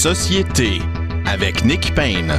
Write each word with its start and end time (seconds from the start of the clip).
Société 0.00 0.78
avec 1.26 1.62
Nick 1.62 1.94
Payne. 1.94 2.32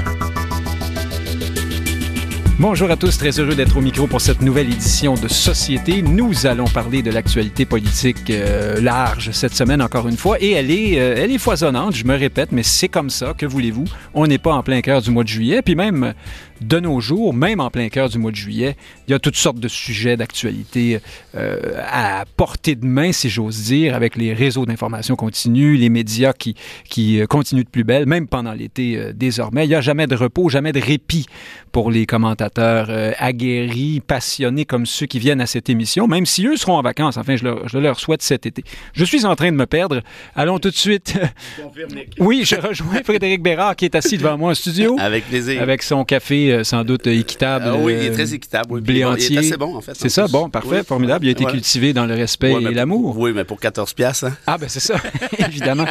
Bonjour 2.57 2.89
à 2.89 2.97
tous, 2.97 3.19
très 3.19 3.39
heureux 3.39 3.53
d'être 3.53 3.77
au 3.77 3.81
micro 3.81 4.07
pour 4.07 4.19
cette 4.19 4.41
nouvelle 4.41 4.65
édition 4.65 5.13
de 5.13 5.27
Société. 5.27 6.01
Nous 6.01 6.47
allons 6.47 6.65
parler 6.65 7.03
de 7.03 7.11
l'actualité 7.11 7.65
politique 7.65 8.31
euh, 8.31 8.81
large 8.81 9.29
cette 9.29 9.53
semaine 9.53 9.79
encore 9.79 10.07
une 10.07 10.17
fois 10.17 10.37
et 10.39 10.53
elle 10.53 10.71
est, 10.71 10.99
euh, 10.99 11.15
elle 11.15 11.31
est 11.31 11.37
foisonnante, 11.37 11.93
je 11.93 12.03
me 12.03 12.15
répète, 12.15 12.51
mais 12.51 12.63
c'est 12.63 12.87
comme 12.87 13.11
ça, 13.11 13.35
que 13.37 13.45
voulez-vous? 13.45 13.85
On 14.15 14.25
n'est 14.25 14.39
pas 14.39 14.53
en 14.53 14.63
plein 14.63 14.81
cœur 14.81 15.03
du 15.03 15.11
mois 15.11 15.23
de 15.23 15.29
juillet, 15.29 15.61
puis 15.61 15.75
même 15.75 16.15
de 16.61 16.79
nos 16.79 17.01
jours, 17.01 17.33
même 17.33 17.59
en 17.59 17.69
plein 17.69 17.89
cœur 17.89 18.09
du 18.09 18.19
mois 18.19 18.31
de 18.31 18.35
juillet, 18.35 18.75
il 19.07 19.11
y 19.11 19.13
a 19.13 19.19
toutes 19.19 19.35
sortes 19.35 19.59
de 19.59 19.67
sujets 19.67 20.15
d'actualité 20.15 20.99
euh, 21.35 21.57
à 21.87 22.25
portée 22.37 22.75
de 22.75 22.85
main, 22.85 23.11
si 23.11 23.29
j'ose 23.29 23.63
dire, 23.63 23.95
avec 23.95 24.15
les 24.15 24.33
réseaux 24.33 24.65
d'information 24.65 25.15
continue, 25.15 25.75
les 25.75 25.89
médias 25.89 26.33
qui, 26.33 26.55
qui 26.87 27.19
euh, 27.19 27.25
continuent 27.25 27.63
de 27.63 27.69
plus 27.69 27.83
belle, 27.83 28.05
même 28.05 28.27
pendant 28.27 28.53
l'été 28.53 28.97
euh, 28.97 29.11
désormais. 29.13 29.65
Il 29.65 29.69
n'y 29.69 29.75
a 29.75 29.81
jamais 29.81 30.05
de 30.05 30.15
repos, 30.15 30.49
jamais 30.49 30.71
de 30.71 30.79
répit 30.79 31.25
pour 31.71 31.89
les 31.89 32.05
commentateurs 32.05 32.89
aguerris, 33.17 34.01
passionnés 34.05 34.65
comme 34.65 34.85
ceux 34.85 35.05
qui 35.05 35.19
viennent 35.19 35.39
à 35.39 35.45
cette 35.45 35.69
émission, 35.69 36.05
même 36.05 36.25
si 36.25 36.45
eux 36.45 36.57
seront 36.57 36.77
en 36.77 36.81
vacances. 36.81 37.15
Enfin, 37.15 37.37
je 37.37 37.45
leur, 37.45 37.69
je 37.69 37.77
leur 37.77 37.97
souhaite 37.97 38.21
cet 38.21 38.45
été. 38.45 38.63
Je 38.93 39.05
suis 39.05 39.25
en 39.25 39.37
train 39.37 39.51
de 39.51 39.55
me 39.55 39.65
perdre. 39.65 40.01
Allons 40.35 40.59
tout 40.59 40.69
de 40.69 40.75
suite. 40.75 41.17
oui, 42.19 42.43
je 42.45 42.55
rejoins 42.57 43.01
Frédéric 43.05 43.41
Bérard 43.41 43.77
qui 43.77 43.85
est 43.85 43.95
assis 43.95 44.17
devant 44.17 44.37
moi 44.37 44.51
en 44.51 44.53
studio. 44.53 44.97
Avec 44.99 45.25
plaisir. 45.29 45.61
Avec 45.61 45.81
son 45.81 46.03
café 46.03 46.50
euh, 46.51 46.63
sans 46.63 46.83
doute 46.83 47.07
équitable. 47.07 47.65
Ah 47.67 47.75
oui, 47.77 47.95
il 47.99 48.05
est 48.07 48.11
très 48.11 48.33
équitable. 48.33 48.67
Oui. 48.71 48.81
Blé 48.81 49.03
Bon, 49.03 49.13
entier. 49.13 49.27
il 49.31 49.35
est 49.37 49.39
assez 49.39 49.57
bon, 49.57 49.75
en 49.75 49.81
fait. 49.81 49.93
C'est 49.95 50.09
ça, 50.09 50.27
bon, 50.27 50.49
parfait, 50.49 50.83
formidable. 50.83 51.25
Il 51.25 51.29
a 51.29 51.31
été 51.31 51.45
cultivé 51.45 51.93
dans 51.93 52.05
le 52.05 52.13
respect 52.13 52.53
Ouais, 52.53 52.63
et 52.63 52.73
l'amour. 52.73 53.17
Oui, 53.17 53.31
mais 53.33 53.43
pour 53.43 53.59
14 53.59 53.93
piastres, 53.93 54.25
hein? 54.25 54.37
Ah 54.47 54.57
ben 54.57 54.67
c'est 54.69 54.79
ça, 54.79 54.95
évidemment. 55.39 55.85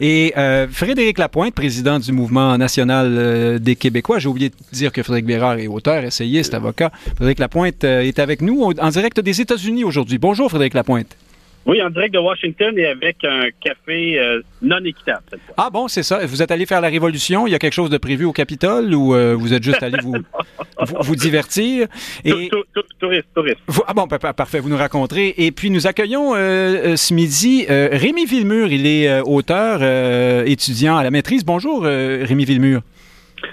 Et 0.00 0.32
euh, 0.36 0.66
Frédéric 0.70 1.18
Lapointe, 1.18 1.54
président 1.54 1.98
du 1.98 2.12
mouvement 2.12 2.56
national 2.58 3.06
euh, 3.16 3.58
des 3.58 3.76
Québécois, 3.76 4.18
j'ai 4.18 4.28
oublié 4.28 4.48
de 4.50 4.54
dire 4.72 4.92
que 4.92 5.02
Frédéric 5.02 5.26
Bérard 5.26 5.58
est 5.58 5.66
auteur, 5.68 6.04
essayiste, 6.04 6.54
avocat. 6.54 6.90
Frédéric 7.16 7.38
Lapointe 7.38 7.84
euh, 7.84 8.00
est 8.02 8.18
avec 8.18 8.42
nous 8.42 8.62
en 8.62 8.90
direct 8.90 9.20
des 9.20 9.40
États-Unis 9.40 9.84
aujourd'hui. 9.84 10.18
Bonjour 10.18 10.48
Frédéric 10.48 10.74
Lapointe. 10.74 11.16
Oui, 11.64 11.80
en 11.80 11.90
direct 11.90 12.12
de 12.14 12.18
Washington 12.18 12.76
et 12.76 12.86
avec 12.86 13.18
un 13.24 13.44
café 13.60 14.18
euh, 14.18 14.40
non 14.62 14.84
équitable. 14.84 15.22
cette 15.30 15.40
fois. 15.42 15.54
Ah 15.58 15.70
bon, 15.70 15.86
c'est 15.86 16.02
ça. 16.02 16.24
Vous 16.26 16.42
êtes 16.42 16.50
allé 16.50 16.66
faire 16.66 16.80
la 16.80 16.88
révolution? 16.88 17.46
Il 17.46 17.50
y 17.50 17.54
a 17.54 17.60
quelque 17.60 17.72
chose 17.72 17.88
de 17.90 17.98
prévu 17.98 18.24
au 18.24 18.32
Capitole 18.32 18.92
ou 18.94 19.14
euh, 19.14 19.34
vous 19.38 19.54
êtes 19.54 19.62
juste 19.62 19.80
allé 19.82 19.98
vous, 20.02 20.14
vous, 20.86 20.96
vous 21.00 21.16
divertir? 21.16 21.86
Et... 22.24 22.30
Tou- 22.48 22.48
tou- 22.48 22.64
tou- 22.74 22.82
Touriste, 22.98 23.28
touriste. 23.34 23.58
Vous- 23.68 23.82
Ah 23.86 23.94
bon, 23.94 24.08
pa- 24.08 24.18
pa- 24.18 24.32
parfait, 24.32 24.58
vous 24.58 24.68
nous 24.68 24.76
raconterez. 24.76 25.34
Et 25.38 25.52
puis 25.52 25.70
nous 25.70 25.86
accueillons 25.86 26.34
euh, 26.34 26.38
euh, 26.38 26.96
ce 26.96 27.14
midi 27.14 27.64
euh, 27.70 27.88
Rémi 27.92 28.24
Villemur. 28.26 28.72
Il 28.72 28.84
est 28.86 29.08
euh, 29.08 29.22
auteur, 29.22 29.78
euh, 29.82 30.44
étudiant 30.44 30.96
à 30.96 31.04
la 31.04 31.10
maîtrise. 31.12 31.44
Bonjour 31.44 31.82
euh, 31.84 32.24
Rémi 32.26 32.44
Villemur. 32.44 32.80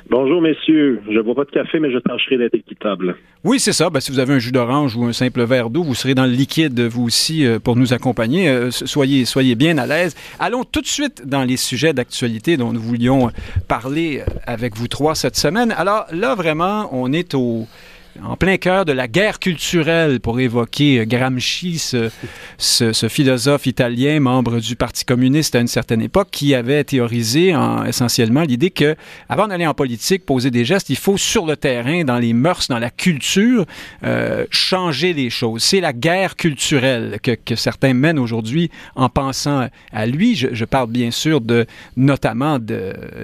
Bonjour, 0.09 0.41
messieurs. 0.41 1.01
Je 1.09 1.19
bois 1.19 1.35
pas 1.35 1.45
de 1.45 1.51
café, 1.51 1.79
mais 1.79 1.91
je 1.91 1.99
tâcherai 1.99 2.37
d'être 2.37 2.55
équitable. 2.55 3.15
Oui, 3.43 3.59
c'est 3.59 3.73
ça. 3.73 3.89
Ben, 3.89 3.99
si 3.99 4.11
vous 4.11 4.19
avez 4.19 4.33
un 4.33 4.39
jus 4.39 4.51
d'orange 4.51 4.95
ou 4.95 5.05
un 5.05 5.13
simple 5.13 5.43
verre 5.43 5.69
d'eau, 5.69 5.83
vous 5.83 5.95
serez 5.95 6.15
dans 6.15 6.25
le 6.25 6.31
liquide, 6.31 6.79
vous 6.81 7.03
aussi, 7.03 7.45
euh, 7.45 7.59
pour 7.59 7.75
nous 7.75 7.93
accompagner. 7.93 8.49
Euh, 8.49 8.71
soyez, 8.71 9.25
soyez 9.25 9.55
bien 9.55 9.77
à 9.77 9.85
l'aise. 9.85 10.15
Allons 10.39 10.63
tout 10.63 10.81
de 10.81 10.87
suite 10.87 11.27
dans 11.27 11.43
les 11.43 11.57
sujets 11.57 11.93
d'actualité 11.93 12.57
dont 12.57 12.73
nous 12.73 12.81
voulions 12.81 13.29
parler 13.67 14.21
euh, 14.21 14.31
avec 14.45 14.75
vous 14.75 14.87
trois 14.87 15.15
cette 15.15 15.35
semaine. 15.35 15.71
Alors 15.77 16.05
là, 16.11 16.35
vraiment, 16.35 16.89
on 16.91 17.13
est 17.13 17.33
au 17.33 17.67
en 18.23 18.35
plein 18.35 18.57
cœur 18.57 18.85
de 18.85 18.91
la 18.91 19.07
guerre 19.07 19.39
culturelle 19.39 20.19
pour 20.19 20.39
évoquer 20.39 20.99
euh, 20.99 21.05
Gramsci, 21.05 21.77
ce, 22.57 23.07
philosophe 23.07 23.65
italien, 23.65 24.19
membre 24.19 24.59
du 24.59 24.75
Parti 24.75 25.05
communiste 25.05 25.55
à 25.55 25.59
une 25.59 25.67
certaine 25.67 26.01
époque, 26.01 26.29
qui 26.31 26.55
avait 26.55 26.83
théorisé 26.83 27.55
en- 27.55 27.85
essentiellement 27.85 28.41
l'idée 28.41 28.71
que, 28.71 28.95
avant 29.29 29.47
d'aller 29.47 29.67
en 29.67 29.73
politique, 29.73 30.25
poser 30.25 30.51
des 30.51 30.65
gestes, 30.65 30.89
il 30.89 30.97
faut 30.97 31.17
sur 31.17 31.45
le 31.45 31.55
terrain, 31.55 32.03
dans 32.03 32.17
les 32.19 32.33
mœurs, 32.33 32.67
dans 32.67 32.79
la 32.79 32.89
culture, 32.89 33.65
euh, 34.03 34.45
changer 34.49 35.13
les 35.13 35.29
choses. 35.29 35.63
C'est 35.63 35.81
la 35.81 35.93
guerre 35.93 36.35
culturelle 36.35 37.19
que, 37.21 37.55
certains 37.55 37.93
mènent 37.93 38.19
aujourd'hui 38.19 38.69
en 38.95 39.09
pensant 39.09 39.67
à 39.91 40.05
lui. 40.05 40.35
Je, 40.35 40.65
parle 40.65 40.89
bien 40.89 41.11
sûr 41.11 41.41
de, 41.41 41.65
notamment 41.97 42.59
euh, 42.69 43.23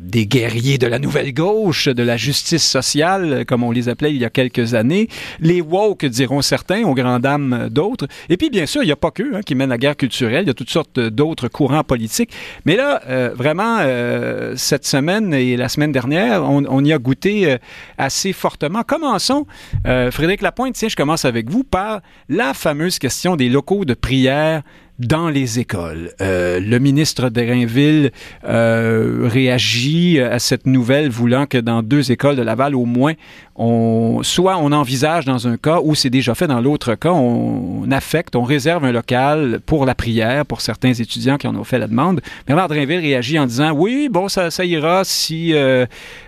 des 0.00 0.26
guerriers 0.26 0.78
de 0.78 0.86
la 0.86 0.98
nouvelle 0.98 1.34
gauche, 1.34 1.88
de 1.88 2.02
la 2.02 2.16
justice 2.16 2.66
sociale, 2.66 3.44
comme 3.46 3.62
on 3.62 3.70
les 3.70 3.88
appelait 3.92 4.10
il 4.10 4.20
y 4.20 4.24
a 4.24 4.30
quelques 4.30 4.74
années, 4.74 5.08
les 5.40 5.60
woke, 5.60 6.04
diront 6.04 6.42
certains, 6.42 6.84
aux 6.84 6.94
grandes 6.94 7.22
dames 7.22 7.68
d'autres. 7.70 8.06
Et 8.28 8.36
puis, 8.36 8.50
bien 8.50 8.66
sûr, 8.66 8.82
il 8.82 8.86
n'y 8.86 8.92
a 8.92 8.96
pas 8.96 9.10
qu'eux 9.10 9.32
hein, 9.34 9.40
qui 9.44 9.54
mènent 9.54 9.70
la 9.70 9.78
guerre 9.78 9.96
culturelle, 9.96 10.44
il 10.44 10.48
y 10.48 10.50
a 10.50 10.54
toutes 10.54 10.70
sortes 10.70 10.98
d'autres 10.98 11.48
courants 11.48 11.84
politiques. 11.84 12.32
Mais 12.64 12.76
là, 12.76 13.00
euh, 13.08 13.30
vraiment, 13.34 13.78
euh, 13.80 14.54
cette 14.56 14.86
semaine 14.86 15.32
et 15.34 15.56
la 15.56 15.68
semaine 15.68 15.92
dernière, 15.92 16.42
on, 16.44 16.84
y 16.84 16.92
a 16.92 16.98
goûté 16.98 17.52
euh, 17.52 17.58
assez 17.98 18.32
fortement. 18.32 18.82
Commençons, 18.82 19.46
Frédéric 19.84 20.42
Lapointe, 20.42 20.74
tiens, 20.74 20.88
je 20.88 20.96
commence 20.96 21.24
avec 21.24 21.50
vous 21.50 21.64
par 21.64 22.00
la 22.28 22.54
fameuse 22.54 22.98
question 22.98 23.36
des 23.36 23.48
locaux 23.48 23.84
de 23.84 23.94
prière 23.94 24.62
dans 24.98 25.28
les 25.28 25.58
écoles. 25.58 26.12
Euh, 26.20 26.60
le 26.60 26.78
ministre 26.78 27.28
d'Airainville 27.28 28.12
euh, 28.44 29.28
réagit 29.30 30.20
à 30.20 30.38
cette 30.38 30.66
nouvelle, 30.66 31.08
voulant 31.08 31.46
que 31.46 31.58
dans 31.58 31.82
deux 31.82 32.12
écoles 32.12 32.36
de 32.36 32.42
Laval, 32.42 32.74
au 32.74 32.84
moins, 32.84 33.14
soit 33.56 34.56
on 34.56 34.72
envisage 34.72 35.24
dans 35.24 35.46
un 35.46 35.56
cas 35.56 35.80
ou 35.82 35.94
c'est 35.94 36.10
déjà 36.10 36.34
fait 36.34 36.46
dans 36.46 36.60
l'autre 36.60 36.94
cas, 36.94 37.12
on, 37.12 37.90
affecte, 37.90 38.34
on 38.34 38.42
réserve 38.42 38.84
un 38.84 38.92
local 38.92 39.60
pour 39.66 39.84
la 39.84 39.94
prière 39.94 40.46
pour 40.46 40.60
certains 40.60 40.92
étudiants 40.92 41.36
qui 41.36 41.46
en 41.46 41.56
ont 41.56 41.64
fait 41.64 41.78
la 41.78 41.86
demande. 41.86 42.20
Bernard 42.46 42.68
Drainville 42.68 43.00
réagit 43.00 43.38
en 43.38 43.46
disant 43.46 43.72
oui, 43.72 44.08
bon, 44.10 44.28
ça, 44.28 44.50
ça 44.50 44.64
ira 44.64 45.02
si 45.04 45.52
euh, 45.54 45.86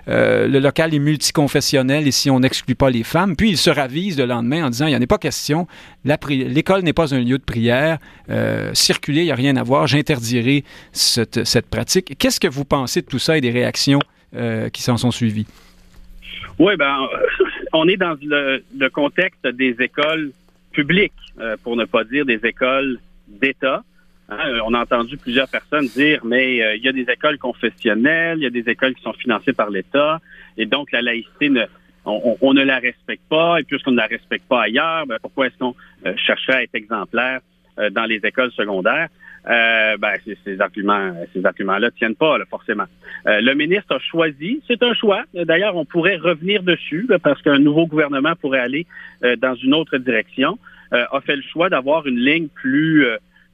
euh, 0.08 0.46
le 0.46 0.58
local 0.58 0.94
est 0.94 0.98
multiconfessionnel 0.98 2.06
et 2.06 2.10
si 2.10 2.30
on 2.30 2.40
n'exclut 2.40 2.74
pas 2.74 2.90
les 2.90 3.02
femmes. 3.02 3.36
Puis 3.36 3.50
il 3.50 3.56
se 3.56 3.70
ravise 3.70 4.18
le 4.18 4.26
lendemain 4.26 4.66
en 4.66 4.70
disant 4.70 4.86
il 4.86 4.90
n'y 4.90 4.96
en 4.96 5.02
a 5.02 5.06
pas 5.06 5.18
question, 5.18 5.66
l'école 6.04 6.82
n'est 6.82 6.92
pas 6.92 7.14
un 7.14 7.20
lieu 7.20 7.38
de 7.38 7.44
prière, 7.44 7.98
euh, 8.30 8.72
circuler, 8.74 9.22
il 9.22 9.26
n'y 9.26 9.32
a 9.32 9.36
rien 9.36 9.56
à 9.56 9.62
voir, 9.62 9.86
j'interdirai 9.86 10.64
cette, 10.92 11.66
pratique. 11.70 12.16
Qu'est-ce 12.18 12.40
que 12.40 12.48
vous 12.48 12.64
pensez 12.64 13.00
de 13.00 13.06
tout 13.06 13.18
ça 13.18 13.38
et 13.38 13.40
des 13.40 13.50
réactions 13.50 14.00
euh, 14.36 14.68
qui 14.68 14.82
s'en 14.82 14.96
sont 14.96 15.10
suivies? 15.10 15.46
Oui, 16.58 16.76
ben, 16.76 17.08
on 17.72 17.88
est 17.88 17.96
dans 17.96 18.16
le, 18.22 18.88
contexte 18.88 19.46
des 19.46 19.76
écoles 19.80 20.32
publiques, 20.72 21.12
pour 21.62 21.76
ne 21.76 21.84
pas 21.84 22.04
dire 22.04 22.24
des 22.24 22.40
écoles 22.44 22.98
d'État. 23.28 23.82
Hein, 24.30 24.38
euh, 24.46 24.60
on 24.64 24.72
a 24.72 24.80
entendu 24.80 25.16
plusieurs 25.18 25.48
personnes 25.48 25.86
dire, 25.88 26.20
mais 26.24 26.62
euh, 26.62 26.76
il 26.76 26.82
y 26.82 26.88
a 26.88 26.92
des 26.92 27.06
écoles 27.10 27.38
confessionnelles, 27.38 28.38
il 28.38 28.44
y 28.44 28.46
a 28.46 28.50
des 28.50 28.68
écoles 28.70 28.94
qui 28.94 29.02
sont 29.02 29.12
financées 29.12 29.52
par 29.52 29.68
l'État, 29.70 30.18
et 30.56 30.64
donc 30.66 30.92
la 30.92 31.02
laïcité 31.02 31.50
ne, 31.50 31.64
on, 32.06 32.36
on- 32.40 32.54
ne 32.54 32.62
la 32.64 32.78
respecte 32.78 33.22
pas, 33.28 33.60
et 33.60 33.64
puisqu'on 33.64 33.90
ne 33.90 33.98
la 33.98 34.06
respecte 34.06 34.46
pas 34.48 34.62
ailleurs, 34.62 35.06
ben, 35.06 35.18
pourquoi 35.20 35.48
est-ce 35.48 35.58
qu'on 35.58 35.74
euh, 36.06 36.14
chercherait 36.16 36.56
à 36.56 36.62
être 36.62 36.74
exemplaire 36.74 37.40
euh, 37.78 37.90
dans 37.90 38.04
les 38.04 38.20
écoles 38.24 38.52
secondaires? 38.52 39.08
Ben, 39.46 40.14
ces, 40.46 40.58
arguments, 40.58 41.12
ces 41.34 41.44
arguments-là 41.44 41.90
tiennent 41.90 42.14
pas, 42.14 42.38
forcément. 42.48 42.86
Le 43.26 43.52
ministre 43.52 43.94
a 43.94 43.98
choisi, 43.98 44.62
c'est 44.66 44.82
un 44.82 44.94
choix. 44.94 45.24
D'ailleurs, 45.34 45.76
on 45.76 45.84
pourrait 45.84 46.16
revenir 46.16 46.62
dessus 46.62 47.06
parce 47.22 47.42
qu'un 47.42 47.58
nouveau 47.58 47.86
gouvernement 47.86 48.34
pourrait 48.36 48.60
aller 48.60 48.86
dans 49.36 49.54
une 49.54 49.74
autre 49.74 49.98
direction. 49.98 50.58
A 50.92 51.20
fait 51.20 51.36
le 51.36 51.42
choix 51.42 51.68
d'avoir 51.68 52.06
une 52.06 52.18
ligne 52.20 52.48
plus 52.48 53.04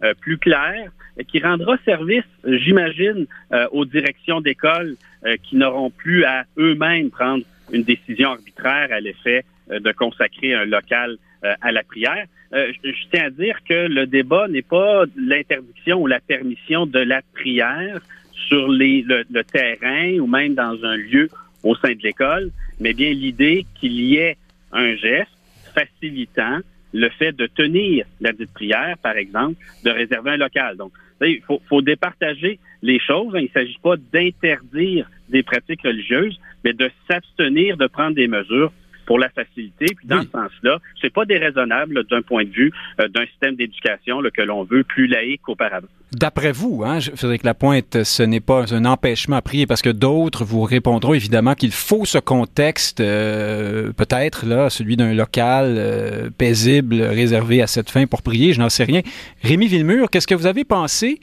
euh, 0.03 0.11
euh, 0.11 0.15
plus 0.15 0.38
claire 0.38 0.91
et 1.19 1.25
qui 1.25 1.41
rendra 1.41 1.77
service, 1.84 2.25
euh, 2.47 2.59
j'imagine, 2.59 3.27
euh, 3.53 3.66
aux 3.72 3.84
directions 3.84 4.41
d'école 4.41 4.97
euh, 5.25 5.37
qui 5.43 5.56
n'auront 5.56 5.91
plus 5.91 6.25
à 6.25 6.44
eux-mêmes 6.59 7.11
prendre 7.11 7.44
une 7.72 7.83
décision 7.83 8.31
arbitraire 8.31 8.88
à 8.93 9.00
l'effet 9.00 9.44
euh, 9.71 9.81
de 9.81 9.93
consacrer 9.93 10.55
un 10.55 10.65
local 10.65 11.16
euh, 11.44 11.55
à 11.61 11.72
la 11.72 11.83
prière. 11.83 12.27
Euh, 12.53 12.72
je, 12.83 12.91
je 12.91 13.05
tiens 13.12 13.27
à 13.27 13.31
dire 13.31 13.59
que 13.69 13.87
le 13.87 14.06
débat 14.06 14.49
n'est 14.49 14.62
pas 14.62 15.05
l'interdiction 15.17 16.02
ou 16.02 16.06
la 16.06 16.20
permission 16.20 16.87
de 16.87 16.99
la 16.99 17.23
prière 17.35 18.00
sur 18.49 18.69
les, 18.69 19.02
le, 19.02 19.25
le 19.31 19.44
terrain 19.44 20.19
ou 20.19 20.26
même 20.26 20.55
dans 20.55 20.85
un 20.85 20.97
lieu 20.97 21.29
au 21.62 21.75
sein 21.76 21.93
de 21.93 22.02
l'école, 22.02 22.50
mais 22.81 22.94
bien 22.94 23.12
l'idée 23.12 23.67
qu'il 23.79 24.00
y 24.00 24.17
ait 24.17 24.37
un 24.73 24.94
geste 24.97 25.31
facilitant 25.75 26.61
le 26.92 27.08
fait 27.10 27.32
de 27.32 27.46
tenir 27.46 28.04
la 28.20 28.32
dite 28.32 28.52
prière, 28.52 28.96
par 29.02 29.16
exemple, 29.16 29.56
de 29.84 29.90
réserver 29.90 30.32
un 30.32 30.37
local. 30.37 30.76
Donc, 30.76 30.92
vous 30.92 31.19
savez, 31.26 31.32
il 31.37 31.42
faut, 31.42 31.60
faut 31.69 31.82
départager 31.82 32.58
les 32.82 32.98
choses. 32.98 33.34
hein. 33.34 33.40
Il 33.40 33.44
ne 33.44 33.48
s'agit 33.48 33.78
pas 33.82 33.96
d'interdire 34.12 35.08
des 35.28 35.42
pratiques 35.42 35.82
religieuses, 35.82 36.38
mais 36.64 36.72
de 36.72 36.90
s'abstenir 37.08 37.76
de 37.76 37.87
prendre 37.87 38.14
des 38.16 38.28
mesures 38.28 38.72
pour 39.06 39.19
la 39.19 39.28
facilité. 39.28 39.87
Puis 39.96 40.06
dans 40.06 40.19
Oui. 40.20 40.25
ce 40.26 40.31
sens-là, 40.31 40.78
c'est 41.00 41.12
pas 41.12 41.25
déraisonnable 41.25 42.04
d'un 42.04 42.22
point 42.22 42.44
de 42.44 42.50
vue 42.50 42.72
euh, 43.00 43.08
d'un 43.08 43.26
système 43.26 43.56
d'éducation 43.56 44.22
que 44.32 44.42
l'on 44.42 44.64
veut 44.64 44.84
plus 44.84 45.06
laïque 45.06 45.42
qu'auparavant. 45.42 45.88
D'après 46.12 46.51
vous, 46.51 46.83
hein, 46.85 46.99
Frédéric 47.01 47.45
Lapointe, 47.45 48.03
ce 48.03 48.25
n'est 48.25 48.41
pas 48.41 48.75
un 48.75 48.85
empêchement 48.85 49.37
à 49.37 49.43
prier 49.43 49.67
parce 49.67 49.81
que 49.81 49.91
d'autres 49.91 50.45
vous 50.45 50.62
répondront 50.62 51.15
évidemment 51.15 51.55
qu'il 51.55 51.71
faut 51.71 52.05
ce 52.05 52.19
contexte, 52.19 52.99
euh, 52.99 53.93
peut-être 53.93 54.45
là, 54.45 54.71
celui 54.71 54.97
d'un 54.97 55.15
local 55.15 55.77
euh, 55.79 56.29
paisible 56.37 57.01
réservé 57.01 57.62
à 57.62 57.69
cette 57.69 57.91
fin 57.91 58.07
pour 58.07 58.23
prier. 58.23 58.53
Je 58.53 58.59
n'en 58.59 58.69
sais 58.69 58.83
rien. 58.83 59.03
Rémi 59.45 59.69
Villemur, 59.69 60.11
qu'est-ce 60.11 60.27
que 60.27 60.35
vous 60.35 60.47
avez 60.47 60.65
pensé 60.65 61.21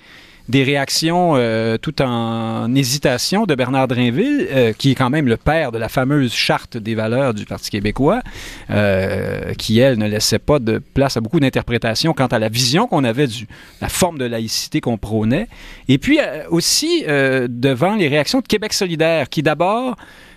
des 0.50 0.64
réactions 0.64 1.34
euh, 1.36 1.78
tout 1.78 2.02
en 2.02 2.74
hésitation 2.74 3.46
de 3.46 3.56
Bernard 3.56 3.88
Drinville, 3.88 4.48
euh, 4.52 4.74
qui 4.74 4.92
est 4.92 4.96
quand 4.96 5.10
même 5.10 5.28
le 5.28 5.38
père 5.38 5.72
de 5.72 5.78
la 5.78 5.90
fameuse 5.90 6.34
charte 6.34 6.78
des 6.78 6.96
valeurs 6.96 7.34
du 7.34 7.46
Parti 7.46 7.70
québécois, 7.70 8.22
euh, 8.70 9.54
qui, 9.56 9.80
elle, 9.80 9.98
ne 9.98 10.08
laissait 10.08 10.40
pas 10.40 10.60
de 10.60 10.80
place 10.94 11.18
à 11.18 11.22
beaucoup 11.22 11.40
d'interprétations 11.40 12.14
quant 12.14 12.28
à 12.28 12.40
la 12.40 12.50
vision 12.50 12.88
qu'on 12.88 13.04
avait 13.04 13.28
du 13.28 13.48
la 13.82 13.90
forme 13.90 14.18
de 14.18 14.26
laïcité 14.26 14.80
qu'on 14.80 14.98
prônait. 14.98 15.48
Et 15.88 15.98
puis 15.98 16.20
aussi 16.50 17.04
devant 17.06 17.96
les 17.96 18.08
réactions 18.08 18.40
de 18.40 18.48
Québec 18.48 18.74
solidaire, 18.74 19.30
qui 19.30 19.44
d'abord 19.44 19.96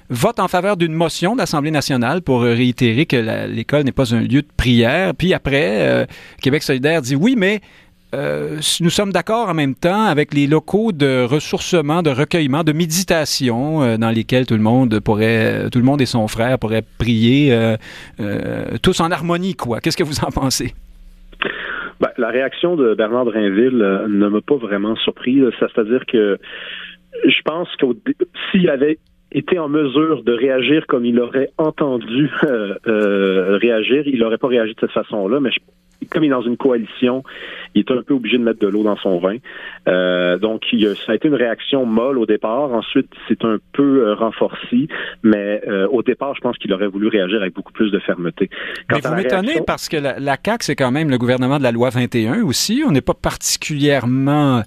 vote 0.08 0.40
en 0.40 0.48
faveur 0.48 0.76
d'une 0.76 0.92
motion 0.92 1.34
de 1.34 1.38
l'Assemblée 1.38 1.70
nationale 1.70 2.20
pour 2.22 2.42
réitérer 2.42 3.06
que 3.06 3.16
l'école 3.46 3.84
n'est 3.84 3.92
pas 3.92 4.14
un 4.14 4.20
lieu 4.20 4.42
de 4.42 4.48
prière. 4.56 5.14
Puis 5.14 5.34
après, 5.34 6.06
Québec 6.42 6.62
solidaire 6.62 7.02
dit 7.02 7.14
oui, 7.14 7.34
mais 7.36 7.60
euh, 8.12 8.56
nous 8.80 8.90
sommes 8.90 9.12
d'accord 9.12 9.48
en 9.48 9.54
même 9.54 9.74
temps 9.74 10.04
avec 10.04 10.34
les 10.34 10.46
locaux 10.46 10.90
de 10.90 11.24
ressourcement, 11.24 12.02
de 12.02 12.10
recueillement, 12.10 12.64
de 12.64 12.72
méditation 12.72 13.82
euh, 13.82 13.96
dans 13.98 14.10
lesquels 14.10 14.46
tout 14.46 14.54
le 14.54 14.62
monde 14.62 14.98
pourrait, 15.00 15.70
tout 15.70 15.78
le 15.78 15.84
monde 15.84 16.00
et 16.00 16.06
son 16.06 16.26
frère 16.26 16.58
pourraient 16.58 16.84
prier 16.98 17.52
euh, 17.52 17.76
tous 18.82 19.00
en 19.00 19.10
harmonie, 19.10 19.54
quoi. 19.54 19.80
Qu'est-ce 19.80 19.96
que 19.96 20.02
vous 20.02 20.24
en 20.24 20.30
pensez? 20.30 20.74
Ben, 22.00 22.10
la 22.18 22.30
réaction 22.30 22.76
de 22.76 22.94
Bernard 22.94 23.26
Drinville 23.26 23.76
ne 24.08 24.28
m'a 24.28 24.40
pas 24.40 24.56
vraiment 24.56 24.96
surpris. 24.96 25.42
C'est-à-dire 25.60 26.04
que 26.06 26.38
je 27.24 27.42
pense 27.44 27.68
que 27.76 27.86
s'il 28.50 28.70
avait 28.70 28.98
été 29.32 29.58
en 29.58 29.68
mesure 29.68 30.24
de 30.24 30.32
réagir 30.32 30.86
comme 30.88 31.04
il 31.04 31.20
aurait 31.20 31.50
entendu 31.58 32.28
réagir, 32.86 34.02
il 34.06 34.18
n'aurait 34.18 34.38
pas 34.38 34.48
réagi 34.48 34.74
de 34.74 34.80
cette 34.80 34.92
façon-là, 34.92 35.38
mais 35.40 35.50
je 35.52 35.60
comme 36.08 36.24
il 36.24 36.28
est 36.28 36.30
dans 36.30 36.42
une 36.42 36.56
coalition, 36.56 37.22
il 37.74 37.80
est 37.80 37.90
un 37.90 38.02
peu 38.02 38.14
obligé 38.14 38.38
de 38.38 38.42
mettre 38.42 38.60
de 38.60 38.66
l'eau 38.66 38.82
dans 38.82 38.96
son 38.96 39.18
vin. 39.18 39.36
Euh, 39.88 40.38
donc, 40.38 40.62
il 40.72 40.86
a, 40.86 40.94
ça 40.94 41.12
a 41.12 41.14
été 41.14 41.28
une 41.28 41.34
réaction 41.34 41.84
molle 41.84 42.18
au 42.18 42.26
départ. 42.26 42.72
Ensuite, 42.72 43.10
c'est 43.28 43.44
un 43.44 43.58
peu 43.72 44.06
euh, 44.06 44.14
renforcé, 44.14 44.88
mais 45.22 45.60
euh, 45.68 45.86
au 45.88 46.02
départ, 46.02 46.34
je 46.34 46.40
pense 46.40 46.56
qu'il 46.58 46.72
aurait 46.72 46.86
voulu 46.86 47.08
réagir 47.08 47.40
avec 47.40 47.54
beaucoup 47.54 47.72
plus 47.72 47.90
de 47.90 47.98
fermeté. 47.98 48.50
mais 48.90 49.00
vous 49.00 49.14
m'étonnez 49.14 49.60
parce 49.66 49.88
que 49.88 49.96
la, 49.96 50.18
la 50.18 50.36
CAQ, 50.42 50.64
c'est 50.64 50.76
quand 50.76 50.90
même 50.90 51.10
le 51.10 51.18
gouvernement 51.18 51.58
de 51.58 51.62
la 51.62 51.72
loi 51.72 51.90
21 51.90 52.42
aussi. 52.42 52.82
On 52.86 52.92
n'est 52.92 53.00
pas 53.00 53.14
particulièrement 53.14 54.62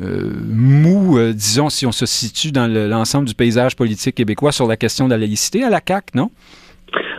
mou, 0.00 1.18
disons, 1.32 1.70
si 1.70 1.84
on 1.84 1.90
se 1.90 2.06
situe 2.06 2.52
dans 2.52 2.68
l'ensemble 2.68 3.26
du 3.26 3.34
paysage 3.34 3.74
politique 3.74 4.14
québécois 4.14 4.52
sur 4.52 4.68
la 4.68 4.76
question 4.76 5.06
de 5.06 5.10
la 5.10 5.18
laïcité 5.18 5.64
à 5.64 5.70
la 5.70 5.80
CAQ, 5.84 6.16
non? 6.16 6.30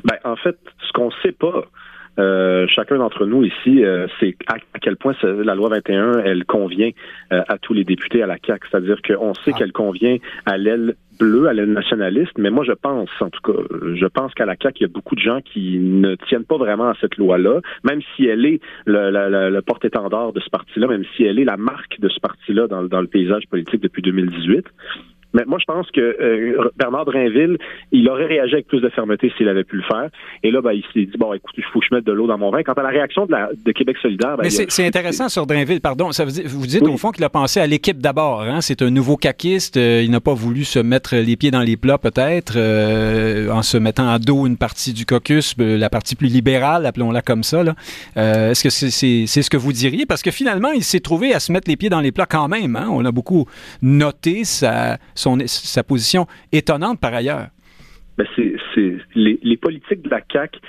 Ben, 0.06 0.16
en 0.24 0.38
fait, 0.38 0.57
ce 0.88 0.94
qu'on 0.94 1.07
ne 1.07 1.13
sait 1.21 1.33
pas, 1.33 1.66
euh, 2.17 2.65
chacun 2.67 2.97
d'entre 2.97 3.25
nous 3.25 3.44
ici, 3.44 3.83
euh, 3.83 4.07
c'est 4.19 4.35
à, 4.47 4.56
quel 4.81 4.97
point 4.97 5.13
la 5.23 5.56
loi 5.56 5.69
21, 5.69 6.19
elle 6.19 6.45
convient 6.45 6.91
euh, 7.31 7.41
à 7.47 7.57
tous 7.57 7.73
les 7.73 7.83
députés 7.83 8.21
à 8.23 8.27
la 8.27 8.38
CAQ. 8.45 8.67
C'est-à-dire 8.69 9.01
qu'on 9.01 9.33
sait 9.33 9.51
ah. 9.53 9.57
qu'elle 9.57 9.71
convient 9.71 10.17
à 10.45 10.57
l'aile 10.57 10.95
bleue, 11.19 11.47
à 11.47 11.53
l'aile 11.53 11.71
nationaliste, 11.71 12.38
mais 12.38 12.50
moi 12.50 12.63
je 12.65 12.71
pense, 12.71 13.09
en 13.19 13.29
tout 13.29 13.41
cas, 13.41 13.59
je 13.94 14.06
pense 14.06 14.33
qu'à 14.33 14.45
la 14.45 14.56
CAQ, 14.61 14.79
il 14.79 14.81
y 14.83 14.85
a 14.85 14.89
beaucoup 14.89 15.15
de 15.15 15.21
gens 15.21 15.41
qui 15.41 15.77
ne 15.77 16.15
tiennent 16.15 16.45
pas 16.45 16.57
vraiment 16.57 16.89
à 16.89 16.95
cette 17.00 17.17
loi-là, 17.17 17.59
même 17.83 18.01
si 18.15 18.25
elle 18.25 18.45
est 18.45 18.61
le, 18.85 19.50
le 19.50 19.61
porte-étendard 19.61 20.33
de 20.33 20.39
ce 20.39 20.50
parti-là, 20.50 20.88
même 20.88 21.03
si 21.15 21.23
elle 21.23 21.39
est 21.39 21.45
la 21.45 21.57
marque 21.57 22.00
de 22.00 22.07
ce 22.09 22.19
parti-là 22.19 22.67
dans, 22.67 22.83
dans 22.83 23.01
le 23.01 23.07
paysage 23.07 23.47
politique 23.50 23.81
depuis 23.81 24.01
2018. 24.01 24.65
Mais 25.33 25.43
moi, 25.45 25.59
je 25.59 25.65
pense 25.65 25.89
que 25.91 26.01
euh, 26.01 26.71
Bernard 26.77 27.05
Drinville, 27.05 27.57
il 27.91 28.09
aurait 28.09 28.25
réagi 28.25 28.53
avec 28.53 28.67
plus 28.67 28.81
de 28.81 28.89
fermeté 28.89 29.31
s'il 29.37 29.47
avait 29.47 29.63
pu 29.63 29.77
le 29.77 29.83
faire. 29.83 30.09
Et 30.43 30.49
là, 30.49 30.61
ben, 30.61 30.71
il 30.71 30.83
s'est 30.93 31.05
dit, 31.05 31.17
bon, 31.17 31.33
écoute, 31.33 31.53
il 31.57 31.63
faut 31.65 31.79
que 31.79 31.85
je 31.89 31.95
mette 31.95 32.05
de 32.05 32.11
l'eau 32.11 32.25
dans 32.25 32.37
mon 32.37 32.49
vin. 32.49 32.63
Quant 32.63 32.73
à 32.73 32.81
la 32.81 32.89
réaction 32.89 33.25
de, 33.25 33.31
la, 33.31 33.49
de 33.53 33.71
Québec 33.71 33.97
solidaire... 34.01 34.37
Ben, 34.37 34.43
Mais 34.43 34.49
c'est 34.49 34.85
intéressant 34.85 35.29
sur 35.29 35.45
Drinville, 35.45 35.81
pardon. 35.81 36.11
Ça 36.11 36.25
veut 36.25 36.31
vous 36.45 36.65
dites 36.65 36.81
au 36.81 36.97
fond 36.97 37.11
qu'il 37.11 37.23
a 37.23 37.29
pensé 37.29 37.59
à 37.59 37.67
l'équipe 37.67 37.99
d'abord. 37.99 38.41
Hein? 38.41 38.61
C'est 38.61 38.81
un 38.81 38.89
nouveau 38.89 39.17
caquiste. 39.17 39.77
Euh, 39.77 40.01
il 40.03 40.11
n'a 40.11 40.19
pas 40.19 40.33
voulu 40.33 40.63
se 40.63 40.79
mettre 40.79 41.15
les 41.15 41.35
pieds 41.35 41.51
dans 41.51 41.61
les 41.61 41.77
plats, 41.77 41.97
peut-être, 41.97 42.53
euh, 42.55 43.49
en 43.49 43.61
se 43.61 43.77
mettant 43.77 44.09
à 44.09 44.17
dos 44.19 44.47
une 44.47 44.57
partie 44.57 44.93
du 44.93 45.05
caucus, 45.05 45.55
la 45.57 45.89
partie 45.89 46.15
plus 46.15 46.27
libérale, 46.27 46.85
appelons-la 46.85 47.21
comme 47.21 47.43
ça. 47.43 47.63
Est-ce 48.15 48.63
que 48.63 48.69
c'est 48.69 49.41
ce 49.41 49.49
que 49.49 49.57
vous 49.57 49.73
diriez? 49.73 50.05
Parce 50.05 50.21
que 50.21 50.31
finalement, 50.31 50.71
il 50.71 50.83
s'est 50.83 50.99
trouvé 50.99 51.33
à 51.33 51.39
se 51.39 51.51
mettre 51.51 51.69
les 51.69 51.77
pieds 51.77 51.89
dans 51.89 51.99
les 51.99 52.11
plats 52.11 52.25
quand 52.25 52.47
même. 52.47 52.75
Hein? 52.75 52.87
On 52.89 53.05
a 53.05 53.11
beaucoup 53.11 53.45
noté 53.81 54.43
sa 54.43 54.97
sa 55.19 55.83
position 55.83 56.25
étonnante 56.51 57.00
par 57.00 57.13
ailleurs. 57.13 57.48
Ben 58.19 58.27
c'est, 58.36 58.98
les, 59.16 59.39
les, 59.42 59.56
politiques 59.56 60.01
de 60.01 60.10
la 60.10 60.19
CAQ 60.30 60.60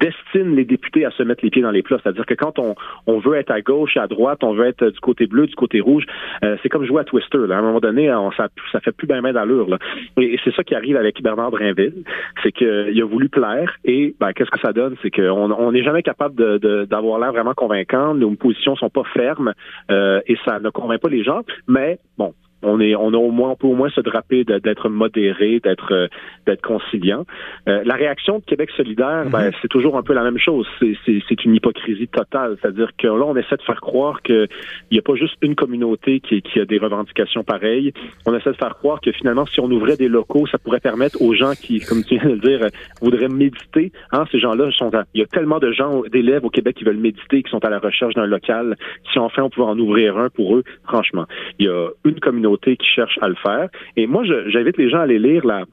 destinent 0.00 0.54
les 0.54 0.64
députés 0.64 1.04
à 1.04 1.10
se 1.10 1.22
mettre 1.22 1.44
les 1.44 1.50
pieds 1.50 1.60
dans 1.60 1.70
les 1.70 1.82
plats. 1.82 1.98
C'est-à-dire 2.02 2.24
que 2.24 2.32
quand 2.32 2.58
on, 2.58 3.18
veut 3.18 3.36
être 3.36 3.50
à 3.50 3.60
gauche, 3.60 3.98
à 3.98 4.06
droite, 4.06 4.42
on 4.42 4.54
veut 4.54 4.66
être 4.66 4.88
du 4.88 5.00
côté 5.00 5.26
bleu, 5.26 5.46
du 5.46 5.54
côté 5.54 5.80
rouge, 5.80 6.04
euh, 6.42 6.56
c'est 6.62 6.70
comme 6.70 6.86
jouer 6.86 7.02
à 7.02 7.04
Twister. 7.04 7.38
À 7.50 7.58
un 7.58 7.60
moment 7.62 7.80
donné, 7.80 8.10
on, 8.12 8.32
ça, 8.32 8.48
ça 8.72 8.80
fait 8.80 8.92
plus 8.92 9.06
bien 9.06 9.20
main 9.20 9.34
d'allure. 9.34 9.68
Là. 9.68 9.76
Et, 10.16 10.38
c'est 10.44 10.54
ça 10.54 10.64
qui 10.64 10.74
arrive 10.74 10.96
avec 10.96 11.22
Bernard 11.22 11.50
Drinville. 11.50 12.04
C'est 12.42 12.52
qu'il 12.52 13.00
a 13.00 13.04
voulu 13.04 13.28
plaire 13.28 13.76
et 13.84 14.14
ben, 14.18 14.32
qu'est-ce 14.32 14.50
que 14.50 14.60
ça 14.60 14.72
donne? 14.72 14.96
C'est 15.02 15.10
qu'on 15.10 15.72
n'est 15.72 15.84
jamais 15.84 16.02
capable 16.02 16.58
d'avoir 16.86 17.18
l'air 17.18 17.32
vraiment 17.32 17.54
convaincant. 17.54 18.14
Nos 18.14 18.30
positions 18.30 18.76
sont 18.76 18.88
pas 18.90 19.04
fermes 19.12 19.52
euh, 19.90 20.22
et 20.26 20.36
ça 20.46 20.58
ne 20.58 20.70
convainc 20.70 21.02
pas 21.02 21.10
les 21.10 21.22
gens. 21.22 21.42
Mais 21.68 21.98
bon, 22.16 22.32
on 22.62 22.80
est, 22.80 22.94
on 22.94 23.12
a 23.12 23.16
au 23.16 23.30
moins, 23.30 23.50
on 23.50 23.56
peut 23.56 23.66
au 23.66 23.74
moins 23.74 23.90
se 23.90 24.00
draper 24.00 24.44
d'être 24.44 24.88
modéré, 24.88 25.60
d'être, 25.60 25.92
euh, 25.92 26.08
d'être 26.46 26.62
conciliant. 26.62 27.24
Euh, 27.68 27.82
la 27.84 27.94
réaction 27.94 28.38
de 28.38 28.44
Québec 28.44 28.70
solidaire, 28.76 29.26
ben, 29.30 29.46
mhm. 29.46 29.52
c'est 29.60 29.68
toujours 29.68 29.96
un 29.96 30.02
peu 30.02 30.12
la 30.12 30.22
même 30.22 30.38
chose. 30.38 30.66
C'est 30.80 31.44
une 31.44 31.54
hypocrisie 31.54 32.08
totale. 32.08 32.56
C'est-à-dire 32.60 32.90
que 32.96 33.06
là, 33.06 33.24
on 33.26 33.36
essaie 33.36 33.56
de 33.56 33.62
faire 33.62 33.80
croire 33.80 34.22
qu'il 34.22 34.48
n'y 34.90 34.98
a 34.98 35.02
pas 35.02 35.14
juste 35.14 35.36
une 35.42 35.54
communauté 35.54 36.20
qui, 36.20 36.42
qui, 36.42 36.60
a 36.60 36.64
des 36.64 36.78
revendications 36.78 37.42
pareilles. 37.42 37.92
On 38.26 38.34
essaie 38.34 38.52
de 38.52 38.56
faire 38.56 38.76
croire 38.76 39.00
que 39.00 39.12
finalement, 39.12 39.46
si 39.46 39.60
on 39.60 39.70
ouvrait 39.70 39.96
des 39.96 40.08
locaux, 40.08 40.46
ça 40.46 40.58
pourrait 40.58 40.80
permettre 40.80 41.20
aux 41.20 41.34
gens 41.34 41.52
qui, 41.52 41.80
comme 41.80 42.04
tu 42.04 42.18
viens 42.18 42.28
de 42.28 42.34
le 42.34 42.38
dire, 42.38 42.66
voudraient 43.00 43.28
méditer. 43.28 43.92
Hein, 44.12 44.24
ces 44.30 44.38
gens-là 44.38 44.70
sont, 44.72 44.90
il 45.14 45.20
y 45.20 45.24
a 45.24 45.26
tellement 45.26 45.58
de 45.58 45.72
gens, 45.72 46.02
d'élèves 46.10 46.44
au 46.44 46.50
Québec 46.50 46.76
qui 46.76 46.84
veulent 46.84 46.96
méditer, 46.96 47.42
qui 47.42 47.50
sont 47.50 47.64
à 47.64 47.70
la 47.70 47.78
recherche 47.78 48.14
d'un 48.14 48.26
local. 48.26 48.76
Si 49.12 49.18
enfin 49.18 49.42
on 49.42 49.50
pouvait 49.50 49.66
en 49.66 49.78
ouvrir 49.78 50.16
un 50.16 50.28
pour 50.30 50.56
eux, 50.56 50.64
franchement, 50.84 51.26
il 51.58 51.66
y 51.66 51.68
a 51.68 51.88
une 52.04 52.20
communauté 52.20 52.51
qui 52.56 52.86
cherchent 52.94 53.18
à 53.20 53.28
le 53.28 53.34
faire. 53.36 53.68
Et 53.96 54.06
moi, 54.06 54.22
j'invite 54.24 54.76
les 54.76 54.90
gens 54.90 54.98
à 54.98 55.02
aller 55.02 55.18
lire 55.18 55.44
la, 55.46 55.64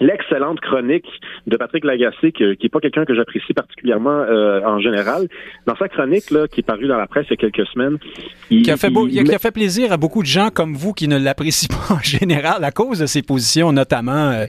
l'excellente 0.00 0.60
chronique 0.60 1.06
de 1.46 1.56
Patrick 1.56 1.84
Lagacé, 1.84 2.32
qui, 2.32 2.56
qui 2.56 2.66
est 2.66 2.70
pas 2.70 2.80
quelqu'un 2.80 3.04
que 3.04 3.14
j'apprécie 3.14 3.52
particulièrement 3.52 4.10
euh, 4.10 4.60
en 4.64 4.80
général. 4.80 5.28
Dans 5.66 5.76
sa 5.76 5.88
chronique, 5.88 6.30
là, 6.30 6.46
qui 6.48 6.60
est 6.60 6.62
parue 6.62 6.86
dans 6.86 6.96
la 6.96 7.06
presse 7.06 7.26
il 7.30 7.32
y 7.32 7.34
a 7.34 7.50
quelques 7.50 7.66
semaines, 7.68 7.98
il, 8.50 8.62
qui, 8.62 8.70
a 8.70 8.76
fait 8.76 8.90
beau, 8.90 9.08
il, 9.08 9.34
a 9.34 9.38
fait 9.38 9.50
plaisir 9.50 9.92
à 9.92 9.96
beaucoup 9.96 10.22
de 10.22 10.28
gens 10.28 10.50
comme 10.50 10.74
vous 10.74 10.92
qui 10.92 11.08
ne 11.08 11.18
l'apprécient 11.18 11.68
pas 11.88 11.94
en 11.94 12.00
général 12.00 12.64
à 12.64 12.70
cause 12.70 13.00
de 13.00 13.06
ses 13.06 13.22
positions, 13.22 13.72
notamment, 13.72 14.30
euh, 14.30 14.46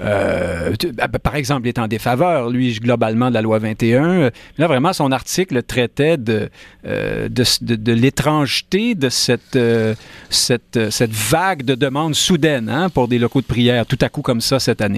euh 0.00 0.72
bah, 0.94 1.08
par 1.22 1.36
exemple, 1.36 1.66
il 1.66 1.68
est 1.68 1.78
en 1.78 1.88
défaveur, 1.88 2.50
lui, 2.50 2.72
globalement, 2.74 3.28
de 3.28 3.34
la 3.34 3.42
loi 3.42 3.58
21. 3.58 4.30
Là, 4.58 4.66
vraiment, 4.66 4.92
son 4.92 5.12
article 5.12 5.62
traitait 5.62 6.16
de, 6.16 6.48
euh, 6.86 7.28
de, 7.28 7.44
de, 7.62 7.76
de 7.76 7.92
l'étrangeté 7.92 8.94
de 8.94 9.08
cette, 9.08 9.56
euh, 9.56 9.94
cette, 10.30 10.90
cette 10.90 11.12
vague 11.12 11.62
de 11.64 11.74
demandes 11.74 12.14
soudaines 12.14 12.68
hein, 12.68 12.88
pour 12.88 13.08
des 13.08 13.18
locaux 13.18 13.40
de 13.40 13.46
prière, 13.46 13.86
tout 13.86 13.98
à 14.00 14.08
coup 14.08 14.22
comme 14.22 14.40
ça 14.40 14.58
cette 14.58 14.80
année. 14.80 14.91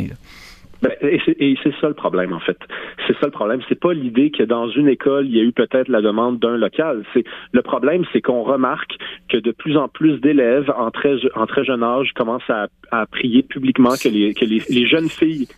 Ben, 0.85 0.93
et 1.01 1.57
c'est 1.63 1.75
ça 1.81 1.89
le 1.89 1.95
problème, 1.95 2.35
en 2.35 2.41
fait. 2.41 2.59
C'est 3.07 3.15
ça 3.15 3.27
le 3.27 3.31
problème. 3.31 3.61
C'est 3.69 3.79
pas 3.79 3.95
l'idée 3.95 4.31
que 4.31 4.43
dans 4.43 4.69
une 4.69 4.89
école, 4.89 5.27
il 5.27 5.37
y 5.37 5.41
a 5.41 5.43
eu 5.43 5.53
peut-être 5.53 5.89
la 5.89 6.03
demande 6.03 6.39
d'un 6.39 6.59
local. 6.59 7.05
C'est 7.15 7.25
le 7.53 7.63
problème, 7.63 8.05
c'est 8.13 8.21
qu'on 8.21 8.43
remarque 8.43 8.97
que 9.31 9.39
de 9.39 9.51
plus 9.51 9.79
en 9.79 9.89
plus 9.89 10.21
d'élèves 10.21 10.71
en 10.77 10.91
très, 10.91 11.17
jeune 11.65 11.83
âge 11.83 12.13
commencent 12.15 12.51
à, 12.51 13.07
prier 13.07 13.43
publiquement, 13.43 13.95
que 13.95 14.09
les, 14.09 14.87
jeunes 14.87 15.09
filles 15.09 15.49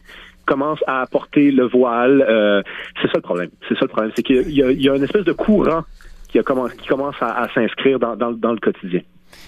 commencent 0.47 0.85
à 0.87 1.01
apporter 1.01 1.51
le 1.51 1.67
voile. 1.67 2.25
Euh, 2.29 2.63
c'est 3.03 3.09
ça 3.09 3.15
le 3.17 3.23
problème. 3.23 3.51
C'est 3.69 3.75
ça 3.75 3.83
le 3.83 3.89
problème. 3.89 4.13
C'est 4.15 4.23
qu'il 4.23 4.53
y, 4.53 4.89
a 4.89 4.95
une 4.95 5.03
espèce 5.03 5.25
de 5.25 5.33
courant 5.33 5.83
qui, 6.29 6.39
commence 6.45 7.17
à, 7.21 7.49
s'inscrire 7.53 7.99
dans 7.99 8.15
le 8.31 8.61
quotidien. 8.61 9.01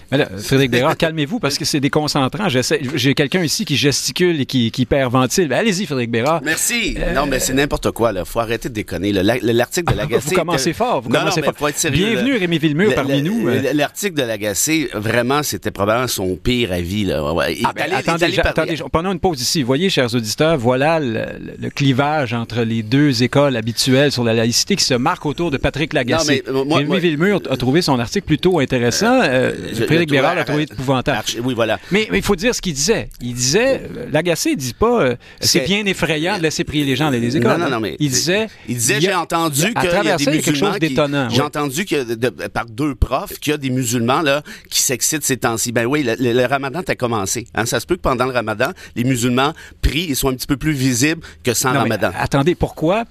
Frédéric 0.09 0.71
Bérard, 0.71 0.97
calmez-vous 0.97 1.39
parce 1.39 1.57
que 1.57 1.65
c'est 1.65 1.79
déconcentrant. 1.79 2.47
J'ai 2.49 3.13
quelqu'un 3.13 3.43
ici 3.43 3.65
qui 3.65 3.75
gesticule 3.75 4.41
et 4.41 4.45
qui, 4.45 4.71
qui 4.71 4.83
hyperventile. 4.83 5.47
Ben, 5.47 5.57
allez-y, 5.57 5.85
Frédéric 5.85 6.11
Bérard. 6.11 6.41
Merci. 6.43 6.95
Euh, 6.97 7.13
non, 7.13 7.25
mais 7.25 7.39
c'est 7.39 7.53
n'importe 7.53 7.91
quoi. 7.91 8.11
Il 8.15 8.23
faut 8.25 8.39
arrêter 8.39 8.69
de 8.69 8.73
déconner. 8.73 9.11
L'article 9.11 9.93
de 9.93 9.97
l'Agacé. 9.97 10.29
vous 10.29 10.35
commencez 10.35 10.73
fort. 10.73 11.01
Vous 11.01 11.09
commencez 11.09 11.41
fort. 11.41 11.53
Bienvenue, 11.91 12.37
Rémi 12.37 12.57
Villemur, 12.57 12.95
parmi 12.95 13.21
nous. 13.21 13.47
Euh. 13.47 13.73
L'article 13.73 14.15
de 14.15 14.23
l'Agacé, 14.23 14.89
vraiment, 14.93 15.43
c'était 15.43 15.71
probablement 15.71 16.07
son 16.07 16.35
pire 16.35 16.71
avis. 16.71 17.05
Là. 17.05 17.23
Ah, 17.63 17.73
ben, 17.75 17.93
attendez, 17.93 18.39
attendez, 18.39 18.77
pendant 18.91 19.11
une 19.11 19.19
pause 19.19 19.41
ici. 19.41 19.61
Vous 19.61 19.67
voyez, 19.67 19.89
chers 19.89 20.13
auditeurs, 20.15 20.57
voilà 20.57 20.99
le, 20.99 21.69
clivage 21.69 22.33
entre 22.33 22.61
les 22.61 22.81
deux 22.81 23.21
écoles 23.21 23.55
habituelles 23.55 24.11
sur 24.11 24.23
la 24.23 24.33
laïcité 24.33 24.75
qui 24.75 24.83
se 24.83 24.95
marque 24.95 25.25
autour 25.25 25.51
de 25.51 25.57
Patrick 25.57 25.93
Lagacé. 25.93 26.43
Non, 26.51 26.65
mais, 26.65 26.75
Rémi 26.75 26.99
Villemur 26.99 27.41
a 27.49 27.57
trouvé 27.57 27.81
son 27.81 27.99
article 27.99 28.25
plutôt 28.25 28.59
intéressant. 28.59 29.21
Euh, 29.23 29.53
Frédéric 29.89 30.09
Bérard 30.11 30.35
l'a 30.35 30.43
trouvé 30.43 30.63
épouvantable. 30.63 31.23
Oui, 31.43 31.53
voilà. 31.53 31.79
Mais 31.91 32.07
il 32.13 32.21
faut 32.21 32.35
dire 32.35 32.53
ce 32.53 32.61
qu'il 32.61 32.73
disait. 32.73 33.09
Il 33.21 33.33
disait, 33.33 33.81
euh, 33.83 34.05
Lagacé, 34.11 34.51
il 34.51 34.57
dit 34.57 34.73
pas, 34.73 35.01
euh, 35.01 35.15
c'est 35.39 35.65
bien 35.65 35.83
effrayant 35.85 36.37
de 36.37 36.43
laisser 36.43 36.63
prier 36.63 36.85
les 36.85 36.95
gens 36.95 37.05
dans 37.05 37.19
les 37.19 37.35
écoles. 37.35 37.51
Non, 37.51 37.65
non, 37.65 37.69
non, 37.69 37.79
mais 37.79 37.95
il 37.99 38.09
disait, 38.09 38.47
il 38.67 38.75
disait, 38.75 39.01
j'ai 39.01 39.15
entendu 39.15 39.73
qu'il 39.73 39.89
y 39.89 40.09
a 40.09 40.15
des 40.15 40.25
musulmans 40.25 40.77
d'étonnant. 40.77 41.29
J'ai 41.29 41.41
entendu 41.41 41.85
que 41.85 42.15
par 42.47 42.65
deux 42.65 42.95
profs 42.95 43.39
qu'il 43.39 43.51
y 43.51 43.53
a 43.53 43.57
des 43.57 43.69
musulmans 43.69 44.21
là 44.21 44.43
qui 44.69 44.81
s'excitent 44.81 45.25
ces 45.25 45.37
temps-ci. 45.37 45.71
Ben 45.71 45.85
oui, 45.85 46.03
le, 46.03 46.45
Ramadan 46.45 46.83
t'a 46.83 46.95
commencé. 46.95 47.47
Hein. 47.55 47.65
Ça 47.65 47.79
se 47.79 47.85
peut 47.85 47.95
que 47.95 48.01
pendant 48.01 48.25
le 48.25 48.31
Ramadan, 48.31 48.71
les 48.95 49.03
musulmans 49.03 49.53
prient 49.81 50.11
et 50.11 50.15
soient 50.15 50.31
un 50.31 50.35
petit 50.35 50.47
peu 50.47 50.57
plus 50.57 50.73
visibles 50.73 51.21
que 51.43 51.53
sans 51.53 51.73
Ramadan. 51.73 52.11
attendez, 52.17 52.55
pourquoi 52.55 53.05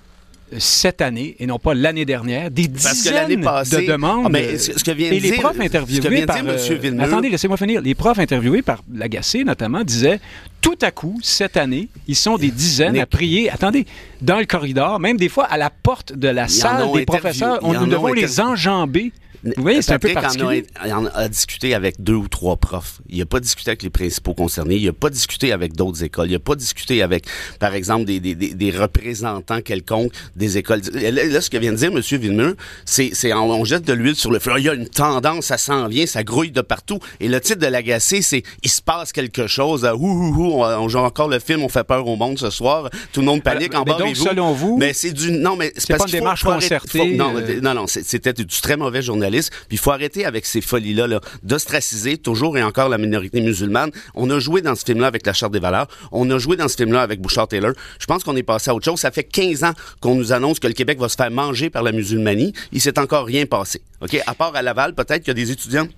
cette 0.59 1.03
année 1.03 1.37
et 1.39 1.47
non 1.47 1.59
pas 1.59 1.75
l'année 1.75 2.05
dernière, 2.05 2.51
des 2.51 2.69
dizaines 2.69 3.29
de 3.29 3.87
demandes. 3.87 4.25
Ah, 4.27 4.29
mais 4.31 4.59
ce 4.59 4.83
que 4.83 4.91
vient 4.91 5.11
et 5.11 5.21
les 5.21 5.33
profs 5.33 5.61
interviewés 5.61 6.27
par. 6.27 6.39
Euh, 6.45 6.99
attendez, 7.01 7.29
laissez-moi 7.29 7.57
finir. 7.57 7.81
Les 7.81 7.95
profs 7.95 8.19
interviewés 8.19 8.63
par 8.63 8.83
Lagacé, 8.93 9.45
notamment, 9.45 9.85
disaient 9.85 10.21
tout 10.61 10.79
à 10.83 10.91
coup, 10.91 11.19
cette 11.23 11.57
année, 11.57 11.89
ils 12.07 12.17
sont 12.17 12.37
des 12.37 12.51
dizaines 12.51 12.99
à 12.99 13.07
prier. 13.07 13.51
Attendez, 13.51 13.87
dans 14.21 14.39
le 14.39 14.47
corridor, 14.47 14.99
même 14.99 15.17
des 15.17 15.29
fois 15.29 15.45
à 15.45 15.57
la 15.57 15.71
porte 15.71 16.13
de 16.13 16.29
la 16.29 16.49
salle 16.49 16.91
des 16.93 17.05
professeurs, 17.05 17.59
on, 17.63 17.75
nous 17.75 17.87
devons 17.87 18.13
les 18.13 18.41
enjamber 18.41 19.13
voyez, 19.57 19.83
c'est 19.83 19.93
un 19.93 19.99
peu 19.99 20.13
particulier. 20.13 20.67
En 20.85 21.07
a, 21.07 21.11
a, 21.11 21.29
discuté 21.29 21.75
avec 21.75 22.03
deux 22.03 22.15
ou 22.15 22.29
trois 22.29 22.57
profs. 22.57 23.01
Il 23.09 23.19
n'a 23.19 23.27
pas 23.27 23.41
discuté 23.41 23.71
avec 23.71 23.83
les 23.83 23.91
principaux 23.91 24.35
concernés. 24.35 24.77
Il 24.77 24.87
n'a 24.87 24.93
pas 24.93 25.11
discuté 25.11 25.53
avec 25.53 25.75
d'autres 25.75 26.03
écoles. 26.03 26.29
Il 26.29 26.33
n'a 26.33 26.39
pas 26.39 26.55
discuté 26.55 27.03
avec, 27.03 27.27
par 27.59 27.75
exemple, 27.75 28.05
des, 28.05 28.21
des, 28.21 28.35
des, 28.35 28.71
représentants 28.71 29.61
quelconques 29.61 30.13
des 30.37 30.59
écoles. 30.59 30.81
Là, 30.93 31.41
ce 31.41 31.51
que 31.51 31.59
vient 31.59 31.73
de 31.73 31.77
dire 31.77 31.91
M. 31.93 32.01
Villemur, 32.01 32.55
c'est, 32.85 33.13
on, 33.33 33.65
jette 33.65 33.85
de 33.85 33.93
l'huile 33.93 34.17
sur 34.17 34.31
le 34.31 34.39
feu. 34.39 34.53
Il 34.59 34.65
y 34.65 34.69
a 34.69 34.75
une 34.75 34.89
tendance, 34.89 35.47
ça 35.47 35.59
s'en 35.59 35.89
vient, 35.89 36.07
ça 36.07 36.23
grouille 36.25 36.51
de 36.51 36.61
partout. 36.61 36.99
Et 37.21 37.29
le 37.29 37.41
titre 37.41 37.61
de 37.61 37.67
l'agacé, 37.67 38.23
c'est 38.23 38.43
il 38.63 38.71
se 38.71 38.83
passe 38.83 39.13
quelque 39.13 39.47
chose. 39.47 39.85
Ouh, 39.85 39.97
ouh, 39.99 40.35
ouh, 40.37 40.65
on, 40.65 40.89
joue 40.89 40.99
encore 40.99 41.29
le 41.29 41.39
film, 41.39 41.63
on 41.63 41.69
fait 41.69 41.85
peur 41.85 42.07
au 42.07 42.17
monde 42.17 42.39
ce 42.39 42.51
soir. 42.51 42.91
Tout 43.13 43.21
le 43.21 43.27
monde 43.27 43.43
panique 43.43 43.75
en 43.75 43.83
bas. 43.83 43.99
Donc, 43.99 44.17
selon 44.17 44.53
vous, 44.53 44.77
mais 44.79 44.93
c'est 44.93 45.13
du 45.13 45.33
non, 45.33 45.57
mais 45.57 45.73
c'est 45.77 45.97
pas 45.97 46.05
une 46.05 46.13
démarche 46.13 46.45
concertée. 46.45 47.17
non, 47.17 47.35
euh, 47.37 47.61
non, 47.61 47.75
non, 47.75 47.87
c'était 47.87 48.33
du 48.33 48.47
très 48.47 48.77
mauvais 48.77 49.03
journalisme 49.03 49.28
puis 49.31 49.77
il 49.77 49.79
faut 49.79 49.91
arrêter 49.91 50.25
avec 50.25 50.47
ces 50.47 50.61
folies-là, 50.61 51.07
-là, 51.07 51.21
d'ostraciser 51.43 52.19
toujours 52.19 52.57
et 52.59 52.63
encore 52.63 52.89
la 52.89 52.99
minorité 52.99 53.41
musulmane. 53.41 53.91
On 54.15 54.31
a 54.31 54.39
joué 54.39 54.63
dans 54.63 54.75
ce 54.75 54.85
film-là 54.85 55.07
avec 55.07 55.27
la 55.27 55.33
Charte 55.33 55.53
des 55.53 55.61
valeurs. 55.61 55.89
On 56.13 56.29
a 56.31 56.39
joué 56.39 56.57
dans 56.57 56.69
ce 56.69 56.77
film-là 56.77 57.03
avec 57.03 57.21
Bouchard 57.21 57.49
Taylor. 57.49 57.73
Je 57.99 58.07
pense 58.07 58.25
qu'on 58.25 58.37
est 58.37 58.43
passé 58.43 58.71
à 58.71 58.75
autre 58.75 58.85
chose. 58.85 59.01
Ça 59.01 59.11
fait 59.11 59.25
15 59.25 59.65
ans 59.65 59.73
qu'on 60.01 60.15
nous 60.15 60.33
annonce 60.33 60.59
que 60.59 60.67
le 60.67 60.75
Québec 60.75 60.99
va 60.99 61.09
se 61.09 61.17
faire 61.17 61.31
manger 61.31 61.71
par 61.71 61.83
la 61.83 61.93
musulmanie. 61.93 62.53
Il 62.73 62.81
s'est 62.81 62.99
encore 62.99 63.27
rien 63.27 63.47
passé. 63.47 63.81
OK? 64.01 64.21
À 64.27 64.35
part 64.35 64.55
à 64.55 64.63
Laval, 64.63 64.95
peut-être 64.95 65.21
qu'il 65.21 65.29
y 65.29 65.31
a 65.31 65.35
des 65.35 65.51
étudiants. 65.51 65.89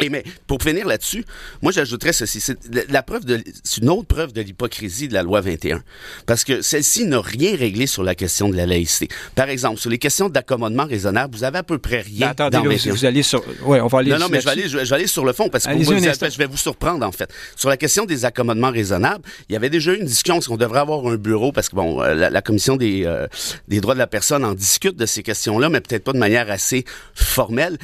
Et 0.00 0.08
mais 0.08 0.24
pour 0.48 0.60
finir 0.60 0.86
là-dessus, 0.88 1.24
moi 1.62 1.70
j'ajouterais 1.70 2.12
ceci, 2.12 2.40
c'est 2.40 2.58
la 2.90 3.02
preuve 3.04 3.24
de 3.24 3.42
c'est 3.62 3.80
une 3.80 3.90
autre 3.90 4.08
preuve 4.08 4.32
de 4.32 4.40
l'hypocrisie 4.40 5.06
de 5.06 5.14
la 5.14 5.22
loi 5.22 5.40
21 5.40 5.82
parce 6.26 6.42
que 6.42 6.62
celle-ci 6.62 7.06
n'a 7.06 7.20
rien 7.20 7.56
réglé 7.56 7.86
sur 7.86 8.02
la 8.02 8.16
question 8.16 8.48
de 8.48 8.56
la 8.56 8.66
laïcité. 8.66 9.08
Par 9.36 9.48
exemple, 9.48 9.78
sur 9.78 9.90
les 9.90 9.98
questions 9.98 10.28
d'accommodement 10.28 10.84
raisonnable, 10.84 11.36
vous 11.36 11.44
avez 11.44 11.58
à 11.58 11.62
peu 11.62 11.78
près 11.78 12.00
rien 12.00 12.30
attendez, 12.30 12.56
dans 12.56 12.64
là, 12.64 12.76
vous, 12.86 13.04
allez 13.04 13.22
sur 13.22 13.44
ouais, 13.64 13.80
on 13.80 13.86
va 13.86 14.00
aller 14.00 14.10
Non 14.10 14.18
non, 14.18 14.26
mais 14.28 14.40
je 14.40 14.46
vais 14.46 14.50
aller 14.50 14.68
je 14.68 14.76
vais 14.78 14.92
aller 14.92 15.06
sur 15.06 15.24
le 15.24 15.32
fond 15.32 15.48
parce 15.48 15.64
que 15.64 15.72
vous, 15.72 15.84
je 15.84 16.38
vais 16.38 16.46
vous 16.46 16.56
surprendre 16.56 17.06
en 17.06 17.12
fait. 17.12 17.32
Sur 17.54 17.68
la 17.68 17.76
question 17.76 18.04
des 18.04 18.24
accommodements 18.24 18.72
raisonnables, 18.72 19.24
il 19.48 19.52
y 19.52 19.56
avait 19.56 19.70
déjà 19.70 19.92
eu 19.92 19.98
une 19.98 20.06
discussion 20.06 20.40
qu'on 20.40 20.56
devrait 20.56 20.80
avoir 20.80 21.06
un 21.06 21.16
bureau? 21.16 21.52
Parce 21.52 21.68
que 21.68 21.76
bon 21.76 22.02
euh, 22.02 22.14
la, 22.30 22.42
commission 22.42 22.76
des 22.76 23.04
euh, 23.06 23.28
des 23.68 23.80
droits 23.80 23.94
de 23.94 24.00
la 24.00 24.06
personne 24.08 24.44
en 24.44 24.54
discute 24.54 24.96
de 24.96 25.06
ces 25.06 25.22
questions-là 25.22 25.68
mais 25.68 25.80
peut-être 25.80 26.02
pas 26.02 26.12
de 26.12 26.18
manière 26.18 26.50
assez 26.50 26.84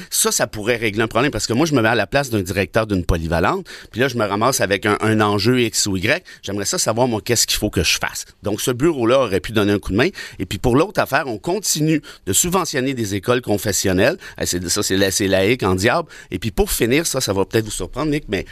Ça 0.09 0.31
ça 0.31 0.47
pourrait 0.47 0.77
régler 0.77 1.03
un 1.03 1.07
problème 1.07 1.31
parce 1.31 1.47
que 1.47 1.53
moi 1.53 1.65
je 1.65 1.73
me 1.73 1.81
mets 1.81 1.89
à 1.89 1.95
la 1.95 2.07
place 2.07 2.29
d'un 2.29 2.41
directeur 2.41 2.87
d'une 2.87 3.05
polyvalente, 3.05 3.67
puis 3.91 3.99
là, 3.99 4.07
je 4.07 4.17
me 4.17 4.25
ramasse 4.25 4.61
avec 4.61 4.85
un, 4.85 5.21
enjeu 5.21 5.61
X 5.61 5.85
ou 5.87 5.97
Y. 5.97 6.23
J'aimerais 6.41 6.65
ça 6.65 6.77
savoir, 6.77 7.07
moi, 7.07 7.21
qu'est-ce 7.23 7.47
qu'il 7.47 7.57
faut 7.57 7.69
que 7.69 7.83
je 7.83 7.97
fasse. 7.97 8.25
Donc, 8.43 8.61
ce 8.61 8.71
bureau-là 8.71 9.19
aurait 9.19 9.39
pu 9.39 9.51
donner 9.51 9.73
un 9.73 9.79
coup 9.79 9.91
de 9.91 9.97
main. 9.97 10.09
Et 10.39 10.45
puis, 10.45 10.57
pour 10.57 10.75
l'autre 10.75 10.99
affaire, 11.01 11.27
on 11.27 11.37
continue 11.37 12.01
de 12.25 12.33
subventionner 12.33 12.93
des 12.93 13.15
écoles 13.15 13.41
confessionnelles. 13.41 14.17
Eh, 14.39 14.45
ça, 14.45 14.83
c'est 14.83 15.27
laïque 15.27 15.63
en 15.63 15.75
diable. 15.75 16.09
Et 16.31 16.39
puis, 16.39 16.51
pour 16.51 16.71
finir, 16.71 17.05
ça, 17.05 17.21
ça 17.21 17.33
va 17.33 17.45
peut-être 17.45 17.65
vous 17.65 17.71
surprendre, 17.71 18.11
Nick, 18.11 18.25
mais 18.27 18.45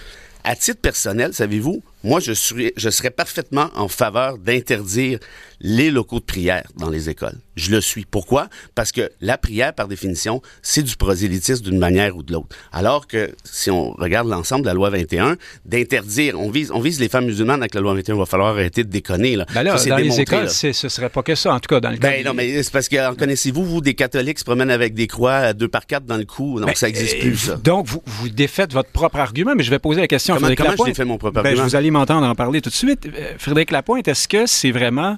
à 0.44 0.56
titre 0.56 0.80
personnel, 0.80 1.34
savez-vous, 1.34 1.84
moi, 2.04 2.20
je 2.20 2.34
serais 2.34 3.12
parfaitement 3.12 3.70
en 3.76 3.88
faveur 3.88 4.38
d'interdire 4.38 5.20
les 5.62 5.92
locaux 5.92 6.20
de 6.20 6.26
prière 6.26 6.64
dans 6.78 6.90
les 6.90 7.10
écoles. 7.10 7.38
Je 7.56 7.72
le 7.72 7.82
suis. 7.82 8.06
Pourquoi? 8.06 8.48
Parce 8.76 8.92
que 8.92 9.12
la 9.20 9.38
prière, 9.38 9.74
par 9.74 9.88
définition, 9.88 10.42
c'est 10.62 10.84
du 10.84 10.96
prosélytisme 10.96 11.64
d'une 11.64 11.78
manière 11.78 12.16
ou 12.16 12.24
de 12.24 12.32
l'autre. 12.32 12.56
Alors 12.72 13.08
que 13.08 13.32
si 13.44 13.70
on 13.70 13.92
regarde 13.92 14.30
l'ensemble 14.30 14.62
de 14.62 14.68
la 14.68 14.74
loi 14.74 14.90
21, 14.90 15.36
d'interdire, 15.66 16.40
on 16.40 16.50
vise, 16.50 16.72
on 16.72 16.80
vise 16.80 17.00
les 17.00 17.10
femmes 17.10 17.26
musulmanes 17.26 17.62
avec 17.62 17.76
la 17.76 17.82
loi 17.82 17.94
21, 17.94 18.16
il 18.16 18.20
va 18.20 18.26
falloir 18.26 18.50
arrêter 18.50 18.84
de 18.84 18.90
déconner. 18.90 19.36
Là. 19.36 19.46
Ben 19.54 19.64
là 19.64 19.76
dans 19.76 19.98
les 19.98 20.22
écoles, 20.22 20.50
ce 20.50 20.72
serait 20.72 21.10
pas 21.10 21.24
que 21.24 21.36
ça, 21.36 21.54
en 21.54 21.60
tout 21.60 21.68
cas, 21.68 21.80
dans 21.80 21.90
le 21.90 21.98
ben 21.98 22.24
non, 22.26 22.34
mais 22.34 22.64
c'est 22.64 22.72
parce 22.72 22.88
que, 22.88 23.16
connaissez-vous, 23.16 23.64
vous, 23.64 23.82
des 23.82 23.94
catholiques 23.94 24.36
qui 24.36 24.42
se 24.42 24.46
promènent 24.46 24.72
avec 24.72 24.94
des 24.94 25.08
croix 25.08 25.36
à 25.36 25.54
deux 25.54 25.68
par 25.68 25.86
quatre 25.86 26.06
dans 26.06 26.18
le 26.18 26.26
cou? 26.26 26.60
Non, 26.60 26.68
ben, 26.68 26.76
ça 26.76 26.88
n'existe 26.88 27.20
plus, 27.20 27.38
ça. 27.38 27.56
Donc, 27.56 27.88
vous, 27.88 28.02
vous 28.06 28.30
défaites 28.30 28.74
votre 28.74 28.90
propre 28.90 29.20
argument, 29.20 29.54
mais 29.56 29.64
je 29.64 29.70
vais 29.70 29.80
poser 29.80 30.02
la 30.02 30.08
question 30.08 30.36
comment, 30.36 30.48
à 30.48 30.56
Comment 30.56 30.76
je 30.78 30.84
défais 30.84 31.06
mon 31.06 31.18
propre 31.18 31.42
ben, 31.42 31.48
argument? 31.48 31.68
vous 31.68 31.76
allez 31.76 31.92
m'entendre 31.92 32.26
en 32.26 32.36
parler 32.36 32.62
tout 32.62 32.70
de 32.70 32.76
suite. 32.76 33.06
Euh, 33.06 33.34
Frédéric 33.38 33.72
Lapointe, 33.72 34.08
est-ce 34.08 34.28
que 34.28 34.46
c'est 34.46 34.72
vraiment 34.72 35.18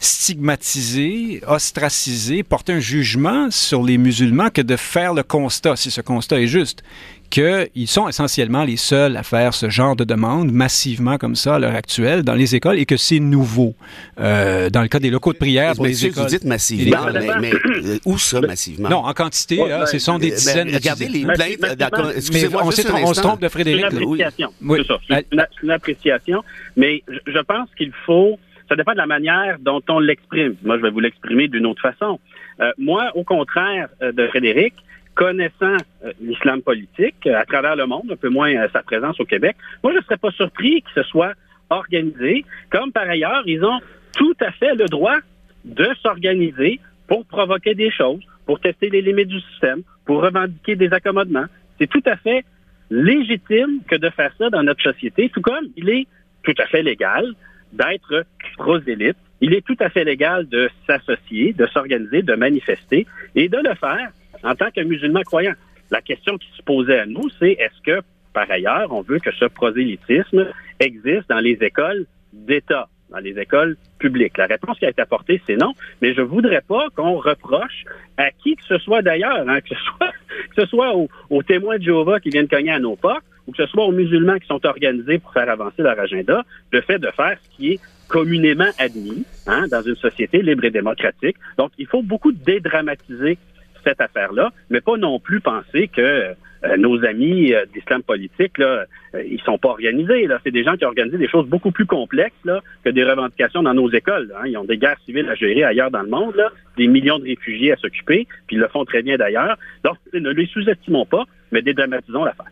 stigmatiser, 0.00 1.42
ostraciser, 1.46 2.42
porter 2.42 2.74
un 2.74 2.80
jugement 2.80 3.50
sur 3.50 3.82
les 3.82 3.98
musulmans 3.98 4.50
que 4.50 4.62
de 4.62 4.76
faire 4.76 5.14
le 5.14 5.22
constat, 5.22 5.76
si 5.76 5.90
ce 5.90 6.00
constat 6.00 6.40
est 6.40 6.46
juste, 6.46 6.82
qu'ils 7.30 7.88
sont 7.88 8.08
essentiellement 8.08 8.64
les 8.64 8.76
seuls 8.76 9.16
à 9.16 9.22
faire 9.22 9.54
ce 9.54 9.68
genre 9.68 9.96
de 9.96 10.04
demande 10.04 10.52
massivement 10.52 11.18
comme 11.18 11.34
ça 11.34 11.56
à 11.56 11.58
l'heure 11.58 11.74
actuelle 11.74 12.22
dans 12.22 12.34
les 12.34 12.54
écoles 12.54 12.78
et 12.78 12.86
que 12.86 12.96
c'est 12.96 13.18
nouveau. 13.18 13.74
Euh, 14.20 14.70
dans 14.70 14.82
le 14.82 14.88
cas 14.88 14.98
des 14.98 15.10
locaux 15.10 15.32
de 15.32 15.38
prière 15.38 15.74
pour 15.74 15.86
les 15.86 16.06
écoles. 16.06 16.24
Vous 16.24 16.28
dites 16.28 16.44
massivement, 16.44 17.06
mais, 17.40 17.52
euh, 17.52 17.98
où 18.04 18.18
ça 18.18 18.40
massivement? 18.40 18.88
Non, 18.88 18.98
en 18.98 19.12
quantité, 19.12 19.56
là, 19.56 19.86
ce 19.86 19.98
sont 19.98 20.18
des 20.18 20.30
ben, 20.30 20.36
dizaines 20.36 20.68
ben, 20.68 20.76
Regardez 20.76 21.08
les 21.08 21.24
plaintes. 21.24 22.14
Excusez-moi, 22.16 22.62
on, 22.64 22.68
on, 22.68 23.14
se 23.14 23.20
trompe 23.20 23.40
de 23.40 23.48
Frédéric. 23.48 23.86
C'est 23.90 23.96
une 23.96 24.02
appréciation. 24.02 24.52
Oui. 24.62 24.78
C'est 24.80 24.86
ça. 24.86 24.98
C'est 25.08 25.26
une, 25.32 25.46
une, 25.62 25.70
appréciation. 25.70 26.44
Mais 26.76 27.02
je 27.26 27.38
pense 27.40 27.68
qu'il 27.76 27.92
faut 28.04 28.38
ça 28.68 28.76
dépend 28.76 28.92
de 28.92 28.98
la 28.98 29.06
manière 29.06 29.58
dont 29.60 29.82
on 29.88 30.00
l'exprime. 30.00 30.56
Moi, 30.62 30.76
je 30.78 30.82
vais 30.82 30.90
vous 30.90 31.00
l'exprimer 31.00 31.48
d'une 31.48 31.66
autre 31.66 31.82
façon. 31.82 32.18
Euh, 32.60 32.72
moi, 32.78 33.10
au 33.14 33.24
contraire 33.24 33.88
euh, 34.02 34.12
de 34.12 34.26
Frédéric, 34.28 34.74
connaissant 35.14 35.76
euh, 36.04 36.12
l'islam 36.20 36.62
politique 36.62 37.26
à 37.26 37.44
travers 37.44 37.76
le 37.76 37.86
monde, 37.86 38.10
un 38.10 38.16
peu 38.16 38.28
moins 38.28 38.52
sa 38.72 38.82
présence 38.82 39.18
au 39.20 39.24
Québec, 39.24 39.56
moi, 39.82 39.92
je 39.92 39.98
ne 39.98 40.02
serais 40.02 40.16
pas 40.16 40.30
surpris 40.32 40.82
que 40.82 40.90
ce 40.94 41.02
soit 41.04 41.32
organisé, 41.70 42.44
comme 42.70 42.92
par 42.92 43.08
ailleurs, 43.08 43.42
ils 43.46 43.64
ont 43.64 43.80
tout 44.16 44.36
à 44.40 44.50
fait 44.52 44.74
le 44.74 44.86
droit 44.86 45.16
de 45.64 45.88
s'organiser 46.02 46.80
pour 47.08 47.24
provoquer 47.26 47.74
des 47.74 47.90
choses, 47.90 48.20
pour 48.46 48.60
tester 48.60 48.88
les 48.88 49.02
limites 49.02 49.28
du 49.28 49.40
système, 49.40 49.82
pour 50.04 50.22
revendiquer 50.22 50.76
des 50.76 50.92
accommodements. 50.92 51.46
C'est 51.78 51.88
tout 51.88 52.02
à 52.06 52.16
fait 52.16 52.44
légitime 52.90 53.80
que 53.88 53.96
de 53.96 54.08
faire 54.10 54.32
ça 54.38 54.48
dans 54.50 54.62
notre 54.62 54.82
société, 54.82 55.28
tout 55.28 55.40
comme 55.40 55.66
il 55.76 55.90
est 55.90 56.06
tout 56.44 56.54
à 56.58 56.66
fait 56.66 56.82
légal 56.82 57.34
d'être 57.76 58.24
prosélyte. 58.56 59.16
Il 59.40 59.54
est 59.54 59.64
tout 59.64 59.76
à 59.80 59.90
fait 59.90 60.04
légal 60.04 60.48
de 60.48 60.68
s'associer, 60.86 61.52
de 61.52 61.66
s'organiser, 61.66 62.22
de 62.22 62.34
manifester 62.34 63.06
et 63.34 63.48
de 63.48 63.58
le 63.58 63.74
faire 63.74 64.10
en 64.42 64.54
tant 64.54 64.70
que 64.70 64.80
musulman 64.80 65.22
croyant. 65.22 65.52
La 65.90 66.00
question 66.00 66.36
qui 66.38 66.48
se 66.56 66.62
posait 66.62 67.00
à 67.00 67.06
nous, 67.06 67.28
c'est 67.38 67.52
est-ce 67.52 67.80
que, 67.82 68.02
par 68.32 68.50
ailleurs, 68.50 68.92
on 68.92 69.02
veut 69.02 69.18
que 69.18 69.32
ce 69.32 69.44
prosélytisme 69.44 70.48
existe 70.80 71.28
dans 71.28 71.40
les 71.40 71.58
écoles 71.60 72.06
d'État, 72.32 72.88
dans 73.10 73.18
les 73.18 73.38
écoles 73.38 73.76
publiques? 73.98 74.36
La 74.36 74.46
réponse 74.46 74.78
qui 74.78 74.86
a 74.86 74.90
été 74.90 75.02
apportée, 75.02 75.40
c'est 75.46 75.56
non, 75.56 75.74
mais 76.02 76.12
je 76.14 76.22
voudrais 76.22 76.62
pas 76.62 76.88
qu'on 76.96 77.16
reproche 77.16 77.84
à 78.16 78.30
qui 78.30 78.56
que 78.56 78.64
ce 78.64 78.78
soit 78.78 79.02
d'ailleurs, 79.02 79.48
hein, 79.48 79.60
que 79.60 79.68
ce 79.68 79.82
soit, 79.84 80.12
que 80.54 80.62
ce 80.62 80.66
soit 80.66 80.96
aux, 80.96 81.08
aux 81.30 81.42
témoins 81.42 81.78
de 81.78 81.84
Jéhovah 81.84 82.20
qui 82.20 82.30
viennent 82.30 82.48
cogner 82.48 82.72
à 82.72 82.80
nos 82.80 82.96
portes, 82.96 83.24
ou 83.46 83.52
que 83.52 83.58
ce 83.58 83.66
soit 83.66 83.84
aux 83.84 83.92
musulmans 83.92 84.38
qui 84.38 84.46
sont 84.46 84.64
organisés 84.66 85.18
pour 85.18 85.32
faire 85.32 85.48
avancer 85.48 85.82
leur 85.82 85.98
agenda, 85.98 86.44
le 86.72 86.80
fait 86.80 86.98
de 86.98 87.08
faire 87.10 87.38
ce 87.42 87.56
qui 87.56 87.72
est 87.72 87.80
communément 88.08 88.68
admis 88.78 89.24
hein, 89.46 89.66
dans 89.70 89.82
une 89.82 89.96
société 89.96 90.42
libre 90.42 90.64
et 90.64 90.70
démocratique. 90.70 91.36
Donc, 91.58 91.72
il 91.78 91.86
faut 91.86 92.02
beaucoup 92.02 92.32
dédramatiser 92.32 93.38
cette 93.84 94.00
affaire-là, 94.00 94.50
mais 94.70 94.80
pas 94.80 94.96
non 94.96 95.20
plus 95.20 95.40
penser 95.40 95.88
que 95.88 96.34
euh, 96.64 96.76
nos 96.76 97.04
amis 97.04 97.52
euh, 97.52 97.64
d'islam 97.72 98.02
politique, 98.02 98.58
là, 98.58 98.86
euh, 99.14 99.22
ils 99.24 99.40
sont 99.42 99.58
pas 99.58 99.68
organisés. 99.68 100.26
Là. 100.26 100.40
C'est 100.42 100.50
des 100.50 100.64
gens 100.64 100.76
qui 100.76 100.84
organisent 100.84 101.18
des 101.18 101.28
choses 101.28 101.46
beaucoup 101.46 101.70
plus 101.70 101.86
complexes 101.86 102.34
là, 102.44 102.60
que 102.84 102.90
des 102.90 103.04
revendications 103.04 103.62
dans 103.62 103.74
nos 103.74 103.90
écoles. 103.90 104.32
Hein. 104.36 104.46
Ils 104.46 104.56
ont 104.56 104.64
des 104.64 104.78
guerres 104.78 104.98
civiles 105.04 105.28
à 105.28 105.34
gérer 105.34 105.64
ailleurs 105.64 105.90
dans 105.90 106.02
le 106.02 106.08
monde, 106.08 106.34
là, 106.34 106.50
des 106.76 106.88
millions 106.88 107.18
de 107.18 107.24
réfugiés 107.24 107.72
à 107.72 107.76
s'occuper, 107.76 108.26
puis 108.46 108.56
ils 108.56 108.60
le 108.60 108.68
font 108.68 108.84
très 108.84 109.02
bien 109.02 109.16
d'ailleurs. 109.16 109.56
Donc, 109.84 109.96
ne 110.12 110.30
les 110.30 110.46
sous-estimons 110.46 111.06
pas, 111.06 111.24
mais 111.56 111.62
dédramatisons 111.62 112.24
l'affaire. 112.24 112.46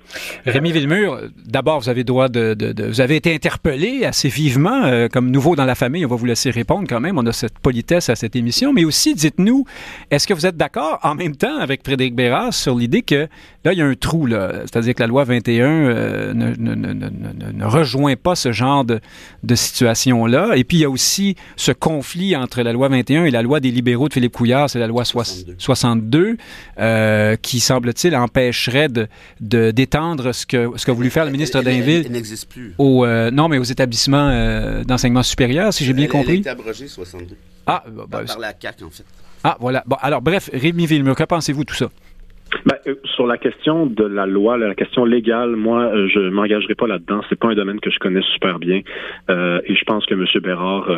Rémi 0.46 0.72
Villemur, 0.72 1.20
d'abord, 1.44 1.80
vous 1.80 1.90
avez 1.90 2.04
droit 2.04 2.30
de, 2.30 2.56
Vous 2.88 3.02
avez 3.02 3.16
été 3.16 3.34
interpellé 3.34 4.06
assez 4.06 4.28
vivement, 4.28 4.84
euh, 4.84 5.08
comme 5.08 5.30
nouveau 5.30 5.56
dans 5.56 5.66
la 5.66 5.74
famille, 5.74 6.06
on 6.06 6.08
va 6.08 6.16
vous 6.16 6.24
laisser 6.24 6.50
répondre 6.50 6.86
quand 6.88 7.00
même, 7.00 7.18
on 7.18 7.26
a 7.26 7.32
cette 7.32 7.58
politesse 7.58 8.08
à 8.08 8.16
cette 8.16 8.34
émission, 8.34 8.72
mais 8.72 8.84
aussi, 8.84 9.14
dites-nous, 9.14 9.66
est-ce 10.10 10.26
que 10.26 10.32
vous 10.32 10.46
êtes 10.46 10.56
d'accord 10.56 11.00
en 11.02 11.14
même 11.14 11.36
temps 11.36 11.58
avec 11.58 11.84
Frédéric 11.84 12.14
Bérard 12.14 12.54
sur 12.54 12.76
l'idée 12.76 13.02
que 13.02 13.28
là, 13.64 13.72
il 13.72 13.78
y 13.78 13.82
a 13.82 13.86
un 13.86 13.94
trou, 13.94 14.24
là, 14.24 14.60
c'est-à-dire 14.62 14.94
que 14.94 15.00
la 15.00 15.06
loi 15.06 15.24
21 15.24 15.66
euh, 15.66 16.32
ne, 16.32 16.54
ne, 16.56 16.74
ne, 16.74 17.52
ne, 17.52 17.64
rejoint 17.64 18.16
pas 18.16 18.34
ce 18.34 18.52
genre 18.52 18.86
de, 18.86 19.00
de 19.42 19.54
situation-là, 19.54 20.56
et 20.56 20.64
puis 20.64 20.78
il 20.78 20.80
y 20.80 20.84
a 20.84 20.90
aussi 20.90 21.36
ce 21.56 21.72
conflit 21.72 22.36
entre 22.36 22.62
la 22.62 22.72
loi 22.72 22.88
21 22.88 23.26
et 23.26 23.30
la 23.30 23.42
loi 23.42 23.60
des 23.60 23.70
libéraux 23.70 24.08
de 24.08 24.14
Philippe 24.14 24.32
Couillard, 24.32 24.70
c'est 24.70 24.78
la 24.78 24.86
loi 24.86 25.04
62, 25.04 25.56
62 25.58 26.36
euh, 26.78 27.36
qui, 27.36 27.60
semble-t-il, 27.60 28.16
empêcherait 28.16 28.88
de, 28.94 29.70
d'étendre 29.70 30.32
ce 30.32 30.46
que, 30.46 30.70
ce 30.76 30.86
qu'a 30.86 30.92
voulu 30.92 31.10
faire 31.10 31.24
le 31.24 31.30
ministre 31.30 31.62
Dainville. 31.62 32.10
n'existe 32.10 32.50
plus. 32.50 32.74
Au, 32.78 33.04
euh, 33.04 33.30
non, 33.30 33.48
mais 33.48 33.58
aux 33.58 33.64
établissements 33.64 34.28
euh, 34.30 34.84
d'enseignement 34.84 35.22
supérieur, 35.22 35.72
si 35.72 35.84
j'ai 35.84 35.92
bien 35.92 36.06
compris. 36.06 36.32
Elle 36.32 36.36
a 36.36 36.40
été 36.40 36.50
abrogée, 36.50 36.88
62. 36.88 37.36
Ah, 37.66 37.82
bah, 37.86 38.04
par, 38.10 38.24
par, 38.24 38.38
la 38.38 38.52
CAQ, 38.58 38.84
en 38.84 38.90
fait. 38.90 39.04
Ah, 39.42 39.56
voilà. 39.60 39.82
Bon, 39.86 39.96
alors, 40.00 40.22
bref, 40.22 40.48
Rémi 40.52 40.86
Villemur, 40.86 41.14
que 41.14 41.24
pensez-vous 41.24 41.64
de 41.64 41.68
tout 41.68 41.74
ça? 41.74 41.90
Ben, 42.64 42.76
euh, 42.86 42.94
sur 43.14 43.26
la 43.26 43.36
question 43.36 43.86
de 43.86 44.04
la 44.04 44.26
loi, 44.26 44.56
la 44.56 44.74
question 44.74 45.04
légale, 45.04 45.56
moi, 45.56 45.82
euh, 45.82 46.08
je 46.08 46.20
m'engagerai 46.20 46.74
pas 46.74 46.86
là-dedans. 46.86 47.20
C'est 47.28 47.38
pas 47.38 47.48
un 47.48 47.54
domaine 47.54 47.80
que 47.80 47.90
je 47.90 47.98
connais 47.98 48.22
super 48.32 48.58
bien, 48.58 48.80
euh, 49.30 49.60
et 49.66 49.74
je 49.74 49.84
pense 49.84 50.06
que 50.06 50.14
M. 50.14 50.24
Bérard 50.42 50.88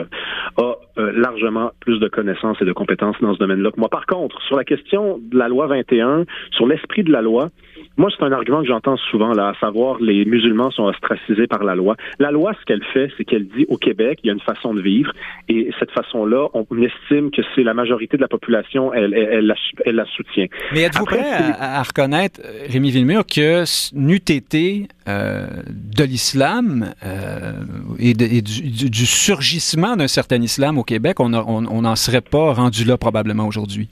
a 0.58 0.76
largement 0.96 1.70
plus 1.80 1.98
de 1.98 2.08
connaissances 2.08 2.60
et 2.60 2.64
de 2.64 2.72
compétences 2.72 3.16
dans 3.20 3.34
ce 3.34 3.38
domaine-là 3.38 3.70
que 3.70 3.80
moi. 3.80 3.88
Par 3.88 4.06
contre, 4.06 4.40
sur 4.42 4.56
la 4.56 4.64
question 4.64 5.18
de 5.20 5.38
la 5.38 5.48
loi 5.48 5.66
21, 5.66 6.24
sur 6.52 6.66
l'esprit 6.66 7.02
de 7.02 7.12
la 7.12 7.22
loi, 7.22 7.50
moi, 7.96 8.10
c'est 8.16 8.24
un 8.24 8.32
argument 8.32 8.60
que 8.60 8.68
j'entends 8.68 8.96
souvent, 8.96 9.32
là, 9.32 9.48
à 9.48 9.54
savoir 9.58 9.98
les 10.00 10.24
musulmans 10.24 10.70
sont 10.70 10.84
ostracisés 10.84 11.46
par 11.46 11.64
la 11.64 11.74
loi. 11.74 11.96
La 12.18 12.30
loi, 12.30 12.52
ce 12.60 12.64
qu'elle 12.64 12.84
fait, 12.92 13.10
c'est 13.16 13.24
qu'elle 13.24 13.46
dit 13.48 13.64
au 13.68 13.78
Québec, 13.78 14.20
il 14.22 14.26
y 14.26 14.30
a 14.30 14.32
une 14.34 14.40
façon 14.40 14.74
de 14.74 14.80
vivre, 14.80 15.12
et 15.48 15.70
cette 15.78 15.90
façon-là, 15.92 16.48
on 16.54 16.66
estime 16.82 17.30
que 17.30 17.42
c'est 17.54 17.62
la 17.62 17.74
majorité 17.74 18.16
de 18.16 18.22
la 18.22 18.28
population, 18.28 18.92
elle, 18.92 19.14
elle, 19.14 19.46
la, 19.46 20.04
soutient. 20.04 20.46
Mais 20.72 20.82
êtes-vous 20.82 21.04
prêt 21.04 21.24
à, 21.58 21.82
reconnaître, 21.82 22.40
euh, 22.44 22.66
Rémi 22.68 22.90
Villemur, 22.90 23.24
que 23.26 23.64
n'eût 23.94 24.16
été 24.16 24.88
euh, 25.08 25.46
de 25.68 26.04
l'islam 26.04 26.92
euh, 27.04 27.52
et, 27.98 28.14
du, 28.14 29.06
surgissement 29.06 29.96
d'un 29.96 30.08
certain 30.08 30.40
islam 30.42 30.78
au 30.78 30.84
Québec, 30.84 31.20
on 31.20 31.30
n'en 31.30 31.96
serait 31.96 32.20
pas 32.20 32.52
rendu 32.52 32.84
là 32.84 32.98
probablement 32.98 33.46
aujourd'hui? 33.46 33.88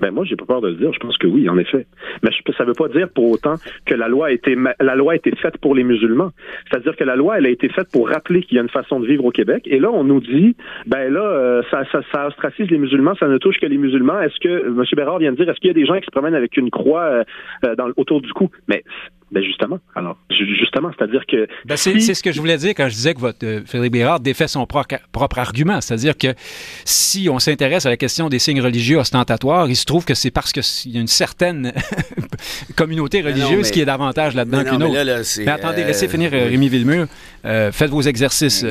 Ben 0.00 0.10
moi, 0.10 0.24
j'ai 0.24 0.36
pas 0.36 0.46
peur 0.46 0.60
de 0.60 0.68
le 0.68 0.74
dire. 0.74 0.92
Je 0.92 0.98
pense 0.98 1.16
que 1.18 1.26
oui, 1.26 1.48
en 1.48 1.58
effet. 1.58 1.86
Mais 2.22 2.30
ça 2.56 2.64
veut 2.64 2.74
pas 2.74 2.88
dire 2.88 3.08
pour 3.08 3.30
autant 3.30 3.54
que 3.86 3.94
la 3.94 4.08
loi 4.08 4.28
a 4.28 4.30
été 4.30 4.56
la 4.80 4.94
loi 4.94 5.12
a 5.12 5.16
été 5.16 5.30
faite 5.36 5.58
pour 5.58 5.74
les 5.74 5.84
musulmans. 5.84 6.30
C'est-à-dire 6.68 6.96
que 6.96 7.04
la 7.04 7.16
loi, 7.16 7.38
elle 7.38 7.46
a 7.46 7.50
été 7.50 7.68
faite 7.68 7.88
pour 7.92 8.08
rappeler 8.08 8.42
qu'il 8.42 8.56
y 8.56 8.58
a 8.58 8.62
une 8.62 8.68
façon 8.68 9.00
de 9.00 9.06
vivre 9.06 9.24
au 9.24 9.30
Québec. 9.30 9.62
Et 9.66 9.78
là, 9.78 9.90
on 9.92 10.04
nous 10.04 10.20
dit, 10.20 10.56
ben 10.86 11.12
là, 11.12 11.22
euh, 11.22 11.62
ça, 11.70 11.84
ça, 11.90 12.00
ça, 12.12 12.26
ostracise 12.26 12.70
les 12.70 12.78
musulmans, 12.78 13.14
ça 13.18 13.28
ne 13.28 13.38
touche 13.38 13.58
que 13.58 13.66
les 13.66 13.78
musulmans. 13.78 14.20
Est-ce 14.20 14.38
que 14.40 14.66
M. 14.66 14.84
Bérard 14.96 15.18
vient 15.18 15.32
de 15.32 15.36
dire, 15.36 15.48
est-ce 15.48 15.60
qu'il 15.60 15.68
y 15.68 15.70
a 15.70 15.74
des 15.74 15.86
gens 15.86 15.98
qui 15.98 16.06
se 16.06 16.10
promènent 16.10 16.34
avec 16.34 16.56
une 16.56 16.70
croix 16.70 17.02
euh, 17.02 17.24
euh, 17.64 17.74
dans, 17.76 17.90
autour 17.96 18.20
du 18.20 18.32
cou? 18.32 18.50
Mais 18.68 18.84
ben 19.34 19.42
justement, 19.42 19.80
alors 19.96 20.16
justement, 20.30 20.92
c'est-à-dire 20.96 21.26
que 21.26 21.48
ben 21.64 21.76
c'est 21.76 21.98
ce 21.98 22.22
que 22.22 22.30
je 22.30 22.38
voulais 22.38 22.56
dire 22.56 22.70
quand 22.70 22.88
je 22.88 22.94
disais 22.94 23.14
que 23.14 23.18
votre 23.18 23.44
euh, 23.44 23.62
Frédéric 23.66 23.92
Bérard 23.92 24.20
défait 24.20 24.46
son 24.46 24.64
propre, 24.64 24.94
propre 25.10 25.40
argument, 25.40 25.80
c'est-à-dire 25.80 26.16
que 26.16 26.28
si 26.84 27.28
on 27.28 27.40
s'intéresse 27.40 27.84
à 27.84 27.90
la 27.90 27.96
question 27.96 28.28
des 28.28 28.38
signes 28.38 28.60
religieux 28.60 28.98
ostentatoires, 28.98 29.68
il 29.68 29.74
se 29.74 29.86
trouve 29.86 30.04
que 30.04 30.14
c'est 30.14 30.30
parce 30.30 30.52
qu'il 30.52 30.92
y 30.92 30.98
a 30.98 31.00
une 31.00 31.08
certaine 31.08 31.72
communauté 32.76 33.22
religieuse 33.22 33.72
qui 33.72 33.80
est 33.80 33.84
davantage 33.84 34.36
là-dedans 34.36 34.62
qu'une 34.62 34.82
autre. 34.84 35.42
mais 35.44 35.50
attendez, 35.50 35.82
laissez 35.82 36.06
finir 36.06 36.30
euh, 36.32 36.46
Rémi 36.46 36.68
Villemur. 36.68 37.06
Euh, 37.44 37.72
faites 37.72 37.90
vos 37.90 38.02
exercices. 38.02 38.64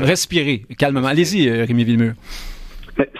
respirez 0.00 0.62
calmement. 0.78 1.06
Allez-y, 1.06 1.50
Rémi 1.50 1.84
Villemur. 1.84 2.14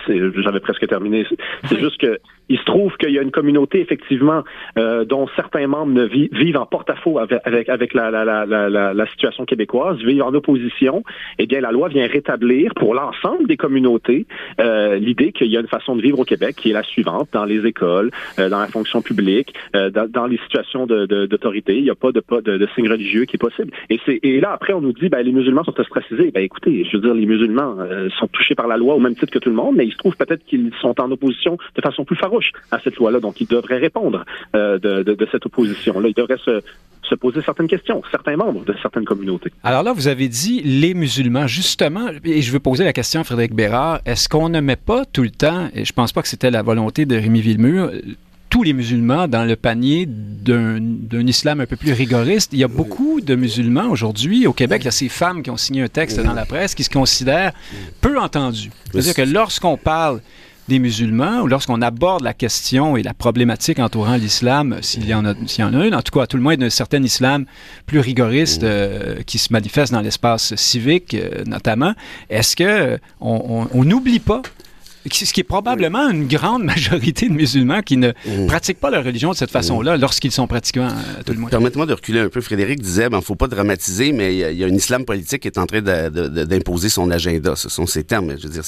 J'avais 0.06 0.60
presque 0.60 0.86
terminé. 0.88 1.26
C'est 1.68 1.78
juste 1.78 2.00
que 2.00 2.18
il 2.50 2.58
se 2.58 2.64
trouve 2.64 2.94
qu'il 2.96 3.10
y 3.10 3.18
a 3.18 3.22
une 3.22 3.30
communauté, 3.30 3.80
effectivement, 3.80 4.42
euh, 4.76 5.04
dont 5.04 5.28
certains 5.36 5.68
membres 5.68 5.92
ne 5.92 6.04
vivent 6.04 6.58
en 6.58 6.66
porte-à-faux 6.66 7.18
avec, 7.18 7.68
avec, 7.68 7.94
la, 7.94 8.10
la, 8.10 8.24
la, 8.24 8.68
la, 8.92 9.06
situation 9.06 9.44
québécoise, 9.44 9.98
vivent 9.98 10.24
en 10.24 10.34
opposition. 10.34 11.04
Eh 11.38 11.46
bien, 11.46 11.60
la 11.60 11.70
loi 11.70 11.88
vient 11.88 12.06
rétablir 12.06 12.74
pour 12.74 12.94
l'ensemble 12.94 13.46
des 13.46 13.56
communautés 13.56 14.26
euh, 14.60 14.96
l'idée 14.96 15.32
qu'il 15.32 15.46
y 15.46 15.56
a 15.56 15.60
une 15.60 15.68
façon 15.68 15.94
de 15.94 16.02
vivre 16.02 16.18
au 16.18 16.24
Québec 16.24 16.56
qui 16.56 16.70
est 16.70 16.72
la 16.72 16.82
suivante, 16.82 17.28
dans 17.32 17.44
les 17.44 17.64
écoles, 17.66 18.10
euh, 18.38 18.48
dans 18.48 18.58
la 18.58 18.66
fonction 18.66 19.00
publique, 19.00 19.54
euh, 19.76 19.90
dans, 19.90 20.10
dans, 20.10 20.26
les 20.26 20.38
situations 20.38 20.86
d'autorité. 20.86 21.76
Il 21.76 21.84
n'y 21.84 21.90
a 21.90 21.94
pas 21.94 22.10
de, 22.10 22.22
de, 22.40 22.58
de 22.58 22.68
signe 22.74 22.90
religieux 22.90 23.26
qui 23.26 23.36
est 23.36 23.38
possible. 23.38 23.72
Et, 23.90 24.00
c'est, 24.04 24.18
et 24.24 24.40
là, 24.40 24.52
après, 24.52 24.72
on 24.72 24.80
nous 24.80 24.92
dit, 24.92 25.08
ben, 25.08 25.22
les 25.22 25.32
musulmans 25.32 25.62
sont 25.62 25.78
ostracisés. 25.78 26.32
Ben, 26.32 26.42
écoutez, 26.42 26.84
je 26.84 26.96
veux 26.96 27.02
dire, 27.02 27.14
les 27.14 27.26
musulmans 27.26 27.76
euh, 27.78 28.08
sont 28.18 28.26
touchés 28.26 28.56
par 28.56 28.66
la 28.66 28.76
loi 28.76 28.96
au 28.96 28.98
même 28.98 29.14
titre 29.14 29.32
que 29.32 29.38
tout 29.38 29.50
le 29.50 29.54
monde, 29.54 29.76
mais 29.76 29.86
il 29.86 29.92
se 29.92 29.98
trouve 29.98 30.16
peut-être 30.16 30.44
qu'ils 30.44 30.72
sont 30.80 31.00
en 31.00 31.10
opposition 31.12 31.56
de 31.76 31.80
façon 31.80 32.04
plus 32.04 32.16
farouche 32.16 32.39
à 32.70 32.80
cette 32.80 32.96
loi-là. 32.96 33.20
Donc, 33.20 33.40
ils 33.40 33.46
devraient 33.46 33.78
répondre 33.78 34.24
euh, 34.54 34.78
de, 34.78 35.28
cette 35.30 35.46
opposition-là. 35.46 36.08
Ils 36.08 36.14
devraient 36.14 36.38
se, 36.38 36.62
poser 37.16 37.42
certaines 37.42 37.66
questions, 37.66 38.02
certains 38.12 38.36
membres 38.36 38.64
de 38.64 38.74
certaines 38.80 39.04
communautés. 39.04 39.50
Alors 39.64 39.82
là, 39.82 39.92
vous 39.92 40.06
avez 40.06 40.28
dit 40.28 40.62
les 40.62 40.94
musulmans, 40.94 41.48
justement, 41.48 42.08
et 42.24 42.40
je 42.40 42.52
veux 42.52 42.60
poser 42.60 42.84
la 42.84 42.92
question 42.92 43.20
à 43.20 43.24
Frédéric 43.24 43.52
Bérard, 43.52 44.00
est-ce 44.06 44.28
qu'on 44.28 44.48
ne 44.48 44.60
met 44.60 44.76
pas 44.76 45.04
tout 45.04 45.22
le 45.22 45.30
temps, 45.30 45.68
et 45.74 45.84
je 45.84 45.92
pense 45.92 46.12
pas 46.12 46.22
que 46.22 46.28
c'était 46.28 46.52
la 46.52 46.62
volonté 46.62 47.06
de 47.06 47.16
Rémi 47.16 47.40
Villemur, 47.40 47.90
tous 48.50 48.64
les 48.64 48.72
musulmans 48.72 49.28
dans 49.28 49.44
le 49.44 49.56
panier 49.56 50.06
d'un 50.06 51.26
islam 51.26 51.60
un 51.60 51.66
peu 51.66 51.76
plus 51.76 51.92
rigoriste? 51.92 52.52
Il 52.52 52.58
y 52.58 52.64
a 52.64 52.68
beaucoup 52.68 53.20
de 53.20 53.34
musulmans 53.36 53.88
aujourd'hui 53.88 54.46
au 54.46 54.52
Québec. 54.52 54.82
Il 54.82 54.86
y 54.86 54.88
a 54.88 54.92
ces 54.92 55.08
femmes 55.08 55.42
qui 55.42 55.50
ont 55.50 55.56
signé 55.56 55.82
un 55.82 55.88
texte 55.88 56.20
dans 56.20 56.34
la 56.34 56.44
presse 56.44 56.74
qui 56.74 56.84
se 56.84 56.90
considèrent 56.90 57.52
peu 58.00 58.18
entendus. 58.18 58.70
C'est-à-dire 58.90 59.14
que 59.14 59.22
lorsqu'on 59.22 59.76
parle 59.76 60.20
des 60.70 60.78
musulmans, 60.78 61.40
ou 61.42 61.48
lorsqu'on 61.48 61.82
aborde 61.82 62.22
la 62.22 62.32
question 62.32 62.96
et 62.96 63.02
la 63.02 63.12
problématique 63.12 63.80
entourant 63.80 64.14
l'islam, 64.14 64.78
s'il 64.82 65.04
y, 65.04 65.12
en 65.12 65.24
a, 65.24 65.34
y 65.34 65.62
en 65.64 65.74
a 65.74 65.84
une, 65.84 65.96
en 65.96 66.00
tout 66.00 66.16
cas, 66.16 66.22
à 66.22 66.26
tout 66.28 66.36
le 66.36 66.42
moins 66.44 66.56
d'un 66.56 66.70
certain 66.70 67.02
islam 67.02 67.44
plus 67.86 67.98
rigoriste 67.98 68.62
euh, 68.62 69.22
qui 69.26 69.38
se 69.38 69.52
manifeste 69.52 69.92
dans 69.92 70.00
l'espace 70.00 70.54
civique, 70.54 71.14
euh, 71.14 71.42
notamment, 71.44 71.94
est-ce 72.30 72.54
que 72.54 73.00
on 73.20 73.84
n'oublie 73.84 74.20
pas 74.20 74.42
ce 75.10 75.32
qui 75.32 75.40
est 75.40 75.44
probablement 75.44 76.10
une 76.10 76.26
grande 76.26 76.64
majorité 76.64 77.28
de 77.28 77.34
musulmans 77.34 77.82
qui 77.82 77.96
ne 77.96 78.10
mmh. 78.10 78.46
pratiquent 78.46 78.80
pas 78.80 78.90
leur 78.90 79.04
religion 79.04 79.30
de 79.30 79.36
cette 79.36 79.50
façon-là 79.50 79.96
lorsqu'ils 79.96 80.32
sont 80.32 80.46
pratiquants 80.46 80.88
à 80.88 81.22
tout 81.24 81.32
le 81.32 81.38
monde. 81.38 81.50
Permettez-moi 81.50 81.86
de 81.86 81.94
reculer 81.94 82.20
un 82.20 82.28
peu. 82.28 82.40
Frédéric 82.40 82.80
disait, 82.80 83.04
il 83.04 83.08
ben, 83.10 83.18
ne 83.18 83.22
faut 83.22 83.34
pas 83.34 83.48
dramatiser, 83.48 84.12
mais 84.12 84.34
il 84.34 84.58
y, 84.58 84.64
a 84.64 84.66
un 84.66 84.74
islam 84.74 85.04
politique 85.04 85.42
qui 85.42 85.48
est 85.48 85.58
en 85.58 85.66
train 85.66 85.80
d'imposer 85.80 86.88
son 86.88 87.10
agenda. 87.10 87.56
Ce 87.56 87.68
sont 87.68 87.86
ces 87.86 88.04
termes. 88.04 88.34
Je 88.38 88.46
veux 88.46 88.52
dire, 88.52 88.64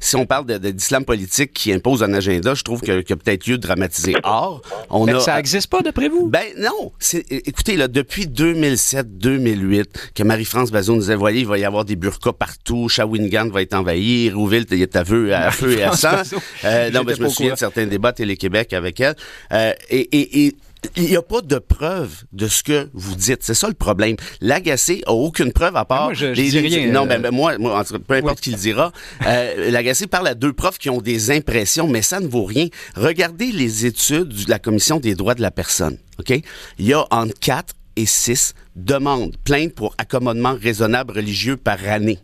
si, 0.00 0.16
on 0.16 0.26
parle 0.26 0.46
d'islam 0.58 1.04
politique 1.04 1.52
qui 1.52 1.72
impose 1.72 2.02
un 2.02 2.12
agenda, 2.12 2.54
je 2.54 2.62
trouve 2.62 2.80
qu'il 2.80 2.94
y 2.94 3.12
a 3.12 3.16
peut-être 3.16 3.46
lieu 3.46 3.56
de 3.56 3.62
dramatiser. 3.62 4.14
Or, 4.24 4.62
on 4.90 5.06
a... 5.08 5.20
Ça 5.20 5.36
n'existe 5.36 5.68
pas, 5.68 5.80
d'après 5.80 6.08
vous? 6.08 6.28
Ben 6.28 6.46
non. 6.58 6.92
Écoutez, 7.30 7.76
là, 7.76 7.88
depuis 7.88 8.26
2007-2008, 8.26 9.84
que 10.14 10.22
Marie-France 10.22 10.70
Bazot 10.70 10.94
nous 10.94 11.00
disait, 11.00 11.14
voyez, 11.14 11.40
il 11.40 11.46
va 11.46 11.58
y 11.58 11.64
avoir 11.64 11.84
des 11.84 11.96
burkas 11.96 12.32
partout, 12.32 12.88
Shawinigan 12.88 13.48
va 13.48 13.62
être 13.62 13.74
envahi, 13.74 14.30
Rouville 14.30 14.66
est 14.70 14.96
à 14.96 15.04
feu, 15.04 15.34
à 15.34 15.50
feu 15.50 15.67
et 15.70 15.82
à 15.82 15.92
sang. 15.92 16.22
Euh, 16.64 16.90
non, 16.90 17.02
mais 17.04 17.14
je 17.14 17.22
me 17.22 17.28
souviens 17.28 17.54
de 17.54 17.58
certains 17.58 17.86
débats 17.86 18.12
Télé-Québec 18.12 18.72
avec 18.72 19.00
elle. 19.00 19.14
Euh, 19.52 19.72
et, 19.90 20.46
et, 20.46 20.56
il 20.96 21.04
n'y 21.04 21.16
a 21.16 21.22
pas 21.22 21.40
de 21.40 21.58
preuve 21.58 22.24
de 22.32 22.46
ce 22.46 22.62
que 22.62 22.88
vous 22.92 23.14
dites. 23.14 23.42
C'est 23.42 23.54
ça 23.54 23.68
le 23.68 23.74
problème. 23.74 24.16
L'agacé 24.40 25.02
a 25.06 25.12
aucune 25.12 25.52
preuve 25.52 25.76
à 25.76 25.84
part. 25.84 26.04
moi, 26.06 26.14
je, 26.14 26.26
dis 26.32 26.58
rien. 26.58 26.92
Non, 26.92 27.06
ben, 27.06 27.20
ben, 27.20 27.30
moi, 27.30 27.58
moi, 27.58 27.84
peu 28.06 28.14
importe 28.14 28.40
qui 28.40 28.50
le 28.50 28.56
dira. 28.56 28.92
Euh, 29.26 29.70
L'agacé 29.70 30.06
parle 30.06 30.28
à 30.28 30.34
deux 30.34 30.52
profs 30.52 30.78
qui 30.78 30.90
ont 30.90 31.00
des 31.00 31.30
impressions, 31.30 31.88
mais 31.88 32.02
ça 32.02 32.20
ne 32.20 32.28
vaut 32.28 32.44
rien. 32.44 32.68
Regardez 32.94 33.50
les 33.52 33.86
études 33.86 34.28
de 34.28 34.50
la 34.50 34.58
Commission 34.58 35.00
des 35.00 35.14
droits 35.14 35.34
de 35.34 35.42
la 35.42 35.50
personne. 35.50 35.98
OK? 36.18 36.30
Il 36.78 36.86
y 36.86 36.92
a 36.92 37.04
entre 37.10 37.34
4 37.40 37.74
et 37.96 38.06
6 38.06 38.54
demandes, 38.76 39.36
plaintes 39.44 39.74
pour 39.74 39.94
accommodement 39.98 40.56
raisonnable 40.60 41.14
religieux 41.14 41.56
par 41.56 41.78
année. 41.88 42.18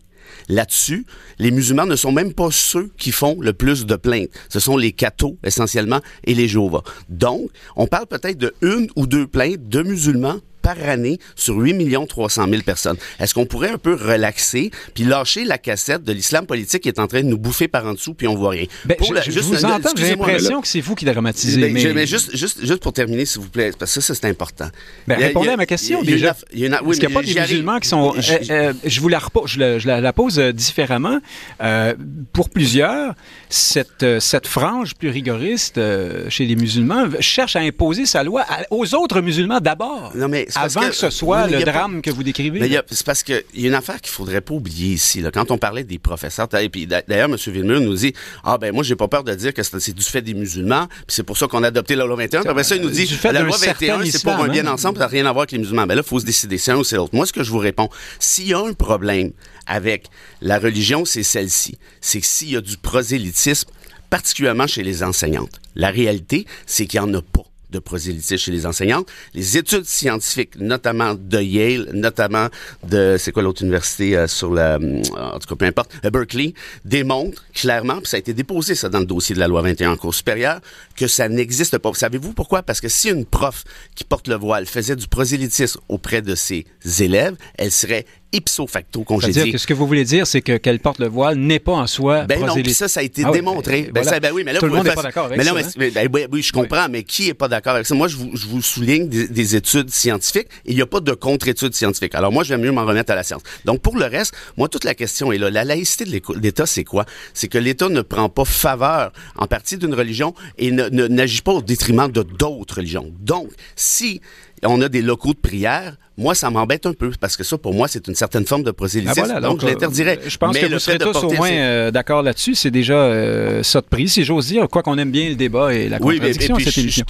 Là-dessus, 0.48 1.06
les 1.38 1.50
musulmans 1.50 1.86
ne 1.86 1.96
sont 1.96 2.12
même 2.12 2.32
pas 2.32 2.48
ceux 2.50 2.90
qui 2.96 3.12
font 3.12 3.38
le 3.40 3.52
plus 3.52 3.86
de 3.86 3.96
plaintes. 3.96 4.30
Ce 4.48 4.60
sont 4.60 4.76
les 4.76 4.92
cathos, 4.92 5.36
essentiellement, 5.44 6.00
et 6.24 6.34
les 6.34 6.48
Jéhovah. 6.48 6.82
Donc, 7.08 7.50
on 7.76 7.86
parle 7.86 8.06
peut-être 8.06 8.38
de 8.38 8.54
une 8.62 8.88
ou 8.96 9.06
deux 9.06 9.26
plaintes 9.26 9.68
de 9.68 9.82
musulmans 9.82 10.40
par 10.64 10.76
année 10.88 11.18
sur 11.36 11.56
8 11.56 11.74
300 12.08 12.46
000 12.48 12.62
personnes. 12.62 12.96
Est-ce 13.20 13.34
qu'on 13.34 13.44
pourrait 13.44 13.70
un 13.70 13.78
peu 13.78 13.94
relaxer 13.94 14.70
puis 14.94 15.04
lâcher 15.04 15.44
la 15.44 15.58
cassette 15.58 16.02
de 16.02 16.12
l'islam 16.12 16.46
politique 16.46 16.82
qui 16.82 16.88
est 16.88 16.98
en 16.98 17.06
train 17.06 17.20
de 17.20 17.28
nous 17.28 17.38
bouffer 17.38 17.68
par 17.68 17.86
en 17.86 17.92
dessous 17.92 18.14
puis 18.14 18.26
on 18.26 18.34
voit 18.34 18.50
rien? 18.50 18.64
Ben, 18.86 18.96
je, 18.98 19.30
juste, 19.30 19.44
vous 19.44 19.64
entends, 19.64 19.90
j'ai 19.96 20.10
l'impression 20.10 20.60
que 20.60 20.66
c'est 20.66 20.80
vous 20.80 20.94
qui 20.94 21.04
dramatisez. 21.04 21.60
Ben, 21.60 21.72
mais... 21.72 21.92
mais... 21.92 22.06
juste, 22.06 22.34
juste, 22.34 22.64
juste 22.64 22.82
pour 22.82 22.92
terminer, 22.92 23.26
s'il 23.26 23.42
vous 23.42 23.50
plaît, 23.50 23.72
parce 23.78 23.94
que 23.94 24.00
ça, 24.00 24.14
c'est 24.14 24.26
important. 24.26 24.68
Ben, 25.06 25.18
répondez 25.18 25.50
à 25.50 25.56
ma 25.56 25.66
question 25.66 26.02
déjà. 26.02 26.34
Il 26.52 26.60
y 26.60 26.66
a, 26.66 26.82
oui, 26.82 26.98
n'y 26.98 27.06
a 27.06 27.10
pas 27.10 27.22
des 27.22 27.34
musulmans 27.34 27.78
qui 27.78 27.88
sont... 27.88 28.14
Je, 28.18 28.32
euh, 28.32 28.64
euh, 28.64 28.72
je 28.84 29.00
vous 29.00 29.08
la, 29.08 29.20
je, 29.46 29.78
je 29.78 29.86
la, 29.86 30.12
pose 30.12 30.38
euh, 30.38 30.52
différemment. 30.52 31.18
Euh, 31.62 31.94
pour 32.32 32.48
plusieurs, 32.48 33.14
cette, 33.48 34.20
cette 34.20 34.46
frange 34.46 34.94
plus 34.94 35.10
rigoriste 35.10 35.80
chez 36.28 36.46
les 36.46 36.56
musulmans 36.56 37.04
cherche 37.20 37.56
à 37.56 37.60
imposer 37.60 38.06
sa 38.06 38.22
loi 38.22 38.44
aux 38.70 38.94
autres 38.94 39.20
musulmans 39.20 39.60
d'abord, 39.60 40.12
avant 40.56 40.88
que, 40.88 40.94
ce 40.94 41.10
soit 41.10 41.46
le 41.46 41.62
drame 41.62 42.02
que 42.02 42.10
vous 42.10 42.22
décrivez. 42.22 42.80
C'est 42.90 43.06
parce 43.06 43.22
qu'il 43.22 43.42
y 43.54 43.64
a 43.64 43.68
une 43.68 43.74
affaire 43.74 44.00
qu'il 44.00 44.12
faudrait 44.12 44.40
pas 44.40 44.54
oublier 44.54 44.94
ici. 44.94 45.20
Là. 45.20 45.30
Quand 45.30 45.50
on 45.50 45.58
parlait 45.58 45.84
des 45.84 45.98
professeurs, 45.98 46.48
et 46.60 46.68
puis 46.68 46.86
d'ailleurs, 46.86 47.28
M. 47.28 47.36
Villemur 47.36 47.80
nous 47.80 47.94
dit 47.94 48.14
Ah, 48.42 48.58
ben 48.58 48.72
moi, 48.74 48.82
j'ai 48.82 48.96
pas 48.96 49.08
peur 49.08 49.24
de 49.24 49.34
dire 49.34 49.52
que 49.52 49.62
c'est 49.62 49.92
du 49.92 50.02
fait 50.02 50.22
des 50.22 50.34
musulmans, 50.34 50.86
puis 50.88 51.04
c'est 51.08 51.22
pour 51.22 51.36
ça 51.38 51.46
qu'on 51.46 51.62
a 51.62 51.68
adopté 51.68 51.94
la 51.94 52.04
loi 52.06 52.16
21. 52.16 52.40
Puis 52.40 52.50
après 52.50 52.64
ça, 52.64 52.76
il 52.76 52.82
nous 52.82 52.90
dit 52.90 53.08
La 53.24 53.40
loi 53.40 53.56
21, 53.56 54.04
c'est 54.06 54.22
pour 54.22 54.34
un 54.34 54.48
bien 54.48 54.66
hein. 54.66 54.72
ensemble, 54.72 54.98
ça 54.98 55.04
n'a 55.04 55.08
rien 55.08 55.26
à 55.26 55.32
voir 55.32 55.42
avec 55.42 55.52
les 55.52 55.58
musulmans. 55.58 55.86
Ben 55.86 55.94
là, 55.94 56.02
il 56.04 56.08
faut 56.08 56.20
se 56.20 56.24
décider. 56.24 56.58
C'est 56.58 56.72
un 56.72 56.76
ou 56.76 56.84
c'est 56.84 56.96
l'autre. 56.96 57.14
Moi, 57.14 57.26
ce 57.26 57.32
que 57.32 57.42
je 57.42 57.50
vous 57.50 57.58
réponds, 57.58 57.88
s'il 58.18 58.48
y 58.48 58.54
a 58.54 58.58
un 58.58 58.72
problème 58.72 59.32
avec 59.66 60.06
la 60.40 60.58
religion, 60.58 61.04
c'est 61.04 61.22
celle-ci. 61.22 61.78
C'est 62.00 62.20
que 62.20 62.26
s'il 62.26 62.50
y 62.50 62.56
a 62.56 62.60
du 62.60 62.76
prosélytisme, 62.76 63.70
particulièrement 64.10 64.66
chez 64.66 64.82
les 64.82 65.02
enseignantes, 65.02 65.60
la 65.74 65.90
réalité, 65.90 66.46
c'est 66.66 66.86
qu'il 66.86 67.00
n'y 67.00 67.06
en 67.06 67.14
a 67.14 67.22
pas 67.22 67.44
de 67.74 67.78
prosélytisme 67.80 68.36
chez 68.36 68.52
les 68.52 68.66
enseignantes. 68.66 69.08
Les 69.34 69.58
études 69.58 69.84
scientifiques, 69.84 70.56
notamment 70.58 71.14
de 71.14 71.40
Yale, 71.40 71.90
notamment 71.92 72.48
de, 72.88 73.16
c'est 73.18 73.32
quoi 73.32 73.42
l'autre 73.42 73.62
université 73.62 74.16
euh, 74.16 74.26
sur 74.26 74.54
la, 74.54 74.76
euh, 74.76 75.02
en 75.16 75.38
tout 75.38 75.48
cas, 75.48 75.56
peu 75.56 75.66
importe, 75.66 75.90
euh, 76.04 76.10
Berkeley, 76.10 76.54
démontrent 76.84 77.44
clairement, 77.52 77.98
puis 77.98 78.06
ça 78.06 78.16
a 78.16 78.20
été 78.20 78.32
déposé, 78.32 78.74
ça, 78.74 78.88
dans 78.88 79.00
le 79.00 79.06
dossier 79.06 79.34
de 79.34 79.40
la 79.40 79.48
loi 79.48 79.62
21 79.62 79.92
en 79.92 79.96
cours 79.96 80.14
supérieure, 80.14 80.60
que 80.96 81.06
ça 81.06 81.28
n'existe 81.28 81.78
pas. 81.78 81.92
Savez-vous 81.94 82.32
pourquoi? 82.32 82.62
Parce 82.62 82.80
que 82.80 82.88
si 82.88 83.10
une 83.10 83.26
prof 83.26 83.64
qui 83.94 84.04
porte 84.04 84.28
le 84.28 84.36
voile 84.36 84.66
faisait 84.66 84.96
du 84.96 85.08
prosélytisme 85.08 85.80
auprès 85.88 86.22
de 86.22 86.34
ses 86.34 86.66
élèves, 87.00 87.36
elle 87.58 87.72
serait 87.72 88.06
ipso 88.34 88.66
facto 88.66 89.04
congédié. 89.04 89.52
Que 89.52 89.58
ce 89.58 89.66
que 89.66 89.74
vous 89.74 89.86
voulez 89.86 90.04
dire, 90.04 90.26
c'est 90.26 90.42
que 90.42 90.56
qu'elle 90.56 90.80
porte 90.80 90.98
le 90.98 91.08
voile 91.08 91.36
n'est 91.36 91.58
pas 91.58 91.72
en 91.72 91.86
soi 91.86 92.24
Ben 92.24 92.44
non, 92.44 92.54
puis 92.54 92.74
ça, 92.74 92.88
ça 92.88 93.00
a 93.00 93.02
été 93.02 93.22
ah 93.24 93.30
démontré. 93.30 93.90
Ben, 93.92 94.04
ben, 94.20 94.32
oui, 94.32 94.42
mais 94.44 94.52
là, 94.52 94.60
Tout 94.60 94.66
le 94.66 94.72
monde 94.72 94.86
n'est 94.86 94.94
pas 94.94 95.02
d'accord 95.02 95.26
avec 95.26 95.38
mais 95.38 95.44
ça. 95.44 95.52
mais, 95.76 95.96
hein? 95.96 96.06
ben, 96.10 96.28
oui, 96.30 96.42
je 96.42 96.52
comprends, 96.52 96.88
mais 96.90 97.04
qui 97.04 97.28
est 97.28 97.34
pas 97.34 97.48
d'accord 97.48 97.74
avec 97.74 97.86
ça? 97.86 97.94
Moi, 97.94 98.08
je 98.08 98.16
vous, 98.16 98.30
je 98.34 98.46
vous 98.46 98.62
souligne 98.62 99.08
des, 99.08 99.54
études 99.54 99.90
scientifiques 99.90 100.48
et 100.64 100.70
il 100.70 100.74
n'y 100.74 100.82
a 100.82 100.86
pas 100.86 101.00
de 101.00 101.12
contre-études 101.12 101.74
scientifiques. 101.74 102.14
Alors 102.14 102.32
moi, 102.32 102.42
j'aime 102.42 102.62
mieux 102.62 102.72
m'en 102.72 102.84
remettre 102.84 103.12
à 103.12 103.14
la 103.14 103.22
science. 103.22 103.42
Donc 103.64 103.80
pour 103.80 103.96
le 103.96 104.06
reste, 104.06 104.34
moi, 104.56 104.68
toute 104.68 104.84
la 104.84 104.94
question 104.94 105.30
est 105.32 105.38
là. 105.38 105.50
La 105.50 105.64
laïcité 105.64 106.04
de 106.04 106.20
l'État, 106.40 106.66
c'est 106.66 106.84
quoi? 106.84 107.04
C'est 107.34 107.48
que 107.48 107.58
l'État 107.58 107.88
ne 107.88 108.02
prend 108.02 108.28
pas 108.28 108.44
faveur 108.44 109.12
en 109.36 109.46
partie 109.46 109.76
d'une 109.76 109.94
religion 109.94 110.34
et 110.58 110.72
n'agit 110.72 111.42
pas 111.42 111.52
au 111.52 111.62
détriment 111.62 112.10
de 112.10 112.22
d'autres 112.22 112.76
religions. 112.76 113.12
Donc, 113.20 113.50
si 113.76 114.20
on 114.62 114.80
a 114.80 114.88
des 114.88 115.02
locaux 115.02 115.34
de 115.34 115.38
prière. 115.38 115.96
Moi, 116.16 116.34
ça 116.34 116.48
m'embête 116.50 116.86
un 116.86 116.92
peu 116.92 117.10
parce 117.18 117.36
que 117.36 117.42
ça, 117.42 117.58
pour 117.58 117.74
moi, 117.74 117.88
c'est 117.88 118.06
une 118.06 118.14
certaine 118.14 118.46
forme 118.46 118.62
de 118.62 118.70
prosélytisme. 118.70 119.32
Ah, 119.34 119.40
donc, 119.40 119.60
je 119.60 119.66
l'interdirais. 119.66 120.18
Euh, 120.22 120.28
je 120.28 120.38
pense 120.38 120.56
que 120.56 120.66
vous 120.66 120.78
serez 120.78 120.98
tous 120.98 121.16
au 121.16 121.32
moins 121.32 121.50
euh, 121.50 121.90
d'accord 121.90 122.22
là-dessus. 122.22 122.54
C'est 122.54 122.70
déjà 122.70 122.94
euh, 122.94 123.62
ça 123.64 123.80
de 123.80 123.86
prix, 123.86 124.08
si 124.08 124.24
j'ose 124.24 124.46
dire, 124.46 124.68
quoi 124.68 124.82
qu'on 124.82 124.96
aime 124.98 125.10
bien 125.10 125.28
le 125.28 125.34
débat 125.34 125.74
et 125.74 125.88
la 125.88 125.98
contradiction 125.98 126.54
oui, 126.54 126.64
cette 126.64 126.78
émission. 126.78 127.06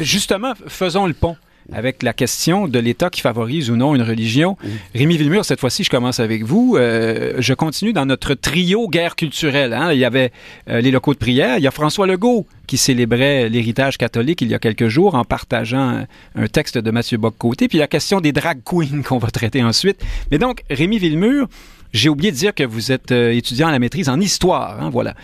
Justement, 0.00 0.54
faisons 0.66 1.06
le 1.06 1.12
pont 1.12 1.36
avec 1.72 2.02
la 2.02 2.12
question 2.12 2.66
de 2.66 2.78
l'État 2.78 3.10
qui 3.10 3.20
favorise 3.20 3.70
ou 3.70 3.76
non 3.76 3.94
une 3.94 4.02
religion. 4.02 4.56
Rémi 4.94 5.16
Villemur, 5.16 5.44
cette 5.44 5.60
fois-ci, 5.60 5.84
je 5.84 5.90
commence 5.90 6.20
avec 6.20 6.44
vous. 6.44 6.76
Euh, 6.76 7.34
je 7.38 7.54
continue 7.54 7.92
dans 7.92 8.06
notre 8.06 8.34
trio 8.34 8.88
guerre 8.88 9.16
culturelle. 9.16 9.74
Hein. 9.74 9.92
Il 9.92 9.98
y 9.98 10.04
avait 10.04 10.32
euh, 10.68 10.80
les 10.80 10.90
locaux 10.90 11.12
de 11.12 11.18
prière. 11.18 11.58
Il 11.58 11.62
y 11.62 11.66
a 11.66 11.70
François 11.70 12.06
Legault 12.06 12.46
qui 12.66 12.78
célébrait 12.78 13.48
l'héritage 13.48 13.98
catholique 13.98 14.40
il 14.40 14.48
y 14.48 14.54
a 14.54 14.58
quelques 14.58 14.88
jours 14.88 15.14
en 15.14 15.24
partageant 15.24 16.04
un 16.34 16.46
texte 16.48 16.78
de 16.78 16.90
Mathieu 16.90 17.18
Bock-Côté. 17.18 17.68
Puis 17.68 17.78
la 17.78 17.86
question 17.86 18.20
des 18.20 18.32
drag 18.32 18.60
queens 18.64 19.02
qu'on 19.06 19.18
va 19.18 19.30
traiter 19.30 19.62
ensuite. 19.62 20.02
Mais 20.30 20.38
donc, 20.38 20.62
Rémi 20.70 20.98
Villemur, 20.98 21.48
j'ai 21.92 22.08
oublié 22.08 22.32
de 22.32 22.36
dire 22.36 22.54
que 22.54 22.64
vous 22.64 22.92
êtes 22.92 23.12
euh, 23.12 23.32
étudiant 23.32 23.68
à 23.68 23.72
la 23.72 23.78
maîtrise 23.78 24.08
en 24.08 24.20
histoire. 24.20 24.82
Hein, 24.82 24.90
voilà. 24.90 25.14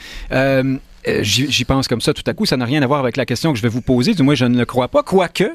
J'y 1.21 1.65
pense 1.67 1.87
comme 1.87 2.01
ça 2.01 2.15
tout 2.15 2.23
à 2.27 2.33
coup. 2.33 2.47
Ça 2.47 2.57
n'a 2.57 2.65
rien 2.65 2.83
à 2.83 2.87
voir 2.87 3.01
avec 3.01 3.17
la 3.17 3.27
question 3.27 3.53
que 3.53 3.59
je 3.59 3.63
vais 3.63 3.69
vous 3.69 3.83
poser. 3.83 4.15
Du 4.15 4.23
moins, 4.23 4.35
je 4.35 4.47
ne 4.47 4.57
le 4.57 4.65
crois 4.65 4.89
pas. 4.89 5.03
Quoique, 5.03 5.51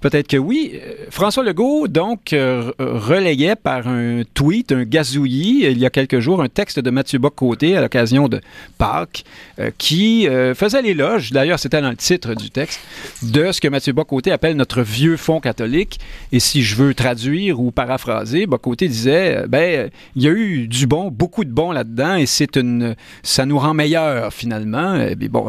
Peut-être 0.00 0.28
que 0.28 0.36
oui. 0.36 0.72
Euh, 0.74 1.06
François 1.10 1.42
Legault, 1.42 1.88
donc, 1.88 2.32
euh, 2.32 2.72
relayait 2.78 3.56
par 3.56 3.88
un 3.88 4.22
tweet, 4.34 4.72
un 4.72 4.84
gazouillis, 4.84 5.64
il 5.70 5.78
y 5.78 5.86
a 5.86 5.90
quelques 5.90 6.20
jours, 6.20 6.42
un 6.42 6.48
texte 6.48 6.78
de 6.78 6.90
Mathieu 6.90 7.18
Bock-Côté 7.18 7.76
à 7.76 7.80
l'occasion 7.80 8.28
de 8.28 8.40
Pâques, 8.78 9.24
euh, 9.58 9.70
qui 9.78 10.28
faisait 10.54 10.82
l'éloge, 10.82 11.32
d'ailleurs 11.32 11.58
c'était 11.58 11.80
dans 11.80 11.90
le 11.90 11.96
titre 11.96 12.34
du 12.34 12.50
texte, 12.50 12.80
de 13.22 13.52
ce 13.52 13.60
que 13.60 13.68
Mathieu 13.68 13.92
Bock-Côté 13.92 14.32
appelle 14.32 14.56
notre 14.56 14.82
vieux 14.82 15.16
fonds 15.16 15.40
catholique. 15.40 15.98
Et 16.32 16.40
si 16.40 16.62
je 16.62 16.76
veux 16.76 16.94
traduire 16.94 17.60
ou 17.60 17.70
paraphraser, 17.70 18.46
Bock-Côté 18.46 18.88
disait, 18.88 19.44
ben, 19.48 19.90
il 20.14 20.22
y 20.22 20.28
a 20.28 20.30
eu 20.30 20.68
du 20.68 20.86
bon, 20.86 21.10
beaucoup 21.10 21.44
de 21.44 21.50
bon 21.50 21.72
là-dedans, 21.72 22.16
et 22.16 22.26
c'est 22.26 22.56
une, 22.56 22.96
ça 23.22 23.46
nous 23.46 23.58
rend 23.58 23.74
meilleurs 23.74 24.32
finalement. 24.32 24.96
Et 24.96 25.14
bon, 25.28 25.48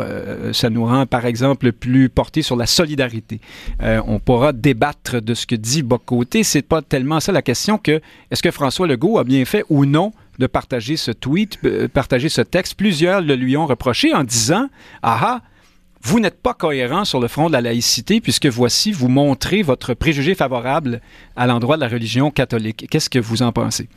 ça 0.53 0.69
nous 0.69 0.86
rend, 0.86 1.05
par 1.05 1.25
exemple, 1.25 1.71
plus 1.71 2.10
portés 2.10 2.41
sur 2.41 2.55
la 2.55 2.65
solidarité. 2.65 3.39
on 3.79 4.19
peut 4.19 4.37
débattre 4.54 5.21
de 5.21 5.34
ce 5.34 5.45
que 5.45 5.56
dit 5.56 5.84
Bocoté. 5.84 6.43
C'est 6.43 6.62
pas 6.62 6.82
tellement 6.82 7.19
ça 7.19 7.32
la 7.32 7.41
question 7.41 7.78
que 7.78 8.02
est-ce 8.32 8.43
que 8.43 8.52
François 8.52 8.88
Legault 8.88 9.17
a 9.17 9.23
bien 9.23 9.45
fait 9.45 9.63
ou 9.69 9.86
non 9.86 10.12
de 10.39 10.47
partager 10.47 10.97
ce 10.97 11.12
tweet, 11.12 11.58
euh, 11.65 11.88
partager 11.88 12.30
ce 12.30 12.41
texte? 12.41 12.76
Plusieurs 12.76 13.21
le 13.21 13.36
lui 13.36 13.58
ont 13.58 13.65
reproché 13.65 14.13
en 14.13 14.23
disant 14.23 14.69
ah, 15.02 15.19
ah 15.21 15.41
vous 16.02 16.19
n'êtes 16.19 16.41
pas 16.41 16.54
cohérent 16.54 17.06
sur 17.06 17.19
le 17.19 17.28
front 17.28 17.47
de 17.47 17.54
la 17.54 17.62
laïcité 17.62 18.21
puisque 18.21 18.45
voici, 18.45 18.91
vous 18.91 19.10
montrez 19.10 19.62
votre 19.62 19.93
préjugé 19.93 20.36
favorable 20.36 21.02
à 21.36 21.47
l'endroit 21.47 21.76
de 21.76 21.82
la 21.82 21.88
religion 21.88 22.32
catholique. 22.32 22.86
Qu'est-ce 22.89 23.10
que 23.10 23.19
vous 23.19 23.41
en 23.41 23.52
pensez? 23.52 23.89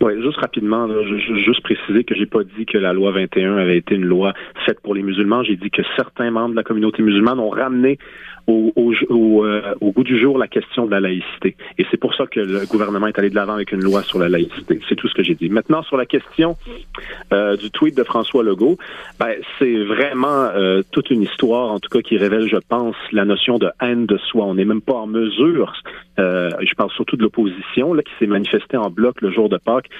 Oui, 0.00 0.12
juste 0.22 0.36
rapidement, 0.38 0.88
juste 1.06 1.62
préciser 1.62 2.04
que 2.04 2.14
j'ai 2.14 2.26
pas 2.26 2.44
dit 2.44 2.66
que 2.66 2.76
la 2.76 2.92
loi 2.92 3.12
21 3.12 3.56
avait 3.56 3.78
été 3.78 3.94
une 3.94 4.04
loi 4.04 4.34
faite 4.66 4.80
pour 4.80 4.94
les 4.94 5.02
musulmans. 5.02 5.42
J'ai 5.42 5.56
dit 5.56 5.70
que 5.70 5.82
certains 5.96 6.30
membres 6.30 6.50
de 6.50 6.56
la 6.56 6.64
communauté 6.64 7.02
musulmane 7.02 7.40
ont 7.40 7.48
ramené 7.48 7.98
au, 8.46 8.72
au, 8.76 9.44
euh, 9.44 9.74
au, 9.80 9.92
goût 9.92 10.04
du 10.04 10.18
jour 10.18 10.38
la 10.38 10.48
question 10.48 10.86
de 10.86 10.90
la 10.90 11.00
laïcité. 11.00 11.56
Et 11.78 11.86
c'est 11.90 11.96
pour 11.96 12.14
ça 12.14 12.26
que 12.26 12.40
le 12.40 12.66
gouvernement 12.66 13.06
est 13.06 13.18
allé 13.18 13.30
de 13.30 13.34
l'avant 13.34 13.54
avec 13.54 13.72
une 13.72 13.82
loi 13.82 14.02
sur 14.02 14.18
la 14.18 14.28
laïcité. 14.28 14.80
C'est 14.88 14.94
tout 14.94 15.08
ce 15.08 15.14
que 15.14 15.22
j'ai 15.22 15.34
dit. 15.34 15.48
Maintenant, 15.48 15.82
sur 15.82 15.96
la 15.96 16.06
question 16.06 16.56
euh, 17.32 17.56
du 17.56 17.70
tweet 17.70 17.96
de 17.96 18.04
François 18.04 18.42
Legault, 18.42 18.78
ben, 19.18 19.34
c'est 19.58 19.84
vraiment 19.84 20.44
euh, 20.54 20.82
toute 20.92 21.10
une 21.10 21.22
histoire, 21.22 21.72
en 21.72 21.80
tout 21.80 21.88
cas, 21.88 22.00
qui 22.00 22.16
révèle, 22.16 22.48
je 22.48 22.58
pense, 22.68 22.96
la 23.12 23.24
notion 23.24 23.58
de 23.58 23.70
haine 23.80 24.06
de 24.06 24.18
soi. 24.18 24.44
On 24.44 24.54
n'est 24.54 24.64
même 24.64 24.82
pas 24.82 24.94
en 24.94 25.06
mesure, 25.06 25.72
je 26.18 26.74
parle 26.76 26.90
surtout 26.92 27.16
de 27.16 27.22
l'opposition, 27.22 27.92
là, 27.92 28.02
qui 28.02 28.12
s'est 28.18 28.26
manifestée 28.26 28.76
en 28.76 28.90
bloc 28.90 29.20
le 29.20 29.30
jour 29.30 29.48
de 29.48 29.58
Pâques, 29.58 29.90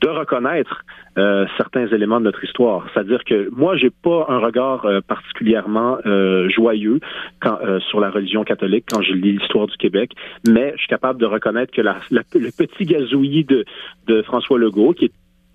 de 0.00 0.08
reconnaître 0.08 0.84
euh, 1.18 1.46
certains 1.56 1.86
éléments 1.88 2.18
de 2.18 2.24
notre 2.24 2.42
histoire. 2.44 2.86
C'est-à-dire 2.92 3.24
que 3.24 3.48
moi, 3.50 3.76
j'ai 3.76 3.90
pas 3.90 4.26
un 4.28 4.38
regard 4.38 4.84
euh, 4.84 5.00
particulièrement 5.00 5.98
euh, 6.06 6.48
joyeux 6.48 7.00
quand, 7.40 7.58
sur 7.88 8.00
la 8.00 8.10
religion 8.10 8.44
catholique 8.44 8.86
quand 8.90 9.02
je 9.02 9.12
lis 9.12 9.32
l'histoire 9.38 9.66
du 9.66 9.76
Québec, 9.76 10.12
mais 10.48 10.72
je 10.74 10.78
suis 10.78 10.88
capable 10.88 11.20
de 11.20 11.26
reconnaître 11.26 11.72
que 11.72 11.82
la, 11.82 11.96
le 12.10 12.50
petit 12.56 12.84
gazouillis 12.84 13.44
de, 13.44 13.64
de 14.06 14.22
François 14.22 14.58
Legault, 14.58 14.92
qui 14.92 15.06
est 15.06 15.12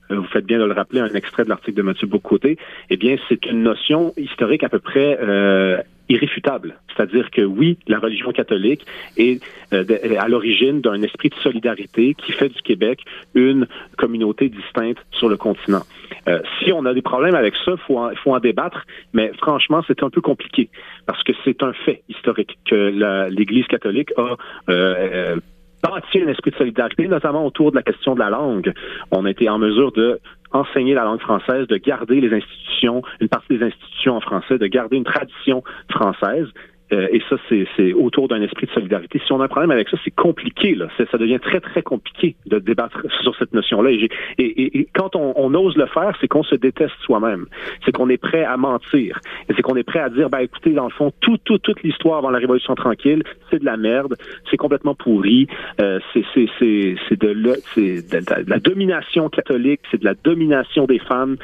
vous 0.10 0.26
faites 0.26 0.46
bien 0.46 0.58
de 0.58 0.64
le 0.64 0.74
rappeler, 0.74 1.02
un 1.02 1.14
extrait 1.14 1.44
de 1.44 1.50
l'article 1.50 1.78
de 1.78 1.82
Mathieu 1.84 2.08
Bocoté, 2.08 2.58
eh 2.90 2.98
bien, 2.98 3.18
c'est 3.28 3.46
une 3.46 3.62
notion 3.62 4.14
historique 4.18 4.64
à 4.64 4.70
peu 4.70 4.80
près 4.80 5.20
euh, 5.22 5.78
irréfutable. 6.10 6.80
C'est-à-dire 6.96 7.30
que 7.32 7.42
oui, 7.42 7.78
la 7.88 8.00
religion 8.00 8.32
catholique 8.32 8.86
est 9.18 9.42
euh, 9.74 9.86
à 10.18 10.28
l'origine 10.28 10.82
d'un 10.82 11.02
esprit 11.04 11.30
de 11.30 11.36
solidarité 11.36 12.16
qui 12.16 12.32
fait 12.32 12.50
du 12.50 12.62
Québec 12.62 13.04
une 13.36 13.68
communauté 13.98 14.50
distincte 14.50 15.00
sur 15.12 15.30
le 15.30 15.38
continent. 15.38 15.84
Euh, 16.28 16.40
si 16.60 16.74
on 16.74 16.86
a 16.86 16.94
des 16.94 17.02
problèmes 17.02 17.36
avec 17.36 17.56
ça, 17.64 17.74
il 17.74 17.78
faut, 17.86 18.02
faut, 18.24 18.34
en 18.34 18.40
débattre, 18.40 18.86
mais 19.14 19.32
franchement, 19.38 19.84
c'est 19.88 20.04
un 20.04 20.10
peu 20.10 20.22
compliqué 20.22 20.70
parce 21.06 21.24
que 21.24 21.32
c'est 21.46 21.64
un 21.64 21.74
fait 21.74 22.04
historique 22.10 22.58
que 22.66 23.30
l'Église 23.30 23.68
catholique 23.68 24.12
a 24.18 24.36
euh, 24.70 25.38
bâti 25.82 26.20
un 26.20 26.28
esprit 26.28 26.52
de 26.52 26.58
solidarité, 26.58 27.08
notamment 27.08 27.46
autour 27.46 27.72
de 27.72 27.78
la 27.78 27.84
question 27.84 28.16
de 28.16 28.20
la 28.20 28.30
langue. 28.30 28.74
On 29.12 29.26
a 29.26 29.32
été 29.32 29.50
en 29.50 29.58
mesure 29.58 29.92
de 29.92 30.20
enseigner 30.52 30.94
la 30.94 31.04
langue 31.04 31.22
française, 31.22 31.68
de 31.68 31.78
garder 31.78 32.22
les 32.22 32.36
institutions, 32.36 33.02
une 33.20 33.30
partie 33.30 33.58
des 33.58 33.66
institutions 33.66 34.16
en 34.16 34.22
français, 34.22 34.58
de 34.58 34.68
garder 34.68 34.98
une 34.98 35.04
tradition 35.04 35.64
française. 35.92 36.48
Euh, 36.92 37.08
et 37.12 37.22
ça, 37.30 37.36
c'est 37.50 37.94
autour 37.94 38.28
d'un 38.28 38.42
esprit 38.42 38.66
de 38.68 38.72
solidarité. 38.72 39.22
Si 39.26 39.32
on 39.32 39.42
a 39.42 39.46
un 39.46 39.48
problème 39.48 39.72
avec 39.72 39.90
ça, 39.90 39.98
c'est 40.04 40.12
compliqué. 40.12 40.76
Là. 40.76 40.88
Ça 40.98 41.18
devient 41.18 41.40
très, 41.40 41.60
très 41.60 41.82
compliqué 41.82 42.36
de 42.46 42.60
débattre 42.60 43.06
sur 43.22 43.36
cette 43.36 43.54
notion-là. 43.54 43.92
Et, 44.38 44.88
quand 44.96 45.16
on, 45.16 45.54
ose 45.54 45.76
le 45.78 45.88
faire, 45.88 46.16
c'est 46.22 46.28
qu'on 46.28 46.44
se 46.44 46.56
déteste 46.56 46.94
soi-même. 47.02 47.46
C'est 47.86 47.92
qu'on 47.92 48.10
est 48.10 48.18
prêt 48.18 48.44
à 48.44 48.58
mentir. 48.58 49.20
Et 49.50 49.54
c'est 49.56 49.62
qu'on 49.62 49.76
est 49.76 49.84
prêt 49.84 50.00
à 50.00 50.10
dire, 50.10 50.30
ben 50.30 50.40
écoutez, 50.40 50.72
dans 50.72 50.86
le 50.86 50.92
fond, 50.92 51.12
tout, 51.22 51.38
tout, 51.44 51.58
toute 51.58 51.82
l'histoire 51.84 52.20
avant 52.20 52.30
la 52.30 52.40
Révolution 52.40 52.76
tranquille, 52.76 53.24
c'est 53.50 53.60
de 53.60 53.66
la 53.66 53.78
merde, 53.78 54.16
c'est 54.50 54.58
complètement 54.58 54.96
pourri, 54.96 55.48
euh, 55.82 56.00
c'est 56.14 56.22
de, 56.22 57.34
de, 57.34 58.44
de 58.46 58.50
la 58.50 58.60
domination 58.60 59.30
catholique, 59.30 59.82
c'est 59.92 60.00
de 60.00 60.06
la 60.06 60.14
domination 60.14 60.86
des 60.86 61.00
femmes 61.00 61.38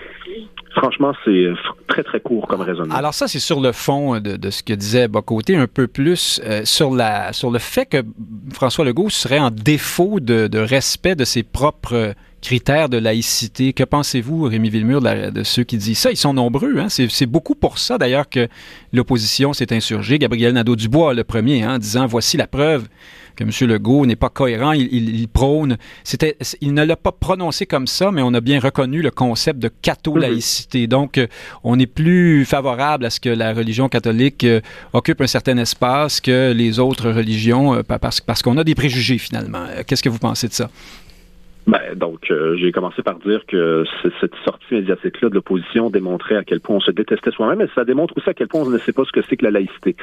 franchement, 0.76 1.14
c'est 1.24 1.48
très, 1.88 2.04
très 2.04 2.20
court 2.20 2.48
comme 2.48 2.62
raisonnement. 2.62 2.94
Alors 2.94 3.14
ça, 3.14 3.28
c'est 3.28 3.40
sur 3.40 3.60
le 3.60 3.72
fond 3.72 4.20
de, 4.20 4.50
ce 4.50 4.64
que 4.64 4.74
disait 4.74 5.08
Un 5.50 5.68
peu 5.68 5.88
plus 5.88 6.42
euh, 6.44 6.62
sur, 6.66 6.92
le 6.92 7.60
fait 7.60 7.86
que 7.86 8.04
François 8.54 8.86
Legault 8.86 9.10
serait 9.10 9.40
en 9.40 9.52
défaut 9.52 10.20
de, 10.20 10.58
respect 10.58 11.16
de 11.16 11.26
ses 11.26 11.44
propres 11.44 12.14
critères 12.42 12.90
de 12.90 12.98
laïcité. 12.98 13.74
Que 13.74 13.84
pensez-vous, 13.84 14.44
Rémi 14.44 14.70
Villemur, 14.70 15.02
de, 15.02 15.44
ceux 15.44 15.64
qui 15.64 15.78
disent 15.78 16.00
ça? 16.00 16.12
Ils 16.12 16.18
sont 16.18 16.34
nombreux. 16.34 16.78
Hein? 16.80 16.88
C'est 16.90 17.26
beaucoup 17.26 17.56
pour 17.56 17.78
ça, 17.78 17.98
d'ailleurs, 17.98 18.30
que 18.30 18.48
l'opposition 18.94 19.54
s'est 19.54 19.74
insurgée. 19.74 20.20
Gabriel 20.20 20.54
Nadeau-Dubois, 20.54 21.14
le 21.14 21.24
premier, 21.24 21.64
hein, 21.64 21.80
disant, 21.80 22.08
voici 22.08 22.38
la 22.38 22.48
preuve 22.48 22.88
que 23.36 23.44
M. 23.44 23.70
Legault 23.70 24.06
n'est 24.06 24.16
pas 24.16 24.30
cohérent, 24.30 24.72
il, 24.72 25.28
prône. 25.28 25.78
C'était, 26.04 26.38
il 26.62 26.74
ne 26.74 26.84
l'a 26.84 26.96
pas 26.96 27.12
prononcé 27.12 27.66
comme 27.66 27.88
ça, 27.88 28.12
mais 28.12 28.22
on 28.22 28.34
a 28.34 28.42
bien 28.42 28.60
reconnu 28.60 29.02
le 29.02 29.12
concept 29.12 29.60
de 29.60 29.70
catho-laïcité. 29.82 30.84
Mhm. 30.84 30.88
Donc, 30.88 31.18
euh, 31.18 31.28
on 31.64 31.80
est 31.80 31.88
plus 31.88 32.46
favorable 32.46 33.06
à 33.06 33.10
ce 33.10 33.20
que 33.20 33.30
la 33.30 33.54
religion 33.54 33.90
catholique 33.90 34.44
euh, 34.44 34.62
occupe 34.94 35.22
un 35.22 35.28
certain 35.28 35.58
espace 35.58 36.22
que 36.22 36.52
les 36.52 36.80
autres 36.80 37.12
religions, 37.12 37.76
euh, 37.76 37.84
parce, 37.84 38.22
parce 38.22 38.42
qu'on 38.42 38.58
a 38.58 38.64
des 38.64 38.76
préjugés 38.76 39.18
finalement. 39.18 39.66
Qu'est-ce 39.86 40.04
que 40.04 40.10
vous 40.10 40.20
pensez 40.20 40.48
de 40.48 40.54
ça? 40.54 40.70
Ben, 41.68 41.96
donc, 41.96 42.30
euh, 42.30 42.56
j'ai 42.58 42.72
commencé 42.72 43.02
par 43.02 43.18
dire 43.20 43.44
que 43.48 43.86
cette 44.20 44.36
sortie 44.44 44.76
médiatique-là 44.76 45.30
de 45.30 45.36
l'opposition 45.36 45.90
démontrait 45.90 46.36
à 46.36 46.44
quel 46.44 46.60
point 46.60 46.76
on 46.76 46.80
se 46.80 46.92
détestait 46.92 47.32
soi-même, 47.32 47.58
mais 47.58 47.68
ça 47.74 47.86
démontre 47.86 48.16
aussi 48.18 48.30
à 48.30 48.36
quel 48.36 48.48
point 48.48 48.62
on 48.62 48.70
ne 48.70 48.78
sait 48.78 48.94
pas 48.94 49.04
ce 49.04 49.12
que 49.12 49.22
c'est 49.28 49.36
que 49.36 49.46
la 49.46 49.52
laïcité. 49.52 49.96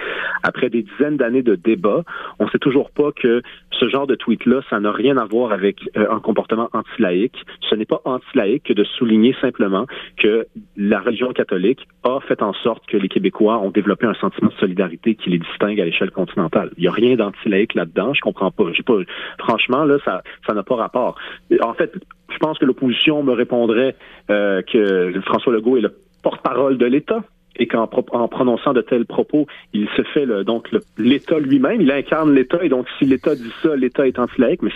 Après 0.42 0.70
des 0.70 0.82
dizaines 0.82 1.16
d'années 1.16 1.42
de 1.42 1.54
débats, 1.54 2.02
on 2.40 2.48
sait 2.48 2.58
toujours 2.58 2.90
pas 2.90 3.12
que 3.12 3.42
ce 3.70 3.88
genre 3.88 4.08
de 4.08 4.16
tweet-là, 4.16 4.62
ça 4.70 4.80
n'a 4.80 4.90
rien 4.90 5.16
à 5.16 5.24
voir 5.24 5.52
avec 5.52 5.78
euh, 5.96 6.06
un 6.10 6.18
comportement 6.18 6.68
anti-laïque. 6.72 7.44
Ce 7.70 7.76
n'est 7.76 7.84
pas 7.84 8.00
anti-laïque 8.04 8.64
que 8.64 8.72
de 8.72 8.82
souligner 8.82 9.36
simplement 9.40 9.86
que 10.16 10.46
la 10.76 11.00
religion 11.00 11.32
catholique 11.32 11.86
a 12.02 12.18
fait 12.20 12.42
en 12.42 12.54
sorte 12.54 12.86
que 12.86 12.96
les 12.96 13.08
Québécois 13.08 13.58
ont 13.58 13.70
développé 13.70 14.06
un 14.06 14.14
sentiment 14.14 14.48
de 14.48 14.54
solidarité 14.54 15.14
qui 15.14 15.30
les 15.30 15.38
distingue 15.38 15.80
à 15.80 15.84
l'échelle 15.84 16.10
continentale. 16.10 16.70
Il 16.76 16.82
n'y 16.82 16.88
a 16.88 16.92
rien 16.92 17.14
d'anti-laïque 17.14 17.74
là-dedans. 17.74 18.14
Je 18.14 18.20
comprends 18.20 18.50
pas. 18.50 18.64
J'ai 18.72 18.82
pas. 18.82 18.98
Franchement, 19.38 19.84
là, 19.84 19.98
ça, 20.04 20.22
ça 20.44 20.54
n'a 20.54 20.64
pas 20.64 20.74
rapport 20.74 21.16
en 21.60 21.74
fait, 21.74 21.92
je 22.30 22.38
pense 22.38 22.58
que 22.58 22.64
l'opposition 22.64 23.22
me 23.22 23.32
répondrait 23.32 23.94
euh, 24.30 24.62
que 24.62 25.12
François 25.22 25.52
Legault 25.52 25.76
est 25.76 25.82
le 25.82 25.94
porte-parole 26.22 26.78
de 26.78 26.86
l'État 26.86 27.22
et 27.56 27.66
qu'en 27.66 27.88
en 28.12 28.28
prononçant 28.28 28.72
de 28.72 28.80
tels 28.80 29.04
propos, 29.04 29.46
il 29.74 29.88
se 29.96 30.02
fait 30.02 30.24
le, 30.24 30.42
donc 30.42 30.68
l'État 30.96 31.38
lui-même, 31.38 31.82
il 31.82 31.90
incarne 31.90 32.32
l'État 32.34 32.58
et 32.62 32.68
donc 32.68 32.86
si 32.98 33.04
l'État 33.04 33.34
dit 33.34 33.52
ça, 33.62 33.76
l'État 33.76 34.06
est 34.06 34.18
anti-laïque, 34.18 34.62
mais 34.62 34.72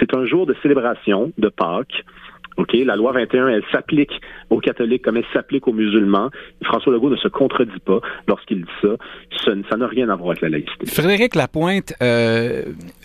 c'est 0.00 0.14
un 0.14 0.26
jour 0.26 0.46
de 0.46 0.54
célébration 0.62 1.32
de 1.38 1.48
Pâques 1.48 2.04
OK, 2.56 2.72
la 2.84 2.96
loi 2.96 3.12
21, 3.12 3.48
elle 3.48 3.64
s'applique 3.72 4.12
aux 4.50 4.60
catholiques 4.60 5.02
comme 5.02 5.16
elle 5.16 5.24
s'applique 5.32 5.66
aux 5.66 5.72
musulmans. 5.72 6.30
François 6.62 6.92
Legault 6.92 7.10
ne 7.10 7.16
se 7.16 7.28
contredit 7.28 7.80
pas 7.84 8.00
lorsqu'il 8.28 8.62
dit 8.62 8.70
ça. 8.80 8.88
Ça 9.68 9.76
n'a 9.76 9.86
rien 9.86 10.08
à 10.08 10.16
voir 10.16 10.30
avec 10.30 10.42
la 10.42 10.50
laïcité. 10.50 10.86
Frédéric 10.86 11.34
Lapointe, 11.34 11.94
euh, 12.02 12.62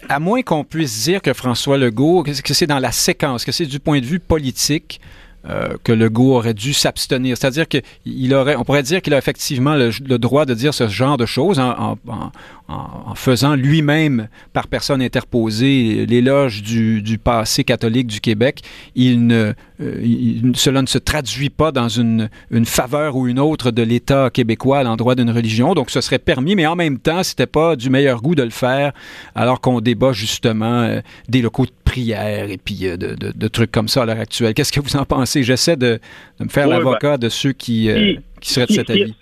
à 0.07 0.19
moins 0.19 0.41
qu'on 0.41 0.63
puisse 0.63 1.03
dire 1.03 1.21
que 1.21 1.33
François 1.33 1.77
Legault, 1.77 2.23
que 2.23 2.53
c'est 2.53 2.67
dans 2.67 2.79
la 2.79 2.91
séquence, 2.91 3.43
que 3.43 3.51
c'est 3.51 3.65
du 3.65 3.79
point 3.79 3.99
de 3.99 4.05
vue 4.05 4.19
politique, 4.19 4.99
euh, 5.47 5.77
que 5.85 5.93
Legault 5.93 6.35
aurait 6.35 6.53
dû 6.53 6.73
s'abstenir. 6.73 7.37
C'est-à-dire 7.37 7.65
qu'il 7.67 8.33
aurait, 8.33 8.57
on 8.57 8.65
pourrait 8.65 8.83
dire 8.83 9.01
qu'il 9.01 9.13
a 9.13 9.17
effectivement 9.17 9.75
le, 9.75 10.17
droit 10.17 10.45
de 10.45 10.53
dire 10.53 10.73
ce 10.73 10.89
genre 10.89 11.15
de 11.15 11.25
choses 11.25 11.59
en, 11.59 11.97
faisant 13.15 13.55
lui-même, 13.55 14.27
par 14.53 14.67
personne 14.67 15.01
interposée, 15.01 16.05
l'éloge 16.05 16.61
du, 16.61 17.17
passé 17.17 17.63
catholique 17.63 18.07
du 18.07 18.19
Québec. 18.19 18.61
Il 18.95 19.27
ne, 19.27 19.53
euh, 19.81 20.51
cela 20.55 20.81
ne 20.81 20.87
se 20.87 20.97
traduit 20.97 21.49
pas 21.49 21.71
dans 21.71 21.87
une, 21.87 22.29
une 22.51 22.65
faveur 22.65 23.15
ou 23.15 23.27
une 23.27 23.39
autre 23.39 23.71
de 23.71 23.81
l'État 23.81 24.29
québécois 24.29 24.79
à 24.79 24.83
l'endroit 24.83 25.15
d'une 25.15 25.31
religion. 25.31 25.73
Donc, 25.73 25.89
ce 25.89 26.01
serait 26.01 26.19
permis, 26.19 26.55
mais 26.55 26.67
en 26.67 26.75
même 26.75 26.99
temps, 26.99 27.23
c'était 27.23 27.47
pas 27.47 27.75
du 27.75 27.89
meilleur 27.89 28.21
goût 28.21 28.35
de 28.35 28.43
le 28.43 28.49
faire 28.49 28.91
alors 29.35 29.61
qu'on 29.61 29.79
débat 29.79 30.11
justement 30.11 30.81
euh, 30.81 31.01
des 31.27 31.41
locaux 31.41 31.65
de 31.65 31.71
prière 31.89 32.49
et 32.49 32.57
puis 32.57 32.81
de, 32.81 32.95
de, 32.95 33.15
de, 33.15 33.47
trucs 33.47 33.71
comme 33.71 33.87
ça 33.87 34.03
à 34.03 34.05
l'heure 34.05 34.19
actuelle. 34.19 34.53
Qu'est-ce 34.53 34.71
que 34.71 34.79
vous 34.79 34.95
en 34.95 35.05
pensez? 35.05 35.41
J'essaie 35.43 35.75
de, 35.75 35.99
me 36.39 36.47
faire 36.47 36.67
l'avocat 36.67 37.17
de 37.17 37.29
ceux 37.29 37.51
qui, 37.51 37.89
euh, 37.89 38.13
qui, 38.39 38.53
seraient 38.53 38.67
de 38.67 38.73
cet 38.73 38.89
avis. 38.91 39.15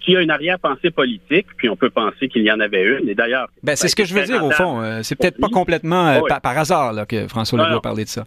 Qui, 0.00 0.16
a 0.16 0.20
une 0.20 0.30
arrière-pensée 0.30 0.90
politique, 0.90 1.46
puis 1.56 1.68
on 1.70 1.76
peut 1.76 1.90
penser 1.90 2.28
qu'il 2.28 2.42
y 2.42 2.52
en 2.52 2.60
avait 2.60 2.82
une. 2.82 3.08
Et 3.08 3.14
d'ailleurs. 3.14 3.48
Ben, 3.62 3.76
c'est 3.76 3.88
ce 3.88 3.96
que 3.96 4.04
je 4.04 4.14
veux 4.14 4.24
dire, 4.24 4.44
au 4.44 4.50
fond. 4.50 4.82
Euh, 4.82 5.00
c'est 5.02 5.16
peut-être 5.16 5.38
pas 5.40 5.48
complètement 5.48 6.08
euh, 6.08 6.20
par, 6.42 6.58
hasard 6.58 7.06
que 7.06 7.28
François 7.28 7.58
Legault 7.58 7.78
a 7.78 7.82
parlé 7.82 8.04
de 8.04 8.10
ça. 8.10 8.24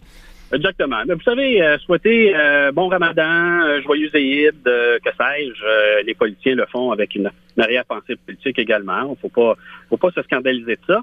Exactement. 0.51 1.01
Mais 1.08 1.15
vous 1.15 1.21
savez, 1.21 1.77
souhaiter 1.86 2.34
bon 2.73 2.88
ramadan, 2.88 3.81
joyeux 3.81 4.15
Eid, 4.15 4.63
que 4.63 5.10
sais-je, 5.17 6.05
les 6.05 6.13
politiciens 6.13 6.55
le 6.55 6.65
font 6.67 6.91
avec 6.91 7.15
une, 7.15 7.31
arrière-pensée 7.58 8.15
politique 8.17 8.60
également. 8.60 9.17
Faut 9.21 9.29
pas, 9.29 9.55
faut 9.89 9.95
pas 9.97 10.12
se 10.12 10.21
scandaliser 10.23 10.75
de 10.75 10.81
ça. 10.86 11.01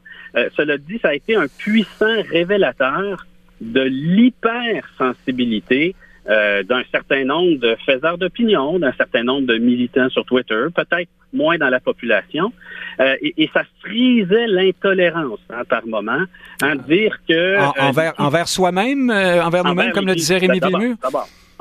cela 0.57 0.79
dit, 0.79 1.01
ça 1.01 1.09
a 1.09 1.15
été 1.15 1.35
un 1.35 1.49
puissant 1.49 2.23
révélateur 2.31 3.27
de 3.61 3.81
l'hypersensibilité 3.81 5.97
euh, 6.29 6.63
d'un 6.63 6.83
certain 6.93 7.25
nombre 7.25 7.59
de 7.59 7.77
faiseurs 7.85 8.17
d'opinion, 8.17 8.79
d'un 8.79 8.93
certain 8.93 9.25
nombre 9.25 9.47
de 9.47 9.59
militants 9.59 10.09
sur 10.09 10.25
Twitter, 10.25 10.67
peut-être 10.75 11.09
moins 11.33 11.59
dans 11.59 11.69
la 11.69 11.81
population, 11.81 12.53
euh, 13.01 13.17
et, 13.21 13.51
ça 13.53 13.63
frisait 13.81 14.47
l'intolérance 14.47 15.41
hein, 15.51 15.65
par 15.69 15.85
moment, 15.85 16.25
hein, 16.63 16.77
dire 16.77 17.19
que... 17.29 17.33
Euh, 17.33 17.67
envers, 17.81 18.13
envers 18.19 18.47
soi-même, 18.47 19.11
envers, 19.11 19.65
nous-mêmes, 19.65 19.93
comme 19.93 20.07
le 20.07 20.15
disait 20.15 20.39
Rémi 20.39 20.61
Villemur? 20.61 20.97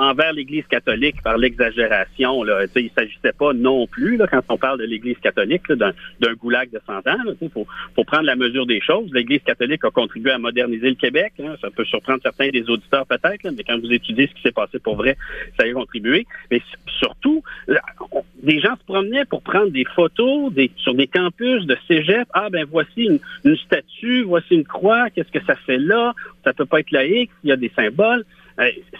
Envers 0.01 0.33
l'Église 0.33 0.65
catholique 0.65 1.21
par 1.23 1.37
l'exagération. 1.37 2.43
Il 2.43 2.83
ne 2.83 2.89
s'agissait 2.89 3.33
pas 3.37 3.53
non 3.53 3.85
plus, 3.85 4.17
quand 4.17 4.41
on 4.49 4.57
parle 4.57 4.79
de 4.79 4.85
l'Église 4.85 5.17
catholique, 5.19 5.71
d'un, 5.71 5.93
goulag 6.39 6.71
de 6.71 6.81
100 6.87 6.93
ans. 7.07 7.33
Il 7.39 7.49
faut, 7.49 7.67
prendre 8.03 8.23
la 8.23 8.35
mesure 8.35 8.65
des 8.65 8.81
choses. 8.81 9.11
L'Église 9.13 9.43
catholique 9.43 9.85
a 9.85 9.91
contribué 9.91 10.31
à 10.31 10.39
moderniser 10.39 10.89
le 10.89 10.95
Québec. 10.95 11.33
Hein. 11.39 11.55
Ça 11.61 11.69
peut 11.69 11.85
surprendre 11.85 12.19
certains 12.23 12.49
des 12.49 12.67
auditeurs 12.67 13.05
peut-être, 13.05 13.47
mais 13.55 13.63
quand 13.63 13.79
vous 13.79 13.93
étudiez 13.93 14.27
ce 14.27 14.33
qui 14.33 14.41
s'est 14.41 14.51
passé 14.51 14.79
pour 14.79 14.95
vrai, 14.95 15.17
ça 15.57 15.67
y 15.67 15.69
a 15.69 15.73
contribué. 15.73 16.25
Mais 16.49 16.61
surtout, 16.87 17.43
des 18.41 18.59
gens 18.59 18.75
se 18.75 18.83
promenaient 18.85 19.25
pour 19.25 19.43
prendre 19.43 19.69
des 19.69 19.85
photos 19.85 20.51
sur 20.77 20.95
des 20.95 21.07
campus 21.07 21.65
de 21.67 21.77
cégep. 21.87 22.27
Ah 22.33 22.49
ben 22.49 22.65
voici 22.69 23.03
une, 23.03 23.19
une 23.45 23.57
statue, 23.57 24.23
voici 24.23 24.55
une 24.55 24.65
croix, 24.65 25.11
qu'est-ce 25.11 25.31
que 25.31 25.45
ça 25.45 25.55
fait 25.55 25.77
là? 25.77 26.13
Ça 26.43 26.53
peut 26.53 26.65
pas 26.65 26.79
être 26.79 26.91
laïque, 26.91 27.29
il 27.43 27.51
y 27.51 27.53
a 27.53 27.55
des 27.55 27.71
symboles 27.75 28.25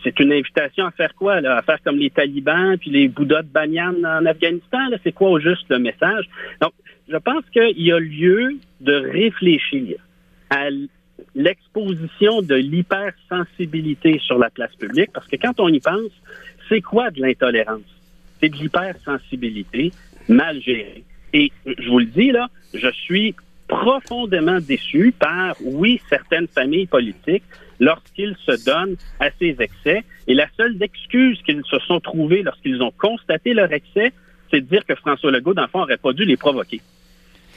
c'est 0.04 0.20
une 0.20 0.32
invitation 0.32 0.86
à 0.86 0.92
faire 0.92 1.14
quoi? 1.16 1.42
Là? 1.42 1.58
À 1.58 1.62
faire 1.62 1.82
comme 1.84 1.98
les 1.98 2.10
talibans 2.10 2.78
puis 2.78 2.90
les 2.90 3.08
bouddhas 3.08 3.44
de 3.44 3.48
Banyan 3.48 3.96
en 4.04 4.26
Afghanistan? 4.26 4.80
C'est 5.04 5.12
quoi 5.12 5.32
au 5.32 5.40
juste 5.40 5.66
le 5.70 5.80
message? 5.80 6.26
Donc, 6.62 6.74
je 7.10 7.18
pense 7.18 7.44
qu'il 7.52 7.82
y 7.82 7.92
a 7.92 8.00
lieu 8.00 8.58
de 8.80 8.94
réfléchir 8.94 9.98
à 10.50 10.70
l'exposition 11.36 12.42
de 12.42 12.56
l'hypersensibilité 12.56 14.20
sur 14.20 14.38
la 14.38 14.50
place 14.50 14.76
publique, 14.76 15.12
parce 15.14 15.28
que 15.28 15.36
quand 15.36 15.60
on 15.60 15.68
y 15.68 15.80
pense, 15.80 16.12
c'est 16.70 16.82
quoi 16.82 17.12
de 17.12 17.22
l'intolérance? 17.22 17.82
C'est 18.40 18.50
de 18.50 18.56
l'hypersensibilité 18.56 19.92
mal 20.28 20.62
gérée. 20.62 21.04
Et 21.34 21.52
je 21.66 21.90
vous 21.90 22.00
le 22.00 22.06
dis, 22.06 22.32
là, 22.32 22.50
je 22.74 22.90
suis 22.92 23.36
profondément 23.68 24.60
déçu 24.60 25.14
par, 25.18 25.56
oui, 25.62 26.02
certaines 26.10 26.48
familles 26.48 26.88
politiques 26.88 27.44
lorsqu'ils 27.82 28.38
se 28.46 28.64
donnent 28.64 28.96
à 29.20 29.30
ces 29.40 29.58
excès. 29.60 30.04
Et 30.28 30.34
la 30.34 30.48
seule 30.56 30.78
excuse 30.80 31.42
qu'ils 31.46 31.64
se 31.70 31.80
sont 31.80 32.00
trouvés 32.00 32.44
lorsqu'ils 32.44 32.82
ont 32.82 32.94
constaté 32.98 33.54
leur 33.54 33.74
excès, 33.74 34.14
c'est 34.50 34.62
de 34.62 34.68
dire 34.68 34.86
que 34.88 34.96
François 34.96 35.32
Legault, 35.32 35.54
dans 35.54 35.64
le 35.64 35.68
fond, 35.68 35.80
n'aurait 35.80 35.98
pas 35.98 36.14
dû 36.14 36.24
les 36.24 36.38
provoquer. 36.38 36.80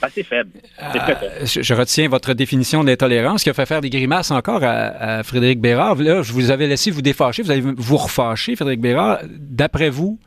Assez 0.02 0.22
faible. 0.22 0.50
Euh, 0.82 1.46
je, 1.46 1.74
retiens 1.74 2.08
votre 2.08 2.34
définition 2.34 2.82
de 2.82 2.88
l'intolérance 2.88 3.44
qui 3.44 3.50
a 3.50 3.54
fait 3.54 3.64
faire 3.64 3.80
des 3.80 3.90
grimaces 3.90 4.30
encore 4.32 4.62
à, 4.62 5.22
Frédéric 5.22 5.60
Bérard. 5.60 5.96
Là, 5.96 6.22
je 6.22 6.32
vous 6.32 6.50
avais 6.50 6.66
laissé 6.66 6.90
vous 6.90 7.00
défâcher, 7.00 7.42
vous 7.42 7.50
allez 7.50 7.62
vous 7.62 7.96
refâcher, 7.96 8.56
Frédéric 8.56 8.80
Bérard. 8.80 9.20
D'après 9.38 9.90
vous, 9.90 10.18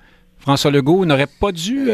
François 0.48 0.72
Legault 0.72 1.04
n'aurait 1.06 1.28
pas 1.28 1.52
dû 1.52 1.90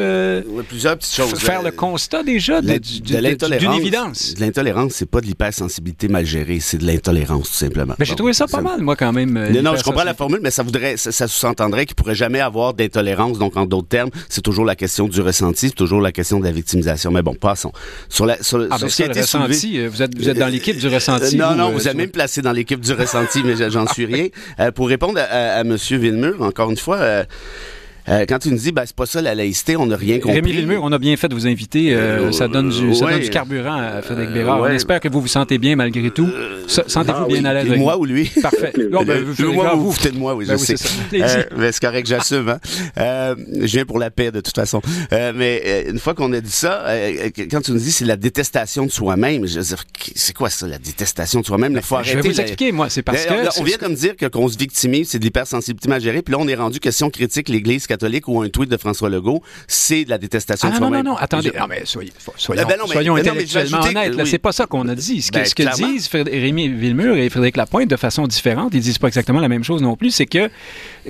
plusieurs 0.67 0.95
petites 0.95 1.15
choses. 1.15 1.33
faire 1.39 1.63
le 1.63 1.71
constat 1.71 2.21
déjà 2.21 2.61
d'une 2.61 3.73
évidence. 3.73 4.35
De 4.35 4.41
l'intolérance, 4.41 4.93
c'est 4.93 5.09
pas 5.09 5.21
de 5.21 5.25
l'hypersensibilité 5.25 6.07
mal 6.07 6.23
gérée, 6.23 6.59
c'est 6.59 6.77
de 6.77 6.85
l'intolérance, 6.85 7.49
tout 7.49 7.57
simplement. 7.57 7.95
Mais 7.97 8.05
j'ai 8.05 8.13
trouvé 8.13 8.31
ça 8.31 8.45
pas 8.45 8.61
mal, 8.61 8.79
moi, 8.81 8.95
quand 8.95 9.11
même. 9.11 9.33
non, 9.33 9.75
je 9.75 9.81
comprends 9.81 10.03
la 10.03 10.13
formule, 10.13 10.39
mais 10.43 10.51
ça 10.51 10.61
voudrait, 10.61 10.97
ça, 10.97 11.27
sous-entendrait 11.27 11.87
qu'il 11.87 11.95
pourrait 11.95 12.13
jamais 12.13 12.41
avoir 12.41 12.75
d'intolérance. 12.75 13.39
Donc, 13.39 13.57
en 13.57 13.65
d'autres 13.65 13.87
termes, 13.87 14.11
c'est 14.29 14.41
toujours 14.41 14.65
la 14.65 14.75
question 14.75 15.07
du 15.07 15.19
ressenti, 15.21 15.69
c'est 15.69 15.75
toujours 15.75 15.99
la 15.99 16.11
question 16.11 16.39
de 16.39 16.45
la 16.45 16.51
victimisation. 16.51 17.09
Mais 17.09 17.23
bon, 17.23 17.33
passons. 17.33 17.71
Sur 18.07 18.27
la, 18.27 18.41
sur, 18.43 18.67
ah, 18.69 18.77
ben 18.79 18.87
ce 18.87 18.95
qui 18.95 19.01
a 19.01 19.07
été 19.07 19.21
ressenti, 19.21 19.83
vous 19.87 20.03
êtes, 20.03 20.15
vous 20.15 20.29
êtes 20.29 20.37
dans 20.37 20.47
l'équipe 20.47 20.77
du 20.77 20.87
ressenti. 20.89 21.37
non, 21.37 21.55
non, 21.55 21.71
vous 21.71 21.87
êtes 21.87 21.95
même 21.95 22.11
placé 22.11 22.43
dans 22.43 22.51
l'équipe 22.51 22.81
du 22.81 22.93
ressenti, 22.93 23.41
mais 23.43 23.55
j'en 23.71 23.87
suis 23.87 24.05
rien. 24.05 24.27
pour 24.75 24.89
répondre 24.89 25.19
à, 25.19 25.23
à, 25.23 25.61
M. 25.61 25.75
Villemur, 25.75 26.39
encore 26.43 26.69
une 26.69 26.77
fois, 26.77 26.97
euh, 26.97 27.23
quand 28.07 28.39
tu 28.39 28.49
nous 28.49 28.57
dis, 28.57 28.71
ben, 28.71 28.83
c'est 28.85 28.95
pas 28.95 29.05
ça 29.05 29.21
la 29.21 29.35
laïcité, 29.35 29.75
on 29.77 29.85
n'a 29.85 29.95
rien 29.95 30.19
compris. 30.19 30.35
Rémi 30.35 30.51
Villemur, 30.51 30.81
on 30.83 30.91
a 30.91 30.99
bien 30.99 31.15
fait 31.17 31.27
de 31.27 31.33
vous 31.33 31.47
inviter. 31.47 31.93
Euh, 31.93 32.31
ça, 32.31 32.47
donne 32.47 32.69
du, 32.69 32.93
ça 32.95 33.09
donne 33.09 33.19
du 33.19 33.29
carburant 33.29 33.77
à 33.77 34.01
Frédéric 34.01 34.31
euh, 34.31 34.33
Bérard. 34.33 34.61
On 34.61 34.67
espère 34.67 34.99
que 34.99 35.09
vous 35.09 35.21
vous 35.21 35.27
sentez 35.27 35.57
bien 35.57 35.75
malgré 35.75 36.11
tout. 36.11 36.29
Sentez-vous 36.67 37.23
ah 37.23 37.27
bien 37.27 37.45
à 37.45 37.53
l'aise 37.53 37.77
Moi 37.77 37.97
ou 37.97 38.05
lui? 38.05 38.29
Parfait. 38.41 38.73
ben, 38.77 38.89
moi, 38.91 39.75
vous, 39.75 39.85
vous 39.85 39.91
foutez 39.91 40.11
de 40.11 40.17
moi, 40.17 40.35
oui, 40.35 40.45
je 40.45 40.51
ben 40.51 40.57
sais. 40.57 40.75
c'est 40.77 41.79
correct, 41.79 42.07
j'assume. 42.07 42.57
Hein? 42.97 43.35
je 43.61 43.71
viens 43.71 43.85
pour 43.85 43.99
la 43.99 44.11
paix, 44.11 44.31
de 44.31 44.41
toute 44.41 44.55
façon. 44.55 44.81
mais 45.11 45.85
une 45.89 45.99
fois 45.99 46.13
qu'on 46.13 46.31
a 46.33 46.41
dit 46.41 46.51
ça, 46.51 46.85
quand 47.51 47.61
tu 47.61 47.71
nous 47.71 47.79
dis 47.79 47.91
c'est 47.91 48.05
la 48.05 48.17
détestation 48.17 48.85
de 48.85 48.91
soi-même, 48.91 49.45
je 49.45 49.59
veux 49.59 49.65
dire, 49.65 49.83
c'est 50.15 50.35
quoi 50.35 50.49
ça, 50.49 50.67
la 50.67 50.77
détestation 50.77 51.41
de 51.41 51.45
soi-même? 51.45 51.79
Arrêter. 51.91 52.11
Je 52.11 52.17
vais 52.17 52.29
vous 52.29 52.41
expliquer, 52.41 52.71
moi. 52.71 52.89
C'est 52.89 53.03
parce 53.03 53.25
que... 53.25 53.59
On 53.59 53.63
vient 53.63 53.77
de 53.81 53.87
me 53.87 53.95
dire 53.95 54.13
qu'on 54.17 54.47
se 54.47 54.57
victimise, 54.57 55.09
c'est 55.09 55.19
de 55.19 55.23
l'hypersensibilité 55.23 55.87
mal 55.89 56.01
gérée, 56.01 56.21
puis 56.21 56.33
là, 56.33 56.39
on 56.39 56.47
est 56.47 56.55
rendu 56.55 56.79
question 56.79 57.09
critique 57.09 57.49
l'Église 57.49 57.87
catholique 57.93 58.27
ou 58.27 58.41
un 58.41 58.49
tweet 58.49 58.69
de 58.69 58.77
François 58.77 59.09
Legault, 59.09 59.41
c'est 59.67 60.05
de 60.05 60.09
la 60.09 60.17
détestation 60.17 60.67
ah, 60.69 60.71
de 60.71 60.77
soi-même. 60.77 61.03
Non, 61.03 61.11
non, 61.11 61.11
non, 61.11 61.17
attendez. 61.17 61.51
Non, 61.57 61.67
mais 61.67 61.83
soyez, 61.85 62.11
soyons, 62.35 62.63
ben 62.67 62.77
non, 62.77 62.85
mais, 62.87 62.93
soyons 62.93 63.15
intellectuellement 63.15 63.81
honnêtes. 63.81 64.25
C'est 64.25 64.39
pas 64.39 64.51
ça 64.51 64.65
qu'on 64.65 64.87
a 64.87 64.95
dit. 64.95 65.21
Ce 65.21 65.31
que, 65.31 65.37
ben, 65.37 65.45
ce 65.45 65.55
que 65.55 65.75
disent 65.75 66.09
Rémi 66.11 66.69
Villemur 66.69 67.15
et 67.17 67.29
Frédéric 67.29 67.57
Lapointe 67.57 67.89
de 67.89 67.95
façon 67.95 68.27
différente, 68.27 68.73
ils 68.73 68.81
disent 68.81 68.97
pas 68.97 69.07
exactement 69.07 69.39
la 69.39 69.49
même 69.49 69.63
chose 69.63 69.81
non 69.81 69.95
plus, 69.95 70.11
c'est 70.11 70.25
que, 70.25 70.49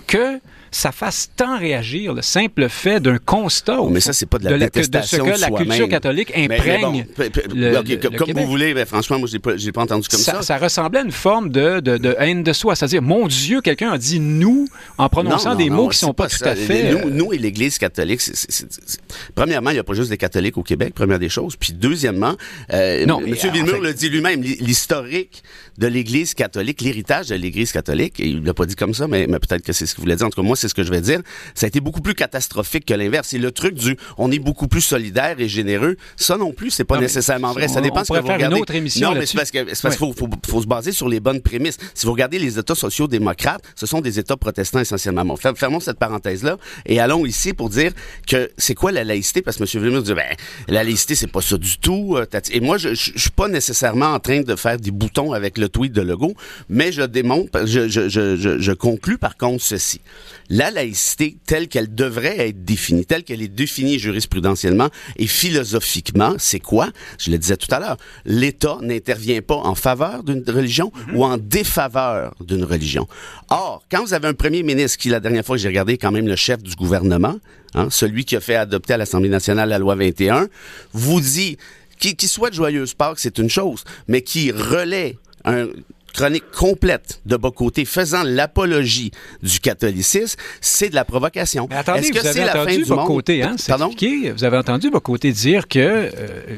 que 0.08 0.39
ça 0.73 0.91
fasse 0.91 1.29
tant 1.36 1.57
réagir 1.57 2.13
le 2.13 2.21
simple 2.21 2.67
fait 2.67 2.99
d'un 2.99 3.17
constat. 3.17 3.77
mais 3.89 3.99
ça, 3.99 4.12
c'est 4.12 4.25
pas 4.25 4.39
de 4.39 4.45
la 4.45 4.53
de, 4.53 4.57
détestation 4.57 5.25
de, 5.25 5.33
ce 5.33 5.36
que 5.36 5.41
la 5.41 5.57
culture 5.57 5.88
catholique 5.88 6.31
imprègne. 6.36 7.05
comme 8.17 8.31
vous 8.33 8.47
voulez, 8.47 8.73
mais 8.73 8.86
franchement, 8.86 9.19
moi, 9.19 9.27
j'ai 9.31 9.39
pas, 9.39 9.51
pas 9.73 9.81
entendu 9.81 10.07
comme 10.07 10.19
ça, 10.19 10.41
ça. 10.41 10.57
ressemblait 10.57 10.99
à 10.99 11.03
une 11.03 11.12
forme 11.12 11.49
de, 11.49 11.79
de 11.79 12.15
haine 12.19 12.43
de 12.43 12.53
soi. 12.53 12.75
C'est-à-dire, 12.75 13.01
mon 13.01 13.27
Dieu, 13.27 13.62
quelqu'un 13.62 13.91
a 13.91 13.97
dit 13.97 14.19
nous 14.19 14.67
en 14.97 15.09
prononçant 15.09 15.55
des 15.55 15.69
mots 15.69 15.89
qui 15.89 15.97
sont 15.97 16.13
pas, 16.13 16.27
tout 16.27 16.43
à 16.43 16.55
fait. 16.55 16.91
Nous, 16.91 17.09
nous 17.09 17.33
et 17.33 17.38
l'Église 17.38 17.77
catholique, 17.77 18.21
premièrement, 19.36 19.69
il 19.69 19.73
n'y 19.73 19.79
a 19.79 19.83
pas 19.83 19.93
juste 19.93 20.09
des 20.09 20.17
catholiques 20.17 20.57
au 20.57 20.63
Québec, 20.63 20.93
première 20.93 21.19
des 21.19 21.29
choses. 21.29 21.55
Puis 21.55 21.73
deuxièmement, 21.73 22.36
euh, 22.71 23.05
non, 23.05 23.19
M. 23.21 23.36
Villemur 23.36 23.79
le 23.79 23.93
dit 23.93 24.09
lui-même, 24.09 24.41
l'historique 24.41 25.43
de 25.77 25.88
l'Église 25.88 26.33
catholique, 26.33 26.81
l'héritage 26.81 27.27
de 27.27 27.36
l'Église 27.36 27.71
catholique, 27.71 28.19
et 28.19 28.27
il 28.27 28.43
l'a 28.43 28.53
pas 28.53 28.65
dit 28.65 28.75
comme 28.75 28.93
ça, 28.93 29.07
mais, 29.07 29.27
mais 29.27 29.39
peut-être 29.39 29.63
que 29.63 29.73
c'est 29.73 29.86
ce 29.86 29.95
qu'il 29.95 30.03
voulait 30.03 30.15
dire. 30.15 30.27
En 30.27 30.29
tout 30.29 30.41
cas, 30.41 30.47
moi, 30.47 30.55
c'est 30.55 30.67
ce 30.67 30.73
que 30.73 30.83
je 30.83 30.91
vais 30.91 31.01
dire. 31.01 31.21
Ça 31.55 31.65
a 31.65 31.67
été 31.67 31.79
beaucoup 31.79 32.01
plus 32.01 32.15
catastrophique 32.15 32.86
que 32.86 32.93
l'inverse. 32.93 33.29
C'est 33.29 33.38
le 33.38 33.51
truc 33.51 33.75
du 33.75 33.97
on 34.17 34.31
est 34.31 34.39
beaucoup 34.39 34.67
plus 34.67 34.81
solidaire 34.81 35.36
et 35.39 35.47
généreux. 35.47 35.97
Ça 36.15 36.38
non 36.38 36.51
plus, 36.51 36.71
c'est 36.71 36.83
pas 36.83 36.99
nécessairement 36.99 37.53
vrai. 37.53 37.67
Ça 37.67 37.81
dépend 37.81 38.03
ce 38.03 38.13
que 38.13 38.19
vous 38.19 38.25
faire 38.25 38.36
regardez. 38.36 38.55
Une 38.55 38.62
autre 38.62 38.75
émission 38.75 39.13
non, 39.13 39.19
mais 39.19 39.25
c'est 39.25 39.38
parce 39.38 39.51
qu'il 39.51 39.65
faut, 39.97 40.13
faut, 40.13 40.29
faut, 40.45 40.62
se 40.62 40.67
baser 40.67 40.91
sur 40.91 41.09
les 41.09 41.19
bonnes 41.19 41.41
prémices. 41.41 41.77
Si 41.93 42.05
vous 42.05 42.12
regardez 42.12 42.39
les 42.39 42.57
États 42.57 42.75
sociaux-démocrates, 42.75 43.63
ce 43.75 43.86
sont 43.86 44.01
des 44.01 44.19
États 44.19 44.38
protestants 44.38 44.79
essentiellement. 44.79 45.25
Bon, 45.25 45.36
fermons 45.36 45.79
cette 45.79 45.99
parenthèse-là 45.99 46.57
et 46.86 46.99
allons 46.99 47.25
ici 47.25 47.53
pour 47.53 47.69
dire 47.69 47.91
que 48.27 48.51
c'est 48.57 48.75
quoi 48.75 48.91
la 48.91 49.03
laïcité? 49.03 49.41
Parce 49.41 49.57
que 49.57 49.63
M. 49.63 49.83
Villemur 49.83 50.03
dit, 50.03 50.13
ben, 50.13 50.23
la 50.67 50.83
laïcité, 50.83 51.15
c'est 51.15 51.27
pas 51.27 51.41
ça 51.41 51.57
du 51.57 51.77
tout. 51.77 52.15
Euh, 52.17 52.25
et 52.51 52.59
moi, 52.59 52.77
je, 52.77 52.93
je, 52.93 53.12
suis 53.17 53.29
pas 53.29 53.47
nécessairement 53.47 54.13
en 54.13 54.19
train 54.19 54.41
de 54.41 54.55
faire 54.55 54.77
des 54.77 54.91
boutons 54.91 55.33
avec 55.33 55.57
le 55.57 55.62
tweet 55.67 55.93
de 55.93 56.02
Legault, 56.02 56.36
mais 56.69 56.91
je 56.91 57.02
démontre, 57.02 57.65
je, 57.65 57.88
je, 57.88 58.10
je, 58.10 58.60
je 58.60 58.71
par 59.17 59.38
contre 59.38 59.63
ceci 59.63 60.02
la 60.49 60.71
laïcité 60.71 61.38
telle 61.45 61.67
qu'elle 61.67 61.93
devrait 61.93 62.49
être 62.49 62.63
définie, 62.63 63.06
telle 63.06 63.23
qu'elle 63.23 63.41
est 63.41 63.47
définie 63.47 63.99
jurisprudentiellement 63.99 64.89
et 65.17 65.28
philosophiquement, 65.28 66.36
c'est 66.38 66.60
quoi? 66.60 66.89
Je 67.17 67.32
le 67.32 67.38
disais 67.38 67.58
tout 67.58 67.73
à 67.73 67.80
l'heure. 67.80 67.97
L'État 68.26 68.78
n'intervient 68.82 69.41
pas 69.41 69.56
en 69.56 69.76
faveur 69.76 70.23
d'une 70.23 70.43
religion 70.47 70.91
ou 71.13 71.23
en 71.23 71.38
défaveur 71.38 72.36
d'une 72.41 72.63
religion. 72.63 73.08
Or, 73.49 73.84
quand 73.89 74.04
vous 74.04 74.13
avez 74.13 74.28
un 74.28 74.34
premier 74.34 74.63
ministre 74.63 74.97
qui, 74.97 75.10
la 75.10 75.19
dernière 75.19 75.45
fois 75.45 75.56
que 75.56 75.62
j'ai 75.62 75.69
regardé, 75.69 75.93
est 75.93 75.97
quand 75.97 76.12
même 76.12 76.28
le 76.28 76.36
chef 76.36 76.62
du 76.62 76.76
gouvernement, 76.76 77.36
hein, 77.73 77.88
celui 77.89 78.26
qui 78.26 78.36
a 78.36 78.41
fait 78.41 78.56
adopter 78.56 78.93
à 78.93 78.97
l'Assemblée 78.97 79.30
nationale 79.30 79.69
la 79.69 79.80
loi 79.80 79.95
21, 79.95 80.47
vous 80.93 81.21
dit 81.21 81.58
qu'il 81.99 82.15
qui 82.15 82.28
souhaite 82.28 82.54
joyeuse 82.54 82.93
Pâques, 82.93 83.19
c'est 83.19 83.38
une 83.38 83.49
chose, 83.49 83.84
mais 84.08 84.21
qui 84.21 84.52
relaie 84.52 85.17
un 85.45 85.67
chronique 86.13 86.43
complète 86.56 87.21
de 87.25 87.36
Bocoté 87.38 87.86
faisant 87.86 88.21
l'apologie 88.23 89.12
du 89.41 89.60
catholicisme, 89.60 90.38
c'est 90.62 90.89
de 90.89 90.95
la 90.95 91.06
provocation. 91.06 91.67
Est-ce 91.71 92.12
que 92.12 92.21
c'est 92.21 92.45
la 92.45 92.53
fin 92.53 92.65
du 92.77 92.86
monde? 92.86 93.21
Hein, 93.41 93.56
Pardon? 93.67 93.89
Vous 94.36 94.43
avez 94.43 94.58
entendu 94.58 94.91
Bocoté 94.91 95.32
dire 95.32 95.67
que 95.67 95.79
euh, 95.79 96.10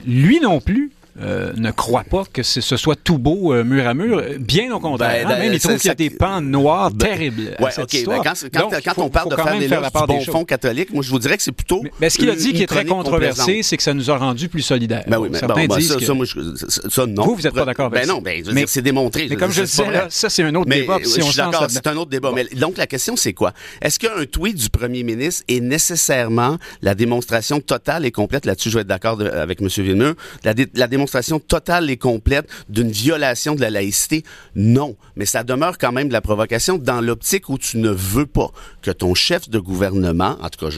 lui 0.06 0.40
non 0.42 0.60
plus 0.60 0.92
euh, 1.22 1.54
ne 1.56 1.72
croit 1.72 2.04
pas 2.04 2.24
que 2.32 2.44
ce 2.44 2.76
soit 2.76 2.98
tout 3.02 3.18
beau 3.18 3.54
euh, 3.54 3.64
mur 3.64 3.88
à 3.88 3.94
mur. 3.94 4.22
Bien 4.38 4.74
au 4.76 4.82
contraire. 4.82 5.26
Ben, 5.26 5.34
hein, 5.34 5.40
même 5.40 5.54
il 5.54 5.60
trouve 5.62 5.78
qu'il 5.78 5.88
y 5.88 5.92
a 5.92 5.96
des 5.96 6.10
pans 6.10 6.42
noirs 6.42 6.92
ben, 6.92 7.08
terribles. 7.08 7.56
Ouais, 7.60 7.72
cette 7.72 8.06
ben, 8.06 8.22
quand, 8.22 8.70
quand, 8.84 9.02
on 9.02 9.10
parle 9.10 9.30
de 9.30 9.36
faire 9.36 9.58
des 9.58 9.68
du 9.70 10.08
bon 10.08 10.20
fond 10.22 10.44
catholique, 10.44 10.94
moi 10.94 11.04
je 11.04 11.10
vous 11.10 11.20
dirais 11.20 11.38
que 11.38 11.44
c'est 11.44 11.54
plutôt. 11.54 11.84
Mais, 12.02 12.10
ce 12.10 12.18
qu'il 12.18 12.30
a 12.30 12.36
dit 12.36 12.52
qui 12.52 12.64
est 12.64 12.68
très 12.68 12.84
controversé, 12.84 13.64
c'est 13.64 13.78
que 13.78 13.84
ça 13.84 13.94
nous 13.94 14.12
a 14.12 14.18
rendu 14.18 14.50
plus 14.50 14.62
solidaires. 14.62 15.06
Ben 15.08 15.18
oui, 15.18 15.30
mais 15.32 15.40
Certains 15.40 15.68
disent 15.68 15.88
ça, 15.88 15.96
que... 15.96 16.04
ça, 16.04 16.14
moi, 16.14 16.26
ça, 16.26 17.06
non. 17.06 17.24
Vous, 17.24 17.36
vous 17.36 17.42
n'êtes 17.44 17.54
pas 17.54 17.66
d'accord 17.66 17.86
avec 17.86 18.02
ben 18.02 18.10
non, 18.14 18.22
ben, 18.22 18.44
mais 18.54 18.66
c'est 18.68 18.82
démontré. 18.82 19.28
Mais 19.30 19.38
comme 19.38 19.52
je 19.52 19.62
le 19.62 19.68
disais, 19.68 19.84
ça 20.10 20.30
c'est 20.30 20.44
un 20.44 20.54
autre 20.56 20.70
débat. 20.70 20.98
Je 21.02 21.08
suis 21.08 21.38
d'accord, 21.38 21.68
c'est 21.70 21.88
un 21.88 21.96
autre 21.96 22.12
débat. 22.12 22.34
Donc 22.58 22.76
la 22.78 22.88
question 22.88 23.16
c'est 23.16 23.34
quoi? 23.34 23.54
Est-ce 23.82 24.00
qu'un 24.00 24.26
tweet 24.30 24.58
du 24.58 24.70
premier 24.70 25.04
ministre 25.04 25.44
est 25.48 25.62
nécessairement 25.62 26.58
la 26.82 26.94
démonstration 26.94 27.62
totale 27.62 28.06
et 28.06 28.12
complète? 28.12 28.46
Là-dessus, 28.46 28.70
je 28.70 28.76
vais 28.76 28.82
être 28.82 28.88
d'accord 28.88 29.22
avec 29.22 29.62
M. 29.62 29.70
Villeneuve. 29.78 30.16
La 30.44 30.54
démonstration 30.88 31.05
totale 31.40 31.90
et 31.90 31.98
complète 31.98 32.48
d'une 32.70 32.92
violation 32.92 33.56
de 33.56 33.62
la 33.62 33.70
laïcité? 33.70 34.24
Non. 34.56 34.96
Mais 35.16 35.26
ça 35.26 35.44
demeure 35.44 35.78
quand 35.78 35.92
même 35.92 36.08
de 36.08 36.14
la 36.14 36.22
provocation 36.22 36.78
dans 36.78 37.02
l'optique 37.02 37.50
où 37.50 37.58
tu 37.58 37.78
ne 37.78 37.90
veux 37.90 38.26
pas 38.26 38.52
que 38.82 38.92
ton 38.92 39.14
chef 39.14 39.50
de 39.50 39.60
gouvernement, 39.60 40.38
en 40.42 40.50
tout 40.50 40.66
cas, 40.66 40.76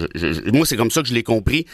moi, 0.53 0.65
c'est 0.65 0.77
comme 0.77 0.91
ça 0.91 1.01
que 1.01 1.07
je 1.07 1.13
l'ai 1.13 1.23
compris. 1.23 1.65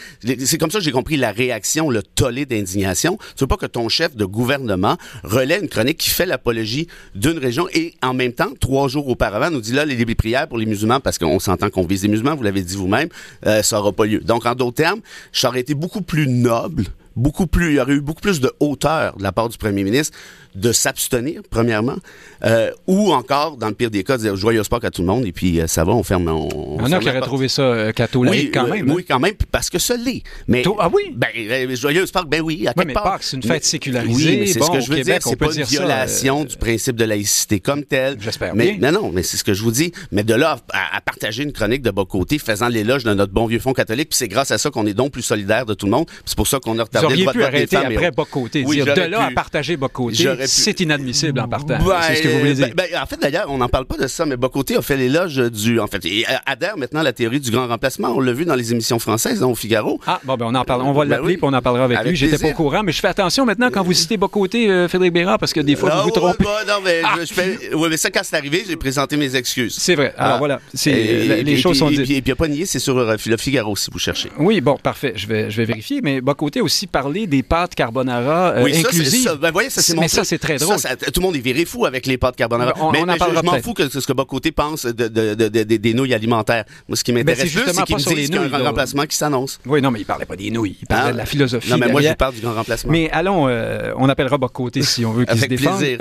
C'est 0.44 0.58
comme 0.58 0.70
ça 0.70 0.78
que 0.78 0.84
j'ai 0.84 0.92
compris 0.92 1.16
la 1.16 1.32
réaction, 1.32 1.90
le 1.90 2.02
tollé 2.02 2.46
d'indignation. 2.46 3.18
Tu 3.36 3.42
veux 3.44 3.46
pas 3.46 3.56
que 3.56 3.66
ton 3.66 3.88
chef 3.88 4.16
de 4.16 4.24
gouvernement 4.24 4.96
relaie 5.22 5.60
une 5.60 5.68
chronique 5.68 5.98
qui 5.98 6.10
fait 6.10 6.26
l'apologie 6.26 6.88
d'une 7.14 7.38
région 7.38 7.68
et 7.72 7.94
en 8.02 8.14
même 8.14 8.32
temps, 8.32 8.52
trois 8.60 8.88
jours 8.88 9.08
auparavant, 9.08 9.50
nous 9.50 9.60
dit 9.60 9.72
là, 9.72 9.84
les 9.84 9.96
prières 10.14 10.48
pour 10.48 10.58
les 10.58 10.66
musulmans, 10.66 11.00
parce 11.00 11.18
qu'on 11.18 11.38
s'entend 11.38 11.70
qu'on 11.70 11.86
vise 11.86 12.02
les 12.02 12.08
musulmans, 12.08 12.34
vous 12.34 12.42
l'avez 12.42 12.62
dit 12.62 12.76
vous-même, 12.76 13.08
euh, 13.46 13.62
ça 13.62 13.80
aura 13.80 13.92
pas 13.92 14.06
lieu. 14.06 14.20
Donc, 14.20 14.46
en 14.46 14.54
d'autres 14.54 14.76
termes, 14.76 15.00
ça 15.32 15.48
aurait 15.48 15.60
été 15.60 15.74
beaucoup 15.74 16.02
plus 16.02 16.26
noble 16.26 16.84
beaucoup 17.16 17.46
plus, 17.46 17.70
il 17.70 17.74
y 17.74 17.80
aurait 17.80 17.94
eu 17.94 18.00
beaucoup 18.00 18.20
plus 18.20 18.40
de 18.40 18.52
hauteur 18.60 19.16
de 19.16 19.22
la 19.22 19.32
part 19.32 19.48
du 19.48 19.58
premier 19.58 19.84
ministre 19.84 20.16
de 20.54 20.72
s'abstenir, 20.72 21.42
premièrement, 21.50 21.96
euh, 22.44 22.70
ou 22.86 23.12
encore, 23.12 23.56
dans 23.56 23.68
le 23.68 23.74
pire 23.74 23.90
des 23.90 24.04
cas, 24.04 24.16
de 24.16 24.22
dire 24.22 24.36
joyeux 24.36 24.62
sport 24.62 24.80
à 24.82 24.90
tout 24.90 25.02
le 25.02 25.08
monde, 25.08 25.24
et 25.24 25.32
puis 25.32 25.60
euh, 25.60 25.66
ça 25.66 25.84
va, 25.84 25.92
on 25.92 26.02
ferme. 26.02 26.28
On, 26.28 26.76
on 26.78 26.92
a 26.92 26.98
qui 26.98 27.08
aurait 27.08 27.20
trouvé 27.20 27.48
ça 27.48 27.62
euh, 27.62 27.92
catholique 27.92 28.52
quand 28.54 28.68
même. 28.68 28.90
Oui, 28.90 29.04
quand 29.04 29.18
même, 29.18 29.34
parce 29.50 29.70
que 29.70 29.78
ça 29.78 29.96
l'est. 29.96 30.22
Mais, 30.46 30.62
ah 30.78 30.90
oui? 30.92 31.14
Ben, 31.14 31.30
joyeux 31.74 32.06
sport, 32.06 32.26
ben 32.26 32.40
oui, 32.40 32.66
à 32.68 32.74
quelque 32.74 32.88
mais 32.88 32.92
part. 32.92 33.18
c'est 33.20 33.36
une 33.36 33.42
fête 33.42 33.64
sécularisée. 33.64 34.30
Oui, 34.30 34.36
mais 34.40 34.46
c'est 34.46 34.60
ce 34.60 34.70
que 34.70 34.80
je 34.80 34.90
veux 34.90 35.02
dire, 35.02 35.18
c'est 35.20 35.36
pas 35.36 35.52
une 35.52 35.64
violation 35.64 36.44
du 36.44 36.56
principe 36.56 36.96
de 36.96 37.04
laïcité 37.04 37.60
comme 37.60 37.84
tel. 37.84 38.16
J'espère 38.20 38.54
mais, 38.54 38.78
Non, 38.80 38.92
non, 38.92 39.10
mais 39.12 39.22
c'est 39.22 39.36
ce 39.36 39.44
que 39.44 39.54
je 39.54 39.62
vous 39.62 39.72
dis. 39.72 39.92
Mais 40.12 40.22
de 40.22 40.34
là 40.34 40.58
à, 40.72 41.00
partager 41.00 41.42
une 41.42 41.52
chronique 41.52 41.82
de 41.82 41.90
bas 41.90 42.04
côté, 42.08 42.38
faisant 42.38 42.68
l'éloge 42.68 43.04
de 43.04 43.14
notre 43.14 43.32
bon 43.32 43.46
vieux 43.46 43.58
fond 43.58 43.72
catholique, 43.72 44.10
puis 44.10 44.18
c'est 44.18 44.28
grâce 44.28 44.50
à 44.50 44.58
ça 44.58 44.70
qu'on 44.70 44.86
est 44.86 44.94
donc 44.94 45.12
plus 45.12 45.22
solidaire 45.22 45.66
de 45.66 45.74
tout 45.74 45.86
le 45.86 45.92
monde. 45.92 46.06
C'est 46.24 46.36
pour 46.36 46.46
ça 46.46 46.58
qu'on 46.60 46.78
a 46.78 46.84
retardé 46.84 47.16
le 47.16 47.22
droit 47.22 47.32
de 47.32 47.38
vote 47.38 47.74
après 47.74 48.10
bas 48.10 48.24
côté. 48.30 48.62
Dire 48.62 48.94
de 48.94 49.00
là 49.00 49.24
à 49.24 49.30
partager 49.30 49.76
bas 49.76 49.88
côté, 49.88 50.24
c'est 50.46 50.80
inadmissible 50.80 51.40
en 51.40 51.48
partant. 51.48 51.78
c'est 52.02 52.16
ce 52.16 52.22
que 52.22 52.28
vous 52.28 52.38
voulez 52.38 52.54
dire. 52.54 52.68
Ben, 52.74 52.86
ben, 52.90 53.02
en 53.02 53.06
fait, 53.06 53.20
d'ailleurs, 53.20 53.46
on 53.48 53.58
n'en 53.58 53.68
parle 53.68 53.86
pas 53.86 53.96
de 53.96 54.06
ça, 54.06 54.26
mais 54.26 54.36
Bocoté 54.36 54.76
a 54.76 54.82
fait 54.82 54.96
l'éloge 54.96 55.36
du. 55.36 55.80
En 55.80 55.86
fait, 55.86 56.04
il 56.04 56.26
adhère 56.46 56.76
maintenant 56.76 57.00
à 57.00 57.04
la 57.04 57.12
théorie 57.12 57.40
du 57.40 57.50
grand 57.50 57.66
remplacement. 57.66 58.08
On 58.08 58.20
l'a 58.20 58.32
vu 58.32 58.44
dans 58.44 58.54
les 58.54 58.72
émissions 58.72 58.98
françaises, 58.98 59.42
hein, 59.42 59.46
au 59.46 59.54
Figaro. 59.54 60.00
Ah, 60.06 60.20
bon, 60.24 60.36
ben, 60.36 60.46
on 60.46 60.54
en 60.54 60.64
parle. 60.64 60.82
On 60.82 60.92
va 60.92 61.04
ben 61.04 61.10
l'appeler 61.10 61.36
puis 61.36 61.46
on 61.46 61.52
en 61.52 61.62
parlera 61.62 61.84
avec, 61.84 61.98
lui. 62.04 62.16
J'étais 62.16 62.38
pas 62.38 62.48
au 62.48 62.52
courant, 62.52 62.82
mais 62.82 62.92
je 62.92 63.00
fais 63.00 63.08
attention 63.08 63.44
maintenant 63.44 63.70
quand 63.70 63.82
vous 63.82 63.92
citez 63.92 64.16
Bocoté, 64.16 64.70
euh, 64.70 64.88
Frédéric 64.88 65.12
Bérard, 65.12 65.38
parce 65.38 65.52
que 65.52 65.60
des 65.60 65.76
fois, 65.76 65.90
vous 65.96 66.04
vous 66.04 66.10
trompez. 66.10 66.44
non, 66.44 66.74
mais, 66.84 67.02
ah! 67.04 67.16
je 67.20 67.32
fais... 67.32 67.74
ouais, 67.74 67.88
mais 67.88 67.96
ça, 67.96 68.10
quand 68.10 68.20
c'est 68.22 68.36
arrivé, 68.36 68.64
j'ai 68.66 68.76
présenté 68.76 69.16
mes 69.16 69.34
excuses. 69.36 69.76
C'est 69.78 69.94
vrai. 69.94 70.14
Alors, 70.16 70.34
ah. 70.34 70.38
voilà. 70.38 70.60
les 70.84 71.56
choses 71.56 71.78
sont 71.78 71.90
dites. 71.90 72.00
Et 72.00 72.22
puis, 72.22 72.22
il 72.26 72.32
a 72.32 72.36
pas 72.36 72.48
nié, 72.48 72.66
c'est 72.66 72.78
sur 72.78 72.96
euh, 72.98 73.16
le 73.26 73.36
Figaro, 73.36 73.76
si 73.76 73.90
vous 73.92 73.98
cherchez. 73.98 74.30
Oui, 74.38 74.60
bon, 74.60 74.76
parfait. 74.76 75.14
Je 75.16 75.26
vais, 75.26 75.50
je 75.50 75.56
vais 75.56 75.64
vérifier. 75.64 76.00
Mais 76.02 76.20
Bocoté 76.20 76.60
a 76.60 76.62
aussi 76.62 76.86
parler 76.86 77.26
des 77.26 77.42
pâtes 77.42 77.74
carbonara 77.74 78.54
oui, 78.62 78.76
inclusives. 78.76 79.38
Ben, 79.40 79.50
voyez, 79.50 79.70
ça, 79.70 79.82
c'est 79.82 79.98
mais 79.98 80.08
ça, 80.08 80.24
c'est 80.34 80.38
très 80.38 80.56
drôle. 80.56 80.76
tout 80.76 81.20
le 81.20 81.22
monde 81.22 81.36
est 81.36 81.40
viré 81.40 81.64
fou 81.64 81.86
avec 81.86 82.06
les 82.06 82.18
pâtes 82.18 82.36
carbonara. 82.36 82.72
On, 82.80 82.90
mais, 82.90 83.02
on 83.02 83.08
en 83.08 83.14
je, 83.14 83.42
m'en 83.42 83.62
fous 83.62 83.74
que 83.74 83.88
ce 83.88 84.06
que 84.06 84.12
Bocoté 84.12 84.52
pense 84.52 84.86
de, 84.86 85.08
de, 85.08 85.34
de, 85.34 85.48
des 85.48 85.94
nouilles 85.94 86.14
alimentaires. 86.14 86.64
Moi, 86.88 86.96
ce 86.96 87.04
qui 87.04 87.12
m'intéresse 87.12 87.52
plus, 87.52 87.62
c'est 87.66 87.84
qu'il 87.84 87.96
me 87.96 88.00
qu'il 88.02 88.34
y 88.34 88.36
a 88.36 88.42
un 88.42 88.48
grand 88.48 88.64
remplacement 88.64 89.04
qui 89.06 89.16
s'annonce. 89.16 89.60
Oui, 89.66 89.80
non, 89.80 89.90
mais 89.90 90.00
il 90.00 90.06
parlait 90.06 90.26
pas 90.26 90.36
des 90.36 90.50
nouilles. 90.50 90.76
Il 90.80 90.86
parlait 90.86 91.12
de 91.12 91.18
la 91.18 91.26
philosophie. 91.26 91.70
Non, 91.70 91.78
mais 91.78 91.88
moi, 91.88 92.02
je 92.02 92.12
parle 92.12 92.34
du 92.34 92.40
grand 92.40 92.54
remplacement. 92.54 92.92
Mais 92.92 93.10
allons, 93.10 93.48
on 93.96 94.08
appellera 94.08 94.38
Bocoté 94.38 94.82
si 94.82 95.04
on 95.04 95.12
veut 95.12 95.24
qu'il 95.24 95.40
se 95.40 95.46
défende. 95.46 95.78
Plaisir. 95.78 95.98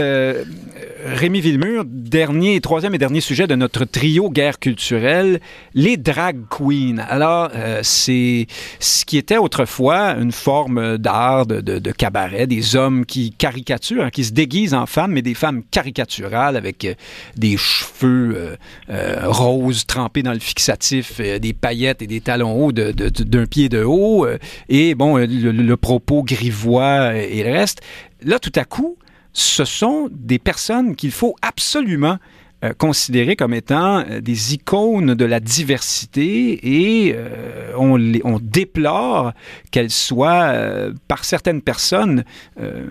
Rémi 1.05 1.41
Villemur, 1.41 1.83
dernier, 1.85 2.61
troisième 2.61 2.95
et 2.95 2.97
dernier 2.97 3.19
sujet 3.19 3.45
de 3.45 3.55
notre 3.55 3.83
trio 3.83 4.29
guerre 4.29 4.59
culturelle, 4.59 5.41
les 5.73 5.97
drag 5.97 6.37
queens. 6.49 6.97
Alors, 7.09 7.49
euh, 7.53 7.81
c'est 7.83 8.47
ce 8.79 9.03
qui 9.03 9.17
était 9.17 9.37
autrefois 9.37 10.15
une 10.15 10.31
forme 10.31 10.97
d'art, 10.97 11.45
de, 11.45 11.59
de, 11.59 11.79
de, 11.79 11.91
cabaret, 11.91 12.47
des 12.47 12.75
hommes 12.75 13.05
qui 13.05 13.31
caricaturent, 13.31 14.05
hein, 14.05 14.09
se 14.23 14.31
déguisent 14.31 14.73
en 14.73 14.85
femmes, 14.85 15.13
mais 15.13 15.21
des 15.21 15.33
femmes 15.33 15.63
caricaturales 15.71 16.55
avec 16.55 16.85
euh, 16.85 16.93
des 17.35 17.57
cheveux 17.57 18.57
euh, 18.89 19.15
roses 19.23 19.85
trempés 19.85 20.23
dans 20.23 20.33
le 20.33 20.39
fixatif, 20.39 21.19
des 21.19 21.53
paillettes 21.53 22.01
et 22.01 22.07
des 22.07 22.21
talons 22.21 22.53
hauts 22.53 22.71
d'un 22.71 23.45
pied 23.45 23.69
de 23.69 23.83
haut, 23.83 24.27
et 24.69 24.95
bon, 24.95 25.17
le, 25.17 25.25
le 25.25 25.77
propos 25.77 26.23
grivois 26.23 27.15
et 27.15 27.43
le 27.43 27.51
reste. 27.51 27.81
Là, 28.23 28.39
tout 28.39 28.51
à 28.55 28.65
coup, 28.65 28.97
ce 29.33 29.65
sont 29.65 30.09
des 30.11 30.39
personnes 30.39 30.95
qu'il 30.95 31.11
faut 31.11 31.35
absolument 31.41 32.17
euh, 32.63 32.71
considérer 32.77 33.35
comme 33.35 33.53
étant 33.53 33.99
euh, 33.99 34.21
des 34.21 34.53
icônes 34.53 35.15
de 35.15 35.25
la 35.25 35.39
diversité 35.41 36.59
et 36.63 37.13
euh, 37.13 37.73
on, 37.77 37.99
on, 38.23 38.39
déplore 38.39 39.33
qu'elles 39.71 39.89
soient, 39.89 40.43
euh, 40.43 40.93
par 41.09 41.25
certaines 41.25 41.61
personnes, 41.61 42.23
euh, 42.61 42.85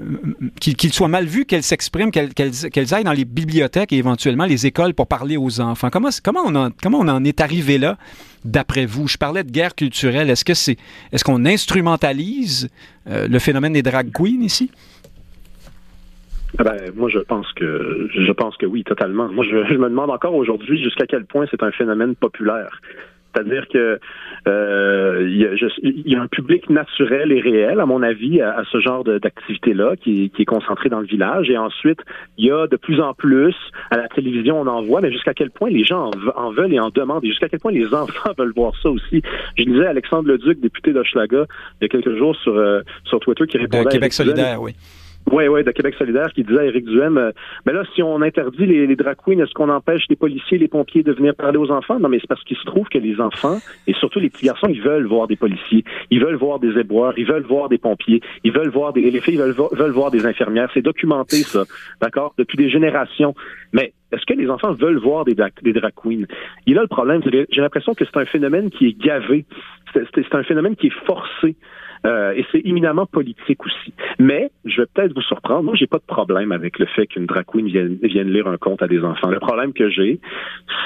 qu'ils 0.61 0.93
soient 0.93 1.09
mal 1.09 1.25
vus, 1.25 1.47
qu'elles 1.47 1.63
s'expriment, 1.63 2.11
qu'elles 2.11 2.35
qu 2.35 2.95
aillent 2.95 3.05
dans 3.05 3.13
les 3.13 3.25
bibliothèques 3.25 3.93
et 3.93 3.97
éventuellement 3.97 4.45
les 4.45 4.67
écoles 4.67 4.93
pour 4.93 5.07
parler 5.07 5.39
aux 5.39 5.61
enfants. 5.61 5.89
Comment, 5.91 6.11
comment, 6.23 6.43
on, 6.45 6.55
en, 6.55 6.71
comment 6.83 6.99
on 6.99 7.09
en 7.09 7.25
est 7.25 7.41
arrivé 7.41 7.79
là? 7.79 7.97
D'après 8.45 8.85
vous, 8.85 9.09
je 9.09 9.17
parlais 9.17 9.45
de 9.45 9.51
guerre 9.51 9.75
culturelle. 9.75 10.29
Est-ce 10.29 10.45
que 10.45 10.55
c'est, 10.55 10.77
est-ce 11.13 11.25
qu'on 11.25 11.47
instrumentalise 11.47 12.69
le 13.07 13.39
phénomène 13.39 13.73
des 13.73 13.83
drag 13.83 14.11
queens 14.13 14.43
ici? 14.43 14.71
Ah 16.59 16.65
ben, 16.65 16.93
moi, 16.95 17.09
je 17.09 17.19
pense 17.19 17.51
que 17.53 18.09
je 18.15 18.33
pense 18.33 18.57
que 18.57 18.67
oui, 18.67 18.85
totalement. 18.85 19.29
Moi, 19.29 19.45
je, 19.45 19.65
je 19.65 19.79
me 19.79 19.89
demande 19.89 20.11
encore 20.11 20.35
aujourd'hui 20.35 20.83
jusqu'à 20.83 21.07
quel 21.07 21.25
point 21.25 21.47
c'est 21.51 21.63
un 21.63 21.73
phénomène 21.73 22.15
populaire. 22.15 22.81
C'est-à-dire 23.35 23.67
que 23.69 23.99
euh, 24.47 25.27
il, 25.27 25.37
y 25.37 25.47
a, 25.47 25.69
il, 25.83 26.13
y 26.13 26.17
a, 26.17 26.21
un 26.21 26.27
public 26.27 26.69
naturel 26.69 27.33
et 27.33 27.41
réel, 27.41 27.81
à 27.81 27.87
mon 27.87 28.03
avis, 28.03 28.41
à, 28.41 28.59
à 28.59 28.65
ce 28.71 28.81
genre 28.81 29.05
d'activité-là, 29.05 29.97
qui, 29.97 30.31
qui, 30.31 30.43
est 30.43 30.47
concentré 30.47 30.89
dans 30.89 31.01
le 31.01 31.07
village. 31.07 31.49
Et 31.49 31.57
ensuite, 31.57 32.01
il 32.37 32.47
y 32.47 32.51
a 32.51 32.67
de 32.67 32.77
plus 32.77 33.01
en 33.01 33.15
plus, 33.15 33.55
à 33.91 33.97
la 33.97 34.09
télévision, 34.09 34.61
on 34.61 34.67
en 34.67 34.83
voit, 34.83 35.01
mais 35.01 35.11
jusqu'à 35.11 35.35
quel 35.35 35.51
point 35.51 35.71
les 35.71 35.85
gens 35.85 36.11
en, 36.11 36.43
en 36.43 36.51
veulent 36.53 36.75
et 36.75 36.81
en 36.81 36.91
demandent, 36.91 37.25
et 37.25 37.29
jusqu'à 37.29 37.49
quel 37.49 37.61
point 37.61 37.73
les 37.73 37.95
enfants 37.95 38.33
veulent 38.39 38.53
voir 38.55 38.75
ça 38.83 38.91
aussi. 38.91 39.23
Je 39.57 39.65
disais 39.65 39.87
Alexandre 39.87 40.29
Leduc, 40.29 40.61
député 40.61 40.93
d'Hochelaga, 40.93 41.47
il 41.81 41.85
y 41.85 41.87
a 41.87 41.89
quelques 41.89 42.17
jours 42.19 42.37
sur, 42.37 42.55
euh, 42.55 42.83
sur 43.05 43.21
Twitter, 43.21 43.47
qui 43.47 43.59
répondait... 43.59 43.85
De 43.85 43.91
Québec 43.91 44.13
solidaire, 44.13 44.61
oui. 44.61 44.75
Oui, 45.31 45.49
oui, 45.49 45.65
de 45.65 45.71
Québec 45.71 45.95
solidaire 45.97 46.31
qui 46.35 46.43
disait 46.45 46.59
à 46.59 46.65
Éric 46.65 46.85
Duhem, 46.85 47.17
euh, 47.17 47.31
mais 47.65 47.73
là, 47.73 47.85
si 47.95 48.03
on 48.03 48.21
interdit 48.21 48.67
les, 48.67 48.87
les 48.87 48.97
drag 48.97 49.17
queens, 49.25 49.39
est-ce 49.39 49.55
qu'on 49.55 49.71
empêche 49.71 50.05
les 50.11 50.17
policiers, 50.17 50.59
les 50.59 50.69
pompiers 50.69 51.03
de 51.03 51.13
venir 51.13 51.35
parler 51.35 51.57
aux 51.57 51.71
enfants? 51.71 51.99
Non, 51.99 52.09
mais 52.09 52.19
c'est 52.21 52.27
parce 52.27 52.43
qu'il 52.45 52.57
se 52.57 52.65
trouve 52.65 52.89
que 52.89 52.99
les 52.99 53.19
enfants, 53.21 53.59
et 53.87 53.95
surtout 53.95 54.19
les 54.19 54.29
petits 54.29 54.47
garçons, 54.47 54.67
ils 54.69 54.83
veulent 54.83 55.07
voir 55.07 55.29
des 55.29 55.37
policiers, 55.37 55.85
ils 56.11 56.21
veulent 56.23 56.37
voir 56.37 56.59
des 56.59 56.79
éboueurs, 56.79 57.15
ils 57.17 57.27
veulent 57.27 57.45
voir 57.45 57.71
des 57.71 57.79
pompiers, 57.79 58.21
ils 58.45 58.53
veulent 58.53 58.69
voir 58.69 58.93
des, 58.93 59.11
les 59.11 59.21
filles 59.21 59.39
veulent, 59.39 59.93
voir 59.93 60.11
des 60.11 60.27
infirmières. 60.27 60.69
C'est 60.75 60.83
documenté, 60.83 61.37
ça, 61.37 61.65
d'accord, 62.01 62.35
depuis 62.37 62.59
des 62.59 62.69
générations. 62.69 63.35
Mais 63.73 63.95
est-ce 64.13 64.27
que 64.27 64.35
les 64.35 64.51
enfants 64.51 64.73
veulent 64.73 64.99
voir 64.99 65.25
des, 65.25 65.35
des 65.35 65.73
drag 65.73 65.93
queens? 65.95 66.27
Il 66.67 66.79
a 66.79 66.83
le 66.83 66.89
problème, 66.89 67.23
j'ai 67.25 67.61
l'impression 67.61 67.95
que 67.95 68.05
c'est 68.05 68.19
un 68.19 68.27
phénomène 68.27 68.71
qui 68.71 68.89
est 68.89 69.01
gavé. 69.01 69.47
C'est 69.95 70.35
un 70.35 70.43
phénomène 70.43 70.77
qui 70.77 70.89
est 70.89 71.07
forcé. 71.07 71.57
Euh, 72.07 72.33
et 72.33 72.45
c'est 72.53 72.61
éminemment 72.65 73.07
politique 73.07 73.65
aussi. 73.65 73.93
Mais 74.19 74.51
je 74.65 74.83
vais 74.83 74.87
peut-être 74.93 75.15
vous 75.15 75.23
surprendre. 75.23 75.63
Moi, 75.63 75.75
j'ai 75.77 75.87
pas 75.87 75.99
de 75.99 76.05
problème 76.07 76.53
avec 76.53 76.79
le 76.79 76.87
fait 76.87 77.07
qu'une 77.07 77.27
drag 77.27 77.45
queen 77.47 77.67
vienne, 77.67 77.99
vienne, 78.03 78.29
lire 78.29 78.47
un 78.47 78.57
conte 78.57 78.83
à 78.83 78.89
des 78.89 79.03
enfants. 79.05 79.29
Le 79.29 79.39
problème 79.39 79.73
que 79.73 79.89
j'ai, 79.89 80.21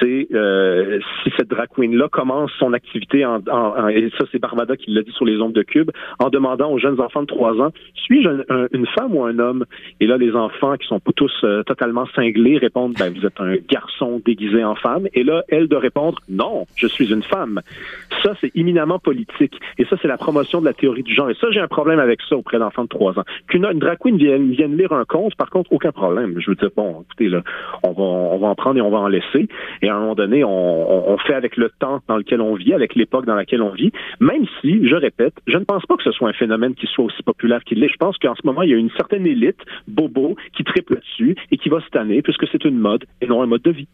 c'est 0.00 0.28
euh, 0.34 1.00
si 1.22 1.32
cette 1.36 1.48
drag 1.48 1.68
queen-là 1.74 2.08
commence 2.08 2.50
son 2.58 2.72
activité 2.72 3.24
en, 3.24 3.40
en, 3.50 3.78
en 3.78 3.88
et 3.88 4.10
ça 4.18 4.24
c'est 4.30 4.38
Barbada 4.38 4.76
qui 4.76 4.90
l'a 4.90 5.02
dit 5.02 5.12
sur 5.12 5.24
les 5.24 5.40
ondes 5.40 5.52
de 5.52 5.62
Cube, 5.62 5.90
en 6.18 6.28
demandant 6.28 6.70
aux 6.70 6.78
jeunes 6.78 7.00
enfants 7.00 7.22
de 7.22 7.26
3 7.26 7.60
ans, 7.60 7.72
suis-je 7.94 8.28
un, 8.28 8.42
un, 8.48 8.66
une 8.72 8.86
femme 8.86 9.14
ou 9.14 9.24
un 9.24 9.38
homme? 9.38 9.64
Et 10.00 10.06
là, 10.06 10.16
les 10.16 10.32
enfants 10.34 10.76
qui 10.76 10.86
sont 10.86 11.00
tous 11.16 11.32
euh, 11.44 11.62
totalement 11.62 12.06
cinglés 12.14 12.58
répondent, 12.58 12.94
ben 12.98 13.12
vous 13.12 13.26
êtes 13.26 13.40
un 13.40 13.56
garçon 13.68 14.20
déguisé 14.24 14.62
en 14.62 14.74
femme. 14.74 15.08
Et 15.14 15.24
là, 15.24 15.42
elle 15.48 15.66
de 15.66 15.76
répondre, 15.76 16.18
non, 16.28 16.66
je 16.76 16.86
suis 16.86 17.12
une 17.12 17.22
femme. 17.22 17.60
Ça, 18.22 18.34
c'est 18.40 18.52
éminemment 18.54 18.98
politique. 18.98 19.58
Et 19.78 19.84
ça, 19.86 19.96
c'est 20.00 20.08
la 20.08 20.18
promotion 20.18 20.60
de 20.60 20.66
la 20.66 20.74
théorie 20.74 21.02
Et 21.06 21.34
ça, 21.40 21.50
j'ai 21.50 21.60
un 21.60 21.68
problème 21.68 21.98
avec 21.98 22.20
ça 22.28 22.36
auprès 22.36 22.58
d'enfants 22.58 22.84
de 22.84 22.88
3 22.88 23.18
ans. 23.18 23.24
Qu'une 23.48 23.64
une 23.64 23.78
drag 23.78 23.98
queen 23.98 24.16
vienne, 24.16 24.50
vienne 24.50 24.76
lire 24.76 24.92
un 24.92 25.04
conte, 25.04 25.34
par 25.36 25.50
contre, 25.50 25.72
aucun 25.72 25.92
problème. 25.92 26.34
Je 26.38 26.50
veux 26.50 26.56
dire, 26.56 26.70
bon, 26.76 27.02
écoutez, 27.02 27.28
là, 27.28 27.42
on 27.82 27.92
va, 27.92 28.02
on 28.02 28.38
va 28.38 28.48
en 28.48 28.54
prendre 28.54 28.78
et 28.78 28.80
on 28.80 28.90
va 28.90 28.98
en 28.98 29.08
laisser. 29.08 29.48
Et 29.82 29.88
à 29.88 29.96
un 29.96 30.00
moment 30.00 30.14
donné, 30.14 30.44
on, 30.44 31.10
on 31.10 31.18
fait 31.18 31.34
avec 31.34 31.56
le 31.56 31.70
temps 31.78 32.00
dans 32.08 32.16
lequel 32.16 32.40
on 32.40 32.54
vit, 32.54 32.72
avec 32.72 32.94
l'époque 32.94 33.26
dans 33.26 33.34
laquelle 33.34 33.62
on 33.62 33.70
vit, 33.70 33.92
même 34.20 34.44
si, 34.60 34.86
je 34.86 34.94
répète, 34.94 35.34
je 35.46 35.56
ne 35.56 35.64
pense 35.64 35.84
pas 35.86 35.96
que 35.96 36.02
ce 36.02 36.12
soit 36.12 36.28
un 36.28 36.34
phénomène 36.34 36.74
qui 36.74 36.86
soit 36.86 37.04
aussi 37.04 37.22
populaire 37.22 37.62
qu'il 37.64 37.80
l'est. 37.80 37.88
Je 37.88 37.96
pense 37.98 38.16
qu'en 38.18 38.34
ce 38.34 38.42
moment, 38.44 38.62
il 38.62 38.70
y 38.70 38.74
a 38.74 38.76
une 38.76 38.90
certaine 38.90 39.26
élite, 39.26 39.60
bobo, 39.88 40.36
qui 40.56 40.64
triple 40.64 40.96
dessus 40.96 41.36
et 41.50 41.56
qui 41.56 41.68
va 41.68 41.80
se 41.80 41.88
tanner 41.88 42.22
puisque 42.22 42.46
c'est 42.48 42.64
une 42.64 42.78
mode 42.78 43.04
et 43.20 43.26
non 43.26 43.42
un 43.42 43.46
mode 43.46 43.62
de 43.62 43.70
vie. 43.70 43.88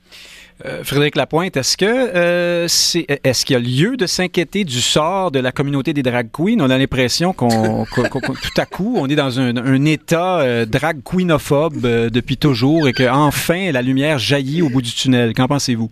Euh, 0.65 0.85
Frédéric 0.85 1.17
Lapointe, 1.17 1.57
est-ce 1.57 1.77
que 1.77 1.87
euh, 1.87 2.69
c'est 2.69 3.07
est-ce 3.25 3.45
qu'il 3.45 3.55
y 3.55 3.57
a 3.57 3.61
lieu 3.89 3.97
de 3.97 4.07
s'inquiéter 4.07 4.65
du 4.65 4.81
sort 4.81 5.31
de 5.31 5.41
la 5.41 5.51
communauté 5.51 5.93
des 5.93 6.03
drag 6.03 6.29
queens? 6.31 6.61
On 6.61 6.71
a 6.71 6.79
l'impression 6.79 7.33
qu'on 7.33 7.85
qu 7.95 8.03
qu 8.03 8.21
tout 8.21 8.61
à 8.61 8.67
coup 8.67 8.95
on 8.97 9.09
est 9.09 9.17
dans 9.17 9.41
un, 9.41 9.57
un 9.57 9.85
état 9.85 10.41
euh, 10.41 10.65
drag 10.65 11.03
queenophobe 11.03 11.81
depuis 12.11 12.37
toujours 12.37 12.89
et 12.89 12.93
que 12.93 13.09
enfin 13.09 13.73
la 13.73 13.83
lumière 13.83 14.19
jaillit 14.19 14.63
au 14.63 14.69
bout 14.69 14.83
du 14.83 14.93
tunnel. 14.93 15.33
Qu'en 15.35 15.49
pensez-vous? 15.49 15.91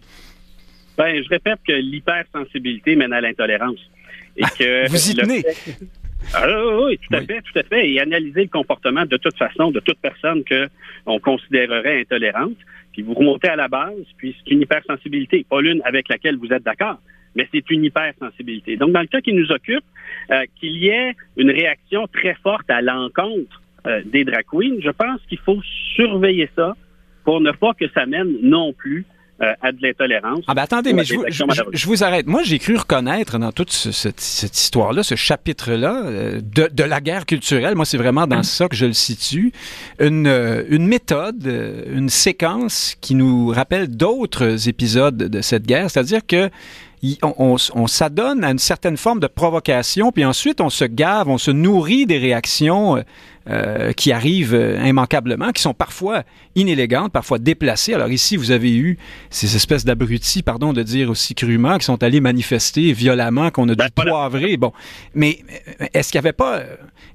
Ben, 0.97 1.21
je 1.23 1.29
répète 1.29 1.59
que 1.67 1.73
l'hypersensibilité 1.73 2.95
mène 2.95 3.13
à 3.13 3.21
l'intolérance 3.21 3.79
et 4.37 4.45
que 4.59 4.89
vous 4.89 5.11
y 5.11 5.15
tenez? 5.15 5.43
Fait... 5.43 5.77
Ah, 6.35 6.47
oui, 6.85 6.99
tout 6.99 7.17
à 7.17 7.21
oui. 7.21 7.27
fait, 7.27 7.41
tout 7.41 7.59
à 7.59 7.63
fait. 7.63 7.91
Et 7.91 8.01
analyser 8.01 8.43
le 8.43 8.49
comportement 8.49 9.05
de 9.05 9.17
toute 9.17 9.37
façon 9.37 9.71
de 9.71 9.81
toute 9.81 9.99
personne 9.99 10.45
que 10.45 10.69
on 11.07 11.19
considérerait 11.19 12.01
intolérante 12.01 12.57
puis 12.93 13.03
vous 13.03 13.15
remontez 13.15 13.49
à 13.49 13.57
la 13.57 13.69
base, 13.69 14.05
puis 14.17 14.37
c'est 14.39 14.51
une 14.51 14.63
hypersensibilité, 14.63 15.45
pas 15.49 15.61
l'une 15.61 15.81
avec 15.85 16.09
laquelle 16.09 16.37
vous 16.37 16.53
êtes 16.53 16.63
d'accord, 16.63 17.01
mais 17.35 17.49
c'est 17.53 17.71
une 17.71 17.85
hypersensibilité. 17.85 18.77
Donc, 18.77 18.93
dans 18.93 19.01
le 19.01 19.07
cas 19.07 19.21
qui 19.21 19.33
nous 19.33 19.51
occupe, 19.53 19.85
euh, 20.31 20.45
qu'il 20.59 20.77
y 20.77 20.89
ait 20.89 21.15
une 21.37 21.51
réaction 21.51 22.07
très 22.09 22.35
forte 22.43 22.69
à 22.69 22.83
l'encontre 22.83 23.63
euh, 23.87 24.03
des 24.05 24.25
drag 24.25 24.45
queens, 24.51 24.81
je 24.81 24.91
pense 24.91 25.21
qu'il 25.29 25.39
faut 25.39 25.61
surveiller 25.95 26.49
ça 26.57 26.77
pour 27.25 27.41
ne 27.41 27.53
pas 27.53 27.75
que 27.75 27.89
ça 27.91 28.07
mène 28.07 28.37
non 28.43 28.73
plus 28.73 29.05
euh, 29.43 29.55
à 29.63 29.73
de 29.73 29.79
l'intolérance. 29.81 30.41
Ah 30.49 30.55
ben 30.55 30.63
attendez, 30.63 30.93
mais 30.93 31.03
je 31.03 31.15
vous, 31.15 31.25
je, 31.29 31.45
je 31.73 31.87
vous, 31.87 32.05
arrête. 32.05 32.27
Moi, 32.27 32.43
j'ai 32.43 32.59
cru 32.59 32.77
reconnaître 32.77 33.39
dans 33.39 33.53
toute 33.53 33.71
ce, 33.71 33.91
cette, 33.91 34.21
cette 34.21 34.59
histoire-là, 34.59 35.03
ce 35.03 35.15
chapitre-là, 35.15 36.03
euh, 36.05 36.41
de, 36.43 36.69
de, 36.71 36.85
la 36.85 37.01
guerre 37.01 37.25
culturelle, 37.25 37.75
moi, 37.75 37.87
c'est 37.87 37.97
vraiment 37.97 38.27
dans 38.27 38.43
ça 38.43 38.69
que 38.69 38.77
je 38.77 38.85
le 38.85 38.93
situe, 38.93 39.53
une, 39.99 40.27
euh, 40.27 40.65
une 40.69 40.87
méthode, 40.87 41.47
une 41.47 42.11
séquence 42.11 42.97
qui 43.01 43.15
nous 43.15 43.49
rappelle 43.49 43.89
d'autres 43.89 44.69
épisodes 44.69 45.17
de 45.17 45.41
cette 45.41 45.65
guerre, 45.67 45.91
c'est-à-dire 45.91 46.27
que 46.27 46.51
on, 47.23 47.35
on, 47.39 47.57
on 47.75 47.87
s'adonne 47.87 48.45
à 48.45 48.51
une 48.51 48.59
certaine 48.59 48.99
forme 48.99 49.21
de 49.21 49.27
provocation, 49.27 50.13
puis 50.13 50.27
ensuite 50.27 50.61
on 50.61 50.69
se 50.69 50.85
gave, 50.85 51.29
on 51.29 51.39
se 51.39 51.51
nourrit 51.51 52.05
des 52.05 52.19
réactions 52.19 53.03
euh, 53.49 53.93
qui 53.93 54.13
arrivent 54.13 54.55
euh, 54.55 54.85
immanquablement, 54.85 55.51
qui 55.53 55.63
sont 55.63 55.73
parfois 55.73 56.25
inélégantes, 56.57 57.13
parfois 57.13 57.39
déplacées. 57.39 57.95
Alors 57.95 58.11
ici, 58.11 58.37
vous 58.37 58.51
avez 58.51 58.77
eu 58.77 58.99
ces 59.31 59.57
espèces 59.57 59.85
d'abrutis, 59.85 60.43
pardon 60.43 60.73
de 60.73 60.83
dire 60.83 61.09
aussi 61.09 61.35
crûment, 61.35 61.79
qui 61.79 61.87
sont 61.87 62.03
allés 62.03 62.21
manifester 62.21 62.93
violemment, 62.93 63.51
qu'on 63.51 63.69
a 63.69 63.75
dû 63.75 63.77
ben, 63.77 64.05
poivrer. 64.05 64.57
Bon, 64.57 64.73
mais 65.15 65.39
est-ce 65.95 66.13
qu'il 66.13 66.21
n'y 66.21 66.27
avait 66.27 66.35
pas... 66.35 66.63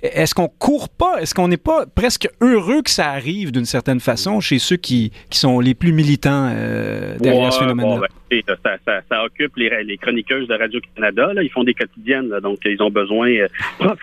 Est-ce 0.02 0.36
qu'on 0.36 0.48
court 0.48 0.90
pas? 0.90 1.22
Est-ce 1.22 1.34
qu'on 1.34 1.48
n'est 1.48 1.58
pas 1.58 1.86
presque 1.86 2.28
heureux 2.42 2.82
que 2.82 2.90
ça 2.90 3.12
arrive 3.12 3.52
d'une 3.52 3.66
certaine 3.66 4.00
façon 4.00 4.40
chez 4.40 4.60
ceux 4.60 4.78
qui, 4.78 5.12
qui 5.30 5.40
sont 5.40 5.60
les 5.60 5.74
plus 5.74 5.92
militants 5.92 6.52
euh, 6.54 7.18
derrière 7.20 7.46
ouais, 7.46 7.52
ce 7.52 7.60
phénomène-là? 7.60 7.96
Bon, 7.96 8.02
ben, 8.30 8.42
ça, 8.64 8.78
ça, 8.86 9.02
ça, 9.10 9.24
occupe 9.24 9.56
les, 9.58 9.84
les 9.84 9.98
chroniqueuses 9.98 10.48
de 10.48 10.54
Radio-Canada. 10.54 11.32
Ils 11.42 11.50
font 11.50 11.64
des 11.64 11.74
quotidiennes, 11.74 12.30
donc 12.42 12.60
ils 12.66 12.82
ont 12.82 12.90
besoin 12.90 13.30
euh, 13.30 13.48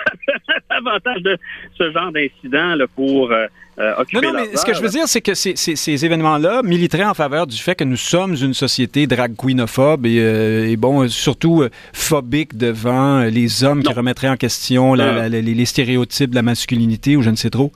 davantage 0.71 1.23
de 1.23 1.37
ce 1.77 1.91
genre 1.93 2.12
genre 2.13 2.23
d'incident 2.43 2.77
pour 2.95 3.33
euh, 3.33 3.47
euh, 3.79 3.95
occuper 3.99 4.27
Non, 4.27 4.33
non, 4.33 4.41
mais 4.41 4.57
ce 4.57 4.65
que 4.65 4.75
je 4.75 4.83
veux 4.83 4.89
dire, 4.89 5.07
c'est 5.07 5.21
que 5.21 5.35
ces, 5.35 5.57
ces, 5.57 6.05
événements-là 6.05 6.63
militeraient 6.63 7.05
en 7.05 7.15
faveur 7.15 7.47
du 7.47 7.57
fait 7.57 7.75
que 7.75 7.85
nous 7.85 7.97
sommes 7.97 8.35
une 8.35 8.55
société 8.55 9.07
drag 9.07 9.35
queenophobe 9.37 10.07
et, 10.07 10.71
et 10.71 10.77
bon, 10.77 11.09
surtout 11.09 11.65
phobique 11.93 12.57
devant 12.57 13.23
les 13.23 13.65
hommes 13.65 13.83
qui 13.83 13.93
remettraient 13.93 14.29
en 14.29 14.37
question 14.37 14.95
les, 14.95 15.65
stéréotypes 15.65 16.31
de 16.31 16.35
la 16.35 16.43
masculinité 16.43 17.17
ou 17.17 17.23
je 17.23 17.31
ne 17.31 17.37
sais 17.37 17.51
trop. 17.51 17.73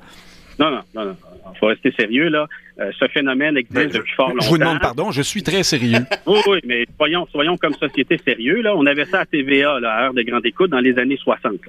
Non, 0.58 0.70
non, 0.70 0.80
non, 0.94 1.04
non. 1.06 1.16
Il 1.54 1.58
faut 1.58 1.66
rester 1.66 1.92
sérieux, 1.92 2.28
là. 2.28 2.46
Euh, 2.78 2.92
ce 2.98 3.08
phénomène 3.08 3.56
existe 3.56 3.74
ben, 3.74 3.88
depuis 3.88 4.12
fort 4.14 4.28
longtemps. 4.28 4.44
Je 4.44 4.48
vous 4.50 4.58
demande 4.58 4.80
pardon, 4.80 5.10
je 5.10 5.22
suis 5.22 5.42
très 5.42 5.62
sérieux. 5.62 6.04
oui, 6.26 6.40
oui, 6.46 6.58
mais 6.66 6.84
soyons, 6.98 7.26
soyons 7.32 7.56
comme 7.56 7.74
société 7.74 8.18
sérieux, 8.18 8.60
là. 8.60 8.76
On 8.76 8.84
avait 8.84 9.06
ça 9.06 9.20
à 9.20 9.24
TVA, 9.24 9.80
là, 9.80 9.92
à 9.92 10.04
heure 10.04 10.14
de 10.14 10.22
grande 10.22 10.44
écoute, 10.44 10.70
dans 10.70 10.80
les 10.80 10.98
années 10.98 11.16
60. 11.16 11.60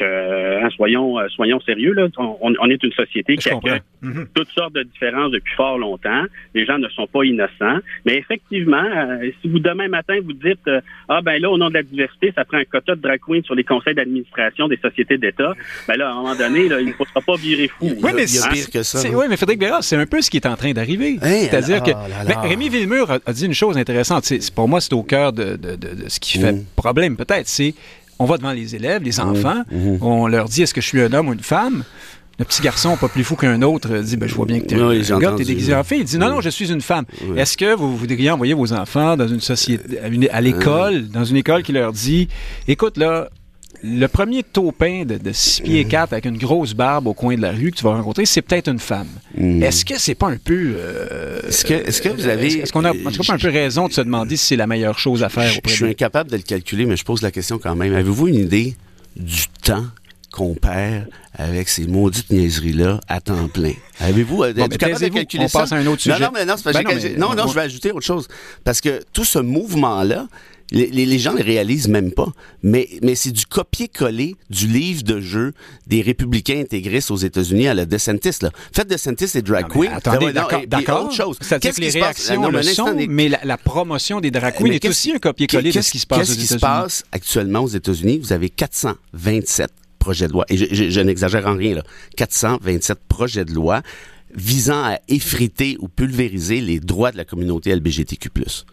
Euh, 0.00 0.60
hein, 0.62 0.68
soyons, 0.76 1.18
euh, 1.18 1.28
soyons 1.28 1.60
sérieux, 1.60 1.94
là. 1.94 2.08
On, 2.18 2.70
est 2.70 2.82
une 2.82 2.92
société 2.92 3.36
qui 3.36 3.48
a 3.48 3.58
mhm. 4.02 4.26
toutes 4.34 4.50
sortes 4.50 4.74
de 4.74 4.82
différences 4.82 5.32
depuis 5.32 5.54
fort 5.54 5.78
longtemps. 5.78 6.24
Les 6.54 6.66
gens 6.66 6.78
ne 6.78 6.88
sont 6.88 7.06
pas 7.06 7.24
innocents. 7.24 7.78
Mais 8.04 8.16
effectivement, 8.16 8.84
euh, 8.84 9.30
si 9.40 9.48
vous 9.48 9.58
demain 9.58 9.88
matin 9.88 10.18
vous 10.22 10.34
dites 10.34 10.68
Ah 11.08 11.22
ben 11.22 11.40
là, 11.40 11.50
au 11.50 11.56
nom 11.56 11.68
de 11.68 11.74
la 11.74 11.82
diversité, 11.82 12.32
ça 12.34 12.44
prend 12.44 12.58
un 12.58 12.64
quota 12.64 12.94
de 12.94 13.00
drag 13.00 13.20
queen 13.26 13.42
sur 13.44 13.54
les 13.54 13.64
conseils 13.64 13.94
d'administration 13.94 14.68
des 14.68 14.76
sociétés 14.76 15.16
d'État, 15.16 15.54
ben 15.86 15.96
là, 15.96 16.08
à 16.08 16.12
un 16.12 16.14
moment 16.16 16.36
donné, 16.36 16.68
là, 16.68 16.80
il 16.80 16.88
ne 16.88 16.92
faudra 16.92 17.20
pas 17.22 17.36
virer 17.36 17.68
fou. 17.68 17.90
Oui, 18.02 18.10
mais 18.14 18.26
c'est 18.26 18.48
pire 18.50 18.70
que 18.70 18.82
ça. 18.82 19.08
Oui, 19.08 19.26
mais 19.28 19.36
Frédéric 19.36 19.60
Bérard, 19.60 19.82
c'est 19.82 19.96
un 19.96 20.06
peu 20.06 20.20
ce 20.20 20.30
qui 20.30 20.36
est 20.38 20.46
en 20.46 20.56
train 20.56 20.72
d'arriver. 20.72 21.18
C'est-à-dire 21.22 21.82
que 21.82 21.92
ben, 21.92 22.40
Rémi 22.42 22.68
Villemur 22.68 23.18
a, 23.24 23.32
dit 23.32 23.46
une 23.46 23.54
chose 23.54 23.76
intéressante. 23.76 24.32
Pour 24.54 24.68
moi, 24.68 24.80
c'est 24.80 24.92
au 24.94 25.02
cœur 25.02 25.32
de, 25.32 25.58
ce 26.08 26.18
qui 26.18 26.38
fait 26.38 26.52
mm. 26.52 26.64
problème, 26.76 27.16
peut-être. 27.16 27.48
C'est 27.48 27.74
on 28.18 28.24
va 28.24 28.36
devant 28.36 28.52
les 28.52 28.74
élèves, 28.74 29.02
les 29.02 29.20
enfants, 29.20 29.62
mhm. 29.70 29.98
on 30.00 30.26
leur 30.26 30.48
dit 30.48 30.62
est-ce 30.62 30.74
que 30.74 30.80
je 30.80 30.86
suis 30.86 31.00
un 31.00 31.12
homme 31.12 31.28
ou 31.28 31.32
une 31.32 31.40
femme? 31.40 31.84
Le 32.38 32.44
petit 32.44 32.62
garçon, 32.62 32.96
pas 32.96 33.08
plus 33.08 33.24
fou 33.24 33.34
qu'un 33.34 33.62
autre, 33.62 33.98
dit 33.98 34.16
ben, 34.16 34.28
Je 34.28 34.34
vois 34.34 34.46
bien 34.46 34.60
que 34.60 34.66
tu 34.66 34.76
es 34.76 35.12
un 35.12 35.18
gars, 35.18 35.34
tu 35.36 35.42
es 35.42 35.44
déguisé 35.44 35.74
en 35.74 35.82
fille. 35.82 36.00
Il 36.00 36.04
dit 36.04 36.18
Non, 36.18 36.28
non, 36.28 36.40
je 36.40 36.50
suis 36.50 36.70
une 36.70 36.80
femme. 36.80 37.04
Est-ce 37.36 37.56
que 37.56 37.74
vous 37.74 37.96
voudriez 37.96 38.30
envoyer 38.30 38.54
vos 38.54 38.72
enfants 38.72 39.16
dans 39.16 39.26
une 39.26 39.40
société, 39.40 39.98
à 40.30 40.40
l'école, 40.40 41.08
dans 41.08 41.24
une 41.24 41.36
école 41.36 41.64
qui 41.64 41.72
leur 41.72 41.92
dit 41.92 42.28
Écoute, 42.68 42.96
là, 42.96 43.28
le 43.82 44.06
premier 44.06 44.42
taupin 44.42 45.04
de, 45.04 45.16
de 45.16 45.32
6 45.32 45.62
pieds 45.62 45.84
4 45.84 46.12
avec 46.12 46.24
une 46.24 46.36
grosse 46.36 46.74
barbe 46.74 47.06
au 47.06 47.14
coin 47.14 47.36
de 47.36 47.42
la 47.42 47.52
rue 47.52 47.70
que 47.70 47.76
tu 47.76 47.84
vas 47.84 47.94
rencontrer, 47.94 48.26
c'est 48.26 48.42
peut-être 48.42 48.68
une 48.68 48.78
femme. 48.78 49.08
Hmm. 49.36 49.62
Est-ce 49.62 49.84
que 49.84 49.98
c'est 49.98 50.14
pas 50.14 50.28
un 50.28 50.36
peu. 50.36 50.74
Euh, 50.76 51.40
est-ce 51.48 51.64
que, 51.64 51.74
est 51.74 52.02
que 52.02 52.08
vous 52.08 52.26
avez. 52.26 52.58
Est-ce 52.58 52.72
qu'on 52.72 52.84
a, 52.84 52.92
pas 52.92 53.32
un 53.32 53.38
peu 53.38 53.48
raison 53.48 53.88
de 53.88 53.92
se 53.92 54.00
demander 54.00 54.36
si 54.36 54.46
c'est 54.46 54.56
la 54.56 54.66
meilleure 54.66 54.98
chose 54.98 55.22
à 55.22 55.28
faire? 55.28 55.50
Je, 55.64 55.70
suis 55.70 55.84
incapable 55.84 56.30
de 56.30 56.36
le 56.36 56.42
calculer, 56.42 56.86
mais 56.86 56.96
je 56.96 57.04
pose 57.04 57.22
la 57.22 57.30
question 57.30 57.58
quand 57.58 57.76
même. 57.76 57.94
Avez-vous 57.94 58.28
une 58.28 58.34
idée 58.36 58.76
du 59.16 59.44
temps 59.62 59.86
qu'on 60.32 60.54
perd 60.54 61.06
avec 61.34 61.68
ces 61.68 61.86
maudites 61.86 62.30
niaiseries-là 62.30 63.00
à 63.08 63.20
temps 63.20 63.48
plein? 63.48 63.74
Avez-vous 64.00 64.38
bon, 64.38 64.54
capable 64.68 65.00
de 65.00 65.08
calculer 65.08 65.44
on 65.44 65.48
passe 65.48 65.72
à 65.72 65.76
un 65.76 65.86
autre 65.86 66.02
sujet. 66.02 66.18
Non, 66.18 66.26
non, 66.26 66.32
mais 66.34 66.44
non, 66.44 66.54
ben 66.64 67.18
non, 67.18 67.34
non, 67.34 67.46
je 67.46 67.54
vais 67.54 67.62
ajouter 67.62 67.92
autre 67.92 68.06
chose. 68.06 68.26
Parce 68.64 68.80
que 68.80 69.00
tout 69.12 69.24
ce 69.24 69.38
mouvement-là, 69.38 70.26
les, 70.70 70.86
les, 70.90 71.18
gens 71.18 71.32
ne 71.32 71.38
le 71.38 71.44
réalisent 71.44 71.88
même 71.88 72.12
pas, 72.12 72.30
mais, 72.62 72.88
mais 73.02 73.14
c'est 73.14 73.30
du 73.30 73.46
copier-coller 73.46 74.36
du 74.50 74.66
livre 74.66 75.02
de 75.02 75.20
jeu 75.20 75.52
des 75.86 76.02
républicains 76.02 76.60
intégristes 76.60 77.10
aux 77.10 77.16
États-Unis 77.16 77.68
à 77.68 77.74
la 77.74 77.86
DeSantis. 77.86 78.38
Là. 78.42 78.50
Faites 78.72 78.88
DeSantis 78.88 79.36
et 79.36 79.42
drag 79.42 79.68
queen. 79.68 79.90
Attendez, 79.92 80.32
d'accord. 80.32 81.06
Autre 81.06 81.14
chose. 81.14 81.36
C'est-à-dire 81.40 81.74
que 81.74 81.80
les 81.80 81.90
réactions 81.90 82.50
le 82.50 82.62
sont, 82.62 82.94
mais 83.08 83.28
la, 83.28 83.56
promotion 83.56 84.20
des 84.20 84.30
drag 84.30 84.54
queens 84.56 84.72
est 84.72 84.84
aussi 84.86 85.12
un 85.12 85.18
copier-coller 85.18 85.72
de 85.72 85.80
ce 85.80 85.90
qui 85.90 85.98
se 85.98 86.06
passe 86.06 86.20
aux 86.20 86.32
États-Unis. 86.32 86.40
Qu'est-ce 86.40 86.54
qui 86.54 86.54
se 86.54 86.60
passe 86.60 87.04
actuellement 87.12 87.60
aux 87.60 87.68
États-Unis? 87.68 88.18
Vous 88.18 88.32
avez 88.32 88.50
427 88.50 89.70
projets 89.98 90.28
de 90.28 90.32
loi, 90.32 90.44
et 90.48 90.56
je, 90.56 90.66
je, 90.70 90.90
je 90.90 91.00
n'exagère 91.00 91.46
en 91.46 91.56
rien, 91.56 91.76
là, 91.76 91.82
427 92.16 92.98
projets 93.08 93.44
de 93.44 93.52
loi 93.52 93.82
visant 94.34 94.84
à 94.84 94.98
effriter 95.08 95.76
ou 95.80 95.88
pulvériser 95.88 96.60
les 96.60 96.80
droits 96.80 97.12
de 97.12 97.16
la 97.16 97.24
communauté 97.24 97.74
LGBTQ+. 97.74 98.30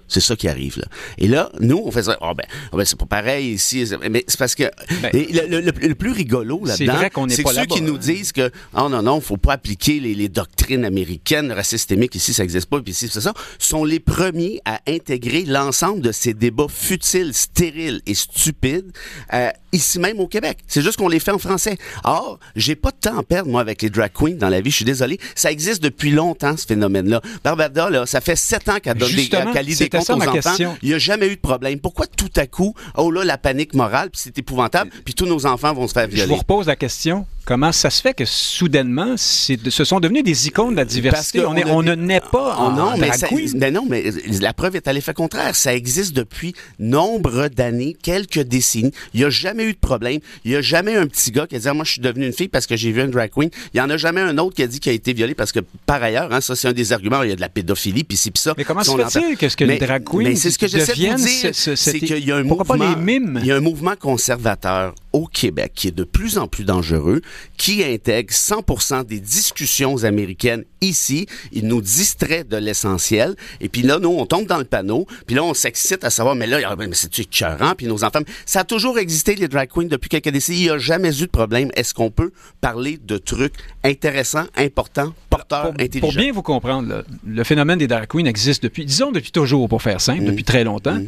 C'est 0.07 0.19
ça 0.19 0.35
qui 0.35 0.47
arrive 0.47 0.77
là. 0.77 0.85
Et 1.17 1.27
là, 1.27 1.49
nous, 1.59 1.81
on 1.83 1.91
fait 1.91 2.03
ça. 2.03 2.17
Oh 2.21 2.33
ben, 2.35 2.45
oh 2.71 2.77
ben 2.77 2.85
c'est 2.85 2.97
pas 2.97 3.05
pareil 3.05 3.53
ici. 3.53 3.85
Mais 4.09 4.23
c'est 4.27 4.37
parce 4.37 4.55
que 4.55 4.63
ben, 5.01 5.11
le, 5.13 5.93
plus 5.93 6.11
rigolo 6.11 6.63
là-dedans, 6.65 7.27
c'est 7.29 7.47
ceux 7.47 7.65
qui 7.65 7.81
nous 7.81 7.97
disent 7.97 8.31
que 8.31 8.51
oh 8.75 8.89
non 8.89 9.01
non, 9.01 9.21
faut 9.21 9.37
pas 9.37 9.53
appliquer 9.53 9.99
les, 9.99 10.29
doctrines 10.29 10.85
américaines, 10.85 11.49
le 11.49 11.53
racisme 11.53 11.75
systémique 11.77 12.15
ici, 12.15 12.33
ça 12.33 12.43
n'existe 12.43 12.69
pas. 12.69 12.81
Puis 12.81 12.91
ici, 12.91 13.09
c'est 13.11 13.21
ça. 13.21 13.33
Sont 13.59 13.83
les 13.83 13.99
premiers 13.99 14.61
à 14.65 14.79
intégrer 14.87 15.43
l'ensemble 15.45 16.01
de 16.01 16.11
ces 16.11 16.33
débats 16.33 16.67
futiles, 16.69 17.33
stériles 17.33 18.01
et 18.05 18.15
stupides 18.15 18.91
euh, 19.33 19.49
ici 19.75 19.99
même 19.99 20.19
au 20.19 20.27
Québec. 20.27 20.57
C'est 20.67 20.81
juste 20.81 20.97
qu'on 20.97 21.07
les 21.07 21.19
fait 21.19 21.31
en 21.31 21.39
français. 21.39 21.77
Or, 22.03 22.39
j'ai 22.55 22.75
pas 22.75 22.91
de 22.91 22.97
temps 22.97 23.17
à 23.17 23.23
perdre 23.23 23.49
moi 23.49 23.61
avec 23.61 23.81
les 23.81 23.89
drag 23.89 24.11
queens 24.13 24.35
dans 24.35 24.49
la 24.49 24.61
vie. 24.61 24.71
Je 24.71 24.77
suis 24.77 24.85
désolé 24.85 25.19
ça 25.35 25.51
existe 25.51 25.83
depuis 25.83 26.11
longtemps, 26.11 26.57
ce 26.57 26.65
phénomène-là. 26.65 27.21
Barbada, 27.43 27.89
là, 27.89 28.05
ça 28.05 28.21
fait 28.21 28.35
sept 28.35 28.69
ans 28.69 28.79
qu'elle 28.81 28.97
donne 28.97 29.09
des, 29.09 29.15
lit 29.15 29.75
des 29.75 29.89
comptes 29.89 30.09
aux 30.09 30.13
enfants. 30.13 30.75
Il 30.81 30.89
n'y 30.89 30.95
a 30.95 30.99
jamais 30.99 31.27
eu 31.27 31.35
de 31.35 31.41
problème. 31.41 31.79
Pourquoi 31.79 32.07
tout 32.07 32.31
à 32.35 32.47
coup, 32.47 32.73
oh 32.95 33.11
là, 33.11 33.23
la 33.23 33.37
panique 33.37 33.73
morale, 33.73 34.09
puis 34.09 34.21
c'est 34.23 34.37
épouvantable, 34.37 34.91
puis 35.03 35.13
tous 35.13 35.25
nos 35.25 35.45
enfants 35.45 35.73
vont 35.73 35.87
se 35.87 35.93
faire 35.93 36.07
violer? 36.07 36.23
Je 36.23 36.27
vous 36.29 36.35
repose 36.35 36.67
la 36.67 36.75
question. 36.75 37.25
Comment 37.45 37.71
ça 37.71 37.91
se 37.91 38.01
fait 38.01 38.15
que 38.15 38.25
soudainement, 38.25 39.17
ce 39.17 39.83
sont 39.83 39.99
devenus 39.99 40.23
des 40.23 40.47
icônes 40.47 40.71
de 40.71 40.77
la 40.77 40.85
diversité? 40.85 41.45
On, 41.45 41.53
on, 41.67 41.83
ne 41.83 41.93
naît 41.93 42.19
pas 42.19 42.55
en 42.55 42.71
non, 42.71 42.97
mais, 42.97 43.11
mais 43.55 43.69
non, 43.69 43.85
mais 43.87 44.03
la 44.41 44.51
preuve 44.51 44.77
est 44.77 44.87
à 44.87 44.93
l'effet 44.93 45.13
contraire. 45.13 45.55
Ça 45.55 45.75
existe 45.75 46.13
depuis 46.13 46.55
nombre 46.79 47.49
d'années, 47.49 47.95
quelques 48.01 48.39
décennies. 48.39 48.93
Il 49.13 49.19
n'y 49.19 49.25
a 49.25 49.29
jamais 49.29 49.64
eu 49.69 49.73
de 49.73 49.77
problème. 49.77 50.19
Il 50.43 50.51
n'y 50.51 50.57
a 50.57 50.61
jamais 50.61 50.95
un 50.95 51.07
petit 51.07 51.31
gars 51.31 51.47
qui 51.47 51.55
a 51.55 51.59
dit 51.59 51.67
ah, 51.67 51.73
Moi, 51.73 51.85
je 51.85 51.91
suis 51.91 52.01
devenu 52.01 52.25
une 52.25 52.33
fille 52.33 52.47
parce 52.47 52.67
que 52.67 52.75
j'ai 52.75 52.91
vu 52.91 53.01
un 53.01 53.07
drag 53.07 53.31
queen. 53.31 53.49
Il 53.73 53.77
n'y 53.77 53.81
en 53.81 53.89
a 53.89 53.97
jamais 53.97 54.21
un 54.21 54.37
autre 54.37 54.55
qui 54.55 54.63
a 54.63 54.67
dit 54.67 54.79
qu'il 54.79 54.91
a 54.91 54.95
été 54.95 55.13
violé 55.13 55.35
parce 55.35 55.51
que, 55.51 55.59
par 55.85 56.01
ailleurs, 56.01 56.31
hein, 56.31 56.41
ça, 56.41 56.55
c'est 56.55 56.67
un 56.67 56.73
des 56.73 56.93
arguments. 56.93 57.23
Il 57.23 57.29
y 57.29 57.33
a 57.33 57.35
de 57.35 57.41
la 57.41 57.49
pédophilie, 57.49 58.03
puis 58.03 58.17
c'est 58.17 58.31
puis 58.31 58.41
ça. 58.41 58.53
Mais 58.57 58.63
comment 58.63 58.83
se 58.83 58.95
fait-il 58.95 59.37
que, 59.37 59.49
ce 59.49 59.55
que 59.55 59.63
les 59.63 59.77
drag 59.77 60.03
queens 60.03 60.23
mais 60.23 60.35
c'est 60.35 60.51
ce 60.51 60.57
que 60.57 60.67
j'essaie 60.67 60.93
de 60.93 61.15
dire, 61.15 61.49
c'est 61.53 61.99
qu'il 61.99 62.25
y 62.25 62.31
a 62.31 62.37
un 62.37 62.43
mouvement. 62.43 62.75
Il 63.07 63.45
y 63.45 63.51
a 63.51 63.55
un 63.55 63.61
mouvement 63.61 63.95
conservateur 63.95 64.93
au 65.15 65.27
Québec 65.27 65.71
qui 65.73 65.87
est 65.87 65.95
de 65.95 66.03
plus 66.03 66.37
en 66.37 66.47
plus 66.47 66.65
dangereux, 66.65 67.21
qui 67.55 67.85
intègre 67.85 68.33
100% 68.33 69.05
des 69.05 69.21
discussions 69.21 70.03
américaines 70.03 70.65
ici. 70.81 71.25
Il 71.53 71.67
nous 71.67 71.81
distrait 71.81 72.43
de 72.43 72.57
l'essentiel. 72.57 73.35
Et 73.61 73.69
puis 73.69 73.81
là, 73.81 73.97
nous, 73.97 74.09
on 74.09 74.25
tombe 74.25 74.45
dans 74.45 74.57
le 74.57 74.65
panneau. 74.65 75.07
Puis 75.25 75.37
là, 75.37 75.43
on 75.45 75.53
s'excite 75.53 76.03
à 76.03 76.09
savoir, 76.09 76.35
mais 76.35 76.47
là, 76.47 76.75
mais 76.77 76.89
c'est-tu 76.91 77.21
écœurant? 77.21 77.75
Puis 77.77 77.87
nos 77.87 78.03
enfants... 78.03 78.19
Ça 78.45 78.59
a 78.59 78.63
toujours 78.65 78.99
existé, 78.99 79.35
les 79.35 79.47
drag 79.47 79.69
queens, 79.69 79.85
depuis 79.85 80.09
quelques 80.09 80.29
décennies. 80.29 80.59
Il 80.59 80.63
n'y 80.63 80.69
a 80.69 80.77
jamais 80.77 81.17
eu 81.17 81.27
de 81.27 81.31
problème. 81.31 81.71
Est-ce 81.75 81.93
qu'on 81.93 82.11
peut 82.11 82.31
parler 82.59 82.99
de 83.01 83.17
trucs 83.17 83.53
intéressants, 83.85 84.47
importants, 84.57 85.13
porteurs, 85.29 85.71
intelligents? 85.79 86.07
Pour 86.07 86.13
bien 86.13 86.33
vous 86.33 86.41
comprendre, 86.41 87.05
le 87.25 87.43
phénomène 87.45 87.79
des 87.79 87.87
drag 87.87 88.07
queens 88.07 88.25
existe 88.25 88.63
depuis, 88.63 88.85
disons 88.85 89.13
depuis 89.13 89.31
toujours, 89.31 89.69
pour 89.69 89.81
faire 89.81 90.01
simple, 90.01 90.23
mmh. 90.23 90.25
depuis 90.25 90.43
très 90.43 90.65
longtemps. 90.65 90.95
Mmh. 90.95 91.07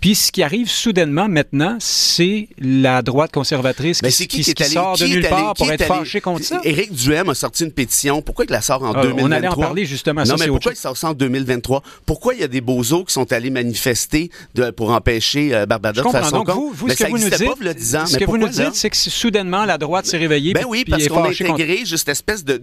Puis 0.00 0.14
ce 0.14 0.30
qui 0.30 0.42
arrive 0.42 0.68
soudainement 0.70 1.28
maintenant, 1.28 1.76
c'est 1.80 2.48
la 2.58 3.02
droite 3.02 3.32
conservatrice 3.32 4.00
qui, 4.00 4.28
qui, 4.28 4.54
qui, 4.54 4.64
sort 4.64 4.96
de 4.96 5.06
nulle 5.06 5.28
part 5.28 5.54
pour 5.54 5.70
être 5.72 5.84
fâché 5.84 6.20
contre 6.20 6.44
ça? 6.44 6.60
Éric 6.64 6.92
Duhem 6.92 7.28
a 7.28 7.34
sorti 7.34 7.64
une 7.64 7.72
pétition. 7.72 8.22
Pourquoi 8.22 8.44
il 8.44 8.50
la 8.50 8.60
sort 8.60 8.82
en 8.82 8.92
2023? 8.92 9.28
On 9.28 9.32
allait 9.32 9.48
en 9.48 9.56
parler 9.56 9.84
justement. 9.84 10.22
Non, 10.24 10.36
mais 10.38 10.46
pourquoi 10.46 10.72
il 10.72 10.76
sort 10.76 10.96
ça 10.96 11.10
en 11.10 11.14
2023? 11.14 11.82
Pourquoi 12.06 12.34
il 12.34 12.40
y 12.40 12.44
a 12.44 12.48
des 12.48 12.60
bozos 12.60 13.04
qui 13.04 13.12
sont 13.12 13.32
allés 13.32 13.50
manifester 13.50 14.30
de, 14.54 14.70
pour 14.70 14.90
empêcher 14.90 15.54
euh, 15.54 15.66
Barbada 15.66 16.02
de 16.02 16.08
faire 16.08 16.26
son 16.26 16.44
Donc, 16.44 16.50
vous, 16.50 16.70
vous 16.72 16.88
ce 16.88 16.96
que 16.96 17.10
vous 17.10 17.18
nous 17.18 17.30
dites, 17.30 17.82
ce 18.08 18.16
que 18.16 18.24
vous 18.24 18.38
nous 18.38 18.48
dites, 18.48 18.74
c'est 18.74 18.90
que 18.90 18.96
soudainement 18.96 19.64
la 19.64 19.78
droite 19.78 20.06
s'est 20.06 20.18
réveillée. 20.18 20.52
Ben 20.52 20.64
oui, 20.68 20.84
parce 20.88 21.08
qu'on 21.08 21.24
a 21.24 21.30
intégré 21.30 21.84
juste 21.84 22.08
espèce 22.08 22.44
de, 22.44 22.56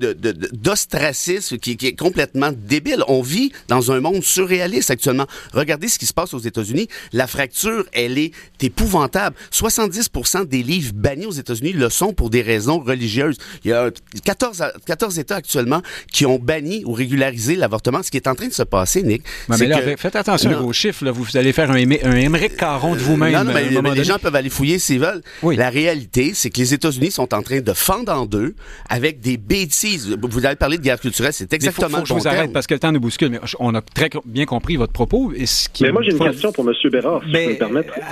d'ostracisme 0.54 1.58
qui, 1.58 1.76
qui 1.78 1.88
est 1.88 1.96
complètement 1.96 2.52
débile. 2.56 3.04
On 3.08 3.22
vit 3.22 3.52
dans 3.68 3.92
un 3.92 4.00
monde 4.00 4.24
surréaliste 4.24 4.92
actuellement. 4.92 5.26
Regardez 5.54 5.88
ce 5.88 6.00
qui 6.00 6.06
se 6.06 6.14
passe 6.14 6.34
aux 6.34 6.40
États-Unis. 6.40 6.88
La 7.14 7.25
la 7.26 7.28
fracture, 7.28 7.86
elle 7.92 8.20
est 8.20 8.32
épouvantable. 8.62 9.36
70% 9.52 10.46
des 10.46 10.62
livres 10.62 10.92
bannis 10.94 11.26
aux 11.26 11.32
États-Unis 11.32 11.74
le 11.74 11.90
sont 11.90 12.14
pour 12.14 12.30
des 12.30 12.44
raisons 12.44 12.80
religieuses. 12.80 13.38
Il 13.64 13.72
y 13.72 13.74
a 13.74 13.90
14, 14.24 14.64
14 14.86 15.18
États 15.18 15.38
actuellement 15.38 15.82
qui 16.12 16.28
ont 16.28 16.38
banni 16.38 16.84
ou 16.86 16.94
régularisé 16.94 17.56
l'avortement. 17.56 18.04
Ce 18.04 18.12
qui 18.12 18.18
est 18.18 18.28
en 18.28 18.36
train 18.36 18.48
de 18.48 18.54
se 18.54 18.62
passer, 18.62 19.02
Nick. 19.02 19.24
Mais 19.50 19.66
là, 19.66 19.80
faites 19.98 20.16
attention 20.16 20.52
à 20.52 20.58
vos 20.58 20.72
chiffres. 20.72 21.10
Vous 21.10 21.36
allez 21.36 21.52
faire 21.52 21.72
un, 21.72 21.78
un 21.78 22.16
Émeric 22.16 22.58
Caron 22.58 22.94
de 22.94 23.00
vous-même. 23.00 23.34
Non, 23.34 23.52
mais, 23.82 23.96
les 23.96 24.04
gens 24.04 24.20
peuvent 24.20 24.36
aller 24.36 24.52
fouiller 24.52 24.78
s'ils 24.78 25.00
veulent. 25.00 25.24
Oui. 25.42 25.56
La 25.56 25.72
réalité, 25.72 26.34
c'est 26.36 26.52
que 26.52 26.60
les 26.60 26.76
États-Unis 26.76 27.10
sont 27.10 27.34
en 27.34 27.42
train 27.42 27.62
de 27.62 27.74
fendre 27.74 28.12
en 28.12 28.28
deux 28.28 28.54
avec 28.88 29.20
des 29.20 29.38
bêtises. 29.38 30.16
Vous 30.22 30.46
avez 30.46 30.56
parlé 30.56 30.78
de 30.78 30.84
guerre 30.84 31.00
culturelle, 31.00 31.34
c'est 31.34 31.52
exactement 31.54 31.90
faut, 31.90 31.96
faut 31.96 32.02
que 32.04 32.10
je 32.10 32.14
vous 32.14 32.28
arrête 32.28 32.54
parce 32.54 32.68
que 32.68 32.76
le 32.76 32.80
temps 32.80 32.92
nous 32.92 33.00
bouscule. 33.00 33.30
Mais 33.30 33.40
on 33.60 33.74
a 33.74 33.82
très 33.82 34.12
bien 34.26 34.46
compris 34.46 34.76
votre 34.76 34.94
propos. 34.94 35.32
Et 35.36 35.48
ce 35.48 35.70
qui 35.70 35.84
mais 35.84 35.92
moi, 35.92 36.02
j'ai 36.04 36.12
une 36.12 36.20
question 36.20 36.52
pour 36.52 36.68
M. 36.68 36.74
Bérard 36.92 37.15
ben, 37.32 37.58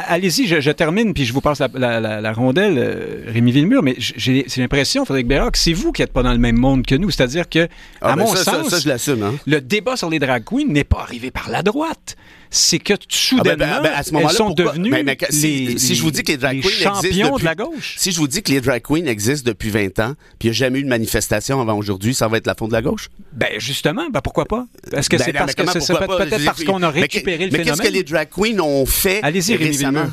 allez-y, 0.08 0.48
je, 0.48 0.72
termine, 0.72 1.14
puis 1.14 1.26
je 1.26 1.34
vous 1.34 1.42
passe 1.42 1.62
la, 1.74 2.34
rondelle, 2.34 2.76
euh, 2.78 3.24
Rémi 3.28 3.52
Villemur, 3.52 3.84
mais 3.84 3.96
j'ai 3.98 4.46
l'impression, 4.58 5.06
Frédéric 5.06 5.28
Bérard, 5.28 5.52
que 5.52 5.58
c'est 5.58 5.74
vous 5.74 5.92
qui 5.92 6.02
n'êtes 6.02 6.14
pas 6.14 6.24
dans 6.24 6.32
le 6.32 6.38
même 6.38 6.58
monde 6.58 6.86
que 6.86 6.96
nous. 6.96 7.10
C'est-à-dire 7.10 7.50
que, 7.50 7.68
ah, 8.02 8.14
à 8.14 8.16
ben 8.16 8.24
mon 8.24 8.36
sens, 8.36 8.88
hein. 9.10 9.34
le 9.46 9.62
débat 9.62 9.96
sur 9.96 10.10
les 10.10 10.20
drag 10.20 10.44
queens 10.44 10.68
n'est 10.68 10.84
pas 10.84 11.02
arrivé 11.02 11.32
par 11.32 11.50
la 11.50 11.64
droite 11.64 12.16
c'est 12.54 12.78
que 12.78 12.94
soudainement, 13.10 13.66
ah, 13.68 13.82
ben, 13.82 13.90
ben, 13.90 13.94
à 13.96 14.04
ce 14.04 14.16
elles 14.16 14.30
sont 14.30 14.52
devenues 14.52 14.92
ben, 14.92 15.16
si, 15.30 15.80
si, 15.80 15.96
je 15.96 16.04
vous 16.04 16.12
dis 16.12 16.24
que 16.24 16.34
les 16.34 16.38
drag 16.38 16.62
queens 16.62 16.70
champions 16.70 17.38
de 17.38 17.44
la 17.44 17.56
gauche. 17.56 17.96
Si 17.98 18.12
je 18.12 18.20
vous 18.20 18.28
dis 18.28 18.44
que 18.44 18.52
les 18.52 18.62
drag 18.62 18.84
queens 18.84 19.08
existent 19.08 19.50
depuis 19.50 19.72
20 19.72 20.00
ans, 20.00 20.14
puis 20.38 20.44
il 20.44 20.46
n'y 20.48 20.50
a 20.52 20.54
jamais 20.54 20.80
eu 20.80 20.84
de 20.84 20.88
manifestation 20.88 21.60
avant 21.60 21.76
aujourd'hui, 21.76 22.14
ça 22.14 22.28
va 22.28 22.38
être 22.38 22.46
la 22.46 22.54
faute 22.54 22.70
de 22.70 22.74
la 22.74 22.84
gauche? 22.84 23.10
Ben 23.34 23.50
justement, 23.58 24.08
ben 24.12 24.22
pourquoi 24.22 24.46
pas? 24.46 24.68
Est-ce 24.92 25.10
que 25.10 25.18
c'est 25.18 25.34
parce 25.34 25.56
que 25.56 25.66
c'est 25.68 25.98
peut-être 25.98 26.46
parce 26.46 26.64
qu'on 26.64 26.84
a 26.84 26.92
récupéré 26.92 27.46
le 27.46 27.52
phénomène? 27.52 27.58
Mais 27.58 27.64
qu'est-ce 27.64 27.82
que 27.82 27.94
les 27.94 28.04
drag 28.04 28.30
queens 28.30 28.60
ont 28.60 28.86
fait 28.86 29.22
récemment? 29.26 30.06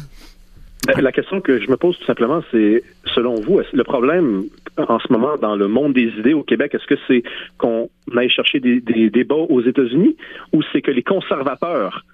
Ben, 0.86 0.99
la 1.03 1.12
question 1.12 1.43
que 1.43 1.61
je 1.61 1.70
me 1.70 1.76
pose 1.76 1.99
tout 1.99 2.07
simplement, 2.07 2.41
c'est, 2.51 2.82
selon 3.14 3.34
vous, 3.43 3.61
le 3.70 3.84
problème 3.84 4.45
en 4.78 4.99
ce 4.99 5.12
moment 5.12 5.36
dans 5.36 5.57
le 5.57 5.68
monde 5.68 5.93
des 5.93 6.09
idées 6.18 6.32
au 6.32 6.43
Québec, 6.43 6.74
est-ce 6.74 6.86
que 6.86 6.99
c'est 7.07 7.22
qu'on 7.59 7.91
aille 8.16 8.30
chercher 8.30 8.61
des, 8.61 8.80
des 8.80 9.11
débats 9.11 9.34
aux 9.34 9.61
États-Unis 9.61 10.16
ou 10.55 10.62
c'est 10.72 10.80
que 10.80 10.91
les 10.91 11.03
conservateurs 11.03 12.07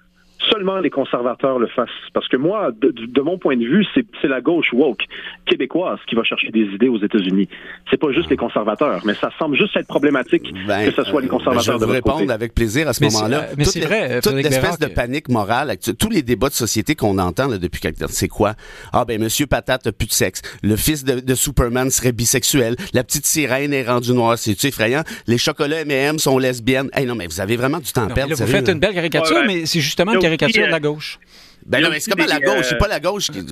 seulement 0.51 0.77
les 0.77 0.89
conservateurs 0.89 1.59
le 1.59 1.67
fassent. 1.67 1.89
Parce 2.13 2.27
que 2.27 2.37
moi, 2.37 2.71
de, 2.71 3.21
mon 3.21 3.37
point 3.37 3.57
de 3.57 3.65
vue, 3.65 3.85
c'est 3.93 4.27
la 4.27 4.41
gauche 4.41 4.71
woke 4.73 5.05
québécoise 5.45 5.99
qui 6.07 6.15
va 6.15 6.23
chercher 6.23 6.49
des 6.49 6.65
idées 6.65 6.89
aux 6.89 6.99
États-Unis. 6.99 7.49
C'est 7.89 7.97
pas 7.97 8.11
juste 8.11 8.29
les 8.29 8.37
conservateurs, 8.37 9.01
mais 9.05 9.13
ça 9.13 9.31
semble 9.39 9.57
juste 9.57 9.75
être 9.75 9.87
problématique 9.87 10.53
ben, 10.67 10.85
que 10.85 10.91
ce 10.91 11.03
soit 11.03 11.21
les 11.21 11.27
conservateurs 11.27 11.63
je 11.63 11.71
vais 11.71 11.85
vous 11.85 11.91
répondre 11.91 12.31
avec 12.31 12.53
plaisir 12.53 12.87
à 12.87 12.93
ce 12.93 13.03
moment-là. 13.03 13.47
Mais 13.57 13.65
c'est 13.65 13.81
vrai, 13.81 14.21
toute 14.21 14.33
l'espèce 14.33 14.79
de 14.79 14.87
panique 14.87 15.29
morale, 15.29 15.75
tous 15.99 16.09
les 16.09 16.21
débats 16.21 16.49
de 16.49 16.53
société 16.53 16.95
qu'on 16.95 17.17
entend 17.17 17.47
là, 17.47 17.57
depuis 17.57 17.81
quelques 17.81 17.99
temps, 17.99 18.05
c'est 18.09 18.27
quoi? 18.27 18.53
Ah 18.93 19.05
ben 19.05 19.21
Monsieur 19.21 19.47
Patate 19.47 19.87
a 19.87 19.91
plus 19.91 20.07
de 20.07 20.13
sexe, 20.13 20.41
le 20.61 20.75
fils 20.75 21.03
de, 21.03 21.35
Superman 21.35 21.89
serait 21.89 22.11
bisexuel, 22.11 22.75
la 22.93 23.03
petite 23.03 23.25
sirène 23.25 23.73
est 23.73 23.83
rendue 23.83 24.13
noire, 24.13 24.37
c'est 24.37 24.63
effrayant? 24.65 25.03
Les 25.27 25.37
chocolats 25.37 25.81
M&M 25.81 26.17
sont 26.19 26.37
lesbiennes. 26.37 26.89
Hey 26.93 27.05
non 27.05 27.15
mais 27.15 27.27
vous 27.27 27.41
avez 27.41 27.57
vraiment 27.57 27.79
du 27.79 27.91
temps 27.91 28.07
à 28.07 28.13
perdre. 28.13 28.35
vous 28.35 28.47
faites 28.47 28.69
une 28.69 28.79
belle 28.79 28.93
caricature, 28.93 29.43
mais 29.45 29.65
c'est 29.65 29.79
justement 29.79 30.13
caricature 30.27 30.67
de 30.67 30.71
la 30.71 30.79
gauche. 30.79 31.19
Ben 31.67 31.81
non, 31.81 31.89
mais 31.89 31.99
c'est 31.99 32.11
comme 32.11 32.25
la 32.25 32.39
gauche, 32.39 32.65
c'est 32.69 32.77
pas 32.77 32.87
la 32.87 32.99
gauche 32.99 33.29
qui. 33.29 33.43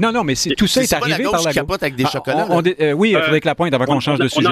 Non, 0.00 0.12
non, 0.12 0.22
mais 0.22 0.34
tout 0.56 0.66
ça 0.68 0.82
est, 0.82 0.92
arrivé 0.92 1.24
par 1.24 1.32
la 1.32 1.38
gauche. 1.46 1.54
capote 1.54 1.82
avec 1.82 1.96
des 1.96 2.04
ah, 2.06 2.10
chocolats. 2.10 2.46
Euh, 2.80 2.92
oui, 2.92 3.10
il 3.10 3.18
faudrait 3.20 3.40
que 3.40 3.46
la 3.46 3.56
pointe 3.56 3.74
avant 3.74 3.86
qu'on 3.86 4.00
change 4.00 4.20
de 4.20 4.28
sujet. 4.28 4.48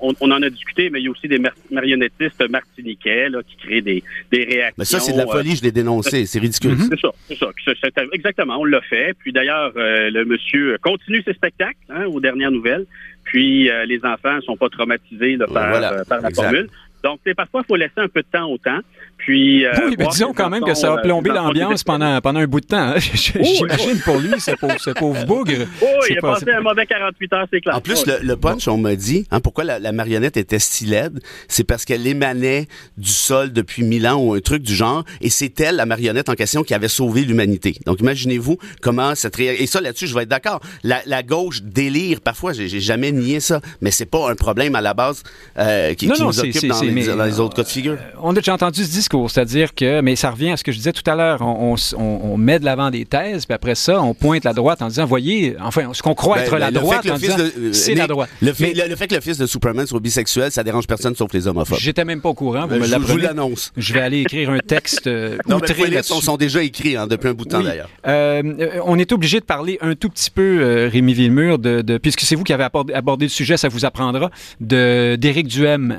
On, 0.00 0.30
en 0.30 0.42
a 0.42 0.50
discuté, 0.50 0.90
mais 0.90 1.00
il 1.00 1.04
y 1.04 1.08
a 1.08 1.10
aussi 1.10 1.28
des 1.28 1.40
marionnettistes 1.70 2.46
martiniquais 2.50 3.28
qui 3.48 3.56
créent 3.56 3.80
des, 3.80 4.02
réactions. 4.32 4.74
Mais 4.76 4.84
ça, 4.84 5.00
c'est 5.00 5.12
de 5.12 5.18
la 5.18 5.26
folie, 5.26 5.52
euh, 5.52 5.56
je 5.56 5.62
l'ai 5.62 5.72
dénoncé, 5.72 6.26
c'est 6.26 6.38
ridicule. 6.38 6.76
C'est 6.90 7.00
ça, 7.00 7.08
c'est 7.26 7.38
ça. 7.38 8.02
Exactement, 8.12 8.58
on 8.58 8.64
l'a 8.64 8.82
fait. 8.82 9.14
Puis 9.18 9.32
d'ailleurs, 9.32 9.72
euh, 9.76 10.10
le 10.10 10.24
monsieur 10.26 10.76
continue 10.82 11.22
ses 11.22 11.32
spectacles 11.32 11.78
hein, 11.88 12.04
aux 12.04 12.20
dernières 12.20 12.50
nouvelles. 12.50 12.86
Puis 13.24 13.70
les 13.86 14.00
enfants 14.04 14.36
ne 14.36 14.40
sont 14.42 14.56
pas 14.56 14.68
traumatisés 14.68 15.38
par, 15.52 15.80
la 15.80 16.30
formule. 16.34 16.68
Donc, 17.02 17.20
parfois, 17.36 17.62
il 17.64 17.66
faut 17.66 17.76
laisser 17.76 17.98
un 17.98 18.08
peu 18.08 18.22
de 18.22 18.26
temps 18.30 18.50
au 18.50 18.58
temps. 18.58 18.80
Puis, 19.26 19.66
euh, 19.66 19.72
oui, 19.88 19.96
mais 19.98 20.06
disons 20.06 20.32
quand 20.32 20.48
même 20.48 20.62
que 20.62 20.74
ça 20.74 20.92
a 20.92 20.98
plombé 20.98 21.30
l'ambiance 21.30 21.82
pendant, 21.82 22.20
pendant 22.20 22.38
un 22.38 22.46
bout 22.46 22.60
de 22.60 22.66
temps. 22.66 22.76
Hein. 22.76 22.98
J'imagine 23.12 23.98
pour 24.04 24.18
lui, 24.18 24.38
ce 24.38 24.52
pauvre, 24.52 24.78
ce 24.78 24.90
pauvre 24.90 25.24
bougre. 25.26 25.66
Oui, 25.82 25.88
il 26.10 26.18
a 26.18 26.20
passé 26.20 26.48
un 26.52 26.60
mauvais 26.60 26.86
48 26.86 27.32
heures, 27.32 27.46
c'est 27.52 27.60
clair. 27.60 27.74
En 27.74 27.80
plus, 27.80 28.06
le, 28.06 28.36
punch, 28.36 28.68
on 28.68 28.78
m'a 28.78 28.94
dit, 28.94 29.26
hein, 29.32 29.40
pourquoi 29.40 29.64
la, 29.64 29.90
marionnette 29.90 30.36
était 30.36 30.60
si 30.60 30.84
laide, 30.84 31.18
c'est 31.48 31.64
parce 31.64 31.84
qu'elle 31.84 32.06
émanait 32.06 32.68
du 32.98 33.10
sol 33.10 33.52
depuis 33.52 33.82
mille 33.82 34.06
ans 34.06 34.14
ou 34.14 34.34
un 34.34 34.38
truc 34.38 34.62
du 34.62 34.76
genre, 34.76 35.02
et 35.20 35.28
c'est 35.28 35.58
elle, 35.60 35.74
la 35.74 35.86
marionnette 35.86 36.28
en 36.28 36.34
question, 36.34 36.62
qui 36.62 36.72
avait 36.72 36.86
sauvé 36.86 37.24
l'humanité. 37.24 37.74
Donc, 37.84 37.98
imaginez-vous 37.98 38.58
comment 38.80 39.16
cette... 39.16 39.40
Et 39.40 39.66
ça, 39.66 39.80
là-dessus, 39.80 40.06
je 40.06 40.14
vais 40.14 40.22
être 40.22 40.28
d'accord. 40.28 40.60
La, 40.84 41.22
gauche 41.24 41.62
délire, 41.62 42.20
parfois, 42.20 42.52
j'ai 42.52 42.68
jamais 42.78 43.10
nié 43.10 43.40
ça, 43.40 43.60
mais 43.80 43.90
c'est 43.90 44.06
pas 44.06 44.30
un 44.30 44.36
problème 44.36 44.76
à 44.76 44.80
la 44.80 44.94
base 44.94 45.24
euh, 45.58 45.94
qui, 45.94 46.06
nous 46.06 46.38
occupe 46.38 46.68
dans 46.68 47.16
dans 47.16 47.24
les 47.24 47.40
autres 47.40 47.56
cas 47.56 47.64
de 47.64 47.68
figure. 47.68 47.94
Euh, 47.94 48.18
on 48.22 48.30
a 48.30 48.34
déjà 48.34 48.54
entendu 48.54 48.84
ce 48.84 48.90
discours, 48.90 49.15
c'est-à-dire 49.28 49.74
que, 49.74 50.00
mais 50.00 50.16
ça 50.16 50.30
revient 50.30 50.50
à 50.50 50.56
ce 50.56 50.64
que 50.64 50.72
je 50.72 50.76
disais 50.76 50.92
tout 50.92 51.08
à 51.10 51.14
l'heure, 51.14 51.40
on, 51.42 52.36
met 52.36 52.58
de 52.58 52.64
l'avant 52.64 52.90
des 52.90 53.04
thèses, 53.04 53.46
puis 53.46 53.54
après 53.54 53.74
ça, 53.74 54.02
on 54.02 54.14
pointe 54.14 54.44
la 54.44 54.52
droite 54.52 54.82
en 54.82 54.88
disant, 54.88 55.06
voyez, 55.06 55.56
enfin, 55.60 55.90
ce 55.92 56.02
qu'on 56.02 56.14
croit 56.14 56.36
ben, 56.36 56.42
être 56.42 56.58
la 56.58 56.70
droite, 56.70 57.06
euh, 57.06 57.72
c'est 57.72 57.94
la 57.94 58.06
droite. 58.06 58.28
Le 58.40 58.52
fait, 58.52 58.72
le, 58.74 58.96
fait, 58.96 59.06
que 59.06 59.14
le 59.14 59.20
fils 59.20 59.38
de 59.38 59.46
Superman 59.46 59.86
soit 59.86 60.00
bisexuel, 60.00 60.50
ça 60.50 60.62
dérange 60.62 60.86
personne 60.86 61.14
sauf 61.14 61.32
les 61.32 61.46
homophobes. 61.46 61.78
J'étais 61.80 62.04
même 62.04 62.20
pas 62.20 62.28
au 62.28 62.34
courant, 62.34 62.66
vous 62.66 62.76
me 62.76 62.84
Je 62.84 62.96
vous 62.96 63.16
l'annonce. 63.16 63.72
Je 63.76 63.94
vais 63.94 64.00
aller 64.00 64.20
écrire 64.20 64.50
un 64.50 64.58
texte 64.58 65.06
euh, 65.06 65.38
non, 65.48 65.56
outré 65.56 65.88
les 65.88 66.02
sont, 66.02 66.20
sont 66.20 66.36
déjà 66.36 66.62
écrits 66.62 66.96
hein, 66.96 67.06
depuis 67.06 67.28
un 67.28 67.34
bout 67.34 67.44
de 67.44 67.50
temps 67.50 67.62
d'ailleurs. 67.62 67.88
on 68.04 68.98
est 68.98 69.12
obligé 69.12 69.40
de 69.40 69.44
parler 69.44 69.78
un 69.80 69.94
tout 69.94 70.08
petit 70.08 70.30
peu, 70.30 70.88
Rémi 70.92 71.14
Villemur, 71.14 71.58
de, 71.58 71.98
puisque 71.98 72.20
c'est 72.20 72.34
vous 72.34 72.44
qui 72.44 72.52
avez 72.52 72.64
abordé, 72.64 73.24
le 73.26 73.30
sujet, 73.30 73.56
ça 73.56 73.68
vous 73.68 73.84
apprendra, 73.84 74.30
d'Éric 74.60 75.48
Duhem, 75.48 75.96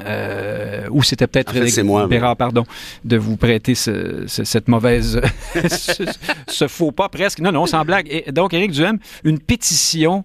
où 0.91 1.03
c'était 1.03 1.27
peut-être 1.27 1.53
Bérard, 2.07 2.35
pardon, 2.35 2.63
de 3.07 3.17
vous 3.17 3.37
prêter 3.37 3.73
cette 3.75 4.67
mauvaise, 4.67 5.21
ce, 6.47 6.67
faux 6.67 6.91
pas 6.91 7.09
presque. 7.09 7.39
Non, 7.39 7.51
non, 7.51 7.65
sans 7.65 7.85
blague. 7.85 8.07
Et 8.09 8.31
donc, 8.31 8.53
Éric 8.53 8.71
Duhem, 8.71 8.99
une 9.23 9.39
pétition 9.39 10.23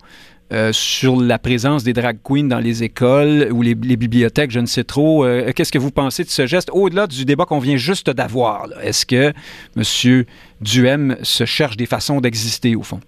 euh, 0.52 0.70
sur 0.72 1.18
la 1.18 1.38
présence 1.38 1.82
des 1.82 1.94
drag 1.94 2.18
queens 2.22 2.44
dans 2.44 2.58
les 2.58 2.82
écoles 2.82 3.48
ou 3.52 3.62
les, 3.62 3.74
bibliothèques, 3.74 4.50
je 4.50 4.60
ne 4.60 4.66
sais 4.66 4.84
trop. 4.84 5.24
Euh, 5.24 5.50
qu'est-ce 5.54 5.72
que 5.72 5.78
vous 5.78 5.90
pensez 5.90 6.24
de 6.24 6.28
ce 6.28 6.46
geste, 6.46 6.68
au-delà 6.72 7.06
du 7.06 7.24
débat 7.24 7.46
qu'on 7.46 7.58
vient 7.58 7.76
juste 7.76 8.10
d'avoir? 8.10 8.66
Est-ce 8.82 9.06
que 9.06 9.32
M. 9.76 10.24
Duhem 10.60 11.16
se 11.22 11.46
cherche 11.46 11.78
des 11.78 11.86
façons 11.86 12.20
d'exister, 12.20 12.76
au 12.76 12.82
fond? 12.82 13.00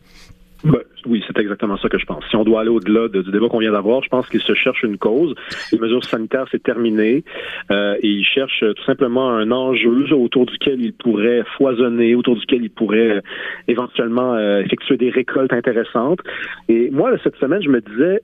Ben, 0.63 0.79
c'est 1.35 1.43
exactement 1.43 1.77
ça 1.77 1.89
que 1.89 1.99
je 1.99 2.07
pense. 2.07 2.25
Si 2.31 2.37
on 2.37 2.45
doit 2.45 2.61
aller 2.61 2.71
au-delà 2.71 3.09
du 3.09 3.31
débat 3.31 3.49
qu'on 3.49 3.59
vient 3.59 3.73
d'avoir, 3.73 4.03
je 4.03 4.09
pense 4.09 4.29
qu'il 4.29 4.41
se 4.41 4.55
cherche 4.55 4.83
une 4.83 4.99
cause. 4.99 5.35
Les 5.73 5.79
mesures 5.79 6.05
sanitaires, 6.05 6.47
c'est 6.51 6.63
terminé. 6.63 7.25
Euh, 7.71 7.97
et 8.01 8.09
il 8.09 8.25
cherche 8.25 8.61
tout 8.61 8.85
simplement 8.85 9.31
un 9.31 9.51
enjeu 9.51 10.13
autour 10.15 10.47
duquel 10.47 10.81
il 10.81 10.93
pourrait 10.93 11.43
foisonner, 11.57 12.15
autour 12.15 12.37
duquel 12.37 12.63
il 12.63 12.71
pourrait 12.71 13.17
euh, 13.17 13.21
éventuellement 13.69 14.35
euh, 14.35 14.61
effectuer 14.61 14.97
des 14.97 15.11
récoltes 15.11 15.53
intéressantes. 15.53 16.21
Et 16.69 16.91
moi, 16.91 17.11
cette 17.23 17.37
semaine, 17.37 17.63
je 17.63 17.69
me 17.69 17.81
disais, 17.81 18.21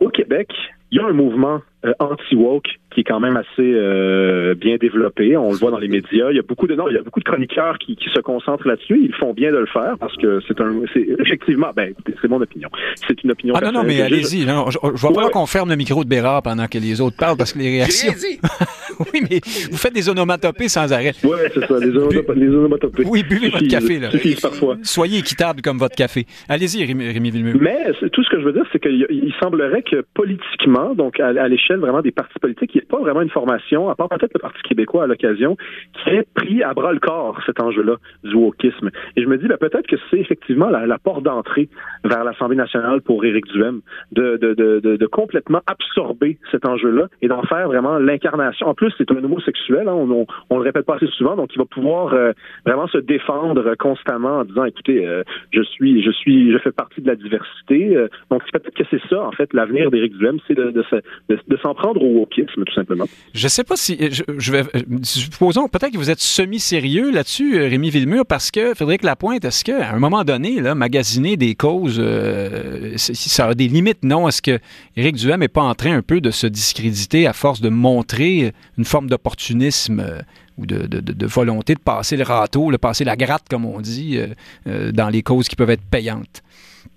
au 0.00 0.08
Québec, 0.08 0.48
il 0.90 0.98
y 0.98 1.00
a 1.00 1.06
un 1.06 1.12
mouvement 1.12 1.60
anti-woke 2.00 2.68
qui 2.90 3.00
est 3.00 3.04
quand 3.04 3.20
même 3.20 3.36
assez 3.36 3.46
euh, 3.60 4.54
bien 4.54 4.76
développé. 4.76 5.36
On 5.36 5.52
le 5.52 5.56
voit 5.56 5.70
dans 5.70 5.78
les 5.78 5.88
médias. 5.88 6.30
Il 6.30 6.36
y 6.36 6.38
a 6.38 6.42
beaucoup 6.42 6.66
de 6.66 6.74
non, 6.74 6.88
il 6.88 6.94
y 6.94 6.98
a 6.98 7.02
beaucoup 7.02 7.20
de 7.20 7.24
chroniqueurs 7.24 7.78
qui, 7.78 7.96
qui 7.96 8.08
se 8.08 8.20
concentrent 8.20 8.66
là-dessus. 8.66 8.98
Ils 9.00 9.14
font 9.14 9.34
bien 9.34 9.52
de 9.52 9.58
le 9.58 9.66
faire 9.66 9.96
parce 10.00 10.16
que 10.16 10.40
c'est 10.48 10.60
un, 10.60 10.80
c'est 10.92 11.06
effectivement, 11.18 11.70
ben, 11.76 11.92
c'est 12.20 12.28
mon 12.28 12.40
opinion. 12.40 12.68
C'est 13.06 13.22
une 13.22 13.30
opinion. 13.30 13.54
Ah 13.56 13.64
non 13.64 13.72
non, 13.72 13.84
mais 13.84 14.00
allez-y. 14.00 14.40
Je, 14.40 14.78
je, 14.94 15.00
vois 15.00 15.12
pas 15.12 15.30
qu'on 15.30 15.46
ferme 15.46 15.68
le 15.68 15.76
micro 15.76 16.02
de 16.02 16.08
Bérard 16.08 16.42
pendant 16.42 16.66
que 16.66 16.78
les 16.78 17.00
autres 17.00 17.16
parlent 17.16 17.36
parce 17.36 17.52
que 17.52 17.58
les 17.58 17.70
réactions. 17.70 18.12
oui, 19.00 19.20
mais 19.30 19.40
vous 19.70 19.76
faites 19.76 19.94
des 19.94 20.08
onomatopées 20.08 20.68
sans 20.68 20.92
arrêt. 20.92 21.12
Oui, 21.22 21.38
c'est 21.54 21.66
ça, 21.66 21.78
des, 21.78 21.96
onomatopées. 21.96 23.04
Oui, 23.06 23.22
buvez 23.22 23.50
votre 23.50 23.68
café 23.68 23.98
là. 24.00 24.08
parfois. 24.40 24.76
Soyez 24.82 25.18
équitable 25.18 25.62
comme 25.62 25.78
votre 25.78 25.94
café. 25.94 26.26
Allez-y, 26.48 26.84
Rémi, 26.84 27.12
Rémi 27.12 27.30
Villemur. 27.30 27.56
Mais 27.60 27.92
tout 28.12 28.24
ce 28.24 28.30
que 28.30 28.40
je 28.40 28.44
veux 28.44 28.52
dire, 28.52 28.64
c'est 28.72 28.80
qu'il 28.80 29.34
semblerait 29.40 29.82
que 29.82 30.04
politiquement, 30.14 30.94
donc 30.94 31.20
à, 31.20 31.28
à 31.28 31.48
l'échelle 31.48 31.67
vraiment 31.76 32.00
des 32.00 32.10
partis 32.10 32.38
politiques, 32.38 32.74
il 32.74 32.78
n'y 32.78 32.86
pas 32.86 32.98
vraiment 32.98 33.22
une 33.22 33.30
formation, 33.30 33.88
à 33.88 33.94
part 33.94 34.08
peut-être 34.08 34.34
le 34.34 34.40
Parti 34.40 34.60
québécois 34.62 35.04
à 35.04 35.06
l'occasion, 35.06 35.56
qui 35.92 36.10
ait 36.10 36.26
pris 36.34 36.62
à 36.62 36.74
bras 36.74 36.92
le 36.92 37.00
corps 37.00 37.38
cet 37.46 37.60
enjeu-là 37.60 37.96
du 38.24 38.34
wokisme. 38.34 38.90
Et 39.16 39.22
je 39.22 39.26
me 39.26 39.36
dis, 39.36 39.46
ben, 39.46 39.56
peut-être 39.58 39.86
que 39.86 39.96
c'est 40.10 40.18
effectivement 40.18 40.68
la, 40.68 40.98
porte 40.98 41.22
d'entrée 41.22 41.68
vers 42.04 42.24
l'Assemblée 42.24 42.56
nationale 42.56 43.00
pour 43.02 43.24
Éric 43.24 43.46
Duhem, 43.46 43.80
de, 44.12 44.36
de, 44.36 44.54
de, 44.54 44.96
de, 44.96 45.06
complètement 45.06 45.60
absorber 45.66 46.38
cet 46.50 46.66
enjeu-là 46.66 47.06
et 47.22 47.28
d'en 47.28 47.42
faire 47.42 47.68
vraiment 47.68 47.98
l'incarnation. 47.98 48.66
En 48.66 48.74
plus, 48.74 48.92
c'est 48.98 49.10
un 49.10 49.22
homosexuel, 49.22 49.88
hein, 49.88 49.92
on, 49.94 50.26
on, 50.50 50.58
le 50.58 50.64
répète 50.64 50.86
pas 50.86 50.96
assez 50.96 51.06
souvent, 51.06 51.36
donc 51.36 51.54
il 51.54 51.58
va 51.58 51.64
pouvoir 51.64 52.14
euh, 52.14 52.32
vraiment 52.66 52.88
se 52.88 52.98
défendre 52.98 53.74
constamment 53.76 54.38
en 54.38 54.44
disant, 54.44 54.64
écoutez, 54.64 55.06
euh, 55.06 55.22
je 55.52 55.62
suis, 55.62 56.02
je 56.02 56.10
suis, 56.10 56.52
je 56.52 56.58
fais 56.58 56.72
partie 56.72 57.00
de 57.00 57.06
la 57.06 57.16
diversité. 57.16 57.96
Euh, 57.96 58.08
donc 58.30 58.42
peut-être 58.50 58.74
que 58.74 58.84
c'est 58.90 59.02
ça, 59.08 59.22
en 59.22 59.32
fait, 59.32 59.52
l'avenir 59.52 59.90
d'Éric 59.90 60.16
Duhem, 60.16 60.38
c'est 60.46 60.54
de, 60.54 60.70
de 60.70 61.57
s'en 61.58 61.74
prendre 61.74 62.02
au 62.02 62.20
wokisme, 62.20 62.64
tout 62.64 62.74
simplement. 62.74 63.06
Je 63.34 63.48
sais 63.48 63.64
pas 63.64 63.76
si. 63.76 63.98
Je, 64.10 64.52
vais. 64.52 64.62
Supposons 65.02 65.68
peut-être 65.68 65.92
que 65.92 65.98
vous 65.98 66.10
êtes 66.10 66.20
semi-sérieux 66.20 67.10
là-dessus, 67.10 67.58
euh, 67.58 67.68
Rémi 67.68 67.90
Villemur, 67.90 68.24
parce 68.26 68.50
que 68.50 68.74
Frédéric 68.74 69.02
Lapointe, 69.02 69.44
est-ce 69.44 69.64
qu'à 69.64 69.90
un 69.90 69.98
moment 69.98 70.24
donné, 70.24 70.60
magasiner 70.74 71.36
des 71.36 71.54
causes, 71.54 71.98
euh, 71.98 72.94
ça 72.96 73.46
a 73.46 73.54
des 73.54 73.68
limites, 73.68 74.04
non? 74.04 74.28
Est-ce 74.28 74.42
que 74.42 74.58
Éric 74.96 75.16
Duhem 75.16 75.40
n'est 75.40 75.48
pas 75.48 75.62
en 75.62 75.74
train 75.74 75.96
un 75.96 76.02
peu 76.02 76.20
de 76.20 76.30
se 76.30 76.46
discréditer 76.46 77.26
à 77.26 77.32
force 77.32 77.60
de 77.60 77.68
montrer 77.68 78.52
une 78.76 78.84
forme 78.84 79.08
d'opportunisme 79.08 80.00
euh, 80.00 80.20
ou 80.58 80.66
de, 80.66 81.26
volonté 81.26 81.74
de 81.74 81.80
passer 81.80 82.16
le 82.16 82.24
râteau, 82.24 82.72
de 82.72 82.76
passer 82.76 83.04
la 83.04 83.16
gratte, 83.16 83.44
comme 83.48 83.64
on 83.64 83.80
dit, 83.80 84.18
dans 84.66 85.08
les 85.08 85.22
causes 85.22 85.46
qui 85.46 85.54
peuvent 85.54 85.70
être 85.70 85.84
payantes? 85.88 86.42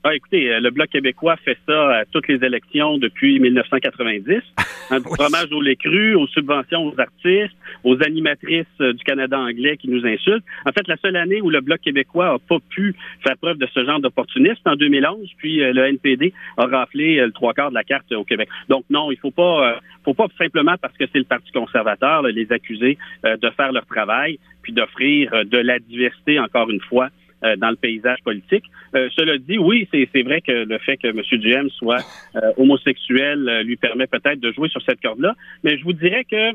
Ah, 0.04 0.16
écoutez, 0.16 0.52
euh, 0.52 0.60
le 0.60 0.72
Bloc 0.72 0.90
québécois 0.90 1.36
fait 1.38 1.58
ça 1.68 1.98
à 1.98 2.06
toutes 2.06 2.28
les 2.28 2.44
élections 2.44 2.98
depuis 2.98 3.40
1990. 3.40 4.42
Hein, 4.90 5.00
du 5.00 5.04
fromage 5.16 5.52
au 5.52 5.62
lait 5.62 5.76
cru, 5.76 6.16
aux 6.16 6.26
subventions 6.28 6.88
aux 6.88 7.00
artistes, 7.00 7.56
aux 7.84 8.02
animatrices 8.02 8.66
euh, 8.82 8.94
du 8.94 9.04
Canada 9.04 9.40
anglais 9.40 9.78
qui 9.78 9.90
nous 9.90 10.06
insultent. 10.06 10.44
En 10.66 10.72
fait, 10.72 10.88
la 10.88 10.98
seule 10.98 11.16
année 11.16 11.40
où 11.42 11.50
le 11.52 11.62
Bloc 11.62 11.82
québécois 11.82 12.34
a 12.34 12.40
pas 12.40 12.58
pu 12.70 12.96
faire 13.24 13.38
preuve 13.38 13.58
de 13.58 13.68
ce 13.74 13.86
genre 13.86 14.00
d'opportunisme, 14.00 14.62
en 14.66 14.76
2011, 14.76 15.30
puis 15.38 15.62
euh, 15.62 15.72
le 15.72 15.86
NPD 15.86 16.34
a 16.58 16.66
raflé 16.66 17.18
le 17.18 17.32
trois 17.32 17.54
quarts 17.54 17.70
de 17.70 17.76
la 17.76 17.84
carte 17.84 18.12
au 18.12 18.24
Québec. 18.24 18.50
Donc 18.70 18.86
non, 18.90 19.12
il 19.12 19.18
faut 19.18 19.32
pas, 19.32 19.80
faut 20.04 20.16
pas 20.16 20.28
simplement 20.38 20.76
parce 20.82 20.98
que 20.98 21.06
c'est 21.12 21.20
le 21.20 21.26
Parti 21.26 21.52
conservateur 21.52 22.24
les 22.24 22.52
accuser 22.52 22.98
de 23.24 23.50
faire 23.52 23.72
leur 23.72 23.86
travail, 23.86 24.40
puis 24.62 24.74
d'offrir 24.74 25.46
de 25.46 25.58
la 25.58 25.80
diversité, 25.80 26.40
encore 26.40 26.70
une 26.70 26.82
fois, 26.82 27.10
euh, 27.44 27.56
dans 27.56 27.70
le 27.70 27.76
paysage 27.76 28.20
politique. 28.24 28.66
Euh, 28.96 29.10
cela 29.16 29.38
dit, 29.38 29.58
oui, 29.58 29.88
c'est 29.92 30.22
vrai 30.22 30.42
que 30.42 30.52
le 30.52 30.78
fait 30.80 30.98
que 30.98 31.08
M. 31.08 31.22
Duhem 31.40 31.70
soit 31.72 32.04
euh, 32.36 32.52
homosexuel 32.58 33.62
lui 33.66 33.78
permet 33.78 34.08
peut-être 34.08 34.40
de 34.40 34.52
jouer 34.52 34.70
sur 34.70 34.82
cette 34.84 35.02
corde-là, 35.02 35.36
mais 35.64 35.78
je 35.78 35.84
vous 35.84 35.94
dirais 35.94 36.26
que 36.30 36.52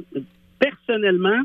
personnellement, 0.59 1.43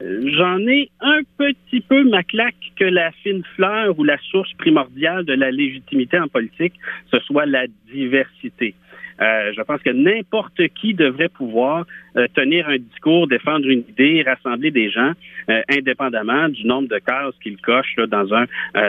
J'en 0.00 0.58
ai 0.58 0.90
un 1.00 1.20
petit 1.38 1.80
peu 1.80 2.02
ma 2.02 2.24
claque 2.24 2.72
que 2.76 2.84
la 2.84 3.12
fine 3.22 3.44
fleur 3.54 3.96
ou 3.96 4.02
la 4.02 4.18
source 4.30 4.52
primordiale 4.54 5.24
de 5.24 5.34
la 5.34 5.52
légitimité 5.52 6.18
en 6.18 6.26
politique, 6.26 6.74
ce 7.12 7.20
soit 7.20 7.46
la 7.46 7.66
diversité. 7.92 8.74
Euh, 9.20 9.52
je 9.56 9.62
pense 9.62 9.80
que 9.82 9.90
n'importe 9.90 10.60
qui 10.74 10.94
devrait 10.94 11.28
pouvoir 11.28 11.86
euh, 12.16 12.26
tenir 12.34 12.68
un 12.68 12.78
discours, 12.78 13.26
défendre 13.28 13.66
une 13.68 13.84
idée, 13.88 14.22
rassembler 14.22 14.70
des 14.70 14.90
gens, 14.90 15.12
euh, 15.50 15.62
indépendamment 15.70 16.48
du 16.48 16.66
nombre 16.66 16.88
de 16.88 16.98
cases 16.98 17.34
qu'il 17.42 17.56
coche 17.58 17.96
dans 18.08 18.34
un 18.34 18.46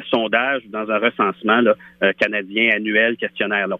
sondage 0.09 0.63
ou 0.65 0.69
dans 0.69 0.89
un 0.89 0.97
recensement 0.97 1.61
canadien 2.19 2.71
annuel 2.75 3.17
questionnaire. 3.17 3.67
Là. 3.67 3.77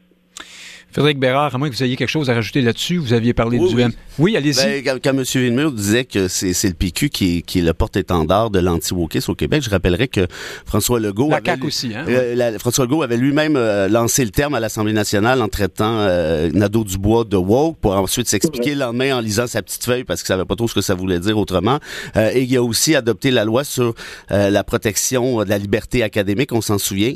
Frédéric 0.96 1.20
Bérard, 1.20 1.54
à 1.54 1.58
moins 1.58 1.70
que 1.70 1.76
vous 1.76 1.84
ayez 1.84 1.98
quelque 1.98 2.10
chose 2.10 2.30
à 2.30 2.34
rajouter 2.34 2.62
là-dessus, 2.62 2.96
vous 2.96 3.12
aviez 3.12 3.34
parlé 3.34 3.60
du 3.60 3.82
M. 3.82 3.92
Oui, 4.18 4.38
allez-y. 4.38 4.82
Ben, 4.82 5.00
quand, 5.04 5.10
M. 5.10 5.24
Villemur 5.24 5.74
disait 5.74 6.06
que 6.06 6.30
c'est 6.30 6.70
le 6.70 6.74
PQ 6.74 7.10
qui 7.10 7.38
est, 7.38 7.42
qui 7.42 7.60
est 7.60 7.64
le 7.64 7.74
porte-étendard 7.74 8.50
de 8.50 8.60
l'anti-wokisme 8.60 9.32
au 9.32 9.36
Québec, 9.36 9.62
je 9.62 9.70
rappellerai 9.70 10.08
que 10.08 10.26
François 10.66 11.02
Legault... 11.02 11.32
La 11.32 11.42
avait, 11.46 11.62
aussi, 11.64 11.92
hein? 11.94 12.06
Euh, 12.08 12.58
François 12.60 12.86
Legault 12.86 13.02
avait 13.02 13.18
lui-même 13.18 13.58
euh, 13.58 13.90
lancé 13.90 14.24
le 14.24 14.32
terme 14.32 14.56
à 14.56 14.62
l'Assemblée 14.62 14.94
nationale 14.94 15.42
en 15.42 15.50
traitant 15.50 15.98
euh, 15.98 16.50
Nadeau-Dubois 16.54 17.26
de 17.26 17.36
woke 17.36 17.78
pour 17.82 17.94
ensuite 17.98 18.30
s'expliquer 18.30 18.74
le 18.74 18.80
lendemain 18.80 19.18
en 19.18 19.20
lisant 19.20 19.48
sa 19.48 19.62
petite 19.62 19.84
feuille 19.84 20.06
parce 20.06 20.22
qu'il 20.22 20.28
savait 20.28 20.46
pas 20.46 20.56
trop 20.56 20.70
ce 20.70 20.76
que 20.76 20.82
ça 20.82 20.96
voulait 20.96 21.20
dire 21.20 21.38
autrement. 21.38 21.80
Euh, 22.16 22.32
et 22.34 22.44
il 22.44 22.56
a 22.56 22.64
aussi 22.64 22.96
adopté 22.96 23.32
la 23.32 23.44
loi 23.44 23.66
sur 23.66 23.96
la 24.30 24.64
protection 24.64 25.44
de 25.44 25.50
la 25.50 25.58
liberté 25.58 26.04
académique, 26.04 26.54
on 26.54 26.62
s'en 26.62 26.78
souvient, 26.78 27.14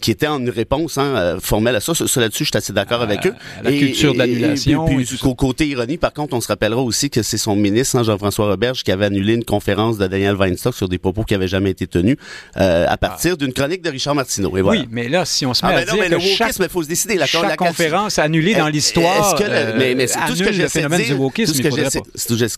qui 0.00 0.10
était 0.10 0.26
en 0.26 0.38
une 0.38 0.48
réponse 0.48 0.96
hein, 0.96 1.36
formelle 1.38 1.76
à 1.76 1.80
ça. 1.80 1.92
Cela 1.94 2.30
dessus, 2.30 2.44
je 2.44 2.50
suis 2.50 2.56
assez 2.56 2.72
d'accord 2.72 2.93
avec 3.02 3.26
eux. 3.26 3.34
La 3.62 3.70
culture 3.72 4.12
de 4.14 4.18
l'annulation. 4.18 4.88
Et, 4.88 5.04
puis, 5.04 5.18
côté 5.36 5.66
ironie, 5.68 5.96
par 5.96 6.12
contre, 6.12 6.34
on 6.34 6.40
se 6.40 6.48
rappellera 6.48 6.82
aussi 6.82 7.10
que 7.10 7.22
c'est 7.22 7.38
son 7.38 7.56
ministre, 7.56 7.96
hein, 7.96 8.02
Jean-François 8.02 8.46
Roberge, 8.46 8.82
qui 8.82 8.92
avait 8.92 9.06
annulé 9.06 9.34
une 9.34 9.44
conférence 9.44 9.98
de 9.98 10.06
Daniel 10.06 10.36
Weinstock 10.36 10.74
sur 10.74 10.88
des 10.88 10.98
propos 10.98 11.24
qui 11.24 11.34
n'avaient 11.34 11.48
jamais 11.48 11.70
été 11.70 11.86
tenus 11.86 12.16
euh, 12.56 12.86
à 12.88 12.96
partir 12.96 13.32
ah. 13.34 13.36
d'une 13.36 13.52
chronique 13.52 13.82
de 13.82 13.90
Richard 13.90 14.14
Martineau. 14.14 14.56
Et 14.56 14.62
voilà. 14.62 14.80
Oui, 14.80 14.88
mais 14.90 15.08
là, 15.08 15.24
si 15.24 15.46
on 15.46 15.54
se 15.54 15.64
met 15.64 15.72
ah, 15.72 15.78
à 15.78 15.84
ben 15.84 16.08
dire 16.08 16.18
que 16.18 16.24
chaque, 16.24 16.68
faut 16.68 16.82
se 16.82 16.88
décider. 16.88 17.16
La, 17.16 17.26
chaque 17.26 17.56
conférence 17.56 18.18
annulée 18.18 18.54
dans 18.54 18.68
l'histoire 18.68 19.36
euh, 19.40 19.74
mais, 19.76 19.94
mais 19.94 20.06
c'est 20.06 20.18
tout 20.26 20.36
ce 20.36 20.42
que 20.42 20.52
j'essaie 20.52 20.82
de 20.82 20.88
dire. 20.88 21.16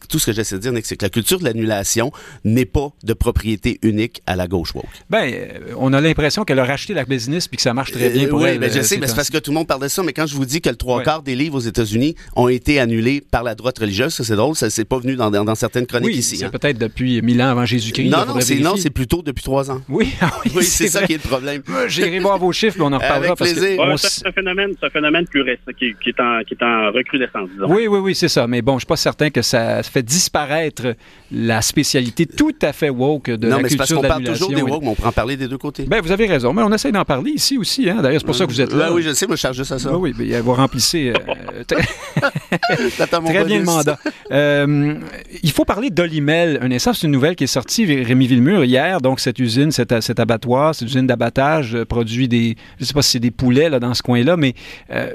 Tout 0.09 0.19
ce 0.19 0.27
que 0.27 0.33
j'essaie 0.33 0.57
de 0.57 0.61
dire, 0.61 0.73
c'est 0.85 0.97
que 0.97 1.05
la 1.05 1.11
culture 1.11 1.39
de 1.39 1.45
l'annulation 1.45 2.13
n'est 2.45 2.65
pas 2.65 2.91
de 3.03 3.13
propriété 3.13 3.79
unique 3.83 4.23
à 4.27 4.37
la 4.37 4.47
gauche 4.47 4.75
woke. 4.75 4.87
Ben, 5.11 5.33
euh, 5.33 5.75
on 5.77 5.93
a 5.93 6.01
l'impression 6.01 6.45
qu'elle 6.45 6.59
a 6.59 6.65
racheté 6.65 6.95
la 6.95 7.05
business 7.05 7.49
puis 7.49 7.57
que 7.57 7.63
ça 7.63 7.75
marche 7.75 7.93
très 7.93 8.11
bien 8.11 8.29
pour 8.29 8.47
elle. 8.47 8.61
Oui, 8.61 8.69
je 8.73 8.83
sais, 8.83 8.99
mais 8.99 9.07
c'est 9.07 9.15
parce 9.15 9.31
que 9.31 9.39
tout 9.39 9.51
le 9.51 9.57
monde 9.57 9.67
parle 9.67 9.83
de 9.83 9.89
ça, 9.89 10.03
mais 10.03 10.13
quand 10.13 10.26
je 10.27 10.37
vous 10.37 10.45
dis 10.45 10.61
que 10.61 10.69
le 10.69 10.77
trois 10.77 11.03
quarts 11.03 11.23
des 11.23 11.35
livres 11.35 11.57
aux 11.57 11.61
États-Unis 11.61 12.15
ont 12.35 12.49
été 12.49 12.79
annulés 12.81 13.23
par 13.31 13.43
la 13.43 13.55
droite 13.55 13.79
religieuse, 13.79 14.15
ça 14.15 14.25
c'est 14.25 14.37
drôle, 14.37 14.57
ça 14.57 14.71
c'est 14.71 14.85
pas 14.85 14.99
venu 14.99 15.17
dans, 15.17 15.31
dans, 15.31 15.55
certaines 15.55 15.87
chroniques 15.87 16.09
oui, 16.09 16.17
ici. 16.17 16.37
C'est 16.37 16.45
hein. 16.47 16.51
peut-être 16.51 16.79
depuis 16.79 17.23
mille 17.23 17.41
ans 17.43 17.49
avant 17.49 17.65
Jésus-Christ. 17.65 18.11
Non, 18.11 18.27
non, 18.27 18.41
c'est, 18.41 18.59
non, 18.59 18.77
c'est 18.77 18.91
plutôt 18.91 19.23
depuis 19.23 19.43
trois 19.43 19.71
ans. 19.71 19.81
Oui, 19.89 20.13
ah 20.21 20.31
oui, 20.55 20.65
c'est 20.65 20.89
ça 20.89 21.07
qui 21.07 21.15
est 21.15 21.23
le 21.23 21.29
problème. 21.29 21.63
J'irai 21.89 22.19
voir 22.19 22.39
vos 22.39 22.53
chiffres, 22.53 22.77
mais 22.79 22.85
on 22.85 22.93
en 22.93 22.99
reparlera. 22.99 23.33
Avec 23.33 23.37
plaisir. 23.37 23.79
Que 23.79 23.97
c'est 23.97 24.27
un 24.27 24.33
phénomène, 24.33 24.73
c'est 24.79 24.87
un 24.87 24.91
phénomène 24.91 25.27
plus 25.27 25.43
récent 25.43 25.63
qui, 25.79 25.95
qui, 26.03 26.11
est 26.11 26.21
en, 26.21 26.41
qui 26.47 26.55
est 26.55 26.63
en 26.63 26.93
recrudescence. 26.93 27.49
Disons. 27.53 27.75
Oui, 27.75 27.87
oui, 27.87 27.99
oui, 27.99 28.15
c'est 28.15 28.29
ça. 28.29 28.47
Mais 28.47 28.63
bon, 28.63 28.75
je 28.75 28.81
suis 28.81 28.87
pas 28.87 28.97
certain 28.97 29.31
que 29.31 29.43
ça 29.43 29.83
fait 29.83 30.03
disparaître 30.03 30.95
la 31.33 31.63
spécialité 31.63 32.27
tout 32.27 32.55
à 32.63 32.73
fait 32.73 32.91
woke 32.91 33.31
de 33.31 33.49
non, 33.49 33.57
la 33.57 33.63
mais 33.63 33.69
culture 33.69 33.79
parce 33.79 33.93
qu'on 33.93 34.03
parle 34.03 34.25
toujours 34.25 34.51
des 34.51 34.63
woke, 34.63 34.83
mais 34.83 34.89
on 34.89 34.95
peut 34.95 35.07
en 35.07 35.13
parler 35.13 35.37
des 35.37 35.49
deux 35.49 35.59
côtés. 35.59 35.85
Ben, 35.85 36.01
vous 36.01 36.13
avez 36.13 36.27
raison, 36.27 36.53
mais 36.53 36.63
on 36.63 36.73
essaie 36.73 36.93
d'en 36.93 37.05
parler 37.05 37.33
ici 37.33 37.59
aussi. 37.59 37.89
Hein. 37.89 38.01
D'ailleurs, 38.03 38.21
c'est 38.21 38.27
pour 38.27 38.35
ça 38.35 38.47
que 38.47 38.51
vous 38.51 38.61
êtes 38.61 38.73
là. 38.73 38.93
oui, 38.93 39.03
je 39.03 39.13
sais, 39.13 39.27
moi, 39.27 39.37
je 39.37 39.41
charge 39.41 39.57
juste 39.57 39.73
à 39.73 39.79
ça. 39.79 39.97
Oui, 40.07 40.15
oui, 40.21 40.33
vous 40.41 40.55
remplissez 40.55 41.13
euh, 41.13 41.65
très 41.67 43.21
bien 43.45 43.59
le 43.59 43.65
mandat. 43.65 43.99
Euh, 44.31 44.95
il 45.43 45.51
faut 45.51 45.65
parler 45.65 45.91
d'Olimel. 45.91 46.61
Un 46.63 46.71
instant, 46.71 46.93
c'est 46.93 47.09
une 47.09 47.13
nouvelle 47.13 47.35
qui 47.35 47.43
est 47.43 47.49
sortie, 47.49 47.85
Rémi 48.05 48.29
Villemur, 48.29 48.63
hier. 48.63 49.01
Donc, 49.01 49.19
cette 49.19 49.41
usine, 49.41 49.73
cet, 49.73 50.01
cet 50.01 50.21
abattoir, 50.21 50.77
cette 50.77 50.87
usine 50.87 51.09
d'abattage 51.09 51.75
euh, 51.75 51.85
produit 51.85 52.29
des, 52.29 52.57
je 52.77 52.83
ne 52.83 52.87
sais 52.87 52.95
pas 52.95 53.03
si 53.03 53.13
c'est 53.13 53.19
des 53.19 53.33
poulets 53.33 53.69
là, 53.69 53.81
dans 53.81 53.95
ce 53.95 54.03
coin-là, 54.03 54.37
mais 54.37 54.55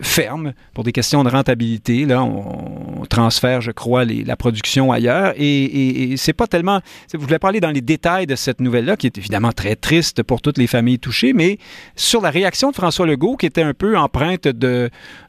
ferme 0.01 0.51
pour 0.73 0.83
des 0.83 0.91
questions 0.91 1.23
de 1.23 1.29
rentabilité. 1.29 2.05
Là, 2.05 2.21
on, 2.21 3.05
transfère, 3.09 3.61
je 3.61 3.71
crois, 3.71 4.03
les, 4.03 4.25
la 4.25 4.35
production 4.35 4.91
ailleurs. 4.91 5.33
Et, 5.37 6.11
et, 6.11 6.17
c'est 6.17 6.33
pas 6.33 6.47
tellement. 6.47 6.81
Vous 7.13 7.21
voulez 7.21 7.39
parler 7.39 7.61
dans 7.61 7.71
les 7.71 7.81
détails 7.81 8.27
de 8.27 8.35
cette 8.35 8.59
nouvelle-là, 8.59 8.97
qui 8.97 9.07
est 9.07 9.17
évidemment 9.17 9.51
très 9.53 9.75
triste 9.75 10.21
pour 10.23 10.41
toutes 10.41 10.57
les 10.57 10.67
familles 10.67 10.99
touchées, 10.99 11.31
mais 11.31 11.59
sur 11.95 12.21
la 12.21 12.29
réaction 12.29 12.71
de 12.71 12.75
François 12.75 13.05
Legault, 13.05 13.37
qui 13.37 13.45
était 13.45 13.63
un 13.63 13.73
peu 13.73 13.97
empreinte 13.97 14.47
de, 14.47 14.80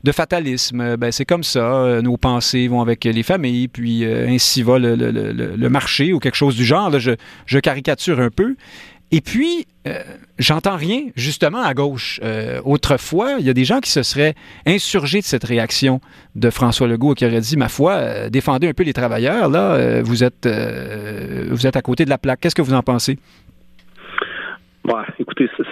de 0.04 0.12
fatalisme. 0.12 0.96
Ben, 0.96 1.12
c'est 1.12 1.24
comme 1.24 1.44
ça. 1.44 1.60
Euh, 1.60 2.02
nos 2.02 2.16
pensées 2.16 2.68
vont 2.68 2.80
avec 2.80 3.04
les 3.04 3.22
familles, 3.22 3.68
puis 3.68 4.04
euh, 4.04 4.28
ainsi 4.28 4.62
va 4.62 4.78
le, 4.78 5.68
marché 5.68 6.12
ou 6.12 6.18
quelque 6.18 6.36
chose 6.36 6.56
du 6.56 6.64
genre. 6.64 6.90
je, 6.98 7.58
caricature 7.58 8.20
un 8.20 8.30
peu. 8.30 8.56
Et 9.10 9.20
puis, 9.20 9.66
euh, 9.86 10.02
j'entends 10.38 10.76
rien, 10.76 11.02
justement, 11.16 11.62
à 11.62 11.74
gauche. 11.74 12.18
autrefois, 12.64 13.36
il 13.38 13.46
y 13.46 13.50
a 13.50 13.54
des 13.54 13.64
gens 13.64 13.80
qui 13.80 13.90
se 13.90 14.02
seraient 14.02 14.34
insurgés 14.66 15.20
de 15.20 15.24
cette 15.24 15.44
réaction 15.44 16.00
de 16.34 16.48
François 16.48 16.88
Legault 16.88 17.14
qui 17.14 17.26
aurait 17.26 17.40
dit, 17.40 17.56
ma 17.56 17.68
foi, 17.68 18.30
défendez 18.30 18.68
un 18.68 18.72
peu 18.72 18.84
les 18.84 18.94
travailleurs, 18.94 19.50
là, 19.50 20.00
vous, 20.02 20.24
êtes, 20.24 20.48
vous 21.50 21.66
êtes 21.66 21.76
à 21.76 21.82
côté 21.82 22.04
de 22.04 22.10
la 22.10 22.18
plaque. 22.18 22.40
Qu'est-ce 22.40 22.54
que 22.54 22.62
vous 22.62 22.74
en 22.74 22.82
pensez? 22.82 23.18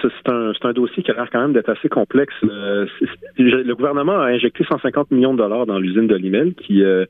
C'est 0.02 0.32
un, 0.32 0.52
un, 0.62 0.72
dossier 0.72 1.02
qui 1.02 1.10
a 1.10 1.14
l'air 1.14 1.28
quand 1.30 1.40
même 1.40 1.52
d'être 1.52 1.68
assez 1.68 1.88
complexe. 1.88 2.34
Euh, 2.44 2.86
le 3.38 3.72
gouvernement 3.74 4.20
a 4.20 4.26
injecté 4.26 4.64
150 4.64 5.10
millions 5.10 5.34
de 5.34 5.38
dollars 5.38 5.66
dans 5.66 5.78
l'usine 5.78 6.06
de 6.06 6.14
Limel 6.16 6.54
qui 6.54 6.82
euh, 6.82 7.04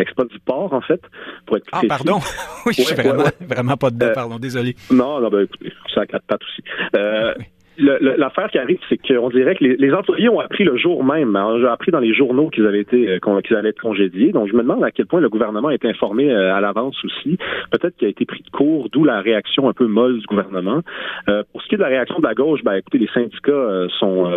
exploite 0.00 0.28
du 0.28 0.40
porc, 0.40 0.72
en 0.72 0.80
fait, 0.80 1.00
pour 1.46 1.56
être 1.56 1.66
Ah, 1.72 1.80
pardon? 1.88 2.18
oui, 2.66 2.72
je 2.76 2.82
suis 2.82 2.94
vraiment, 2.94 3.24
vraiment 3.40 3.76
pas 3.76 3.90
dedans, 3.90 4.06
euh, 4.06 4.12
pardon, 4.14 4.38
désolé. 4.38 4.74
Non, 4.90 5.20
non, 5.20 5.28
ben 5.28 5.40
écoutez, 5.44 5.72
ça 5.94 6.02
a 6.02 6.06
quatre 6.06 6.24
pattes 6.26 6.42
aussi. 6.42 6.62
Euh, 6.96 7.34
l'affaire 7.78 8.50
qui 8.50 8.58
arrive, 8.58 8.78
c'est 8.88 8.98
qu'on 8.98 9.28
dirait 9.30 9.54
que 9.54 9.64
les, 9.64 9.92
employés 9.92 10.28
ont 10.28 10.40
appris 10.40 10.64
le 10.64 10.76
jour 10.76 11.04
même, 11.04 11.36
hein, 11.36 11.46
ont 11.46 11.64
appris 11.66 11.90
dans 11.90 12.00
les 12.00 12.14
journaux 12.14 12.48
qu'ils 12.48 12.66
avaient 12.66 12.80
été 12.80 13.08
euh, 13.08 13.40
qu'ils 13.42 13.56
allaient 13.56 13.70
être 13.70 13.80
congédiés. 13.80 14.32
Donc 14.32 14.48
je 14.48 14.54
me 14.54 14.62
demande 14.62 14.84
à 14.84 14.90
quel 14.90 15.06
point 15.06 15.20
le 15.20 15.28
gouvernement 15.28 15.70
est 15.70 15.84
informé 15.84 16.30
euh, 16.30 16.54
à 16.54 16.60
l'avance 16.60 16.96
aussi. 17.04 17.38
Peut-être 17.70 17.96
qu'il 17.96 18.06
a 18.06 18.10
été 18.10 18.24
pris 18.24 18.42
de 18.42 18.50
court, 18.50 18.88
d'où 18.92 19.04
la 19.04 19.20
réaction 19.20 19.68
un 19.68 19.72
peu 19.72 19.86
molle 19.86 20.18
du 20.18 20.26
gouvernement. 20.26 20.80
Euh, 21.28 21.42
pour 21.52 21.62
ce 21.62 21.68
qui 21.68 21.74
est 21.74 21.78
de 21.78 21.82
la 21.82 21.88
réaction 21.88 22.18
de 22.18 22.26
la 22.26 22.34
gauche, 22.34 22.62
ben 22.64 22.74
écoutez, 22.74 22.98
les 22.98 23.08
syndicats 23.08 23.86
sont 23.98 24.30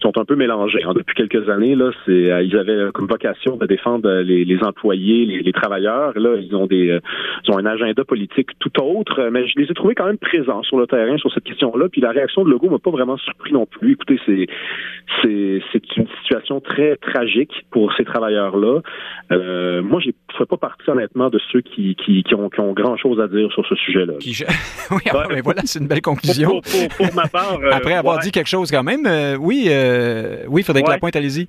sont 0.00 0.18
un 0.18 0.24
peu 0.24 0.36
mélangés. 0.36 0.82
Hein. 0.84 0.92
Depuis 0.94 1.14
quelques 1.14 1.48
années, 1.48 1.74
là, 1.74 1.90
ils 2.08 2.56
avaient 2.56 2.90
comme 2.92 3.06
vocation 3.06 3.56
de 3.56 3.66
défendre 3.66 4.10
les, 4.20 4.44
les 4.44 4.62
employés, 4.62 5.26
les, 5.26 5.40
les, 5.40 5.52
travailleurs. 5.52 6.18
Là, 6.18 6.36
ils 6.36 6.54
ont 6.56 6.66
des 6.66 6.98
ils 7.44 7.50
ont 7.50 7.58
un 7.58 7.66
agenda 7.66 8.04
politique 8.04 8.50
tout 8.58 8.72
autre, 8.82 9.28
mais 9.30 9.46
je 9.46 9.58
les 9.58 9.70
ai 9.70 9.74
trouvés 9.74 9.94
quand 9.94 10.06
même 10.06 10.18
présents 10.18 10.62
sur 10.62 10.78
le 10.78 10.86
terrain 10.86 11.16
sur 11.18 11.32
cette 11.32 11.44
question-là. 11.44 11.88
Puis 11.90 12.00
la 12.00 12.10
réaction 12.10 12.44
de 12.44 12.50
Legault 12.50 12.70
pas 12.80 12.90
vraiment 12.90 13.16
surpris 13.18 13.52
non 13.52 13.66
plus. 13.66 13.92
Écoutez, 13.92 14.18
c'est 14.26 14.46
c'est 15.22 15.96
une 15.96 16.06
situation 16.20 16.60
très 16.60 16.96
tragique 16.96 17.52
pour 17.70 17.92
ces 17.94 18.04
travailleurs-là. 18.04 18.80
Euh, 19.32 19.82
moi, 19.82 20.00
je 20.00 20.08
ne 20.08 20.12
fais 20.38 20.46
pas 20.46 20.56
partie 20.56 20.88
honnêtement 20.88 21.28
de 21.28 21.38
ceux 21.52 21.60
qui, 21.60 21.94
qui, 21.94 22.22
qui 22.22 22.34
ont, 22.34 22.48
qui 22.48 22.60
ont 22.60 22.72
grand 22.72 22.96
chose 22.96 23.20
à 23.20 23.28
dire 23.28 23.50
sur 23.52 23.66
ce 23.66 23.74
sujet-là. 23.74 24.14
oui, 24.90 24.98
ah, 25.10 25.24
mais 25.30 25.40
voilà, 25.40 25.62
c'est 25.64 25.78
une 25.78 25.88
belle 25.88 26.02
conclusion. 26.02 26.60
Pour, 26.96 27.14
ma 27.14 27.26
part, 27.28 27.58
euh, 27.60 27.70
après 27.72 27.94
avoir 27.94 28.18
dit 28.20 28.30
quelque 28.30 28.48
chose 28.48 28.70
quand 28.70 28.82
même, 28.82 29.06
euh, 29.06 29.36
oui, 29.36 29.66
euh, 29.68 30.44
oui, 30.48 30.62
Frédéric 30.62 30.88
ouais. 30.88 30.94
Lapointe, 30.94 31.16
allez-y. 31.16 31.48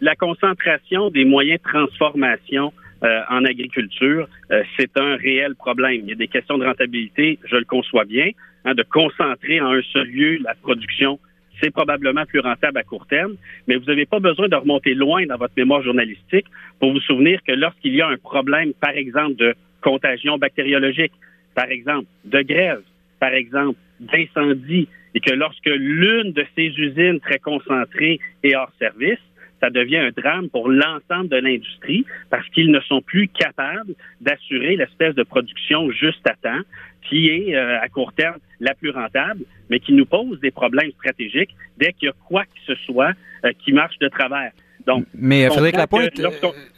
La 0.00 0.16
concentration 0.16 1.10
des 1.10 1.24
moyens 1.24 1.60
de 1.60 1.70
transformation 1.70 2.72
euh, 3.04 3.22
en 3.28 3.44
agriculture, 3.44 4.28
euh, 4.50 4.62
c'est 4.76 4.96
un 4.96 5.16
réel 5.16 5.54
problème. 5.56 6.02
Il 6.04 6.10
y 6.10 6.12
a 6.12 6.16
des 6.16 6.28
questions 6.28 6.58
de 6.58 6.64
rentabilité, 6.64 7.38
je 7.44 7.56
le 7.56 7.64
conçois 7.64 8.04
bien, 8.04 8.30
hein, 8.64 8.74
de 8.74 8.82
concentrer 8.82 9.60
en 9.60 9.72
un 9.72 9.82
seul 9.92 10.08
lieu 10.08 10.38
la 10.42 10.54
production. 10.54 11.18
C'est 11.60 11.70
probablement 11.70 12.24
plus 12.26 12.40
rentable 12.40 12.78
à 12.78 12.82
court 12.82 13.06
terme, 13.06 13.34
mais 13.66 13.76
vous 13.76 13.84
n'avez 13.86 14.06
pas 14.06 14.20
besoin 14.20 14.48
de 14.48 14.56
remonter 14.56 14.94
loin 14.94 15.26
dans 15.26 15.36
votre 15.36 15.54
mémoire 15.56 15.82
journalistique 15.82 16.46
pour 16.78 16.92
vous 16.92 17.00
souvenir 17.00 17.40
que 17.46 17.52
lorsqu'il 17.52 17.94
y 17.94 18.02
a 18.02 18.08
un 18.08 18.16
problème, 18.16 18.72
par 18.74 18.90
exemple, 18.90 19.36
de 19.36 19.54
contagion 19.80 20.38
bactériologique, 20.38 21.12
par 21.54 21.70
exemple, 21.70 22.06
de 22.24 22.40
grève, 22.42 22.82
par 23.20 23.32
exemple, 23.32 23.78
d'incendie, 24.00 24.88
et 25.14 25.20
que 25.20 25.32
lorsque 25.32 25.66
l'une 25.66 26.32
de 26.32 26.44
ces 26.56 26.66
usines 26.66 27.20
très 27.20 27.38
concentrées 27.38 28.18
est 28.42 28.54
hors 28.54 28.72
service, 28.78 29.18
ça 29.62 29.70
devient 29.70 29.98
un 29.98 30.10
drame 30.10 30.48
pour 30.50 30.68
l'ensemble 30.68 31.28
de 31.28 31.36
l'industrie 31.36 32.04
parce 32.30 32.48
qu'ils 32.48 32.72
ne 32.72 32.80
sont 32.80 33.00
plus 33.00 33.28
capables 33.28 33.94
d'assurer 34.20 34.76
l'espèce 34.76 35.14
de 35.14 35.22
production 35.22 35.90
juste 35.92 36.26
à 36.28 36.34
temps 36.34 36.62
qui 37.08 37.28
est 37.28 37.54
euh, 37.54 37.80
à 37.80 37.88
court 37.88 38.12
terme 38.12 38.38
la 38.60 38.74
plus 38.74 38.90
rentable, 38.90 39.42
mais 39.70 39.80
qui 39.80 39.92
nous 39.92 40.06
pose 40.06 40.40
des 40.40 40.50
problèmes 40.50 40.90
stratégiques 40.92 41.54
dès 41.78 41.92
qu'il 41.92 42.06
y 42.06 42.10
a 42.10 42.14
quoi 42.28 42.44
que 42.44 42.60
ce 42.66 42.74
soit 42.86 43.12
euh, 43.44 43.52
qui 43.64 43.72
marche 43.72 43.98
de 43.98 44.08
travers. 44.08 44.52
Donc, 44.86 45.04
mais 45.14 45.46
Frédéric 45.48 45.76
Lapointe, 45.76 46.18
euh, 46.18 46.28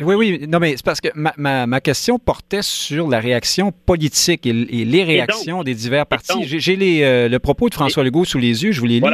oui, 0.00 0.14
oui, 0.14 0.46
non, 0.48 0.58
mais 0.58 0.72
c'est 0.76 0.84
parce 0.84 1.00
que 1.00 1.08
ma, 1.14 1.66
ma, 1.66 1.80
question 1.80 2.18
portait 2.18 2.62
sur 2.62 3.08
la 3.08 3.20
réaction 3.20 3.72
politique 3.72 4.46
et, 4.46 4.52
les 4.52 5.04
réactions 5.04 5.62
des 5.62 5.74
divers 5.74 6.06
partis. 6.06 6.44
J'ai 6.44 6.76
les, 6.76 7.28
le 7.28 7.38
propos 7.38 7.68
de 7.68 7.74
François 7.74 8.04
Legault 8.04 8.24
sous 8.24 8.38
les 8.38 8.64
yeux, 8.64 8.72
je 8.72 8.80
vous 8.80 8.86
les 8.86 9.00
lis. 9.00 9.06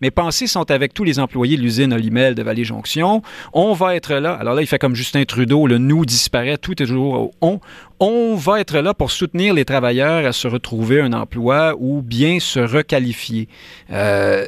Mes 0.00 0.10
pensées 0.10 0.46
sont 0.46 0.70
avec 0.70 0.94
tous 0.94 1.04
les 1.04 1.18
employés 1.18 1.56
de 1.56 1.62
l'usine 1.62 1.92
Olimel 1.92 2.34
de 2.34 2.42
Vallée-Jonction. 2.42 3.22
On 3.52 3.72
va 3.72 3.96
être 3.96 4.14
là. 4.14 4.34
Alors 4.34 4.54
là, 4.54 4.62
il 4.62 4.66
fait 4.66 4.78
comme 4.78 4.94
Justin 4.94 5.24
Trudeau, 5.24 5.66
le 5.66 5.78
nous 5.78 6.04
disparaît, 6.04 6.58
tout 6.58 6.72
est 6.82 6.86
toujours 6.86 7.32
on 7.40 7.60
on 8.00 8.34
va 8.34 8.60
être 8.60 8.78
là 8.80 8.94
pour 8.94 9.10
soutenir 9.10 9.54
les 9.54 9.64
travailleurs 9.64 10.26
à 10.26 10.32
se 10.32 10.48
retrouver 10.48 11.00
un 11.00 11.12
emploi 11.12 11.74
ou 11.78 12.02
bien 12.02 12.40
se 12.40 12.60
requalifier. 12.60 13.48
Euh, 13.90 14.44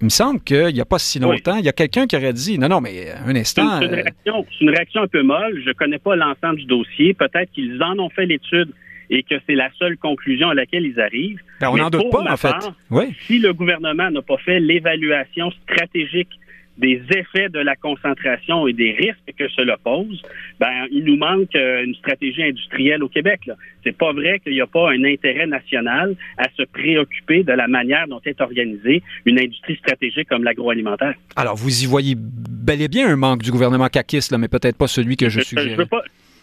il 0.00 0.04
me 0.04 0.08
semble 0.10 0.40
qu'il 0.40 0.74
n'y 0.74 0.80
a 0.80 0.84
pas 0.84 0.98
si 0.98 1.18
longtemps, 1.18 1.56
il 1.56 1.64
y 1.64 1.68
a 1.68 1.72
quelqu'un 1.72 2.06
qui 2.06 2.16
aurait 2.16 2.32
dit 2.32 2.58
non, 2.58 2.68
non, 2.68 2.80
mais 2.80 3.12
un 3.26 3.34
instant. 3.36 3.80
C'est 3.80 3.86
une, 3.86 4.70
réaction, 4.70 5.02
un 5.02 5.06
peu 5.06 5.22
molle. 5.22 5.60
Je 5.62 5.68
ne 5.68 5.74
connais 5.74 5.98
pas 5.98 6.16
l'ensemble 6.16 6.56
du 6.56 6.66
dossier. 6.66 7.14
Peut-être 7.14 7.50
qu'ils 7.52 7.82
en 7.82 7.98
ont 7.98 8.10
fait 8.10 8.26
l'étude 8.26 8.72
et 9.10 9.22
que 9.22 9.34
c'est 9.46 9.54
la 9.54 9.68
seule 9.78 9.98
conclusion 9.98 10.48
à 10.48 10.54
laquelle 10.54 10.86
ils 10.86 10.98
arrivent. 10.98 11.40
Ben, 11.60 11.68
on 11.70 11.76
n'en 11.76 11.90
doute 11.90 12.10
pas, 12.10 12.24
en 12.32 12.36
fait. 12.36 13.10
Si 13.26 13.38
le 13.38 13.52
gouvernement 13.52 14.10
n'a 14.10 14.22
pas 14.22 14.38
fait 14.38 14.58
l'évaluation 14.58 15.50
stratégique 15.62 16.30
des 16.78 17.02
effets 17.10 17.48
de 17.48 17.58
la 17.58 17.76
concentration 17.76 18.66
et 18.66 18.72
des 18.72 18.92
risques 18.92 19.36
que 19.38 19.48
cela 19.50 19.76
pose, 19.76 20.22
ben 20.58 20.86
il 20.90 21.04
nous 21.04 21.16
manque 21.16 21.54
euh, 21.54 21.84
une 21.84 21.94
stratégie 21.94 22.42
industrielle 22.42 23.02
au 23.02 23.08
Québec. 23.08 23.50
C'est 23.84 23.96
pas 23.96 24.12
vrai 24.12 24.40
qu'il 24.40 24.52
n'y 24.52 24.60
a 24.60 24.66
pas 24.66 24.90
un 24.90 25.04
intérêt 25.04 25.46
national 25.46 26.16
à 26.38 26.44
se 26.56 26.62
préoccuper 26.62 27.42
de 27.42 27.52
la 27.52 27.68
manière 27.68 28.08
dont 28.08 28.20
est 28.24 28.40
organisée 28.40 29.02
une 29.26 29.38
industrie 29.38 29.76
stratégique 29.76 30.28
comme 30.28 30.44
l'agroalimentaire. 30.44 31.14
Alors, 31.36 31.56
vous 31.56 31.82
y 31.82 31.86
voyez 31.86 32.14
bel 32.16 32.80
et 32.80 32.88
bien 32.88 33.08
un 33.08 33.16
manque 33.16 33.42
du 33.42 33.50
gouvernement 33.50 33.88
caquiste, 33.88 34.32
là, 34.32 34.38
mais 34.38 34.48
peut-être 34.48 34.76
pas 34.76 34.86
celui 34.86 35.16
que 35.16 35.28
je, 35.28 35.40
je 35.40 35.44
suggère. 35.44 35.78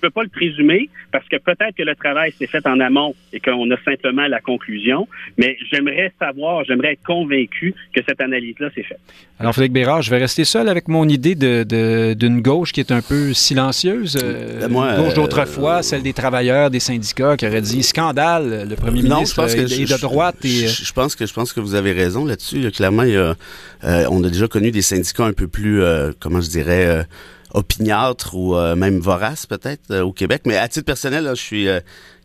Je 0.02 0.08
ne 0.08 0.10
peux 0.10 0.14
pas 0.14 0.24
le 0.24 0.30
présumer 0.30 0.90
parce 1.12 1.28
que 1.28 1.36
peut-être 1.36 1.76
que 1.76 1.84
le 1.84 1.94
travail 1.94 2.32
s'est 2.38 2.48
fait 2.48 2.66
en 2.66 2.80
amont 2.80 3.16
et 3.34 3.42
qu'on 3.42 3.70
a 3.70 3.76
simplement 3.84 4.28
la 4.28 4.40
conclusion, 4.40 5.08
mais 5.38 5.58
j'aimerais 5.70 6.14
savoir, 6.18 6.64
j'aimerais 6.64 6.94
être 6.94 7.04
convaincu 7.04 7.74
que 7.94 8.02
cette 8.08 8.22
analyse-là 8.22 8.70
s'est 8.74 8.84
faite. 8.84 9.00
Alors, 9.40 9.54
Frédéric 9.54 9.74
Bérard, 9.74 10.02
je 10.02 10.10
vais 10.10 10.20
rester 10.20 10.46
seul 10.46 10.70
avec 10.70 10.88
mon 10.88 11.08
idée 11.08 11.36
d'une 11.36 11.66
de, 12.16 12.40
gauche 12.40 12.72
qui 12.72 12.80
est 12.80 12.92
un 12.92 13.02
peu 13.02 13.34
silencieuse. 13.34 14.18
Euh, 14.24 14.70
Moi, 14.70 14.96
gauche 14.96 15.16
d'autrefois, 15.16 15.80
euh, 15.80 15.82
celle 15.82 16.02
des 16.02 16.14
travailleurs, 16.14 16.70
des 16.70 16.80
syndicats, 16.80 17.36
qui 17.36 17.46
aurait 17.46 17.62
dit 17.62 17.84
scandale, 17.84 18.68
le 18.70 18.76
premier 18.76 19.02
ministre 19.02 19.44
est, 19.50 19.66
de 19.66 20.02
droite. 20.02 20.38
Et, 20.46 20.68
je, 20.68 20.86
je, 20.86 20.94
pense 20.94 21.16
que, 21.16 21.26
je 21.26 21.34
pense 21.34 21.52
que 21.52 21.60
vous 21.60 21.76
avez 21.76 21.92
raison 21.92 22.24
là-dessus. 22.26 22.72
Clairement, 22.72 23.04
il 23.04 23.14
y 23.14 23.18
a, 23.18 23.36
euh, 23.84 24.06
on 24.10 24.24
a 24.24 24.30
déjà 24.30 24.48
connu 24.48 24.72
des 24.72 24.82
syndicats 24.82 25.26
un 25.26 25.34
peu 25.34 25.48
plus, 25.48 25.82
comment 26.20 26.42
je 26.42 26.50
dirais, 26.50 27.06
opiniâtre 27.54 28.36
ou 28.36 28.56
euh, 28.56 28.76
même 28.76 29.00
vorace 29.00 29.46
peut-être 29.46 29.92
euh, 29.92 30.02
au 30.02 30.14
Québec. 30.14 30.44
Mais 30.46 30.58
à 30.58 30.68
titre 30.68 30.86
personnel, 30.86 31.28
je 31.30 31.42
suis 31.42 31.68
euh, 31.68 31.80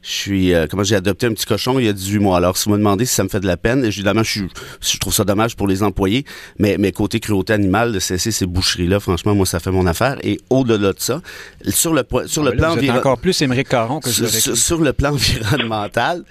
je 0.05 0.11
suis 0.11 0.53
comment 0.71 0.85
j'ai 0.85 0.97
adopté 0.97 1.27
un 1.27 1.33
petit 1.33 1.47
cochon 1.47 1.79
il 1.79 1.87
y 1.87 1.89
a 1.89 1.93
18 1.93 2.19
mois. 2.19 2.37
Alors 2.37 2.57
si 2.57 2.67
vous 2.67 2.73
me 2.73 2.79
demandez 2.79 3.07
si 3.07 3.15
ça 3.15 3.25
me 3.25 3.29
fait 3.29 3.41
de 3.41 3.47
la 3.47 3.57
peine, 3.57 3.85
évidemment 3.85 4.23
je, 4.23 4.45
je 4.81 4.99
trouve 4.99 5.15
ça 5.15 5.25
dommage 5.25 5.57
pour 5.57 5.67
les 5.67 5.83
employés, 5.83 6.25
mais 6.59 6.77
mais 6.79 6.93
côté 6.93 7.21
cruauté 7.21 7.55
animale 7.55 7.93
de 7.93 7.99
cesser 7.99 8.31
ces 8.31 8.47
boucheries 8.47 8.87
là, 8.87 9.01
franchement 9.01 9.35
moi 9.35 9.47
ça 9.47 9.61
fait 9.61 9.71
mon 9.71 9.87
affaire 9.87 10.19
et 10.23 10.39
au-delà 10.51 10.93
de 10.93 11.01
ça, 11.01 11.23
sur 11.69 11.95
le 11.95 12.05
sur 12.27 12.43
le 12.43 12.53
ah, 12.53 12.57
plan 12.57 12.71
environnemental 12.73 12.99
encore 12.99 13.19
plus 13.19 13.41
Émeric 13.43 13.69
Caron 13.69 14.01
que 14.01 14.11
sur, 14.11 14.29
sur, 14.57 14.81
le 14.81 14.93
plan 14.93 15.13
environnemental, 15.15 16.25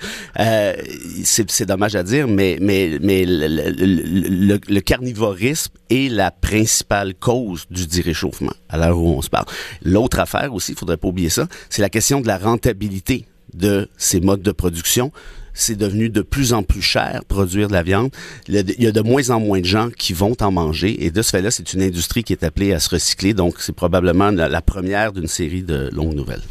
c'est 1.23 1.65
dommage 1.65 1.95
à 1.95 2.03
dire 2.03 2.27
mais 2.27 2.57
mais 2.61 2.99
mais 3.01 3.25
le, 3.25 3.47
le, 3.47 4.59
le 4.67 4.81
carnivorisme 4.81 5.71
est 5.89 6.11
la 6.11 6.31
principale 6.31 7.13
cause 7.15 7.65
du 7.69 7.87
dit 7.87 8.01
réchauffement 8.01 8.53
à 8.69 8.77
l'heure 8.77 8.97
où 8.97 9.17
on 9.17 9.21
se 9.21 9.29
parle. 9.29 9.45
L'autre 9.83 10.19
affaire 10.19 10.53
aussi, 10.53 10.73
il 10.73 10.77
faudrait 10.77 10.97
pas 10.97 11.07
oublier 11.07 11.29
ça, 11.29 11.47
c'est 11.69 11.81
la 11.81 11.89
question 11.89 12.21
de 12.21 12.27
la 12.27 12.37
rentabilité 12.37 13.25
de 13.55 13.89
ces 13.97 14.19
modes 14.19 14.41
de 14.41 14.51
production 14.51 15.11
c'est 15.53 15.75
devenu 15.75 16.09
de 16.09 16.21
plus 16.21 16.53
en 16.53 16.63
plus 16.63 16.81
cher 16.81 17.21
produire 17.27 17.67
de 17.67 17.73
la 17.73 17.83
viande. 17.83 18.09
Il 18.47 18.55
y 18.55 18.87
a 18.87 18.91
de 18.91 19.01
moins 19.01 19.29
en 19.29 19.39
moins 19.39 19.59
de 19.59 19.65
gens 19.65 19.89
qui 19.89 20.13
vont 20.13 20.35
en 20.41 20.51
manger 20.51 21.05
et 21.05 21.11
de 21.11 21.21
ce 21.21 21.29
fait-là, 21.29 21.51
c'est 21.51 21.73
une 21.73 21.81
industrie 21.81 22.23
qui 22.23 22.33
est 22.33 22.43
appelée 22.43 22.73
à 22.73 22.79
se 22.79 22.89
recycler. 22.89 23.33
Donc, 23.33 23.55
c'est 23.59 23.75
probablement 23.75 24.31
la, 24.31 24.61
première 24.61 25.13
d'une 25.13 25.27
série 25.27 25.61
de 25.61 25.89
longues 25.93 26.15
nouvelles. 26.15 26.41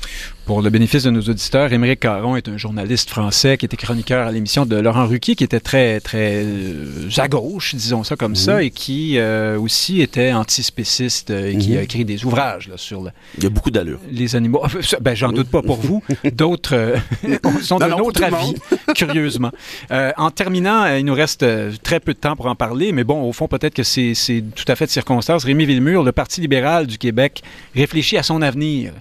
Pour 0.45 0.61
le 0.61 0.71
bénéfice 0.71 1.05
de 1.05 1.11
nos 1.11 1.21
auditeurs, 1.21 1.73
Émeric 1.73 2.01
Caron 2.01 2.35
est 2.35 2.49
un 2.49 2.57
journaliste 2.57 3.11
français 3.11 3.57
qui 3.57 3.65
était 3.65 3.77
chroniqueur 3.77 4.27
à 4.27 4.33
l'émission 4.33 4.67
de 4.67 4.75
Laurent 4.75 5.07
Ruquier, 5.07 5.37
qui 5.37 5.45
était 5.45 5.61
très, 5.61 6.01
très 6.01 6.43
euh, 6.45 7.09
à 7.17 7.29
gauche, 7.29 7.77
disons 7.77 8.03
ça 8.03 8.17
comme 8.17 8.35
ça, 8.35 8.61
et 8.61 8.71
qui 8.71 9.19
euh, 9.19 9.57
aussi 9.57 10.01
était 10.01 10.33
antispéciste 10.33 11.31
euh, 11.31 11.53
et 11.53 11.57
qui 11.57 11.77
a 11.77 11.83
écrit 11.83 12.05
des 12.05 12.25
ouvrages 12.25 12.69
là, 12.69 12.75
sur 12.77 13.03
le, 13.03 13.11
Il 13.39 13.45
y 13.45 13.47
a 13.47 13.51
beaucoup 13.51 13.71
d'allure. 13.71 14.01
les 14.11 14.35
animaux. 14.35 14.65
Ben, 15.01 15.15
j'en 15.15 15.31
doute 15.31 15.49
pas 15.49 15.63
pour 15.63 15.81
vous. 15.81 16.03
D'autres 16.33 16.95
sont 17.63 17.79
d'un 17.79 17.93
autre 17.93 18.25
avis. 18.25 18.55
curieusement. 18.95 19.51
Euh, 19.91 20.13
en 20.17 20.31
terminant, 20.31 20.85
euh, 20.85 20.99
il 20.99 21.05
nous 21.05 21.15
reste 21.15 21.43
euh, 21.43 21.73
très 21.83 22.01
peu 22.01 22.15
de 22.15 22.19
temps 22.19 22.37
pour 22.37 22.47
en 22.47 22.55
parler, 22.55 22.93
mais 22.93 23.05
bon, 23.05 23.23
au 23.23 23.33
fond, 23.33 23.49
peut-être 23.49 23.75
que 23.75 23.83
c'est 23.83 24.15
tout 24.55 24.65
à 24.69 24.77
fait 24.77 24.87
de 24.87 24.91
circonstance. 24.91 25.45
Rémi 25.45 25.67
Villemur, 25.67 26.03
le 26.03 26.13
Parti 26.13 26.41
libéral 26.41 26.87
du 26.87 26.99
Québec, 26.99 27.43
réfléchit 27.75 28.17
à 28.17 28.23
son 28.23 28.43
avenir 28.43 28.93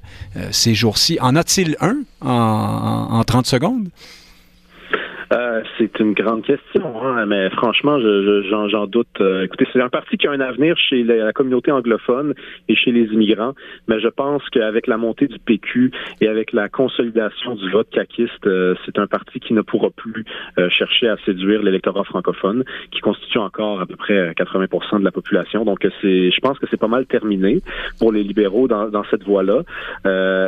ces 0.51 0.73
jours-ci. 0.73 1.17
En 1.21 1.30
a-t-il 1.35 1.75
un 1.79 1.97
en, 2.21 3.07
en 3.11 3.23
30 3.23 3.45
secondes? 3.45 3.89
Euh, 5.31 5.61
c'est 5.77 5.99
une 5.99 6.13
grande 6.13 6.43
question, 6.43 7.01
hein, 7.01 7.25
mais 7.25 7.49
franchement, 7.51 7.99
j'en 7.99 8.67
je, 8.67 8.85
doute. 8.87 9.07
Euh, 9.21 9.43
écoutez, 9.43 9.65
c'est 9.71 9.81
un 9.81 9.89
parti 9.89 10.17
qui 10.17 10.27
a 10.27 10.31
un 10.31 10.41
avenir 10.41 10.77
chez 10.77 11.03
la, 11.03 11.31
communauté 11.31 11.71
anglophone 11.71 12.33
et 12.67 12.75
chez 12.75 12.91
les 12.91 13.05
immigrants, 13.13 13.53
mais 13.87 14.01
je 14.01 14.09
pense 14.09 14.43
qu'avec 14.49 14.87
la 14.87 14.97
montée 14.97 15.27
du 15.27 15.39
PQ 15.39 15.91
et 16.19 16.27
avec 16.27 16.51
la 16.51 16.67
consolidation 16.67 17.55
du 17.55 17.69
vote 17.71 17.89
caquiste, 17.89 18.45
euh, 18.45 18.75
c'est 18.85 18.99
un 18.99 19.07
parti 19.07 19.39
qui 19.39 19.53
ne 19.53 19.61
pourra 19.61 19.89
plus 19.89 20.25
chercher 20.69 21.07
à 21.07 21.17
séduire 21.25 21.63
l'électorat 21.63 22.03
francophone, 22.03 22.63
qui 22.91 22.99
constitue 22.99 23.37
encore 23.37 23.81
à 23.81 23.85
peu 23.85 23.95
près 23.95 24.31
80% 24.31 24.99
de 24.99 25.03
la 25.03 25.11
population. 25.11 25.63
Donc, 25.65 25.79
c'est, 26.01 26.31
je 26.31 26.39
pense 26.41 26.59
que 26.59 26.65
c'est 26.69 26.79
pas 26.79 26.87
mal 26.87 27.05
terminé 27.05 27.61
pour 27.99 28.11
les 28.11 28.23
libéraux 28.23 28.67
dans, 28.67 28.89
dans 28.89 29.03
cette 29.05 29.23
voie-là. 29.23 29.63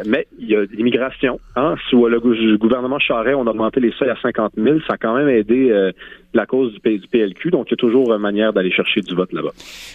mais 0.06 0.28
il 0.40 0.50
y 0.50 0.56
a 0.56 0.64
l'immigration. 0.64 1.40
Hein, 1.56 1.76
sous 1.90 2.08
le 2.08 2.20
gouvernement 2.58 3.00
Charest, 3.00 3.36
on 3.36 3.48
a 3.48 3.52
augmenté 3.52 3.80
les 3.80 3.92
seuils 3.94 4.10
à 4.10 4.18
50 4.22 4.54
000 4.58 4.73
ça 4.88 4.94
a 4.94 4.98
quand 4.98 5.16
même 5.16 5.30
aidé 5.30 5.70
euh, 5.70 5.92
la 6.34 6.46
cause 6.46 6.74
du, 6.74 6.80
PLQ. 6.80 7.52
Donc, 7.52 7.68
il 7.68 7.72
y 7.72 7.74
a 7.74 7.78
toujours 7.78 8.14
une 8.14 8.22
manière 8.22 8.54
d'aller 8.54 8.72
chercher 8.72 9.02
du 9.02 9.16
vote 9.16 9.32
là-bas. 9.34 9.52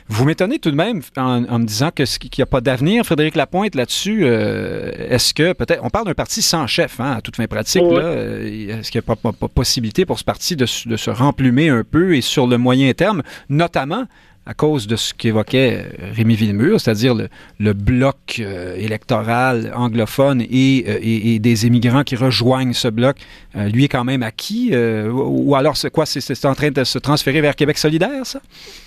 Vous 0.09 0.25
m'étonnez 0.25 0.59
tout 0.59 0.71
de 0.71 0.77
même 0.77 1.01
en, 1.17 1.59
me 1.59 1.65
disant 1.65 1.91
qu'il 1.91 2.07
n'y 2.39 2.43
a 2.43 2.47
pas 2.47 2.61
d'avenir, 2.61 3.05
Frédéric 3.05 3.35
Lapointe, 3.35 3.75
là-dessus. 3.75 4.21
Euh, 4.23 4.91
est-ce 5.11 5.35
que 5.35 5.53
peut-être, 5.53 5.85
on 5.85 5.91
parle 5.91 6.07
d'un 6.07 6.15
parti 6.15 6.43
sans 6.43 6.67
chef, 6.67 7.01
hein, 7.01 7.17
à 7.19 7.21
toute 7.21 7.37
fin 7.37 7.47
pratique. 7.47 7.83
Euh, 7.83 8.79
est-ce 8.79 8.91
qu'il 8.91 9.01
n'y 9.01 9.13
a 9.13 9.17
pas, 9.17 9.49
possibilité 9.49 10.07
pour 10.07 10.19
ce 10.19 10.25
parti 10.25 10.57
de, 10.57 10.65
de 10.65 10.97
se 10.97 11.11
remplumer 11.11 11.69
un 11.69 11.85
peu 11.85 12.15
et 12.15 12.21
sur 12.21 12.47
le 12.47 12.59
moyen 12.59 12.93
terme, 12.93 13.23
notamment 13.49 14.05
à 14.49 14.55
cause 14.55 14.87
de 14.87 14.97
ce 14.97 15.13
qu'évoquait 15.13 15.85
euh, 15.85 16.13
Rémi 16.17 16.35
Villemur, 16.35 16.81
c'est-à-dire 16.81 17.15
le, 17.15 17.73
bloc 17.75 18.17
euh, 18.41 18.75
électoral 18.77 19.71
anglophone 19.75 20.41
et, 20.41 20.85
euh, 20.89 20.99
et, 21.03 21.39
des 21.39 21.67
immigrants 21.67 22.03
qui 22.03 22.17
rejoignent 22.17 22.73
ce 22.73 22.89
bloc, 22.89 23.17
lui 23.55 23.85
est 23.85 23.89
quand 23.89 24.05
même 24.05 24.23
acquis? 24.23 24.73
ou 24.75 25.55
alors, 25.55 25.77
c'est 25.77 25.91
quoi? 25.91 26.07
C'est 26.07 26.45
en 26.47 26.55
train 26.55 26.71
de 26.71 26.85
se 26.85 26.99
transférer 26.99 27.41
vers 27.41 27.57
Québec 27.57 27.77
solidaire, 27.77 28.25
ça? 28.25 28.41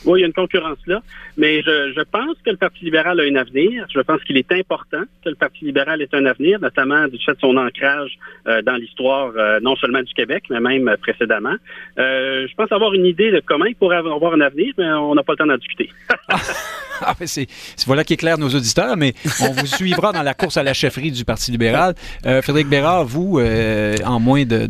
Oui, 0.06 0.20
il 0.20 0.22
y 0.22 0.24
a 0.24 0.28
une 0.28 0.34
concurrence 0.34 0.80
là, 0.88 1.02
mais 1.38 1.62
je, 1.62 1.94
je 1.96 2.02
pense 2.02 2.36
que 2.44 2.50
le 2.50 2.58
Parti 2.58 2.86
libéral 2.86 3.20
a 3.20 3.24
un 3.24 3.36
avenir. 3.36 3.86
Je 3.94 4.00
pense 4.00 4.24
qu'il 4.24 4.38
est 4.38 4.52
important 4.52 5.04
que 5.24 5.30
le 5.30 5.36
Parti 5.36 5.66
libéral 5.66 6.02
ait 6.02 6.10
un 6.14 6.26
avenir, 6.26 6.60
notamment 6.60 7.08
du 7.08 7.20
fait 7.24 7.34
de 7.34 7.40
son 7.40 7.58
ancrage 7.58 8.18
dans 8.46 8.76
l'histoire, 8.76 9.34
non 9.62 9.76
seulement 9.76 10.02
du 10.02 10.14
Québec, 10.14 10.46
mais 10.50 10.60
même 10.60 10.96
précédemment. 11.02 11.56
je 11.98 12.54
pense 12.56 12.72
avoir 12.72 12.94
une 12.94 13.06
idée 13.06 13.32
de 13.32 13.42
comment 13.46 13.66
il 13.66 13.76
pourrait 13.76 13.98
avoir 13.98 14.34
un 14.34 14.42
avenir, 14.42 14.74
mais 14.78 14.90
on 14.94 15.14
n'a 15.16 15.24
pas 15.24 15.34
le 15.34 15.38
temps 15.38 15.51
d'en 15.52 15.58
discuter. 15.58 15.90
ah, 17.02 17.16
c'est, 17.26 17.48
voilà 17.86 18.04
qui 18.04 18.14
éclaire 18.14 18.38
nos 18.38 18.50
auditeurs, 18.50 18.98
mais 18.98 19.14
on 19.42 19.52
vous 19.52 19.66
suivra 19.66 20.12
dans 20.12 20.24
la 20.24 20.34
course 20.34 20.58
à 20.58 20.64
la 20.64 20.74
chefferie 20.74 21.12
du 21.12 21.26
Parti 21.26 21.52
libéral. 21.52 21.96
Euh, 22.26 22.42
Frédéric 22.42 22.70
Bérard, 22.70 23.06
vous, 23.06 23.40
euh, 23.40 23.98
en 24.06 24.20
moins 24.20 24.46
de, 24.46 24.68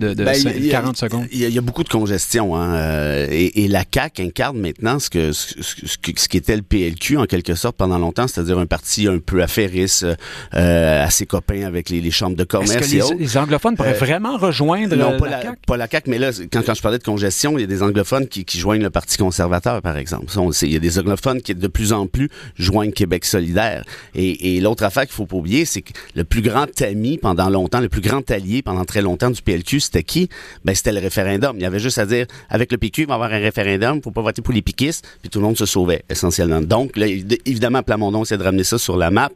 40 0.70 0.98
secondes. 0.98 1.28
Il 1.32 1.40
y, 1.40 1.58
a 1.58 1.62
beaucoup 1.62 1.84
de 1.84 1.90
congestion. 1.90 2.56
Hein, 2.56 2.76
euh, 2.76 3.28
et, 3.30 3.68
la 3.68 3.84
CAQ 3.90 4.24
incarne 4.24 4.60
maintenant 4.60 5.00
ce, 5.00 5.10
que, 5.10 5.32
ce, 5.32 5.98
qui 6.28 6.38
était 6.38 6.56
le 6.56 6.62
PLQ, 6.62 7.18
en 7.18 7.26
quelque 7.26 7.56
sorte, 7.56 7.78
pendant 7.78 7.98
longtemps, 7.98 8.28
c'est-à-dire 8.28 8.60
un 8.60 8.66
parti 8.66 9.08
un 9.08 9.20
peu 9.20 9.42
affairiste 9.42 10.06
à 10.52 11.10
ses 11.10 11.26
copains 11.26 11.64
avec 11.64 11.90
les, 11.90 12.12
chambres 12.12 12.36
de 12.36 12.44
commerce. 12.44 12.72
Est-ce 12.72 13.14
que 13.14 13.18
les, 13.18 13.38
anglophones 13.38 13.76
pourraient 13.76 13.94
vraiment 13.94 14.38
rejoindre 14.38 14.96
non, 14.96 15.18
pas 15.18 15.30
la, 15.30 15.42
CAQ? 15.42 15.58
Pas 15.66 15.78
la 15.78 15.88
CAQ, 15.88 16.10
mais 16.10 16.18
là, 16.18 16.32
quand, 16.52 16.66
quand 16.66 16.74
je 16.74 16.82
parlais 16.82 16.98
de 16.98 17.04
congestion, 17.04 17.58
il 17.58 17.62
y 17.62 17.64
a 17.64 17.68
des 17.68 17.84
anglophones 17.84 18.28
qui, 18.28 18.44
qui 18.44 18.60
joignent 18.60 18.82
le 18.82 18.90
Parti 18.90 19.18
conservateur, 19.18 19.82
par 19.82 19.98
exemple. 19.98 20.26
Il 20.72 20.76
y 20.76 20.78
a 20.78 20.80
des 20.80 20.98
anglophones 21.00 21.42
qui, 21.42 21.54
de 21.54 21.68
plus 21.68 21.92
en 21.92 22.08
plus, 22.08 22.30
joignent 22.58 22.94
Québec 22.94 23.26
solidaire. 23.26 23.84
Et, 24.16 24.62
l'autre 24.62 24.84
affaire 24.84 25.04
qu'il 25.04 25.12
faut 25.12 25.26
pas 25.26 25.36
oublier, 25.36 25.66
c'est 25.66 25.82
que 25.82 25.92
le 26.16 26.24
plus 26.24 26.42
grand 26.42 26.82
ami 26.82 27.18
pendant 27.18 27.50
longtemps, 27.50 27.82
le 27.82 27.90
plus 27.90 28.00
grand 28.00 28.30
allié 28.32 28.62
pendant 28.62 28.86
très 28.86 29.02
longtemps 29.02 29.30
du 29.30 29.42
PLQ, 29.42 29.82
c'était 29.82 30.04
qui? 30.04 30.30
Ben, 30.64 30.74
c'était 30.74 30.94
le 30.94 31.00
référendum. 31.00 31.58
Il 31.58 31.64
y 31.64 31.66
avait 31.66 31.80
juste 31.80 31.98
à 31.98 32.06
dire, 32.06 32.26
avec 32.50 32.72
le 32.72 32.78
PQ, 32.78 33.02
il 33.02 33.08
va 33.08 33.14
y 33.14 33.16
avoir 33.16 33.34
un 33.34 33.40
référendum, 33.40 34.02
faut 34.02 34.12
pas 34.12 34.22
voter 34.22 34.42
pour 34.42 34.54
les 34.54 34.62
piquistes, 34.62 35.06
puis 35.22 35.30
tout 35.30 35.40
le 35.40 35.46
monde 35.46 35.58
se 35.58 35.66
sauvait, 35.66 36.04
essentiellement. 36.10 36.62
Donc, 36.62 36.96
là, 36.96 37.06
évidemment, 37.08 37.84
Plamondon 37.84 38.24
essaie 38.24 38.38
de 38.38 38.44
ramener 38.44 38.64
ça 38.64 38.78
sur 38.78 38.96
la 38.96 39.12
map, 39.12 39.30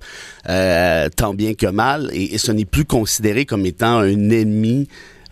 euh, 0.48 1.10
tant 1.10 1.34
bien 1.34 1.54
que 1.54 1.68
mal, 1.68 2.10
et 2.14 2.38
ce 2.38 2.54
n'est 2.54 2.66
plus 2.66 2.86
considéré 2.86 3.46
comme 3.46 3.66
étant 3.66 3.98
un 3.98 4.30
ennemi 4.30 4.88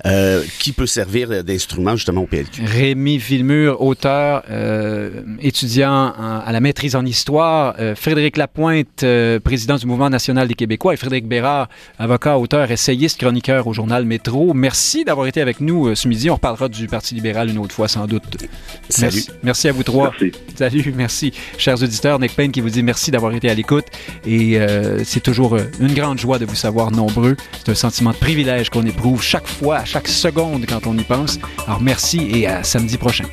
euh, 0.06 0.43
qui 0.60 0.74
peut 0.74 0.86
servir 0.86 1.45
d'instrument 1.45 1.95
justement 1.95 2.24
au 2.24 2.26
PLQ. 2.26 2.64
Rémi 2.66 3.18
Villemur, 3.18 3.82
auteur, 3.82 4.43
euh, 4.49 5.22
étudiant 5.39 6.12
à 6.12 6.51
la 6.51 6.60
maîtrise 6.60 6.97
en 6.97 7.06
histoire, 7.06 7.76
euh, 7.80 7.95
Frédéric 7.95 8.36
Lapointe, 8.36 9.06
président 9.45 9.78
du 9.78 9.86
Mouvement 9.86 10.10
national 10.10 10.49
des 10.49 10.56
Québécois, 10.56 10.93
et 10.93 10.97
Frédéric 10.97 11.26
Bérard, 11.26 11.70
avocat, 11.99 12.38
auteur, 12.38 12.70
essayiste, 12.70 13.18
chroniqueur 13.18 13.66
au 13.66 13.72
journal 13.72 14.04
Métro. 14.04 14.54
Merci 14.54 15.06
d'avoir 15.06 15.28
été 15.28 15.39
avec 15.39 15.62
nous 15.62 15.95
ce 15.95 16.10
midi. 16.10 16.30
On 16.30 16.36
reparlera 16.36 16.68
du 16.68 16.88
Parti 16.88 17.16
libéral 17.16 17.49
une 17.49 17.60
autre 17.60 17.74
fois 17.74 17.88
sans 17.88 18.06
doute. 18.06 18.24
Salut. 18.89 19.24
Merci, 19.41 19.70
à 19.70 19.72
vous 19.72 19.84
trois. 19.84 20.12
Merci. 20.20 20.38
Salut, 20.56 20.93
merci. 20.97 21.34
Chers 21.58 21.82
auditeurs, 21.82 22.20
Nick 22.20 22.36
Payne 22.36 22.51
qui 22.51 22.60
vous 22.60 22.70
dit 22.70 22.84
merci 22.84 23.10
d'avoir 23.10 23.34
été 23.34 23.49
à 23.49 23.54
l'écoute 23.54 23.86
et 24.26 24.60
c'est 25.06 25.24
toujours 25.24 25.58
une 25.80 25.93
grande 25.93 26.20
joie 26.20 26.39
de 26.39 26.45
vous 26.45 26.56
savoir 26.56 26.91
nombreux. 26.91 27.38
C'est 27.64 27.72
un 27.72 27.76
sentiment 27.76 28.12
de 28.12 28.18
privilège 28.18 28.70
qu'on 28.70 28.86
éprouve 28.86 29.24
chaque 29.24 29.47
fois, 29.47 29.86
chaque 29.94 30.08
seconde 30.08 30.66
quand 30.68 30.88
on 30.88 30.98
y 30.98 31.04
pense. 31.04 31.38
Alors 31.68 31.80
merci 31.80 32.18
et 32.34 32.48
à 32.48 32.64
samedi 32.64 32.98
prochain. 32.98 33.26